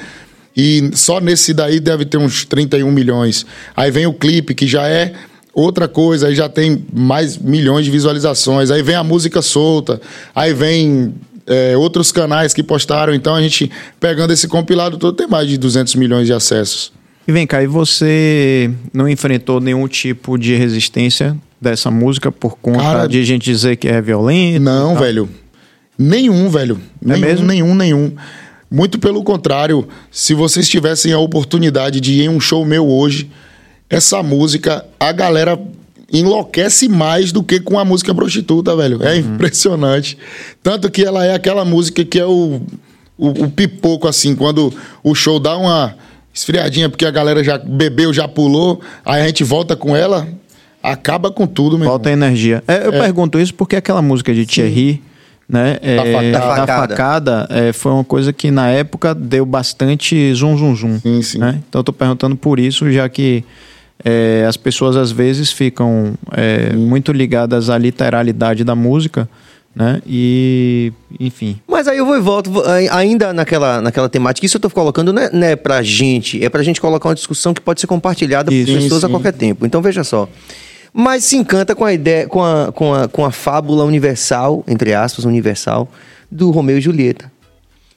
E 0.60 0.90
só 0.94 1.20
nesse 1.20 1.54
daí 1.54 1.78
deve 1.78 2.04
ter 2.04 2.18
uns 2.18 2.44
31 2.44 2.90
milhões. 2.90 3.46
Aí 3.76 3.92
vem 3.92 4.06
o 4.06 4.12
clipe, 4.12 4.56
que 4.56 4.66
já 4.66 4.88
é 4.88 5.12
outra 5.54 5.86
coisa, 5.86 6.26
aí 6.26 6.34
já 6.34 6.48
tem 6.48 6.84
mais 6.92 7.38
milhões 7.38 7.84
de 7.84 7.92
visualizações. 7.92 8.68
Aí 8.72 8.82
vem 8.82 8.96
a 8.96 9.04
música 9.04 9.40
solta, 9.40 10.00
aí 10.34 10.52
vem 10.52 11.14
é, 11.46 11.76
outros 11.76 12.10
canais 12.10 12.52
que 12.52 12.64
postaram. 12.64 13.14
Então 13.14 13.36
a 13.36 13.40
gente, 13.40 13.70
pegando 14.00 14.32
esse 14.32 14.48
compilado 14.48 14.98
todo, 14.98 15.16
tem 15.16 15.28
mais 15.28 15.48
de 15.48 15.56
200 15.56 15.94
milhões 15.94 16.26
de 16.26 16.32
acessos. 16.32 16.92
E 17.28 17.30
vem 17.30 17.46
cá, 17.46 17.62
e 17.62 17.66
você 17.68 18.68
não 18.92 19.08
enfrentou 19.08 19.60
nenhum 19.60 19.86
tipo 19.86 20.36
de 20.36 20.56
resistência 20.56 21.36
dessa 21.60 21.88
música 21.88 22.32
por 22.32 22.56
conta 22.58 22.80
Cara- 22.80 23.06
de 23.06 23.22
gente 23.22 23.44
dizer 23.44 23.76
que 23.76 23.86
é 23.86 24.00
violento? 24.02 24.60
Não, 24.60 24.96
velho. 24.96 25.28
Nenhum, 25.96 26.48
velho. 26.48 26.80
Nenhum, 27.00 27.20
mesmo? 27.20 27.46
nenhum, 27.46 27.74
nenhum. 27.74 28.12
Muito 28.70 28.98
pelo 28.98 29.22
contrário, 29.22 29.88
se 30.10 30.34
vocês 30.34 30.68
tivessem 30.68 31.12
a 31.12 31.18
oportunidade 31.18 32.00
de 32.00 32.12
ir 32.14 32.24
em 32.24 32.28
um 32.28 32.40
show 32.40 32.64
meu 32.64 32.86
hoje, 32.86 33.30
essa 33.88 34.22
música, 34.22 34.84
a 35.00 35.10
galera 35.12 35.58
enlouquece 36.12 36.88
mais 36.88 37.32
do 37.32 37.42
que 37.42 37.60
com 37.60 37.78
a 37.78 37.84
música 37.84 38.14
prostituta, 38.14 38.76
velho. 38.76 39.02
É 39.02 39.16
impressionante. 39.16 40.18
Tanto 40.62 40.90
que 40.90 41.04
ela 41.04 41.24
é 41.24 41.34
aquela 41.34 41.64
música 41.64 42.04
que 42.04 42.18
é 42.18 42.24
o, 42.24 42.60
o, 43.16 43.28
o 43.28 43.50
pipoco, 43.50 44.06
assim, 44.06 44.34
quando 44.34 44.72
o 45.02 45.14
show 45.14 45.38
dá 45.38 45.56
uma 45.56 45.94
esfriadinha, 46.32 46.88
porque 46.88 47.04
a 47.04 47.10
galera 47.10 47.42
já 47.42 47.58
bebeu, 47.58 48.12
já 48.12 48.28
pulou, 48.28 48.80
aí 49.04 49.22
a 49.22 49.26
gente 49.26 49.42
volta 49.42 49.74
com 49.74 49.96
ela, 49.96 50.28
acaba 50.82 51.30
com 51.30 51.46
tudo, 51.46 51.78
meu 51.78 51.88
Falta 51.88 52.10
energia. 52.10 52.62
É, 52.66 52.86
eu 52.86 52.92
pergunto 52.92 53.38
isso 53.38 53.52
porque 53.54 53.76
aquela 53.76 54.00
música 54.00 54.32
de 54.32 54.46
Thierry, 54.46 55.02
né? 55.48 55.78
é, 55.80 55.96
facada. 55.96 56.30
da 56.30 56.66
Da 56.66 56.66
facada. 56.66 57.46
é, 57.50 57.72
foi 57.72 57.92
uma 57.92 58.04
coisa 58.04 58.32
que 58.32 58.50
na 58.50 58.68
época 58.68 59.14
deu 59.14 59.46
bastante 59.46 60.32
zum 60.34 60.56
zum 60.56 60.76
zum. 60.76 60.98
Sim, 61.00 61.22
sim. 61.22 61.38
né? 61.38 61.60
Então 61.68 61.80
eu 61.80 61.84
tô 61.84 61.92
perguntando 61.92 62.36
por 62.36 62.58
isso, 62.58 62.90
já 62.92 63.08
que 63.08 63.42
é, 64.04 64.44
as 64.46 64.56
pessoas 64.56 64.96
às 64.96 65.10
vezes 65.10 65.50
ficam 65.50 66.14
é, 66.32 66.72
muito 66.74 67.12
ligadas 67.12 67.70
à 67.70 67.78
literalidade 67.78 68.62
da 68.62 68.74
música, 68.74 69.28
né? 69.74 70.02
E, 70.06 70.92
enfim. 71.18 71.58
Mas 71.66 71.88
aí 71.88 71.98
eu 71.98 72.04
vou 72.04 72.16
e 72.16 72.20
volto, 72.20 72.50
ainda 72.90 73.32
naquela, 73.32 73.80
naquela 73.80 74.08
temática. 74.08 74.44
Isso 74.44 74.56
eu 74.56 74.60
tô 74.60 74.70
colocando 74.70 75.12
não 75.12 75.22
é, 75.22 75.30
não 75.32 75.46
é 75.46 75.56
pra 75.56 75.82
gente, 75.82 76.44
é 76.44 76.48
pra 76.48 76.62
gente 76.62 76.80
colocar 76.80 77.08
uma 77.08 77.14
discussão 77.14 77.54
que 77.54 77.60
pode 77.60 77.80
ser 77.80 77.86
compartilhada 77.86 78.52
Isso. 78.52 78.72
por 78.72 78.82
pessoas 78.82 79.00
Sim, 79.00 79.06
a 79.06 79.10
qualquer 79.10 79.32
tempo. 79.32 79.64
Então 79.64 79.80
veja 79.80 80.04
só. 80.04 80.28
Mas 81.00 81.22
se 81.22 81.36
encanta 81.36 81.76
com 81.76 81.84
a 81.84 81.92
ideia, 81.92 82.26
com 82.26 82.42
a, 82.42 82.72
com 82.72 82.92
a, 82.92 83.06
com 83.06 83.24
a 83.24 83.30
fábula 83.30 83.84
universal, 83.84 84.64
entre 84.66 84.92
aspas, 84.92 85.24
universal, 85.24 85.88
do 86.28 86.50
Romeu 86.50 86.78
e 86.78 86.80
Julieta. 86.80 87.30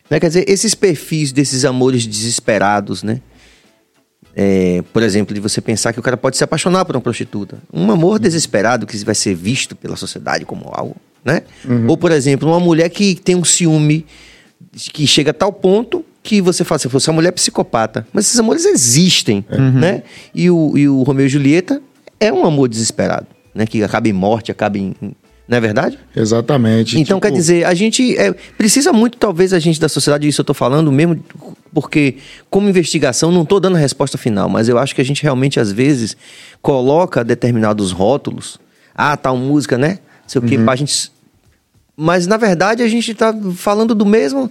Né? 0.07 0.19
Quer 0.19 0.27
dizer, 0.27 0.45
esses 0.47 0.75
perfis 0.75 1.31
desses 1.31 1.65
amores 1.65 2.05
desesperados, 2.05 3.01
né? 3.01 3.19
É, 4.35 4.83
por 4.93 5.01
exemplo, 5.01 5.33
de 5.33 5.41
você 5.41 5.59
pensar 5.59 5.93
que 5.93 5.99
o 5.99 6.03
cara 6.03 6.15
pode 6.15 6.37
se 6.37 6.43
apaixonar 6.43 6.85
por 6.85 6.95
uma 6.95 7.01
prostituta. 7.01 7.57
Um 7.73 7.89
amor 7.89 8.19
desesperado 8.19 8.85
que 8.85 8.95
vai 9.03 9.15
ser 9.15 9.33
visto 9.33 9.75
pela 9.75 9.95
sociedade 9.95 10.45
como 10.45 10.69
algo, 10.71 10.95
né? 11.25 11.41
Ou, 11.87 11.97
por 11.97 12.11
exemplo, 12.11 12.47
uma 12.47 12.59
mulher 12.59 12.87
que 12.89 13.15
tem 13.15 13.33
um 13.35 13.43
ciúme 13.43 14.05
que 14.93 15.07
chega 15.07 15.31
a 15.31 15.33
tal 15.33 15.51
ponto 15.51 16.05
que 16.21 16.39
você 16.39 16.63
fala 16.63 16.75
assim, 16.75 16.87
"Pô, 16.87 16.97
essa 16.97 17.11
mulher 17.11 17.29
é 17.29 17.31
psicopata. 17.31 18.05
Mas 18.13 18.27
esses 18.27 18.39
amores 18.39 18.63
existem, 18.63 19.43
né? 19.79 20.03
E 20.35 20.51
o, 20.51 20.77
e 20.77 20.87
o 20.87 21.01
Romeu 21.01 21.25
e 21.25 21.29
Julieta 21.29 21.81
é 22.21 22.31
um 22.31 22.45
amor 22.45 22.69
desesperado, 22.69 23.27
né? 23.53 23.65
Que 23.65 23.83
acaba 23.83 24.07
em 24.07 24.13
morte, 24.13 24.51
acaba 24.51 24.77
em... 24.77 24.93
Não 25.47 25.57
é 25.57 25.59
verdade? 25.59 25.99
Exatamente. 26.15 26.97
Então, 26.97 27.17
Tipo, 27.17 27.27
quer 27.27 27.33
dizer, 27.33 27.65
a 27.65 27.73
gente 27.73 28.17
é, 28.17 28.31
precisa 28.57 28.93
muito, 28.93 29.17
talvez, 29.17 29.51
a 29.51 29.59
gente 29.59 29.81
da 29.81 29.89
sociedade, 29.89 30.25
isso 30.25 30.39
eu 30.39 30.45
tô 30.45 30.53
falando 30.53 30.89
mesmo, 30.91 31.21
porque, 31.73 32.17
como 32.49 32.69
investigação, 32.69 33.31
não 33.31 33.43
tô 33.43 33.59
dando 33.59 33.75
a 33.75 33.79
resposta 33.79 34.17
final, 34.17 34.47
mas 34.47 34.69
eu 34.69 34.77
acho 34.77 34.95
que 34.95 35.01
a 35.01 35.03
gente 35.03 35.21
realmente, 35.21 35.59
às 35.59 35.69
vezes, 35.69 36.15
coloca 36.61 37.21
determinados 37.21 37.91
rótulos. 37.91 38.59
Ah, 38.95 39.17
tal 39.17 39.35
música, 39.35 39.77
né? 39.77 39.99
Sei 40.25 40.39
o 40.39 40.45
quê, 40.45 40.57
pra 40.57 40.75
gente. 40.75 41.11
Mas, 41.97 42.27
na 42.27 42.37
verdade, 42.37 42.81
a 42.81 42.87
gente 42.87 43.13
tá 43.13 43.35
falando 43.55 43.93
do 43.93 44.05
mesmo. 44.05 44.49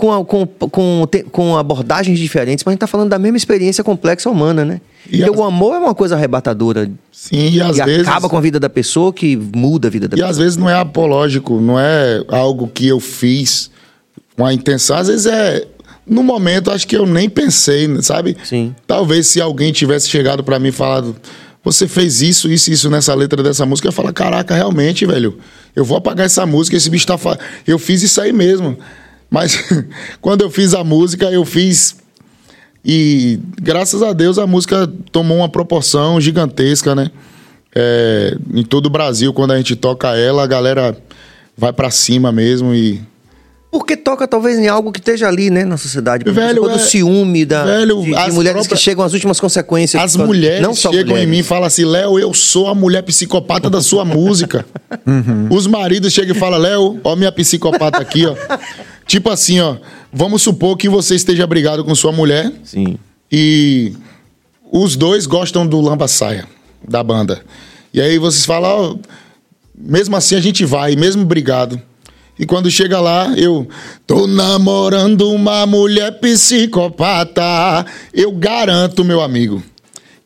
Com, 0.00 0.24
com, 0.24 0.46
com, 0.46 1.06
com 1.30 1.56
abordagens 1.58 2.18
diferentes, 2.18 2.64
mas 2.64 2.70
a 2.70 2.74
gente 2.74 2.80
tá 2.80 2.86
falando 2.86 3.10
da 3.10 3.18
mesma 3.18 3.36
experiência 3.36 3.84
complexa 3.84 4.30
humana, 4.30 4.64
né? 4.64 4.80
E 5.10 5.22
as- 5.22 5.28
o 5.28 5.42
amor 5.44 5.74
é 5.74 5.78
uma 5.78 5.94
coisa 5.94 6.14
arrebatadora. 6.16 6.90
Sim, 7.12 7.50
e 7.50 7.60
às 7.60 7.76
que 7.78 7.84
vezes. 7.84 8.08
acaba 8.08 8.26
com 8.26 8.36
a 8.38 8.40
vida 8.40 8.58
da 8.58 8.70
pessoa, 8.70 9.12
que 9.12 9.36
muda 9.36 9.88
a 9.88 9.90
vida 9.90 10.08
da 10.08 10.14
E 10.14 10.16
pessoa. 10.16 10.30
às 10.30 10.38
vezes 10.38 10.56
não 10.56 10.70
é 10.70 10.74
apológico, 10.74 11.60
não 11.60 11.78
é 11.78 12.24
algo 12.28 12.66
que 12.66 12.86
eu 12.88 12.98
fiz 12.98 13.70
com 14.34 14.46
a 14.46 14.54
intenção. 14.54 14.96
Às 14.96 15.08
vezes 15.08 15.26
é. 15.26 15.66
No 16.06 16.22
momento, 16.22 16.70
acho 16.70 16.88
que 16.88 16.96
eu 16.96 17.04
nem 17.04 17.28
pensei, 17.28 17.86
sabe? 18.00 18.36
Sim. 18.42 18.74
Talvez 18.86 19.26
se 19.26 19.38
alguém 19.38 19.70
tivesse 19.70 20.08
chegado 20.08 20.42
pra 20.42 20.58
mim 20.58 20.68
e 20.68 20.72
falado. 20.72 21.14
Você 21.62 21.86
fez 21.86 22.22
isso, 22.22 22.50
isso, 22.50 22.72
isso 22.72 22.88
nessa 22.88 23.12
letra 23.14 23.42
dessa 23.42 23.66
música. 23.66 23.86
Eu 23.86 23.90
ia 23.90 23.94
falar, 23.94 24.14
caraca, 24.14 24.54
realmente, 24.54 25.04
velho. 25.04 25.36
Eu 25.76 25.84
vou 25.84 25.98
apagar 25.98 26.24
essa 26.24 26.46
música, 26.46 26.74
esse 26.74 26.88
bicho 26.88 27.06
tá. 27.06 27.18
Fa... 27.18 27.38
Eu 27.66 27.78
fiz 27.78 28.02
isso 28.02 28.18
aí 28.18 28.32
mesmo. 28.32 28.78
Mas 29.30 29.58
quando 30.20 30.42
eu 30.42 30.50
fiz 30.50 30.74
a 30.74 30.82
música, 30.82 31.26
eu 31.30 31.44
fiz 31.44 31.96
E 32.84 33.38
graças 33.60 34.02
a 34.02 34.12
Deus 34.12 34.38
a 34.38 34.46
música 34.46 34.90
tomou 35.12 35.38
uma 35.38 35.48
proporção 35.48 36.20
gigantesca, 36.20 36.94
né? 36.94 37.10
É, 37.74 38.36
em 38.52 38.64
todo 38.64 38.86
o 38.86 38.90
Brasil, 38.90 39.32
quando 39.32 39.52
a 39.52 39.56
gente 39.56 39.76
toca 39.76 40.16
ela, 40.16 40.42
a 40.42 40.46
galera 40.46 40.96
vai 41.56 41.72
pra 41.72 41.90
cima 41.90 42.32
mesmo 42.32 42.74
e. 42.74 43.00
Porque 43.70 43.96
toca 43.96 44.26
talvez 44.26 44.58
em 44.58 44.66
algo 44.66 44.90
que 44.90 44.98
esteja 44.98 45.28
ali, 45.28 45.48
né, 45.48 45.64
na 45.64 45.76
sociedade. 45.76 46.24
Por 46.24 46.32
Velho, 46.32 46.64
exemplo, 46.64 46.68
do 46.70 46.74
é- 46.74 46.78
ciúme, 46.78 47.44
da, 47.44 47.64
velho, 47.64 48.00
de, 48.00 48.06
de 48.06 48.14
as 48.16 48.34
mulheres 48.34 48.66
que 48.66 48.74
chegam 48.76 49.04
às 49.04 49.12
últimas 49.12 49.38
consequências. 49.38 50.02
As 50.02 50.16
mulheres 50.16 50.60
não 50.60 50.74
só 50.74 50.90
chegam 50.90 51.10
mulheres. 51.10 51.28
em 51.28 51.30
mim 51.30 51.38
e 51.38 51.42
falam 51.44 51.66
assim: 51.66 51.84
Léo, 51.84 52.18
eu 52.18 52.34
sou 52.34 52.66
a 52.66 52.74
mulher 52.74 53.02
psicopata 53.04 53.70
da 53.70 53.80
sua 53.80 54.04
música. 54.04 54.66
Os 55.48 55.68
maridos 55.68 56.12
chegam 56.12 56.34
e 56.34 56.38
falam: 56.38 56.58
Léo, 56.58 57.00
ó, 57.04 57.14
minha 57.14 57.30
psicopata 57.30 57.98
aqui, 57.98 58.26
ó. 58.26 58.34
Tipo 59.10 59.28
assim, 59.28 59.58
ó. 59.60 59.76
Vamos 60.12 60.42
supor 60.42 60.76
que 60.76 60.88
você 60.88 61.16
esteja 61.16 61.46
brigado 61.46 61.84
com 61.84 61.94
sua 61.94 62.12
mulher 62.12 62.52
Sim. 62.62 62.96
e 63.30 63.92
os 64.70 64.94
dois 64.94 65.26
gostam 65.26 65.66
do 65.66 65.80
Lamba 65.80 66.06
Saia, 66.06 66.46
da 66.88 67.02
banda. 67.02 67.42
E 67.92 68.00
aí 68.00 68.18
vocês 68.18 68.46
falam, 68.46 68.70
ó, 68.70 68.96
mesmo 69.76 70.16
assim 70.16 70.36
a 70.36 70.40
gente 70.40 70.64
vai, 70.64 70.94
mesmo 70.94 71.24
brigado. 71.24 71.80
E 72.38 72.46
quando 72.46 72.70
chega 72.70 73.00
lá, 73.00 73.34
eu 73.36 73.68
tô 74.06 74.26
namorando 74.26 75.28
uma 75.30 75.66
mulher 75.66 76.20
psicopata. 76.20 77.84
Eu 78.14 78.32
garanto, 78.32 79.04
meu 79.04 79.20
amigo, 79.20 79.62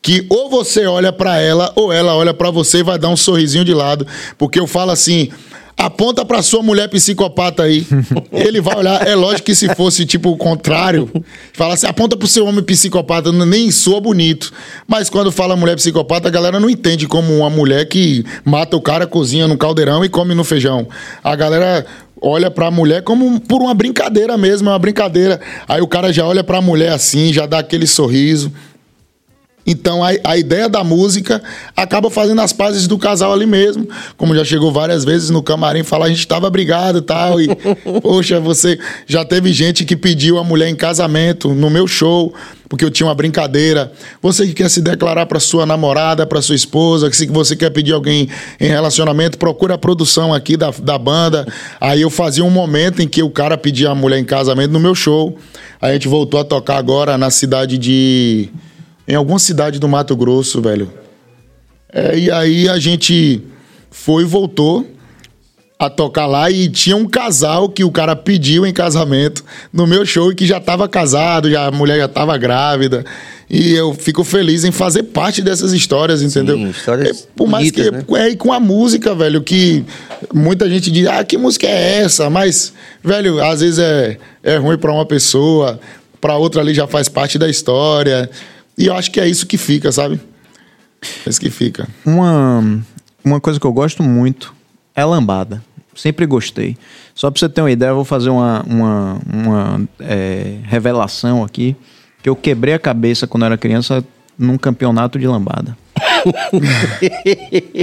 que 0.01 0.25
ou 0.29 0.49
você 0.49 0.85
olha 0.85 1.11
pra 1.11 1.39
ela 1.39 1.73
ou 1.75 1.91
ela 1.91 2.15
olha 2.15 2.33
pra 2.33 2.51
você 2.51 2.77
e 2.79 2.83
vai 2.83 2.99
dar 2.99 3.09
um 3.09 3.17
sorrisinho 3.17 3.65
de 3.65 3.73
lado, 3.73 4.05
porque 4.37 4.59
eu 4.59 4.67
falo 4.67 4.91
assim: 4.91 5.29
aponta 5.77 6.23
pra 6.23 6.41
sua 6.41 6.63
mulher 6.63 6.87
psicopata 6.89 7.63
aí. 7.63 7.85
Ele 8.31 8.61
vai 8.61 8.77
olhar, 8.77 9.07
é 9.07 9.15
lógico 9.15 9.45
que 9.45 9.55
se 9.55 9.73
fosse 9.75 10.05
tipo 10.05 10.29
o 10.29 10.37
contrário, 10.37 11.09
fala 11.53 11.73
assim: 11.73 11.87
aponta 11.87 12.15
pro 12.15 12.27
seu 12.27 12.45
homem 12.45 12.63
psicopata, 12.63 13.31
nem 13.31 13.69
soa 13.71 13.99
bonito. 13.99 14.51
Mas 14.87 15.09
quando 15.09 15.31
fala 15.31 15.55
mulher 15.55 15.75
psicopata, 15.75 16.27
a 16.27 16.31
galera 16.31 16.59
não 16.59 16.69
entende 16.69 17.07
como 17.07 17.35
uma 17.37 17.49
mulher 17.49 17.85
que 17.85 18.25
mata 18.43 18.75
o 18.77 18.81
cara, 18.81 19.05
cozinha 19.05 19.47
no 19.47 19.57
caldeirão 19.57 20.03
e 20.03 20.09
come 20.09 20.33
no 20.33 20.43
feijão. 20.43 20.87
A 21.23 21.35
galera 21.35 21.85
olha 22.21 22.49
pra 22.49 22.71
mulher 22.71 23.03
como 23.03 23.39
por 23.39 23.61
uma 23.61 23.73
brincadeira 23.73 24.37
mesmo, 24.37 24.69
é 24.69 24.71
uma 24.71 24.79
brincadeira. 24.79 25.39
Aí 25.67 25.81
o 25.81 25.87
cara 25.87 26.11
já 26.11 26.25
olha 26.25 26.43
pra 26.43 26.61
mulher 26.61 26.91
assim, 26.91 27.31
já 27.33 27.45
dá 27.45 27.59
aquele 27.59 27.85
sorriso. 27.85 28.51
Então 29.65 30.03
a, 30.03 30.09
a 30.23 30.37
ideia 30.37 30.69
da 30.69 30.83
música 30.83 31.41
acaba 31.75 32.09
fazendo 32.11 32.39
as 32.41 32.53
pazes 32.53 32.87
do 32.87 32.97
casal 32.97 33.33
ali 33.33 33.45
mesmo. 33.47 33.87
Como 34.15 34.35
já 34.35 34.45
chegou 34.45 34.71
várias 34.71 35.03
vezes 35.03 35.29
no 35.29 35.41
camarim 35.41 35.83
falar, 35.83 36.05
a 36.05 36.09
gente 36.09 36.27
tava 36.27 36.49
brigado 36.49 36.99
e 36.99 37.01
tal. 37.01 37.41
E, 37.41 37.47
poxa, 38.01 38.39
você. 38.39 38.77
Já 39.07 39.25
teve 39.25 39.51
gente 39.51 39.83
que 39.83 39.95
pediu 39.95 40.37
a 40.37 40.43
mulher 40.43 40.69
em 40.69 40.75
casamento 40.75 41.53
no 41.53 41.69
meu 41.69 41.87
show, 41.87 42.33
porque 42.69 42.85
eu 42.85 42.91
tinha 42.91 43.07
uma 43.07 43.15
brincadeira. 43.15 43.91
Você 44.21 44.45
que 44.45 44.53
quer 44.53 44.69
se 44.69 44.81
declarar 44.81 45.25
para 45.25 45.39
sua 45.39 45.65
namorada, 45.65 46.27
para 46.27 46.41
sua 46.41 46.55
esposa, 46.55 47.09
que 47.09 47.17
se 47.17 47.25
você 47.25 47.55
quer 47.55 47.71
pedir 47.71 47.93
alguém 47.93 48.29
em 48.59 48.67
relacionamento, 48.67 49.37
procura 49.37 49.73
a 49.73 49.77
produção 49.77 50.33
aqui 50.33 50.55
da, 50.55 50.69
da 50.69 50.97
banda. 50.97 51.47
Aí 51.81 52.01
eu 52.01 52.09
fazia 52.11 52.43
um 52.43 52.51
momento 52.51 53.01
em 53.01 53.07
que 53.07 53.23
o 53.23 53.29
cara 53.29 53.57
pedia 53.57 53.89
a 53.89 53.95
mulher 53.95 54.19
em 54.19 54.25
casamento 54.25 54.71
no 54.71 54.79
meu 54.79 54.93
show. 54.93 55.37
Aí 55.81 55.91
a 55.91 55.93
gente 55.93 56.07
voltou 56.07 56.39
a 56.39 56.43
tocar 56.43 56.77
agora 56.77 57.17
na 57.17 57.31
cidade 57.31 57.77
de 57.77 58.49
em 59.07 59.15
alguma 59.15 59.39
cidade 59.39 59.79
do 59.79 59.87
Mato 59.87 60.15
Grosso, 60.15 60.61
velho. 60.61 60.91
É, 61.91 62.17
e 62.17 62.31
aí 62.31 62.67
a 62.67 62.79
gente 62.79 63.41
foi 63.89 64.23
e 64.23 64.25
voltou 64.25 64.85
a 65.77 65.89
tocar 65.89 66.25
lá 66.25 66.49
e 66.49 66.69
tinha 66.69 66.95
um 66.95 67.05
casal 67.05 67.67
que 67.67 67.83
o 67.83 67.91
cara 67.91 68.15
pediu 68.15 68.65
em 68.65 68.71
casamento 68.71 69.43
no 69.73 69.85
meu 69.85 70.05
show 70.05 70.31
e 70.31 70.35
que 70.35 70.45
já 70.45 70.57
estava 70.57 70.87
casado, 70.87 71.49
já, 71.51 71.65
a 71.65 71.71
mulher 71.71 71.99
já 71.99 72.05
estava 72.05 72.37
grávida. 72.37 73.05
E 73.49 73.73
eu 73.73 73.93
fico 73.93 74.23
feliz 74.23 74.63
em 74.63 74.71
fazer 74.71 75.03
parte 75.03 75.41
dessas 75.41 75.71
histórias, 75.71 76.21
entendeu? 76.21 76.57
histórias 76.69 77.21
É, 77.23 77.27
por 77.35 77.47
mais 77.47 77.69
bonitas, 77.71 78.03
que 78.03 78.11
né? 78.13 78.25
é, 78.25 78.29
e 78.29 78.35
com 78.35 78.51
a 78.51 78.59
música, 78.59 79.13
velho, 79.13 79.41
que 79.41 79.85
muita 80.33 80.67
gente 80.69 80.89
diz, 80.89 81.07
ah, 81.07 81.23
que 81.23 81.37
música 81.37 81.67
é 81.67 81.99
essa? 81.99 82.29
Mas, 82.29 82.73
velho, 83.03 83.43
às 83.43 83.59
vezes 83.59 83.77
é, 83.77 84.17
é 84.41 84.57
ruim 84.57 84.77
pra 84.77 84.91
uma 84.91 85.05
pessoa, 85.05 85.79
pra 86.19 86.37
outra 86.37 86.61
ali 86.61 86.73
já 86.73 86.87
faz 86.87 87.07
parte 87.07 87.37
da 87.37 87.47
história. 87.47 88.29
E 88.77 88.87
eu 88.87 88.95
acho 88.95 89.11
que 89.11 89.19
é 89.19 89.27
isso 89.27 89.45
que 89.45 89.57
fica, 89.57 89.91
sabe? 89.91 90.19
É 91.25 91.29
isso 91.29 91.39
que 91.39 91.49
fica. 91.49 91.87
Uma, 92.05 92.81
uma 93.23 93.39
coisa 93.39 93.59
que 93.59 93.65
eu 93.65 93.73
gosto 93.73 94.03
muito 94.03 94.53
é 94.95 95.03
lambada. 95.05 95.63
Sempre 95.95 96.25
gostei. 96.25 96.75
Só 97.13 97.31
pra 97.31 97.39
você 97.39 97.47
ter 97.47 97.61
uma 97.61 97.71
ideia, 97.71 97.89
eu 97.91 97.95
vou 97.95 98.03
fazer 98.05 98.29
uma, 98.29 98.63
uma, 98.67 99.21
uma 99.31 99.81
é, 99.99 100.57
revelação 100.63 101.43
aqui. 101.43 101.75
Que 102.21 102.27
eu 102.29 102.35
quebrei 102.35 102.73
a 102.73 102.79
cabeça 102.79 103.25
quando 103.27 103.43
eu 103.43 103.47
era 103.47 103.57
criança 103.57 104.03
num 104.37 104.57
campeonato 104.57 105.17
de 105.17 105.25
lambada. 105.27 105.77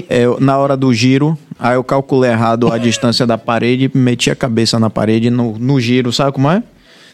É, 0.08 0.24
eu- 0.24 0.38
na 0.40 0.58
hora 0.58 0.76
do 0.76 0.92
giro, 0.92 1.38
aí 1.58 1.74
eu 1.76 1.84
calculei 1.84 2.30
errado 2.30 2.70
a 2.72 2.76
distância 2.78 3.26
da 3.26 3.38
parede 3.38 3.90
meti 3.94 4.30
a 4.30 4.36
cabeça 4.36 4.78
na 4.78 4.90
parede 4.90 5.30
no, 5.30 5.58
no 5.58 5.80
giro, 5.80 6.12
sabe 6.12 6.32
como 6.32 6.50
é? 6.50 6.62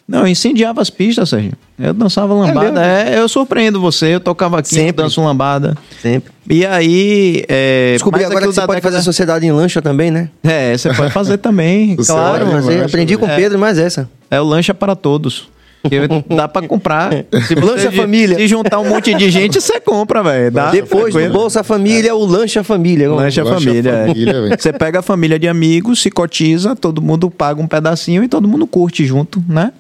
Não, 0.09 0.21
eu 0.21 0.27
incendiava 0.29 0.81
as 0.81 0.89
pistas, 0.89 1.29
Sérgio. 1.29 1.53
Eu 1.79 1.93
dançava 1.93 2.33
lambada. 2.33 2.83
É, 2.83 3.19
eu 3.19 3.29
surpreendo 3.29 3.79
você, 3.79 4.15
eu 4.15 4.21
tocava 4.21 4.59
aqui, 4.59 4.75
eu 4.75 4.81
Sempre. 4.81 5.03
danço 5.03 5.23
lambada. 5.23 5.77
Sempre. 6.01 6.33
E 6.49 6.65
aí. 6.65 7.45
É, 7.47 7.93
Descobri 7.93 8.21
mais 8.23 8.31
agora 8.31 8.47
que 8.47 8.53
você 8.55 8.61
pode 8.63 8.77
década- 8.77 8.93
fazer 8.95 9.05
sociedade 9.05 9.45
em 9.47 9.53
lancha 9.53 9.83
também, 9.83 10.11
né? 10.11 10.31
É, 10.43 10.77
você 10.79 10.95
pode 10.95 11.13
fazer 11.13 11.37
também, 11.37 11.95
claro. 12.07 12.47
mas 12.51 12.67
aprendi 12.83 13.19
com 13.19 13.27
o? 13.27 13.29
Pedro 13.29 13.59
mais 13.59 13.79
essa. 13.79 14.09
É 14.31 14.41
o 14.41 14.45
lancha 14.45 14.73
para 14.73 14.97
todos. 14.97 15.47
Que 15.83 16.35
dá 16.35 16.49
pra 16.49 16.67
comprar. 16.67 17.13
Se 17.47 17.55
Lancha 17.55 17.93
família. 17.93 18.37
Se 18.37 18.49
juntar 18.49 18.81
um 18.81 18.89
monte 18.89 19.15
de 19.15 19.31
gente, 19.31 19.61
você 19.61 19.81
compra, 19.81 20.23
velho. 20.23 20.53
Depois 20.73 21.15
do. 21.15 21.31
Bolsa 21.31 21.63
Família, 21.63 22.15
o 22.15 22.25
Lancha 22.25 22.65
Família. 22.65 23.11
Lancha 23.11 23.45
Lancha 23.45 23.61
família. 23.61 23.91
é. 23.91 24.07
família, 24.09 24.43
velho. 24.43 24.57
Você 24.59 24.73
pega 24.73 24.99
a 24.99 25.03
família 25.03 25.39
de 25.39 25.47
amigos, 25.49 26.01
se 26.03 26.11
cotiza, 26.11 26.75
todo 26.75 27.01
mundo 27.01 27.31
paga 27.31 27.61
um 27.61 27.67
pedacinho 27.67 28.25
e 28.25 28.29
todo 28.29 28.49
mundo 28.49 28.67
curte 28.67 29.05
junto, 29.07 29.43
né? 29.49 29.73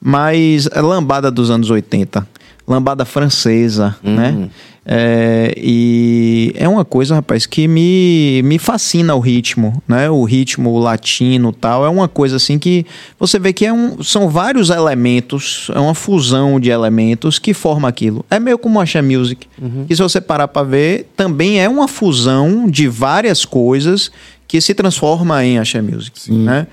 Mas 0.00 0.68
a 0.72 0.80
lambada 0.80 1.30
dos 1.30 1.50
anos 1.50 1.70
80, 1.70 2.26
lambada 2.68 3.04
francesa, 3.04 3.96
né? 4.02 4.50
É, 4.90 5.52
e 5.56 6.54
é 6.56 6.66
uma 6.66 6.82
coisa, 6.82 7.14
rapaz, 7.14 7.44
que 7.44 7.68
me, 7.68 8.40
me 8.42 8.58
fascina 8.58 9.14
o 9.14 9.20
ritmo, 9.20 9.82
né? 9.86 10.08
O 10.08 10.24
ritmo 10.24 10.78
latino 10.78 11.52
tal. 11.52 11.84
É 11.84 11.88
uma 11.88 12.08
coisa 12.08 12.36
assim 12.36 12.58
que 12.58 12.86
você 13.18 13.38
vê 13.38 13.52
que 13.52 13.66
é 13.66 13.72
um, 13.72 14.02
são 14.02 14.30
vários 14.30 14.70
elementos, 14.70 15.70
é 15.74 15.78
uma 15.78 15.94
fusão 15.94 16.58
de 16.58 16.70
elementos 16.70 17.38
que 17.38 17.52
forma 17.52 17.86
aquilo. 17.86 18.24
É 18.30 18.40
meio 18.40 18.58
como 18.58 18.80
a 18.80 18.82
Axé 18.82 19.02
Music, 19.02 19.46
que 19.86 19.94
se 19.94 20.02
você 20.02 20.20
parar 20.20 20.48
pra 20.48 20.62
ver, 20.62 21.10
também 21.14 21.60
é 21.60 21.68
uma 21.68 21.86
fusão 21.86 22.68
de 22.68 22.88
várias 22.88 23.44
coisas 23.44 24.10
que 24.46 24.58
se 24.58 24.72
transforma 24.74 25.44
em 25.44 25.58
Axé 25.58 25.82
Music, 25.82 26.32
né? 26.32 26.66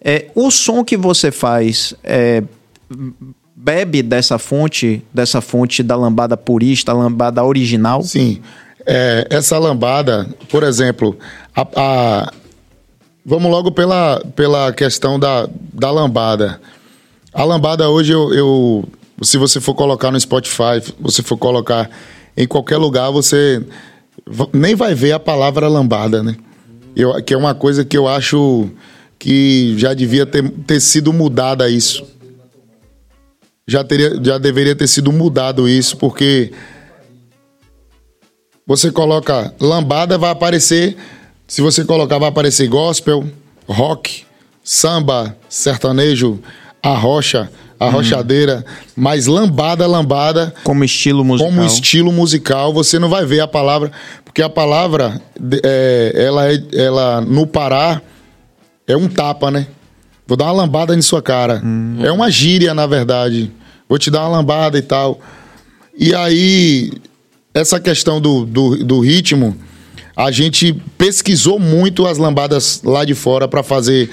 É, 0.00 0.26
o 0.34 0.50
som 0.50 0.82
que 0.84 0.96
você 0.96 1.30
faz 1.30 1.92
é, 2.02 2.42
bebe 3.60 4.02
dessa 4.02 4.38
fonte, 4.38 5.02
dessa 5.12 5.40
fonte 5.40 5.82
da 5.82 5.96
lambada 5.96 6.36
purista, 6.36 6.92
lambada 6.92 7.44
original? 7.44 8.02
Sim. 8.02 8.40
É, 8.86 9.26
essa 9.30 9.58
lambada, 9.58 10.26
por 10.48 10.62
exemplo, 10.62 11.18
a, 11.54 11.66
a- 11.76 12.32
vamos 13.24 13.50
logo 13.50 13.70
pela, 13.72 14.22
pela 14.36 14.72
questão 14.72 15.18
da, 15.18 15.48
da 15.74 15.90
lambada. 15.90 16.60
A 17.34 17.44
lambada 17.44 17.88
hoje, 17.90 18.12
eu, 18.12 18.32
eu- 18.32 18.84
se 19.22 19.36
você 19.36 19.60
for 19.60 19.74
colocar 19.74 20.10
no 20.10 20.18
Spotify, 20.20 20.80
você 21.00 21.22
for 21.22 21.36
colocar 21.36 21.90
em 22.36 22.46
qualquer 22.46 22.76
lugar, 22.76 23.10
você 23.10 23.62
nem 24.52 24.74
vai 24.74 24.94
ver 24.94 25.12
a 25.12 25.18
palavra 25.20 25.66
lambada, 25.68 26.22
né? 26.22 26.36
Eu, 26.94 27.20
que 27.22 27.34
é 27.34 27.36
uma 27.36 27.54
coisa 27.54 27.84
que 27.84 27.96
eu 27.98 28.06
acho 28.08 28.70
que 29.18 29.74
já 29.76 29.92
devia 29.92 30.24
ter, 30.24 30.48
ter 30.66 30.80
sido 30.80 31.12
mudada 31.12 31.68
isso. 31.68 32.04
Já, 33.68 33.84
teria, 33.84 34.18
já 34.22 34.38
deveria 34.38 34.74
ter 34.74 34.86
sido 34.86 35.12
mudado 35.12 35.68
isso, 35.68 35.98
porque 35.98 36.50
você 38.66 38.90
coloca 38.90 39.52
lambada, 39.60 40.16
vai 40.16 40.30
aparecer. 40.30 40.96
Se 41.46 41.60
você 41.60 41.84
colocar, 41.84 42.18
vai 42.18 42.30
aparecer 42.30 42.66
gospel, 42.66 43.26
rock, 43.68 44.24
samba, 44.64 45.36
sertanejo, 45.50 46.40
arrocha, 46.82 47.50
arrochadeira. 47.78 48.64
Mas 48.96 49.26
lambada, 49.26 49.86
lambada, 49.86 50.54
Como 50.64 50.82
estilo 50.82 51.22
musical. 51.22 51.52
como 51.52 51.66
estilo 51.66 52.10
musical, 52.10 52.72
você 52.72 52.98
não 52.98 53.10
vai 53.10 53.26
ver 53.26 53.40
a 53.40 53.46
palavra. 53.48 53.92
Porque 54.24 54.40
a 54.40 54.48
palavra, 54.48 55.20
é, 55.62 56.12
ela, 56.14 56.50
é, 56.50 56.58
ela 56.72 57.20
no 57.20 57.46
Pará, 57.46 58.00
é 58.86 58.96
um 58.96 59.08
tapa, 59.08 59.50
né? 59.50 59.66
Vou 60.26 60.38
dar 60.38 60.46
uma 60.46 60.52
lambada 60.52 60.94
em 60.94 61.02
sua 61.02 61.20
cara. 61.22 61.62
É 62.02 62.10
uma 62.10 62.30
gíria, 62.30 62.72
na 62.74 62.86
verdade. 62.86 63.50
Vou 63.88 63.98
te 63.98 64.10
dar 64.10 64.20
uma 64.20 64.38
lambada 64.38 64.78
e 64.78 64.82
tal. 64.82 65.20
E 65.96 66.14
aí, 66.14 66.92
essa 67.54 67.80
questão 67.80 68.20
do, 68.20 68.44
do, 68.44 68.84
do 68.84 69.00
ritmo, 69.00 69.56
a 70.16 70.30
gente 70.30 70.74
pesquisou 70.96 71.58
muito 71.58 72.06
as 72.06 72.18
lambadas 72.18 72.82
lá 72.84 73.04
de 73.04 73.14
fora 73.14 73.48
para 73.48 73.62
fazer 73.62 74.10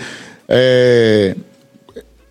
é, 0.48 1.36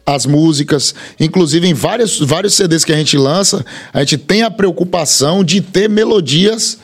as 0.07 0.27
músicas. 0.27 0.95
Inclusive, 1.19 1.69
em 1.69 1.75
vários, 1.75 2.19
vários 2.21 2.55
CDs 2.55 2.85
que 2.85 2.93
a 2.93 2.97
gente 2.97 3.17
lança, 3.17 3.65
a 3.93 4.01
gente 4.01 4.19
tem 4.19 4.43
a 4.43 4.51
preocupação 4.51 5.45
de 5.45 5.61
ter 5.61 5.89
melodias 5.89 6.79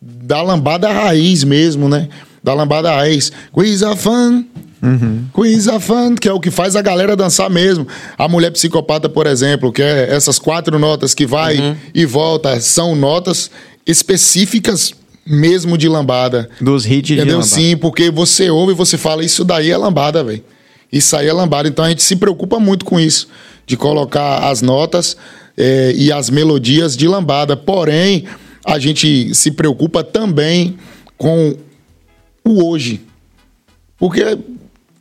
da 0.00 0.42
lambada 0.42 0.92
raiz 0.92 1.44
mesmo, 1.44 1.88
né? 1.88 2.08
Da 2.42 2.52
lambada 2.52 2.94
raiz. 2.94 3.32
A 3.82 3.96
Quiz 5.32 5.68
a 5.68 5.80
fun, 5.80 6.14
que 6.14 6.28
é 6.28 6.32
o 6.32 6.40
que 6.40 6.50
faz 6.50 6.76
a 6.76 6.82
galera 6.82 7.16
dançar 7.16 7.48
mesmo. 7.50 7.86
A 8.18 8.28
mulher 8.28 8.50
psicopata, 8.50 9.08
por 9.08 9.26
exemplo, 9.26 9.72
que 9.72 9.82
é 9.82 10.14
essas 10.14 10.38
quatro 10.38 10.78
notas 10.78 11.14
que 11.14 11.26
vai 11.26 11.76
e 11.94 12.04
volta, 12.04 12.60
são 12.60 12.94
notas 12.94 13.50
específicas 13.86 14.94
mesmo 15.26 15.78
de 15.78 15.88
lambada. 15.88 16.48
Dos 16.60 16.84
hits 16.84 17.06
de 17.06 17.14
Entendeu? 17.14 17.38
lambada. 17.38 17.54
Sim, 17.54 17.76
porque 17.76 18.10
você 18.10 18.50
ouve 18.50 18.72
e 18.72 18.76
você 18.76 18.98
fala, 18.98 19.24
isso 19.24 19.44
daí 19.44 19.70
é 19.70 19.76
lambada, 19.76 20.22
velho. 20.22 20.42
Isso 20.92 21.16
aí 21.16 21.26
é 21.26 21.32
lambada. 21.32 21.68
Então 21.68 21.84
a 21.84 21.88
gente 21.88 22.02
se 22.02 22.16
preocupa 22.16 22.60
muito 22.60 22.84
com 22.84 23.00
isso, 23.00 23.28
de 23.66 23.76
colocar 23.76 24.48
as 24.48 24.62
notas 24.62 25.16
eh, 25.56 25.92
e 25.96 26.12
as 26.12 26.30
melodias 26.30 26.96
de 26.96 27.08
lambada. 27.08 27.56
Porém, 27.56 28.24
a 28.64 28.78
gente 28.78 29.34
se 29.34 29.50
preocupa 29.50 30.04
também 30.04 30.76
com 31.18 31.56
o 32.44 32.64
hoje. 32.64 33.00
Porque, 33.98 34.22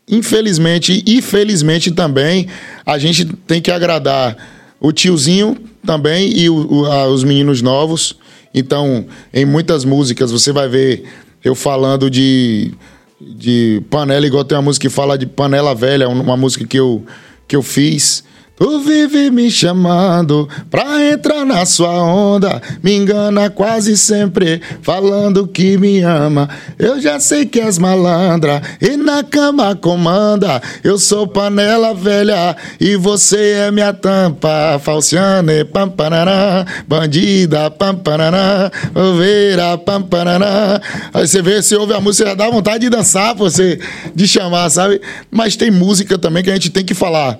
infelizmente 0.07 1.03
e 1.05 1.21
felizmente 1.21 1.91
também, 1.91 2.47
a 2.85 2.97
gente 2.97 3.25
tem 3.25 3.61
que 3.61 3.71
agradar 3.71 4.35
o 4.79 4.91
tiozinho 4.91 5.57
também 5.85 6.37
e 6.37 6.49
o- 6.49 6.67
o- 6.81 6.85
a- 6.85 7.07
os 7.07 7.23
meninos 7.23 7.61
novos. 7.61 8.15
Então, 8.53 9.05
em 9.33 9.45
muitas 9.45 9.85
músicas, 9.85 10.31
você 10.31 10.51
vai 10.51 10.67
ver 10.67 11.03
eu 11.43 11.55
falando 11.55 12.09
de, 12.09 12.71
de 13.19 13.81
panela, 13.89 14.25
igual 14.25 14.43
tem 14.43 14.57
uma 14.57 14.61
música 14.63 14.87
que 14.87 14.93
fala 14.93 15.17
de 15.17 15.25
panela 15.25 15.73
velha, 15.73 16.07
uma 16.07 16.37
música 16.37 16.65
que 16.65 16.77
eu, 16.79 17.03
que 17.47 17.55
eu 17.55 17.61
fiz 17.61 18.23
Tu 18.55 18.79
vive 18.79 19.31
me 19.31 19.49
chamando 19.49 20.47
pra 20.69 21.03
entrar 21.11 21.43
na 21.43 21.65
sua 21.65 21.89
onda. 21.89 22.61
Me 22.83 22.95
engana 22.95 23.49
quase 23.49 23.97
sempre, 23.97 24.61
falando 24.83 25.47
que 25.47 25.75
me 25.75 26.01
ama. 26.01 26.47
Eu 26.77 27.01
já 27.01 27.19
sei 27.19 27.47
que 27.47 27.59
és 27.59 27.79
malandra 27.79 28.61
e 28.79 28.95
na 28.95 29.23
cama 29.23 29.75
comanda. 29.75 30.61
Eu 30.83 30.99
sou 30.99 31.27
panela 31.27 31.95
velha 31.95 32.55
e 32.79 32.95
você 32.95 33.53
é 33.53 33.71
minha 33.71 33.91
tampa. 33.91 34.79
Falciane, 34.83 35.65
pamparará, 35.65 36.63
bandida, 36.87 37.71
pamparará, 37.71 38.71
oveira, 38.93 39.77
pamparará. 39.79 40.79
Aí 41.11 41.27
você 41.27 41.41
vê, 41.41 41.61
se 41.63 41.75
ouve 41.75 41.95
a 41.95 41.99
música, 41.99 42.35
dá 42.35 42.47
vontade 42.51 42.81
de 42.81 42.89
dançar, 42.89 43.33
você, 43.33 43.79
de 44.13 44.27
chamar, 44.27 44.69
sabe? 44.69 45.01
Mas 45.31 45.55
tem 45.55 45.71
música 45.71 46.19
também 46.19 46.43
que 46.43 46.51
a 46.51 46.53
gente 46.53 46.69
tem 46.69 46.85
que 46.85 46.93
falar. 46.93 47.39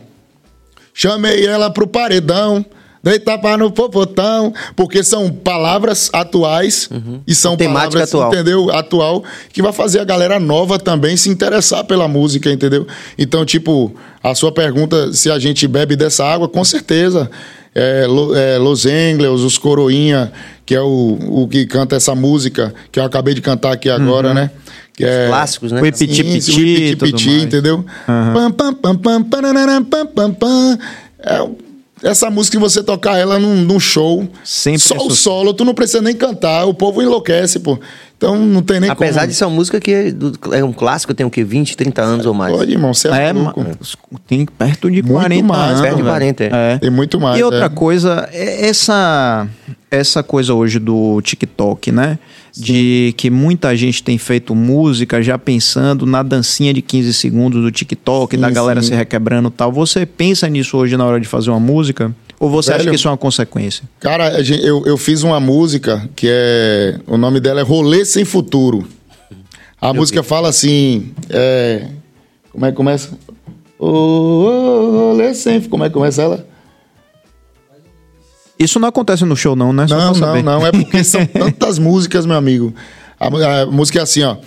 Chamei 0.94 1.46
ela 1.46 1.70
pro 1.70 1.88
paredão. 1.88 2.66
Dei 3.04 3.20
tapa 3.20 3.58
no 3.58 3.70
popotão, 3.70 4.54
porque 4.78 5.04
são 5.04 5.30
palavras 5.30 6.10
atuais 6.14 6.90
e 7.28 7.36
são 7.36 7.58
palavras, 7.58 8.04
atual. 8.04 8.34
entendeu? 8.34 8.72
Atual, 8.72 9.26
que 9.52 9.62
vai 9.62 9.74
fazer 9.74 10.00
a 10.00 10.06
galera 10.06 10.40
nova 10.40 10.80
também 10.80 11.18
se 11.18 11.30
interessar 11.30 11.84
pela 11.84 12.08
música, 12.08 12.50
entendeu? 12.50 12.88
Então, 13.18 13.44
tipo, 13.44 13.94
a 14.24 14.34
sua 14.34 14.54
pergunta 14.54 15.12
se 15.12 15.30
a 15.30 15.38
gente 15.38 15.68
bebe 15.68 15.98
dessa 15.98 16.24
água, 16.24 16.48
com 16.48 16.64
certeza. 16.64 17.30
É, 17.76 18.06
é, 18.36 18.58
Los 18.58 18.86
Angeles, 18.86 19.42
os 19.42 19.58
Coroinha, 19.58 20.32
que 20.66 20.74
é 20.74 20.82
o, 20.82 21.18
o 21.44 21.48
que 21.48 21.66
canta 21.66 21.98
essa 21.98 22.16
música, 22.16 22.74
que 22.90 23.00
eu 23.00 23.04
acabei 23.04 23.34
de 23.34 23.42
cantar 23.42 23.74
aqui 23.74 23.90
agora, 23.90 24.34
né? 24.34 24.52
Que 24.96 25.04
é, 25.06 25.28
Clássicos, 25.28 25.72
né? 25.72 25.82
O 25.82 25.86
Ipiti 25.86 26.96
Piti, 26.96 27.30
entendeu? 27.42 27.84
Pam, 28.06 28.52
pam, 28.52 28.74
pam, 28.74 28.96
pam, 28.96 29.24
parará, 29.24 29.82
pam, 29.82 30.06
pam, 30.06 30.34
pam. 30.34 30.78
É, 31.20 31.48
essa 32.04 32.30
música, 32.30 32.58
se 32.58 32.62
você 32.62 32.84
tocar 32.84 33.18
ela 33.18 33.40
num, 33.40 33.56
num 33.64 33.80
show, 33.80 34.28
Sempre 34.44 34.82
só 34.82 34.96
é 34.96 34.98
o 35.00 35.10
solo, 35.10 35.54
tu 35.54 35.64
não 35.64 35.74
precisa 35.74 36.02
nem 36.02 36.14
cantar, 36.14 36.66
o 36.66 36.74
povo 36.74 37.02
enloquece, 37.02 37.60
pô. 37.60 37.80
Então 38.18 38.38
não 38.38 38.62
tem 38.62 38.80
nem 38.80 38.90
Apesar 38.90 39.22
como. 39.22 39.28
de 39.30 39.34
ser 39.36 39.46
uma 39.46 39.56
música 39.56 39.80
que 39.82 39.92
é, 39.92 40.12
do- 40.12 40.38
é 40.54 40.64
um 40.64 40.72
clássico, 40.74 41.14
tem 41.14 41.26
o 41.26 41.30
quê? 41.30 41.44
20, 41.44 41.76
30 41.76 42.02
anos 42.02 42.26
ou 42.26 42.34
mais. 42.34 42.56
Pode, 42.56 42.72
irmão, 42.72 42.94
você 42.94 43.08
é, 43.10 43.30
É, 43.30 43.34
louco. 43.34 43.66
tem 44.28 44.46
perto 44.46 44.90
de 44.92 45.02
Muito 45.02 45.14
40 45.14 45.44
mais, 45.48 45.70
anos. 45.72 45.82
perto 45.82 45.96
de 45.96 46.02
velho. 46.04 46.14
40, 46.14 46.44
é. 46.44 46.50
É. 46.54 46.78
Tem 46.78 46.90
muito 46.90 47.20
mais. 47.20 47.40
E 47.40 47.44
outra 47.44 47.66
é. 47.66 47.70
coisa, 47.70 48.30
é 48.32 48.68
essa 48.68 49.48
essa 49.90 50.24
coisa 50.24 50.54
hoje 50.54 50.80
do 50.80 51.22
TikTok, 51.22 51.92
né? 51.92 52.18
De 52.56 53.14
que 53.18 53.30
muita 53.30 53.76
gente 53.76 54.04
tem 54.04 54.18
feito 54.18 54.54
música 54.54 55.22
já 55.22 55.38
pensando 55.38 56.06
na 56.06 56.22
dancinha 56.22 56.74
de 56.74 56.82
15 56.82 57.14
segundos 57.14 57.62
do 57.62 57.72
TikTok, 57.72 58.36
Sim, 58.36 58.42
da 58.42 58.50
galera 58.50 58.82
sim. 58.82 58.90
se 58.90 58.96
requebrando 58.96 59.50
e 59.50 59.52
tal. 59.52 59.72
Você 59.72 60.06
pensa 60.06 60.48
nisso 60.48 60.78
hoje 60.78 60.96
na 60.96 61.06
hora 61.06 61.20
de 61.20 61.28
fazer 61.28 61.50
uma 61.50 61.60
música? 61.60 62.14
Ou 62.40 62.50
você 62.50 62.72
acha 62.72 62.80
Velho, 62.80 62.92
que 62.92 62.96
isso 62.96 63.08
é 63.08 63.12
uma 63.12 63.18
consequência? 63.18 63.84
Cara, 64.00 64.40
eu, 64.42 64.86
eu 64.86 64.98
fiz 64.98 65.24
uma 65.24 65.40
música 65.40 66.08
que 66.16 66.28
é. 66.30 67.00
O 67.08 67.18
nome 67.18 67.40
dela 67.40 67.62
é 67.62 67.64
Rolê 67.64 68.06
Sem 68.06 68.26
Futuro. 68.26 68.88
A 69.82 69.94
música 69.94 70.24
fala 70.24 70.48
assim. 70.50 71.12
É, 71.30 71.88
como 72.52 72.66
é 72.66 72.70
que 72.70 72.78
começa? 72.78 73.10
Ô, 73.78 73.88
ô, 73.88 75.10
rolê 75.10 75.34
sem. 75.34 75.60
Como 75.62 75.84
é 75.84 75.90
que 75.90 75.94
começa 75.94 76.22
ela? 76.22 76.48
Isso 78.64 78.80
não 78.80 78.88
acontece 78.88 79.26
no 79.26 79.36
show, 79.36 79.56
não, 79.56 79.74
né? 79.74 79.88
Só 79.88 79.98
Não, 79.98 80.14
não, 80.14 80.42
não. 80.42 80.66
É 80.66 80.72
porque 80.72 81.04
são 81.04 81.26
tantas 81.28 81.78
músicas, 81.78 82.26
meu 82.26 82.38
amigo. 82.38 82.74
A, 83.20 83.62
a 83.62 83.66
música 83.66 84.00
é 84.00 84.02
assim, 84.02 84.24
ó. 84.24 84.38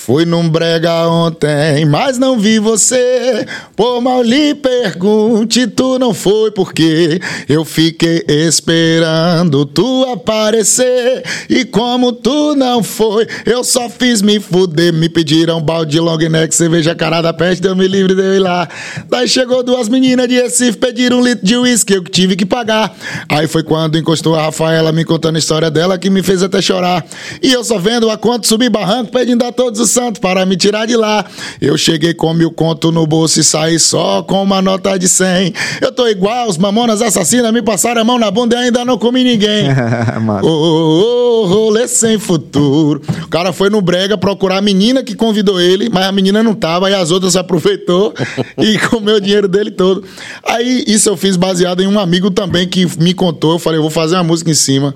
Fui 0.00 0.24
num 0.24 0.48
brega 0.48 1.06
ontem, 1.08 1.84
mas 1.84 2.18
não 2.18 2.38
vi 2.38 2.58
você. 2.58 3.44
Por 3.76 4.00
mal 4.00 4.22
lhe 4.22 4.54
pergunte, 4.54 5.66
tu 5.66 5.98
não 5.98 6.14
foi 6.14 6.50
porque 6.52 7.20
eu 7.46 7.62
fiquei 7.62 8.24
esperando 8.26 9.66
tu 9.66 10.04
aparecer. 10.04 11.24
E 11.50 11.64
como 11.64 12.12
tu 12.12 12.54
não 12.54 12.82
foi, 12.82 13.26
eu 13.44 13.62
só 13.62 13.90
fiz 13.90 14.22
me 14.22 14.40
fuder. 14.40 14.94
Me 14.94 15.10
pediram 15.10 15.60
balde 15.60 15.90
de 15.90 16.00
long 16.00 16.16
neck, 16.16 16.54
cerveja 16.54 16.94
cara 16.94 17.20
da 17.20 17.34
peste, 17.34 17.60
deu 17.60 17.76
me 17.76 17.86
livre 17.86 18.14
de 18.14 18.22
eu 18.22 18.34
ir 18.36 18.38
lá. 18.38 18.66
Daí 19.10 19.28
chegou 19.28 19.62
duas 19.62 19.88
meninas 19.88 20.28
de 20.28 20.40
Recife, 20.40 20.78
pediram 20.78 21.18
um 21.18 21.24
litro 21.24 21.44
de 21.44 21.56
uísque, 21.56 21.92
eu 21.92 22.04
tive 22.04 22.34
que 22.36 22.46
pagar. 22.46 22.96
Aí 23.28 23.46
foi 23.46 23.64
quando 23.64 23.98
encostou 23.98 24.36
a 24.36 24.42
Rafaela 24.42 24.90
me 24.92 25.04
contando 25.04 25.36
a 25.36 25.38
história 25.38 25.70
dela, 25.70 25.98
que 25.98 26.08
me 26.08 26.22
fez 26.22 26.42
até 26.42 26.62
chorar. 26.62 27.04
E 27.42 27.52
eu 27.52 27.62
só 27.62 27.78
vendo 27.78 28.08
a 28.08 28.16
conta 28.16 28.48
subir 28.48 28.70
barranco, 28.70 29.12
pedindo 29.12 29.44
a 29.44 29.52
todos 29.52 29.80
os 29.80 29.87
santos 29.88 30.20
para 30.20 30.44
me 30.46 30.56
tirar 30.56 30.86
de 30.86 30.96
lá. 30.96 31.24
Eu 31.60 31.76
cheguei 31.76 32.14
com 32.14 32.32
mil 32.32 32.50
conto 32.50 32.92
no 32.92 33.06
bolso 33.06 33.40
e 33.40 33.44
saí 33.44 33.78
só 33.78 34.22
com 34.22 34.42
uma 34.42 34.62
nota 34.62 34.98
de 34.98 35.08
cem. 35.08 35.52
Eu 35.80 35.92
tô 35.92 36.06
igual, 36.06 36.48
os 36.48 36.58
mamonas 36.58 37.02
assassinas 37.02 37.52
me 37.52 37.62
passaram 37.62 38.00
a 38.00 38.04
mão 38.04 38.18
na 38.18 38.30
bunda 38.30 38.56
e 38.56 38.58
ainda 38.58 38.84
não 38.84 38.98
comi 38.98 39.24
ninguém. 39.24 39.68
Ô, 40.42 40.46
ô, 40.46 41.42
ô, 41.42 41.46
rolê 41.46 41.88
sem 41.88 42.18
futuro. 42.18 43.02
O 43.22 43.28
cara 43.28 43.52
foi 43.52 43.70
no 43.70 43.80
Brega 43.80 44.16
procurar 44.16 44.58
a 44.58 44.62
menina 44.62 45.02
que 45.02 45.14
convidou 45.14 45.60
ele, 45.60 45.88
mas 45.88 46.06
a 46.06 46.12
menina 46.12 46.42
não 46.42 46.54
tava, 46.54 46.90
e 46.90 46.94
as 46.94 47.10
outras 47.10 47.36
aproveitou 47.36 48.14
e 48.58 48.78
comeu 48.78 49.16
o 49.16 49.20
dinheiro 49.20 49.48
dele 49.48 49.70
todo. 49.70 50.04
Aí, 50.44 50.84
isso 50.86 51.08
eu 51.08 51.16
fiz 51.16 51.36
baseado 51.36 51.82
em 51.82 51.86
um 51.86 51.98
amigo 51.98 52.30
também 52.30 52.66
que 52.68 52.86
me 52.98 53.14
contou. 53.14 53.52
Eu 53.52 53.58
falei, 53.58 53.78
eu 53.78 53.82
vou 53.82 53.90
fazer 53.90 54.16
uma 54.16 54.24
música 54.24 54.50
em 54.50 54.54
cima. 54.54 54.94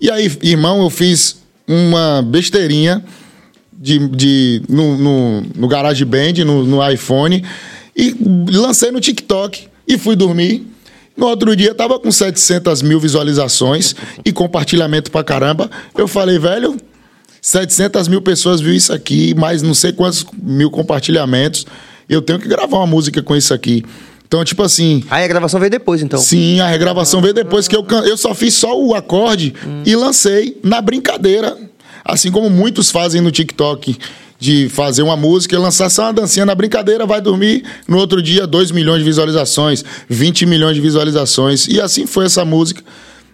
E 0.00 0.10
aí, 0.10 0.30
irmão, 0.42 0.82
eu 0.82 0.90
fiz 0.90 1.36
uma 1.66 2.22
besteirinha 2.22 3.02
de, 3.84 3.98
de, 4.08 4.62
no, 4.66 4.96
no, 4.96 5.42
no 5.54 5.68
GarageBand, 5.68 6.42
no, 6.42 6.64
no 6.64 6.90
iPhone, 6.90 7.44
e 7.94 8.16
lancei 8.50 8.90
no 8.90 8.98
TikTok 8.98 9.66
e 9.86 9.98
fui 9.98 10.16
dormir. 10.16 10.66
No 11.14 11.26
outro 11.26 11.54
dia, 11.54 11.74
tava 11.74 12.00
com 12.00 12.10
700 12.10 12.80
mil 12.80 12.98
visualizações 12.98 13.94
e 14.24 14.32
compartilhamento 14.32 15.10
pra 15.10 15.22
caramba. 15.22 15.70
Eu 15.96 16.08
falei, 16.08 16.38
velho, 16.38 16.76
700 17.42 18.08
mil 18.08 18.22
pessoas 18.22 18.58
viu 18.58 18.72
isso 18.72 18.90
aqui, 18.90 19.34
mais 19.34 19.60
não 19.60 19.74
sei 19.74 19.92
quantos 19.92 20.24
mil 20.42 20.70
compartilhamentos. 20.70 21.66
Eu 22.08 22.22
tenho 22.22 22.38
que 22.38 22.48
gravar 22.48 22.78
uma 22.78 22.86
música 22.86 23.22
com 23.22 23.36
isso 23.36 23.52
aqui. 23.52 23.84
Então, 24.26 24.42
tipo 24.44 24.62
assim, 24.62 25.04
Aí 25.10 25.24
a 25.24 25.28
gravação 25.28 25.60
veio 25.60 25.70
depois, 25.70 26.02
então. 26.02 26.18
Sim, 26.18 26.58
a 26.58 26.68
regravação 26.68 27.20
veio 27.20 27.34
depois 27.34 27.68
que 27.68 27.76
eu, 27.76 27.86
eu 28.06 28.16
só 28.16 28.34
fiz 28.34 28.54
só 28.54 28.76
o 28.76 28.94
acorde 28.94 29.54
e 29.84 29.94
lancei 29.94 30.58
na 30.64 30.80
brincadeira. 30.80 31.56
Assim 32.04 32.30
como 32.30 32.50
muitos 32.50 32.90
fazem 32.90 33.20
no 33.20 33.30
TikTok, 33.30 33.96
de 34.38 34.68
fazer 34.68 35.02
uma 35.02 35.16
música 35.16 35.54
e 35.54 35.58
lançar 35.58 35.88
só 35.88 36.02
uma 36.02 36.12
dancinha 36.12 36.44
na 36.44 36.54
brincadeira, 36.54 37.06
vai 37.06 37.20
dormir. 37.20 37.64
No 37.88 37.96
outro 37.96 38.20
dia, 38.20 38.46
2 38.46 38.72
milhões 38.72 38.98
de 38.98 39.04
visualizações, 39.04 39.84
20 40.08 40.44
milhões 40.44 40.74
de 40.74 40.82
visualizações. 40.82 41.66
E 41.66 41.80
assim 41.80 42.06
foi 42.06 42.26
essa 42.26 42.44
música. 42.44 42.82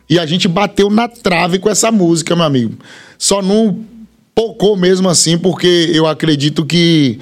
E 0.09 0.19
a 0.19 0.27
gente 0.27 0.47
bateu 0.47 0.91
na 0.91 1.09
trave 1.09 1.59
com 1.59 1.69
essa 1.69 1.91
música, 1.91 2.37
meu 2.37 2.45
amigo. 2.45 2.75
Só 3.19 3.43
não 3.43 3.85
pocou 4.35 4.77
mesmo 4.77 5.09
assim, 5.09 5.37
porque 5.37 5.91
eu 5.93 6.07
acredito 6.07 6.65
que 6.65 7.19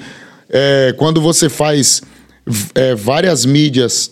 é, 0.49 0.93
quando 0.97 1.19
você 1.21 1.49
faz 1.49 2.01
é, 2.75 2.95
várias 2.95 3.45
mídias 3.45 4.11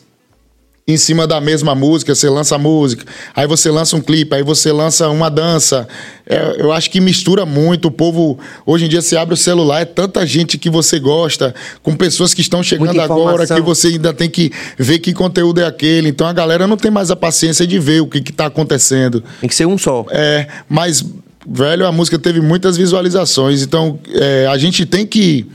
em 0.89 0.95
cima 0.95 1.27
da 1.27 1.41
mesma 1.41 1.75
música, 1.75 2.15
você 2.15 2.29
lança 2.29 2.55
a 2.55 2.57
música, 2.57 3.03
aí 3.35 3.45
você 3.45 3.69
lança 3.69 3.97
um 3.97 4.01
clipe, 4.01 4.33
aí 4.33 4.41
você 4.41 4.71
lança 4.71 5.09
uma 5.09 5.29
dança. 5.29 5.85
É, 6.25 6.55
eu 6.59 6.71
acho 6.71 6.89
que 6.89 7.01
mistura 7.01 7.45
muito. 7.45 7.89
O 7.89 7.91
povo, 7.91 8.39
hoje 8.65 8.85
em 8.85 8.87
dia, 8.87 9.01
você 9.01 9.17
abre 9.17 9.33
o 9.33 9.37
celular, 9.37 9.81
é 9.81 9.85
tanta 9.85 10.25
gente 10.25 10.57
que 10.57 10.69
você 10.69 10.97
gosta, 10.97 11.53
com 11.83 11.93
pessoas 11.93 12.33
que 12.33 12.39
estão 12.39 12.63
chegando 12.63 13.01
agora, 13.01 13.45
que 13.45 13.61
você 13.61 13.87
ainda 13.89 14.13
tem 14.13 14.29
que 14.29 14.49
ver 14.77 14.99
que 14.99 15.13
conteúdo 15.13 15.59
é 15.59 15.65
aquele. 15.65 16.07
Então 16.07 16.25
a 16.25 16.31
galera 16.31 16.65
não 16.65 16.77
tem 16.77 16.89
mais 16.89 17.11
a 17.11 17.17
paciência 17.17 17.67
de 17.67 17.77
ver 17.79 18.01
o 18.01 18.07
que 18.07 18.19
está 18.19 18.45
acontecendo. 18.45 19.21
Tem 19.41 19.49
que 19.49 19.55
ser 19.55 19.65
um 19.65 19.77
só. 19.77 20.05
É, 20.09 20.47
mas, 20.69 21.03
velho, 21.45 21.85
a 21.85 21.91
música 21.91 22.17
teve 22.17 22.39
muitas 22.39 22.77
visualizações, 22.77 23.61
então 23.61 23.99
é, 24.13 24.47
a 24.47 24.57
gente 24.57 24.85
tem 24.85 25.05
que, 25.05 25.45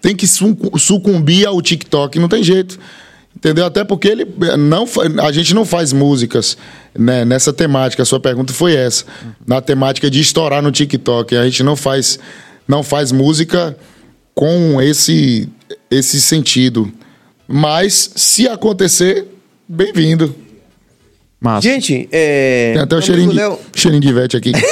tem 0.00 0.14
que 0.14 0.26
sucu- 0.28 0.78
sucumbir 0.78 1.48
ao 1.48 1.60
TikTok, 1.60 2.16
não 2.20 2.28
tem 2.28 2.44
jeito. 2.44 2.78
Entendeu? 3.38 3.64
Até 3.66 3.84
porque 3.84 4.08
ele 4.08 4.26
não, 4.58 4.84
fa- 4.84 5.02
a 5.22 5.30
gente 5.30 5.54
não 5.54 5.64
faz 5.64 5.92
músicas 5.92 6.58
né, 6.98 7.24
nessa 7.24 7.52
temática. 7.52 8.02
A 8.02 8.06
sua 8.06 8.18
pergunta 8.18 8.52
foi 8.52 8.74
essa. 8.74 9.04
Na 9.46 9.60
temática 9.60 10.10
de 10.10 10.20
estourar 10.20 10.60
no 10.60 10.72
TikTok. 10.72 11.36
A 11.36 11.44
gente 11.44 11.62
não 11.62 11.76
faz, 11.76 12.18
não 12.66 12.82
faz 12.82 13.12
música 13.12 13.76
com 14.34 14.82
esse, 14.82 15.48
esse 15.88 16.20
sentido. 16.20 16.92
Mas, 17.46 18.10
se 18.16 18.48
acontecer, 18.48 19.24
bem-vindo. 19.68 20.34
Massa. 21.40 21.68
Gente, 21.68 22.08
é. 22.10 22.72
Tem 22.74 22.82
até 22.82 22.96
o 22.96 23.00
cheirinho 23.00 23.30
Léo, 23.32 23.60
cheirinho 23.72 24.02
de 24.02 24.08
Ivete 24.08 24.36
aqui. 24.36 24.50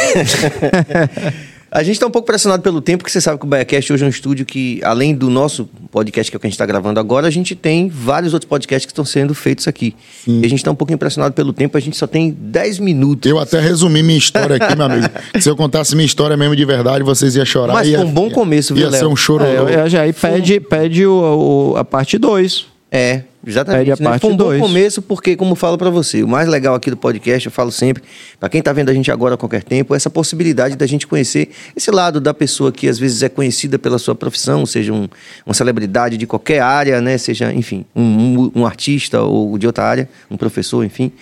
A 1.70 1.82
gente 1.82 1.98
tá 1.98 2.06
um 2.06 2.10
pouco 2.10 2.26
pressionado 2.26 2.62
pelo 2.62 2.80
tempo, 2.80 2.98
porque 2.98 3.10
você 3.12 3.20
sabe 3.20 3.38
que 3.40 3.44
o 3.44 3.48
BaiaCast 3.48 3.92
hoje 3.92 4.04
é 4.04 4.06
um 4.06 4.10
estúdio 4.10 4.46
que, 4.46 4.80
além 4.84 5.14
do 5.14 5.28
nosso 5.28 5.68
podcast, 5.90 6.30
que 6.30 6.36
é 6.36 6.38
o 6.38 6.40
que 6.40 6.46
a 6.46 6.50
gente 6.50 6.56
tá 6.58 6.64
gravando 6.64 7.00
agora, 7.00 7.26
a 7.26 7.30
gente 7.30 7.54
tem 7.56 7.88
vários 7.88 8.32
outros 8.32 8.48
podcasts 8.48 8.86
que 8.86 8.92
estão 8.92 9.04
sendo 9.04 9.34
feitos 9.34 9.66
aqui. 9.66 9.94
E 10.26 10.46
a 10.46 10.48
gente 10.48 10.62
tá 10.64 10.70
um 10.70 10.74
pouco 10.76 10.92
impressionado 10.92 11.34
pelo 11.34 11.52
tempo, 11.52 11.76
a 11.76 11.80
gente 11.80 11.96
só 11.96 12.06
tem 12.06 12.30
10 12.30 12.78
minutos. 12.78 13.28
Eu 13.30 13.38
até 13.38 13.58
resumi 13.60 14.02
minha 14.02 14.16
história 14.18 14.56
aqui, 14.56 14.76
meu 14.76 14.86
amigo. 14.86 15.06
Se 15.40 15.50
eu 15.50 15.56
contasse 15.56 15.94
minha 15.96 16.06
história 16.06 16.36
mesmo 16.36 16.54
de 16.54 16.64
verdade, 16.64 17.02
vocês 17.02 17.34
iam 17.34 17.44
chorar. 17.44 17.72
Mas 17.74 17.88
ia, 17.88 17.98
foi 17.98 18.06
um 18.06 18.12
bom 18.12 18.30
começo, 18.30 18.72
viu, 18.72 18.84
Ia 18.84 18.92
ser 18.92 18.98
Léo? 19.04 19.10
um 19.10 19.16
choro. 19.16 19.44
É, 19.44 19.88
já 19.88 20.02
aí 20.02 20.12
pede, 20.12 20.60
pede 20.60 21.04
o, 21.04 21.72
o- 21.72 21.76
a 21.76 21.84
parte 21.84 22.16
2. 22.16 22.75
É. 22.90 23.22
Exatamente. 23.48 23.80
Pede 23.90 23.92
a 23.92 23.96
né? 24.04 24.10
parte 24.10 24.22
Foi 24.22 24.30
um 24.32 24.36
bom 24.36 24.44
dois. 24.44 24.60
começo, 24.60 25.00
porque, 25.00 25.36
como 25.36 25.52
eu 25.52 25.56
falo 25.56 25.78
pra 25.78 25.88
você, 25.88 26.20
o 26.22 26.26
mais 26.28 26.48
legal 26.48 26.74
aqui 26.74 26.90
do 26.90 26.96
podcast, 26.96 27.46
eu 27.46 27.52
falo 27.52 27.70
sempre, 27.70 28.02
pra 28.40 28.48
quem 28.48 28.60
tá 28.60 28.72
vendo 28.72 28.88
a 28.88 28.94
gente 28.94 29.08
agora 29.10 29.34
a 29.34 29.38
qualquer 29.38 29.62
tempo, 29.62 29.94
é 29.94 29.96
essa 29.96 30.10
possibilidade 30.10 30.74
da 30.74 30.84
gente 30.86 31.06
conhecer 31.06 31.50
esse 31.76 31.88
lado 31.92 32.20
da 32.20 32.34
pessoa 32.34 32.72
que 32.72 32.88
às 32.88 32.98
vezes 32.98 33.22
é 33.22 33.28
conhecida 33.28 33.78
pela 33.78 33.98
sua 33.98 34.16
profissão, 34.16 34.66
seja 34.66 34.92
um- 34.92 35.08
uma 35.44 35.54
celebridade 35.54 36.16
de 36.16 36.26
qualquer 36.26 36.60
área, 36.60 37.00
né? 37.00 37.16
Seja, 37.18 37.52
enfim, 37.52 37.84
um, 37.94 38.02
um- 38.02 38.52
um 38.56 38.66
artista 38.66 39.20
ou 39.22 39.56
de 39.58 39.66
outra 39.68 39.84
área, 39.84 40.08
um 40.28 40.36
professor, 40.36 40.84
enfim. 40.84 41.12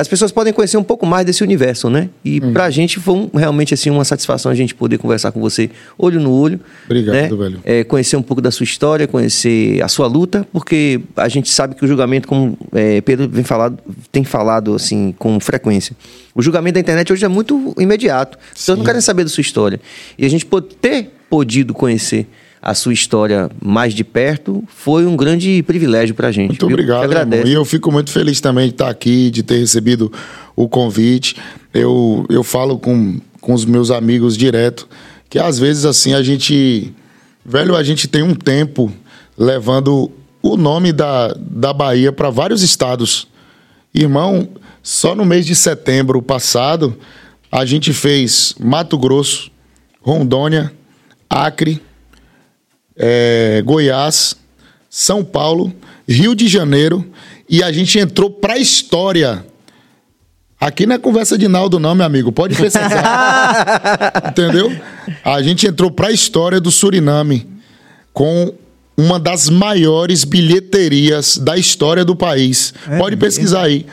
As 0.00 0.06
pessoas 0.06 0.30
podem 0.30 0.52
conhecer 0.52 0.76
um 0.76 0.82
pouco 0.84 1.04
mais 1.04 1.26
desse 1.26 1.42
universo, 1.42 1.90
né? 1.90 2.08
E 2.24 2.40
Hum. 2.40 2.52
pra 2.52 2.70
gente 2.70 3.00
foi 3.00 3.14
um- 3.16 3.30
realmente 3.34 3.74
assim 3.74 3.90
uma 3.90 4.04
satisfação 4.04 4.52
a 4.52 4.54
gente 4.54 4.72
poder 4.72 4.96
conversar 4.96 5.32
com 5.32 5.40
você 5.40 5.70
olho 5.98 6.20
no 6.20 6.30
olho. 6.30 6.60
Obrigado, 6.84 7.14
né? 7.16 7.28
velho. 7.28 7.60
é, 7.64 7.82
conhecer 7.82 8.16
um 8.16 8.22
pouco 8.22 8.40
da 8.40 8.52
sua 8.52 8.62
história, 8.62 9.08
conhecer 9.08 9.82
a 9.82 9.88
sua 9.88 10.06
luta, 10.06 10.46
porque 10.52 11.00
a 11.16 11.28
gente 11.28 11.50
sabe 11.50 11.74
que 11.74 11.84
o 11.84 11.88
julgamento, 11.88 12.28
como 12.28 12.56
é, 12.72 13.00
Pedro 13.00 13.28
vem 13.28 13.42
falado, 13.42 13.76
tem 14.12 14.22
falado 14.22 14.72
assim 14.76 15.12
com 15.18 15.40
frequência, 15.40 15.96
o 16.32 16.40
julgamento 16.40 16.74
da 16.74 16.80
internet 16.80 17.12
hoje 17.12 17.24
é 17.24 17.28
muito 17.28 17.74
imediato. 17.76 18.38
As 18.52 18.58
pessoas 18.60 18.78
não 18.78 18.84
querem 18.84 19.00
saber 19.00 19.24
da 19.24 19.30
sua 19.30 19.40
história. 19.40 19.80
E 20.16 20.24
a 20.24 20.30
gente 20.30 20.46
po- 20.46 20.60
ter 20.62 21.10
podido 21.28 21.74
conhecer 21.74 22.28
a 22.60 22.74
sua 22.74 22.92
história 22.92 23.50
mais 23.62 23.94
de 23.94 24.04
perto 24.04 24.62
foi 24.68 25.06
um 25.06 25.16
grande 25.16 25.62
privilégio 25.62 26.14
pra 26.14 26.30
gente. 26.32 26.48
Muito 26.48 26.66
viu? 26.66 26.74
obrigado, 26.74 27.04
irmão. 27.04 27.22
agradeço. 27.22 27.46
E 27.46 27.52
eu 27.52 27.64
fico 27.64 27.90
muito 27.92 28.10
feliz 28.10 28.40
também 28.40 28.66
de 28.66 28.74
estar 28.74 28.88
aqui, 28.88 29.30
de 29.30 29.42
ter 29.42 29.58
recebido 29.58 30.12
o 30.56 30.68
convite. 30.68 31.36
Eu, 31.72 32.26
eu 32.28 32.42
falo 32.42 32.78
com, 32.78 33.20
com 33.40 33.52
os 33.52 33.64
meus 33.64 33.90
amigos 33.90 34.36
direto 34.36 34.88
que 35.28 35.38
às 35.38 35.58
vezes 35.58 35.84
assim 35.84 36.14
a 36.14 36.22
gente. 36.22 36.92
Velho, 37.44 37.76
a 37.76 37.82
gente 37.82 38.08
tem 38.08 38.22
um 38.22 38.34
tempo 38.34 38.92
levando 39.36 40.10
o 40.42 40.56
nome 40.56 40.92
da, 40.92 41.34
da 41.38 41.72
Bahia 41.72 42.12
para 42.12 42.30
vários 42.30 42.62
estados. 42.62 43.26
Irmão, 43.94 44.48
só 44.82 45.14
no 45.14 45.24
mês 45.24 45.46
de 45.46 45.54
setembro 45.54 46.20
passado, 46.20 46.96
a 47.50 47.64
gente 47.64 47.92
fez 47.92 48.54
Mato 48.60 48.98
Grosso, 48.98 49.50
Rondônia, 50.00 50.72
Acre, 51.28 51.80
é, 52.98 53.62
Goiás, 53.64 54.36
São 54.90 55.24
Paulo, 55.24 55.72
Rio 56.08 56.34
de 56.34 56.48
Janeiro 56.48 57.06
e 57.48 57.62
a 57.62 57.72
gente 57.72 57.98
entrou 57.98 58.30
para 58.30 58.54
a 58.54 58.58
história. 58.58 59.44
Aqui 60.60 60.86
não 60.86 60.96
é 60.96 60.98
conversa 60.98 61.38
de 61.38 61.46
Naldo, 61.48 61.78
não, 61.78 61.94
meu 61.94 62.04
amigo. 62.04 62.32
Pode 62.32 62.56
pesquisar. 62.56 64.24
Entendeu? 64.30 64.76
A 65.24 65.40
gente 65.40 65.66
entrou 65.66 65.90
para 65.90 66.08
a 66.08 66.12
história 66.12 66.60
do 66.60 66.70
Suriname 66.70 67.46
com 68.12 68.52
uma 68.96 69.20
das 69.20 69.48
maiores 69.48 70.24
bilheterias 70.24 71.38
da 71.38 71.56
história 71.56 72.04
do 72.04 72.16
país. 72.16 72.74
Pode 72.98 73.16
pesquisar 73.16 73.62
aí. 73.62 73.86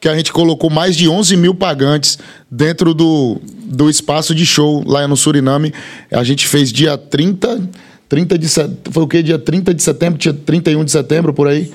Que 0.00 0.08
a 0.08 0.16
gente 0.16 0.32
colocou 0.32 0.68
mais 0.68 0.96
de 0.96 1.08
11 1.08 1.36
mil 1.36 1.54
pagantes 1.54 2.18
dentro 2.50 2.92
do, 2.92 3.40
do 3.64 3.88
espaço 3.88 4.34
de 4.34 4.44
show 4.44 4.82
lá 4.86 5.06
no 5.06 5.16
Suriname. 5.16 5.72
A 6.10 6.24
gente 6.24 6.46
fez 6.46 6.72
dia 6.72 6.98
30, 6.98 7.68
30 8.08 8.38
de 8.38 8.48
setembro. 8.48 8.92
Foi 8.92 9.02
o 9.02 9.08
quê? 9.08 9.22
Dia 9.22 9.38
30 9.38 9.74
de 9.74 9.82
setembro, 9.82 10.18
dia 10.18 10.32
31 10.32 10.84
de 10.84 10.90
setembro, 10.90 11.32
por 11.34 11.46
aí? 11.48 11.70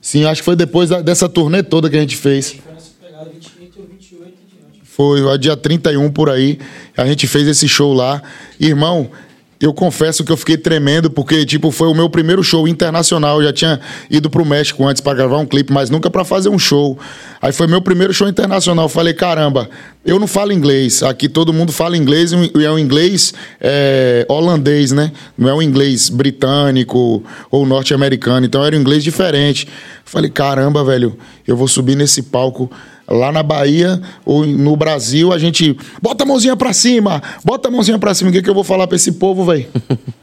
Sim, 0.00 0.24
acho 0.24 0.42
que 0.42 0.44
foi 0.44 0.54
depois 0.56 0.88
da- 0.90 1.00
dessa 1.00 1.28
turnê 1.28 1.62
toda 1.62 1.88
que 1.90 1.96
a 1.96 2.00
gente 2.00 2.16
fez. 2.16 2.56
Foi 4.84 5.38
dia 5.38 5.56
31 5.56 6.10
por 6.10 6.28
aí. 6.28 6.58
A 6.96 7.06
gente 7.06 7.26
fez 7.26 7.46
esse 7.46 7.68
show 7.68 7.92
lá. 7.92 8.20
Irmão, 8.58 9.10
eu 9.60 9.74
confesso 9.74 10.22
que 10.22 10.30
eu 10.30 10.36
fiquei 10.36 10.56
tremendo, 10.56 11.10
porque, 11.10 11.44
tipo, 11.44 11.72
foi 11.72 11.88
o 11.88 11.94
meu 11.94 12.08
primeiro 12.08 12.44
show 12.44 12.68
internacional. 12.68 13.40
Eu 13.40 13.48
já 13.48 13.52
tinha 13.52 13.80
ido 14.08 14.30
pro 14.30 14.44
México 14.44 14.86
antes 14.86 15.00
para 15.00 15.14
gravar 15.14 15.38
um 15.38 15.46
clipe, 15.46 15.72
mas 15.72 15.90
nunca 15.90 16.08
para 16.08 16.24
fazer 16.24 16.48
um 16.48 16.58
show. 16.58 16.96
Aí 17.42 17.52
foi 17.52 17.66
meu 17.66 17.82
primeiro 17.82 18.14
show 18.14 18.28
internacional. 18.28 18.84
Eu 18.84 18.88
falei, 18.88 19.14
caramba, 19.14 19.68
eu 20.06 20.20
não 20.20 20.28
falo 20.28 20.52
inglês. 20.52 21.02
Aqui 21.02 21.28
todo 21.28 21.52
mundo 21.52 21.72
fala 21.72 21.96
inglês 21.96 22.32
e 22.32 22.64
é 22.64 22.70
um 22.70 22.78
inglês 22.78 23.34
é, 23.60 24.24
holandês, 24.28 24.92
né? 24.92 25.10
Não 25.36 25.48
é 25.48 25.54
um 25.54 25.60
inglês 25.60 26.08
britânico 26.08 27.24
ou 27.50 27.66
norte-americano. 27.66 28.46
Então 28.46 28.64
era 28.64 28.76
um 28.76 28.80
inglês 28.80 29.02
diferente. 29.02 29.66
Falei, 30.04 30.30
caramba, 30.30 30.84
velho, 30.84 31.18
eu 31.46 31.56
vou 31.56 31.66
subir 31.66 31.96
nesse 31.96 32.22
palco 32.22 32.70
lá 33.08 33.32
na 33.32 33.42
Bahia 33.42 34.00
ou 34.24 34.44
no 34.46 34.76
Brasil, 34.76 35.32
a 35.32 35.38
gente 35.38 35.76
bota 36.02 36.24
a 36.24 36.26
mãozinha 36.26 36.56
pra 36.56 36.72
cima, 36.72 37.22
bota 37.44 37.68
a 37.68 37.70
mãozinha 37.70 37.98
pra 37.98 38.14
cima, 38.14 38.30
o 38.30 38.32
que, 38.32 38.42
que 38.42 38.50
eu 38.50 38.54
vou 38.54 38.64
falar 38.64 38.86
pra 38.86 38.96
esse 38.96 39.12
povo, 39.12 39.44
velho? 39.44 39.66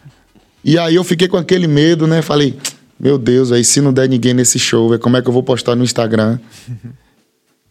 e 0.64 0.78
aí 0.78 0.96
eu 0.96 1.04
fiquei 1.04 1.28
com 1.28 1.38
aquele 1.38 1.68
medo, 1.68 2.06
né? 2.08 2.22
Falei, 2.22 2.58
meu 3.00 3.18
Deus, 3.18 3.52
aí 3.52 3.64
se 3.64 3.82
não 3.82 3.92
der 3.92 4.08
ninguém 4.08 4.34
nesse 4.34 4.60
show, 4.60 4.88
velho, 4.90 5.02
como 5.02 5.18
é 5.18 5.22
que 5.22 5.28
eu 5.28 5.34
vou 5.34 5.44
postar 5.44 5.76
no 5.76 5.84
Instagram? 5.84 6.38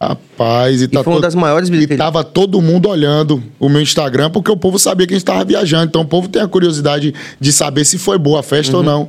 Rapaz, 0.00 0.82
e, 0.82 0.88
tá 0.88 1.02
foi 1.02 1.12
uma 1.12 1.16
todo- 1.16 1.22
das 1.22 1.34
maiores 1.34 1.68
E 1.68 1.72
bilheterias. 1.72 1.98
tava 2.04 2.22
todo 2.22 2.60
mundo 2.60 2.88
olhando 2.88 3.42
o 3.58 3.68
meu 3.68 3.80
Instagram, 3.80 4.28
porque 4.30 4.50
o 4.50 4.56
povo 4.56 4.78
sabia 4.78 5.06
que 5.06 5.14
a 5.14 5.16
gente 5.16 5.24
tava 5.24 5.44
viajando. 5.44 5.86
Então 5.86 6.02
o 6.02 6.06
povo 6.06 6.28
tem 6.28 6.42
a 6.42 6.48
curiosidade 6.48 7.14
de 7.40 7.52
saber 7.52 7.84
se 7.86 7.96
foi 7.96 8.18
boa 8.18 8.40
a 8.40 8.42
festa 8.42 8.76
ou 8.76 8.82
não. 8.82 9.08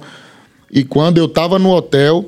E 0.71 0.83
quando 0.85 1.17
eu 1.17 1.27
tava 1.27 1.59
no 1.59 1.71
hotel, 1.71 2.25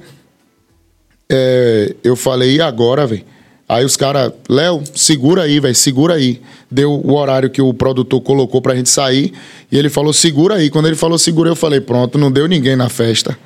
é, 1.32 1.96
eu 2.04 2.16
falei, 2.16 2.56
e 2.56 2.62
agora, 2.62 3.06
velho? 3.08 3.24
Aí 3.70 3.84
os 3.84 3.98
caras, 3.98 4.32
Léo, 4.48 4.82
segura 4.96 5.44
aí, 5.44 5.60
velho, 5.60 5.76
segura 5.76 6.14
aí. 6.14 6.42
Deu 6.72 6.94
o 6.94 7.14
horário 7.16 7.50
que 7.50 7.62
o 7.62 7.74
produtor 7.74 8.22
colocou 8.22 8.62
pra 8.62 8.76
gente 8.76 8.90
sair. 8.90 9.34
E 9.70 9.78
ele 9.78 9.90
falou, 9.90 10.14
segura 10.14 10.56
aí. 10.56 10.70
Quando 10.70 10.86
ele 10.86 10.96
falou 10.96 11.18
segura, 11.18 11.50
eu 11.50 11.56
falei, 11.56 11.82
pronto, 11.82 12.18
não 12.18 12.32
deu 12.32 12.48
ninguém 12.48 12.78
na 12.78 12.88
festa. 12.88 13.38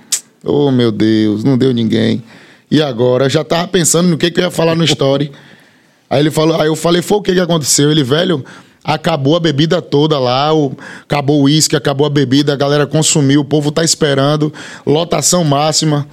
Oh, 0.44 0.70
meu 0.70 0.92
Deus, 0.92 1.44
não 1.44 1.58
deu 1.58 1.74
ninguém. 1.74 2.24
E 2.70 2.82
agora? 2.82 3.28
Já 3.30 3.44
tava 3.44 3.68
pensando 3.68 4.10
no 4.10 4.18
que, 4.18 4.30
que 4.30 4.40
eu 4.40 4.46
ia 4.46 4.52
falar 4.52 4.76
no 4.76 4.84
story. 4.84 5.32
Aí 6.08 6.20
ele 6.20 6.30
falou, 6.30 6.60
aí 6.60 6.68
eu 6.68 6.76
falei, 6.76 7.02
foi 7.02 7.18
o 7.18 7.22
que, 7.22 7.34
que 7.34 7.40
aconteceu? 7.40 7.90
Ele, 7.90 8.04
velho, 8.04 8.46
acabou 8.84 9.36
a 9.36 9.40
bebida 9.40 9.82
toda 9.82 10.20
lá, 10.20 10.54
o, 10.54 10.76
acabou 11.04 11.40
o 11.40 11.44
uísque, 11.44 11.76
acabou 11.76 12.06
a 12.06 12.10
bebida, 12.10 12.54
a 12.54 12.56
galera 12.56 12.86
consumiu, 12.86 13.42
o 13.42 13.46
povo 13.46 13.72
tá 13.72 13.84
esperando, 13.84 14.54
lotação 14.86 15.44
máxima, 15.44 16.08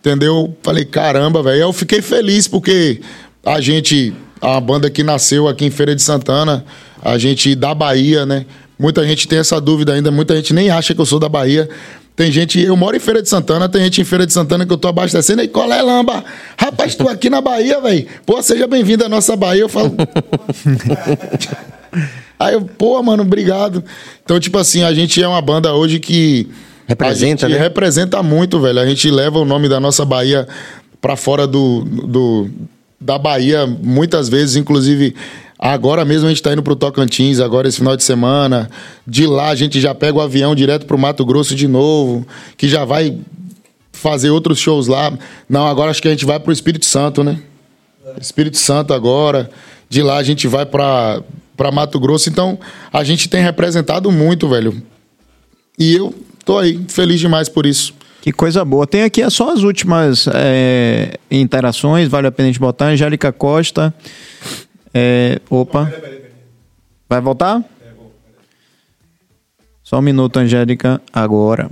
entendeu? 0.00 0.56
Falei, 0.62 0.84
caramba, 0.84 1.42
velho. 1.42 1.62
Eu 1.62 1.72
fiquei 1.72 2.02
feliz 2.02 2.46
porque 2.46 3.00
a 3.44 3.60
gente, 3.60 4.14
a 4.40 4.60
banda 4.60 4.90
que 4.90 5.02
nasceu 5.02 5.48
aqui 5.48 5.64
em 5.64 5.70
Feira 5.70 5.94
de 5.94 6.02
Santana, 6.02 6.64
a 7.02 7.16
gente 7.18 7.54
da 7.54 7.74
Bahia, 7.74 8.26
né? 8.26 8.46
Muita 8.78 9.06
gente 9.06 9.26
tem 9.26 9.38
essa 9.38 9.60
dúvida 9.60 9.92
ainda, 9.92 10.10
muita 10.10 10.36
gente 10.36 10.54
nem 10.54 10.70
acha 10.70 10.94
que 10.94 11.00
eu 11.00 11.06
sou 11.06 11.18
da 11.18 11.28
Bahia. 11.28 11.68
Tem 12.14 12.32
gente, 12.32 12.60
eu 12.60 12.76
moro 12.76 12.96
em 12.96 13.00
Feira 13.00 13.22
de 13.22 13.28
Santana, 13.28 13.68
tem 13.68 13.82
gente 13.84 14.00
em 14.00 14.04
Feira 14.04 14.26
de 14.26 14.32
Santana 14.32 14.66
que 14.66 14.72
eu 14.72 14.78
tô 14.78 14.88
abastecendo. 14.88 15.42
E 15.42 15.48
qual 15.48 15.72
é, 15.72 15.80
Lamba? 15.80 16.24
Rapaz, 16.56 16.94
tu 16.94 17.08
aqui 17.08 17.30
na 17.30 17.40
Bahia, 17.40 17.80
velho. 17.80 18.06
Pô, 18.26 18.42
seja 18.42 18.66
bem-vindo 18.66 19.04
à 19.04 19.08
nossa 19.08 19.36
Bahia. 19.36 19.62
Eu 19.62 19.68
falo. 19.68 19.94
Aí 22.38 22.54
eu, 22.54 22.62
pô, 22.62 23.02
mano, 23.02 23.22
obrigado. 23.22 23.84
Então, 24.24 24.38
tipo 24.38 24.58
assim, 24.58 24.82
a 24.82 24.92
gente 24.92 25.22
é 25.22 25.28
uma 25.28 25.40
banda 25.40 25.72
hoje 25.74 26.00
que. 26.00 26.48
Representa, 26.86 27.46
a 27.46 27.48
gente 27.48 27.58
né? 27.58 27.64
representa 27.64 28.22
muito, 28.22 28.60
velho. 28.60 28.80
A 28.80 28.86
gente 28.86 29.10
leva 29.10 29.38
o 29.38 29.44
nome 29.44 29.68
da 29.68 29.78
nossa 29.78 30.04
Bahia 30.04 30.46
pra 31.00 31.16
fora 31.16 31.46
do, 31.46 31.84
do 31.84 32.50
da 33.00 33.18
Bahia 33.18 33.66
muitas 33.66 34.28
vezes, 34.28 34.56
inclusive. 34.56 35.14
Agora 35.58 36.04
mesmo 36.04 36.26
a 36.26 36.28
gente 36.28 36.42
tá 36.42 36.52
indo 36.52 36.62
pro 36.62 36.76
Tocantins, 36.76 37.40
agora 37.40 37.68
esse 37.68 37.78
final 37.78 37.96
de 37.96 38.04
semana. 38.04 38.70
De 39.06 39.26
lá 39.26 39.48
a 39.48 39.54
gente 39.54 39.80
já 39.80 39.94
pega 39.94 40.18
o 40.18 40.20
avião 40.20 40.54
direto 40.54 40.86
pro 40.86 40.98
Mato 40.98 41.24
Grosso 41.24 41.54
de 41.54 41.66
novo, 41.66 42.26
que 42.56 42.68
já 42.68 42.84
vai 42.84 43.18
fazer 43.92 44.30
outros 44.30 44.58
shows 44.58 44.86
lá. 44.86 45.12
Não, 45.48 45.66
agora 45.66 45.90
acho 45.90 46.00
que 46.00 46.08
a 46.08 46.12
gente 46.12 46.24
vai 46.24 46.38
pro 46.38 46.52
Espírito 46.52 46.86
Santo, 46.86 47.24
né? 47.24 47.40
Espírito 48.20 48.56
Santo 48.56 48.94
agora. 48.94 49.50
De 49.88 50.02
lá 50.02 50.16
a 50.18 50.22
gente 50.22 50.46
vai 50.46 50.64
pra 50.64 51.22
para 51.58 51.72
Mato 51.72 51.98
Grosso. 51.98 52.30
Então 52.30 52.56
a 52.92 53.02
gente 53.02 53.28
tem 53.28 53.42
representado 53.42 54.12
muito, 54.12 54.48
velho. 54.48 54.80
E 55.76 55.96
eu 55.96 56.14
tô 56.44 56.56
aí, 56.56 56.80
feliz 56.88 57.18
demais 57.18 57.48
por 57.48 57.66
isso. 57.66 57.92
Que 58.28 58.32
coisa 58.32 58.62
boa. 58.62 58.86
Tem 58.86 59.04
aqui 59.04 59.28
só 59.30 59.54
as 59.54 59.62
últimas 59.62 60.28
é, 60.34 61.18
interações, 61.30 62.08
vale 62.08 62.26
a 62.26 62.30
pena 62.30 62.50
a 62.50 62.52
gente 62.52 62.60
botar. 62.60 62.88
Angélica 62.88 63.32
Costa. 63.32 63.94
É, 64.92 65.40
opa. 65.48 65.90
Vai 67.08 67.22
voltar? 67.22 67.64
Só 69.82 69.98
um 69.98 70.02
minuto, 70.02 70.36
Angélica, 70.36 71.00
agora. 71.10 71.70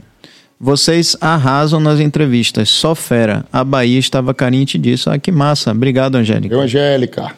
Vocês 0.59 1.15
arrasam 1.21 1.79
nas 1.79 2.01
entrevistas, 2.01 2.71
só 2.71 2.95
fera. 2.95 3.45
A 3.53 3.63
Bahia 3.63 3.99
estava 3.99 4.33
carente 4.33 4.79
disso. 4.79 5.11
Ah, 5.11 5.19
que 5.19 5.31
massa. 5.31 5.73
Obrigado, 5.73 6.15
Angélica. 6.15 6.55
Eu, 6.55 6.63
Angélica. 6.63 7.35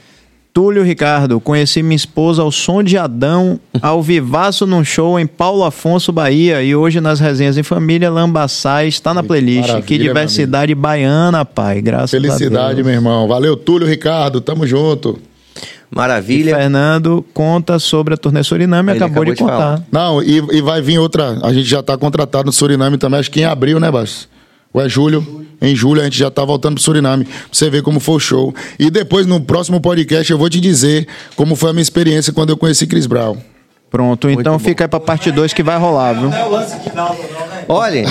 Túlio 0.59 0.82
Ricardo, 0.82 1.39
conheci 1.39 1.85
minha 1.85 1.94
esposa 1.94 2.43
ao 2.43 2.51
som 2.51 2.82
de 2.82 2.98
Adão, 2.98 3.60
ao 3.80 4.02
vivaço 4.02 4.66
num 4.66 4.82
show 4.82 5.16
em 5.16 5.24
Paulo 5.24 5.62
Afonso, 5.62 6.10
Bahia, 6.10 6.60
e 6.64 6.74
hoje 6.74 7.01
nas 7.01 7.20
resenhas 7.20 7.56
em 7.56 7.62
família, 7.62 8.10
Lambaçai 8.10 8.89
está 8.89 9.14
na 9.14 9.22
playlist. 9.22 9.80
que 9.82 9.97
diversidade 9.97 10.74
baiana, 10.74 11.44
pai, 11.44 11.80
graças 11.80 12.12
a 12.12 12.20
Felicidade, 12.20 12.74
Deus. 12.74 12.86
meu 12.89 12.97
irmão. 12.97 13.28
Valeu, 13.28 13.56
Túlio, 13.56 13.86
Ricardo. 13.86 14.40
Tamo 14.40 14.66
junto. 14.66 15.20
E 15.56 15.94
Maravilha. 15.94 16.56
Fernando 16.56 17.24
conta 17.32 17.78
sobre 17.78 18.14
a 18.14 18.16
turnê 18.16 18.43
Suriname, 18.43 18.90
acabou, 18.90 19.06
acabou 19.22 19.24
de 19.26 19.35
de 19.35 19.39
falar. 19.39 19.76
contar. 19.78 19.86
Não, 19.93 20.20
e, 20.20 20.39
e 20.56 20.60
vai 20.60 20.82
vir 20.82 20.98
outra. 20.98 21.39
A 21.40 21.52
gente 21.52 21.68
já 21.68 21.85
tá 21.85 21.97
contratado 21.97 22.47
no 22.47 22.52
Suriname 22.52 22.98
também, 22.98 23.20
acho 23.20 23.30
que 23.30 23.43
em 23.43 23.44
abril, 23.44 23.78
né, 23.78 23.93
Baixo? 23.93 24.28
Ou 24.78 24.84
é 24.84 24.88
julho? 24.88 25.44
Em 25.60 25.74
julho 25.74 26.00
a 26.00 26.05
gente 26.05 26.16
já 26.16 26.30
tá 26.30 26.44
voltando 26.44 26.74
pro 26.74 26.82
Suriname. 26.82 27.24
Pra 27.24 27.34
você 27.50 27.68
ver 27.68 27.82
como 27.82 27.98
foi 27.98 28.14
o 28.14 28.20
show. 28.20 28.55
E 28.78 28.90
depois, 28.90 29.26
no 29.26 29.40
próximo 29.40 29.80
podcast, 29.80 30.30
eu 30.30 30.38
vou 30.38 30.48
te 30.48 30.60
dizer 30.60 31.06
como 31.34 31.56
foi 31.56 31.70
a 31.70 31.72
minha 31.72 31.82
experiência 31.82 32.32
quando 32.32 32.50
eu 32.50 32.56
conheci 32.56 32.86
Chris 32.86 33.06
Brown. 33.06 33.36
Pronto, 33.90 34.28
então 34.28 34.59
fica 34.59 34.84
aí 34.84 34.88
pra 34.88 35.00
parte 35.00 35.32
2 35.32 35.52
que 35.55 35.62
vai 35.62 35.78
rolar, 35.78 36.12
viu? 36.12 36.30
Olha, 37.66 38.05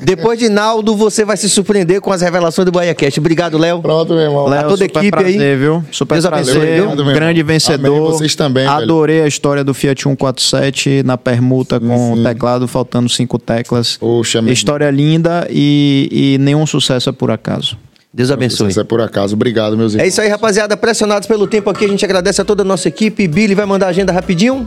depois 0.00 0.38
de 0.38 0.48
Naldo, 0.48 0.96
você 0.96 1.24
vai 1.24 1.36
se 1.36 1.48
surpreender 1.48 2.00
com 2.00 2.12
as 2.12 2.22
revelações 2.22 2.64
do 2.64 2.72
BahiaCast. 2.72 3.20
Obrigado, 3.20 3.58
Léo. 3.58 3.80
Pronto, 3.80 4.12
meu 4.12 4.22
irmão. 4.22 4.46
Léo, 4.46 4.68
toda 4.68 4.84
a 4.84 4.86
equipe 4.86 5.04
aí. 5.04 5.10
prazer, 5.10 5.58
viu? 5.58 5.84
Super 5.90 6.14
Deus 6.14 6.26
prazer, 6.26 6.56
abençoe, 6.56 6.74
viu? 6.74 6.90
Obrigado, 6.90 7.14
grande 7.14 7.42
vencedor. 7.42 7.96
Amém, 7.96 8.00
vocês 8.00 8.34
também, 8.34 8.64
velho. 8.64 8.76
Adorei 8.76 9.22
a 9.22 9.26
história 9.26 9.62
do 9.62 9.74
Fiat 9.74 10.02
147 10.02 11.02
na 11.04 11.16
permuta 11.18 11.78
com 11.78 12.14
o 12.14 12.22
teclado 12.22 12.66
faltando 12.66 13.08
cinco 13.08 13.38
teclas. 13.38 13.96
Poxa, 13.96 14.40
meu 14.40 14.52
História 14.52 14.90
linda 14.90 15.46
e, 15.50 16.08
e 16.10 16.38
nenhum 16.38 16.66
sucesso 16.66 17.08
é 17.10 17.12
por 17.12 17.30
acaso. 17.30 17.76
Deus 18.12 18.30
abençoe. 18.30 18.70
Isso 18.70 18.80
é 18.80 18.84
por 18.84 19.00
acaso. 19.00 19.34
Obrigado, 19.34 19.76
meus 19.76 19.92
irmãos. 19.92 20.04
É 20.04 20.08
isso 20.08 20.20
aí, 20.20 20.28
rapaziada. 20.28 20.76
Pressionados 20.76 21.28
pelo 21.28 21.46
tempo 21.46 21.70
aqui, 21.70 21.84
a 21.84 21.88
gente 21.88 22.04
agradece 22.04 22.40
a 22.40 22.44
toda 22.44 22.62
a 22.62 22.64
nossa 22.64 22.88
equipe. 22.88 23.28
Billy 23.28 23.54
vai 23.54 23.66
mandar 23.66 23.86
a 23.86 23.90
agenda 23.90 24.12
rapidinho. 24.12 24.66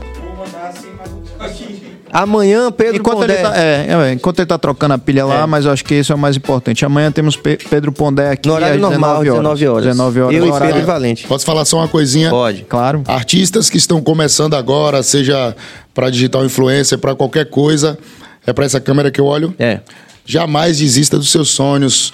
Amanhã, 2.14 2.72
Pedro 2.72 2.98
Enquanto 2.98 3.18
Pondé. 3.22 3.34
ele, 3.34 3.41
tá, 3.41 3.57
é, 3.57 3.88
é, 3.90 4.14
enquanto 4.14 4.40
ele 4.40 4.45
tá 4.45 4.57
trocando 4.57 4.94
a 4.94 4.98
pilha 4.99 5.26
lá, 5.26 5.48
mas 5.48 5.65
eu 5.65 5.72
acho 5.72 5.84
que 5.84 5.95
isso 5.95 6.11
é 6.11 6.15
o 6.15 6.18
mais 6.18 6.38
importante. 6.38 6.85
Amanhã 6.85 7.11
temos 7.11 7.35
Pe- 7.35 7.57
Pedro 7.69 7.91
Pondé 7.91 8.30
aqui 8.30 8.48
No 8.48 8.53
horário 8.56 8.76
às 8.76 8.81
normal, 8.81 9.23
19 9.23 9.30
horas. 9.30 9.41
19 9.44 9.68
horas. 9.68 9.84
19 9.85 10.22
horas. 10.22 10.35
Eu 10.38 10.45
e 10.45 10.49
horário- 10.52 10.68
Pedro 10.68 10.81
e 10.81 10.85
Valente. 10.85 11.27
Posso 11.27 11.44
falar 11.45 11.65
só 11.65 11.77
uma 11.77 11.88
coisinha? 11.88 12.30
Pode. 12.30 12.64
Claro. 12.69 13.02
Artistas 13.07 13.69
que 13.69 13.77
estão 13.77 13.99
começando 14.02 14.53
agora, 14.53 15.02
seja 15.02 15.56
para 15.94 16.10
digital 16.11 16.45
influencer, 16.45 16.99
para 16.99 17.15
qualquer 17.15 17.49
coisa, 17.49 17.98
é 18.45 18.53
para 18.53 18.65
essa 18.65 18.80
câmera 18.80 19.10
que 19.10 19.19
eu 19.19 19.26
olho. 19.26 19.53
É. 19.57 19.80
Jamais 20.26 20.77
desista 20.77 21.18
dos 21.18 21.31
seus 21.31 21.49
sonhos. 21.49 22.14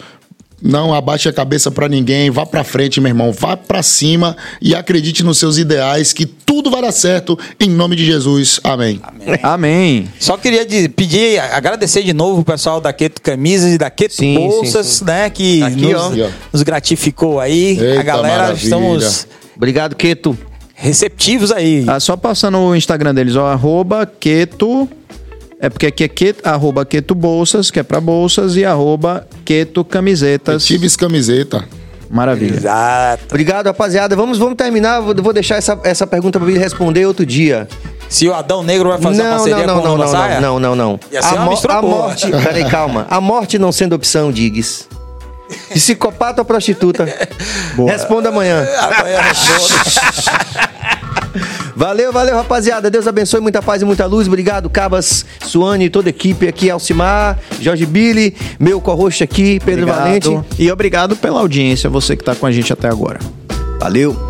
Não 0.62 0.94
abaixe 0.94 1.30
a 1.30 1.34
cabeça 1.34 1.72
para 1.72 1.88
ninguém, 1.88 2.30
vá 2.30 2.46
para 2.46 2.64
frente, 2.64 3.00
meu 3.00 3.10
irmão, 3.10 3.32
vá 3.32 3.56
para 3.56 3.82
cima 3.82 4.36
e 4.62 4.76
acredite 4.76 5.24
nos 5.24 5.38
seus 5.38 5.58
ideais 5.58 6.12
que 6.12 6.26
tudo 6.26 6.70
vai 6.70 6.82
dar 6.82 6.92
certo 6.92 7.40
em 7.60 7.70
nome 7.70 7.96
de 7.96 8.06
Jesus. 8.06 8.60
Amém. 8.64 9.00
Amém. 9.42 10.10
Só 10.20 10.36
queria 10.38 10.66
pedir, 10.90 11.40
agradecer 11.40 12.04
de 12.04 12.12
novo 12.14 12.42
o 12.42 12.46
pessoal 12.46 12.82
da 12.82 12.92
Queto 12.92 13.22
Camisas 13.22 13.74
e 13.74 13.78
da 13.78 13.90
Queto 13.90 14.14
Sim, 14.16 14.36
Bolsas, 14.36 14.86
sim, 14.86 14.98
sim. 15.00 15.06
né? 15.06 15.30
Que 15.30 15.64
Aqui, 15.64 15.94
nos, 15.94 15.94
ó. 16.20 16.30
nos 16.52 16.62
gratificou 16.64 17.40
aí. 17.40 17.80
Eita, 17.80 18.00
a 18.00 18.04
galera, 18.04 18.38
maravilha. 18.38 18.64
estamos 18.64 19.28
Obrigado, 19.56 19.96
Queto. 19.96 20.38
receptivos 20.74 21.52
aí. 21.52 21.86
Ah, 21.88 22.00
só 22.00 22.18
passando 22.18 22.58
o 22.58 22.76
Instagram 22.76 23.14
deles, 23.14 23.36
ó, 23.36 23.48
arroba 23.48 24.06
Keto. 24.06 24.90
É 25.62 25.70
porque 25.70 25.88
aqui 25.88 26.04
é 26.06 26.08
Keto, 26.08 26.48
arroba 26.48 26.86
Keto 26.86 27.14
Bolsas, 27.14 27.70
que 27.70 27.80
é 27.80 27.84
pra 27.84 28.00
bolsas, 28.00 28.56
e 28.56 28.64
arroba 28.64 29.28
Keto 29.44 29.84
Camisetas. 29.84 30.64
Tives 30.66 30.96
camiseta. 30.96 31.66
Maravilha. 32.10 32.56
Exato. 32.56 33.26
Obrigado, 33.30 33.68
rapaziada. 33.68 34.16
Vamos, 34.16 34.38
vamos 34.38 34.56
terminar. 34.56 35.02
Vou, 35.02 35.14
vou 35.16 35.34
deixar 35.34 35.58
essa, 35.58 35.78
essa 35.84 36.08
pergunta 36.08 36.40
para 36.40 36.50
ele 36.50 36.58
responder 36.58 37.06
outro 37.06 37.26
dia. 37.26 37.68
Se 38.08 38.28
o 38.28 38.34
Adão 38.34 38.64
Negro 38.64 38.90
vai 38.90 39.00
fazer 39.00 39.22
uma 39.22 39.30
não, 39.30 39.36
parceria 39.38 39.68
não, 39.68 39.76
com 39.82 39.82
não, 39.82 39.82
o 39.82 39.84
não, 39.84 39.92
Lula 39.92 40.06
não, 40.06 40.12
Saia? 40.12 40.42
não, 40.42 40.60
não, 40.60 40.76
não. 40.76 41.00
Ia 41.12 41.22
ser 41.22 41.36
uma 41.36 41.46
mo- 41.46 41.54
a 41.54 41.82
boa. 41.82 41.98
morte. 42.08 42.32
Peraí, 42.32 42.68
calma. 42.68 43.06
A 43.10 43.22
morte 43.22 43.60
não 43.60 43.72
sendo 43.72 43.94
opção, 43.94 44.32
Diggs. 44.32 44.88
Psicopata 45.72 46.42
ou 46.42 46.46
prostituta? 46.46 47.06
Responda 47.88 48.30
amanhã. 48.30 48.66
Amanhã 48.80 49.18
eu 49.18 49.22
respondo. 49.22 49.74
Valeu, 51.76 52.12
valeu, 52.12 52.36
rapaziada. 52.36 52.90
Deus 52.90 53.08
abençoe, 53.08 53.40
muita 53.40 53.62
paz 53.62 53.82
e 53.82 53.86
muita 53.86 54.06
luz. 54.06 54.28
Obrigado, 54.28 54.70
Cabas, 54.70 55.26
Suane 55.42 55.90
toda 55.90 56.10
a 56.10 56.12
equipe 56.12 56.48
aqui, 56.48 56.70
Alcimar, 56.70 57.40
Jorge 57.60 57.86
Billy, 57.86 58.36
meu 58.60 58.82
co-host 58.82 59.24
aqui, 59.24 59.60
Pedro 59.64 59.84
Obrigado. 59.84 60.06
Valente. 60.06 60.46
E 60.58 60.72
obrigado 60.72 61.16
pela 61.16 61.40
audiência, 61.40 61.90
você 61.90 62.16
que 62.16 62.24
tá 62.24 62.36
com 62.36 62.46
a 62.46 62.52
gente 62.52 62.72
até 62.74 62.88
agora. 62.88 63.20
Valeu. 63.80 64.29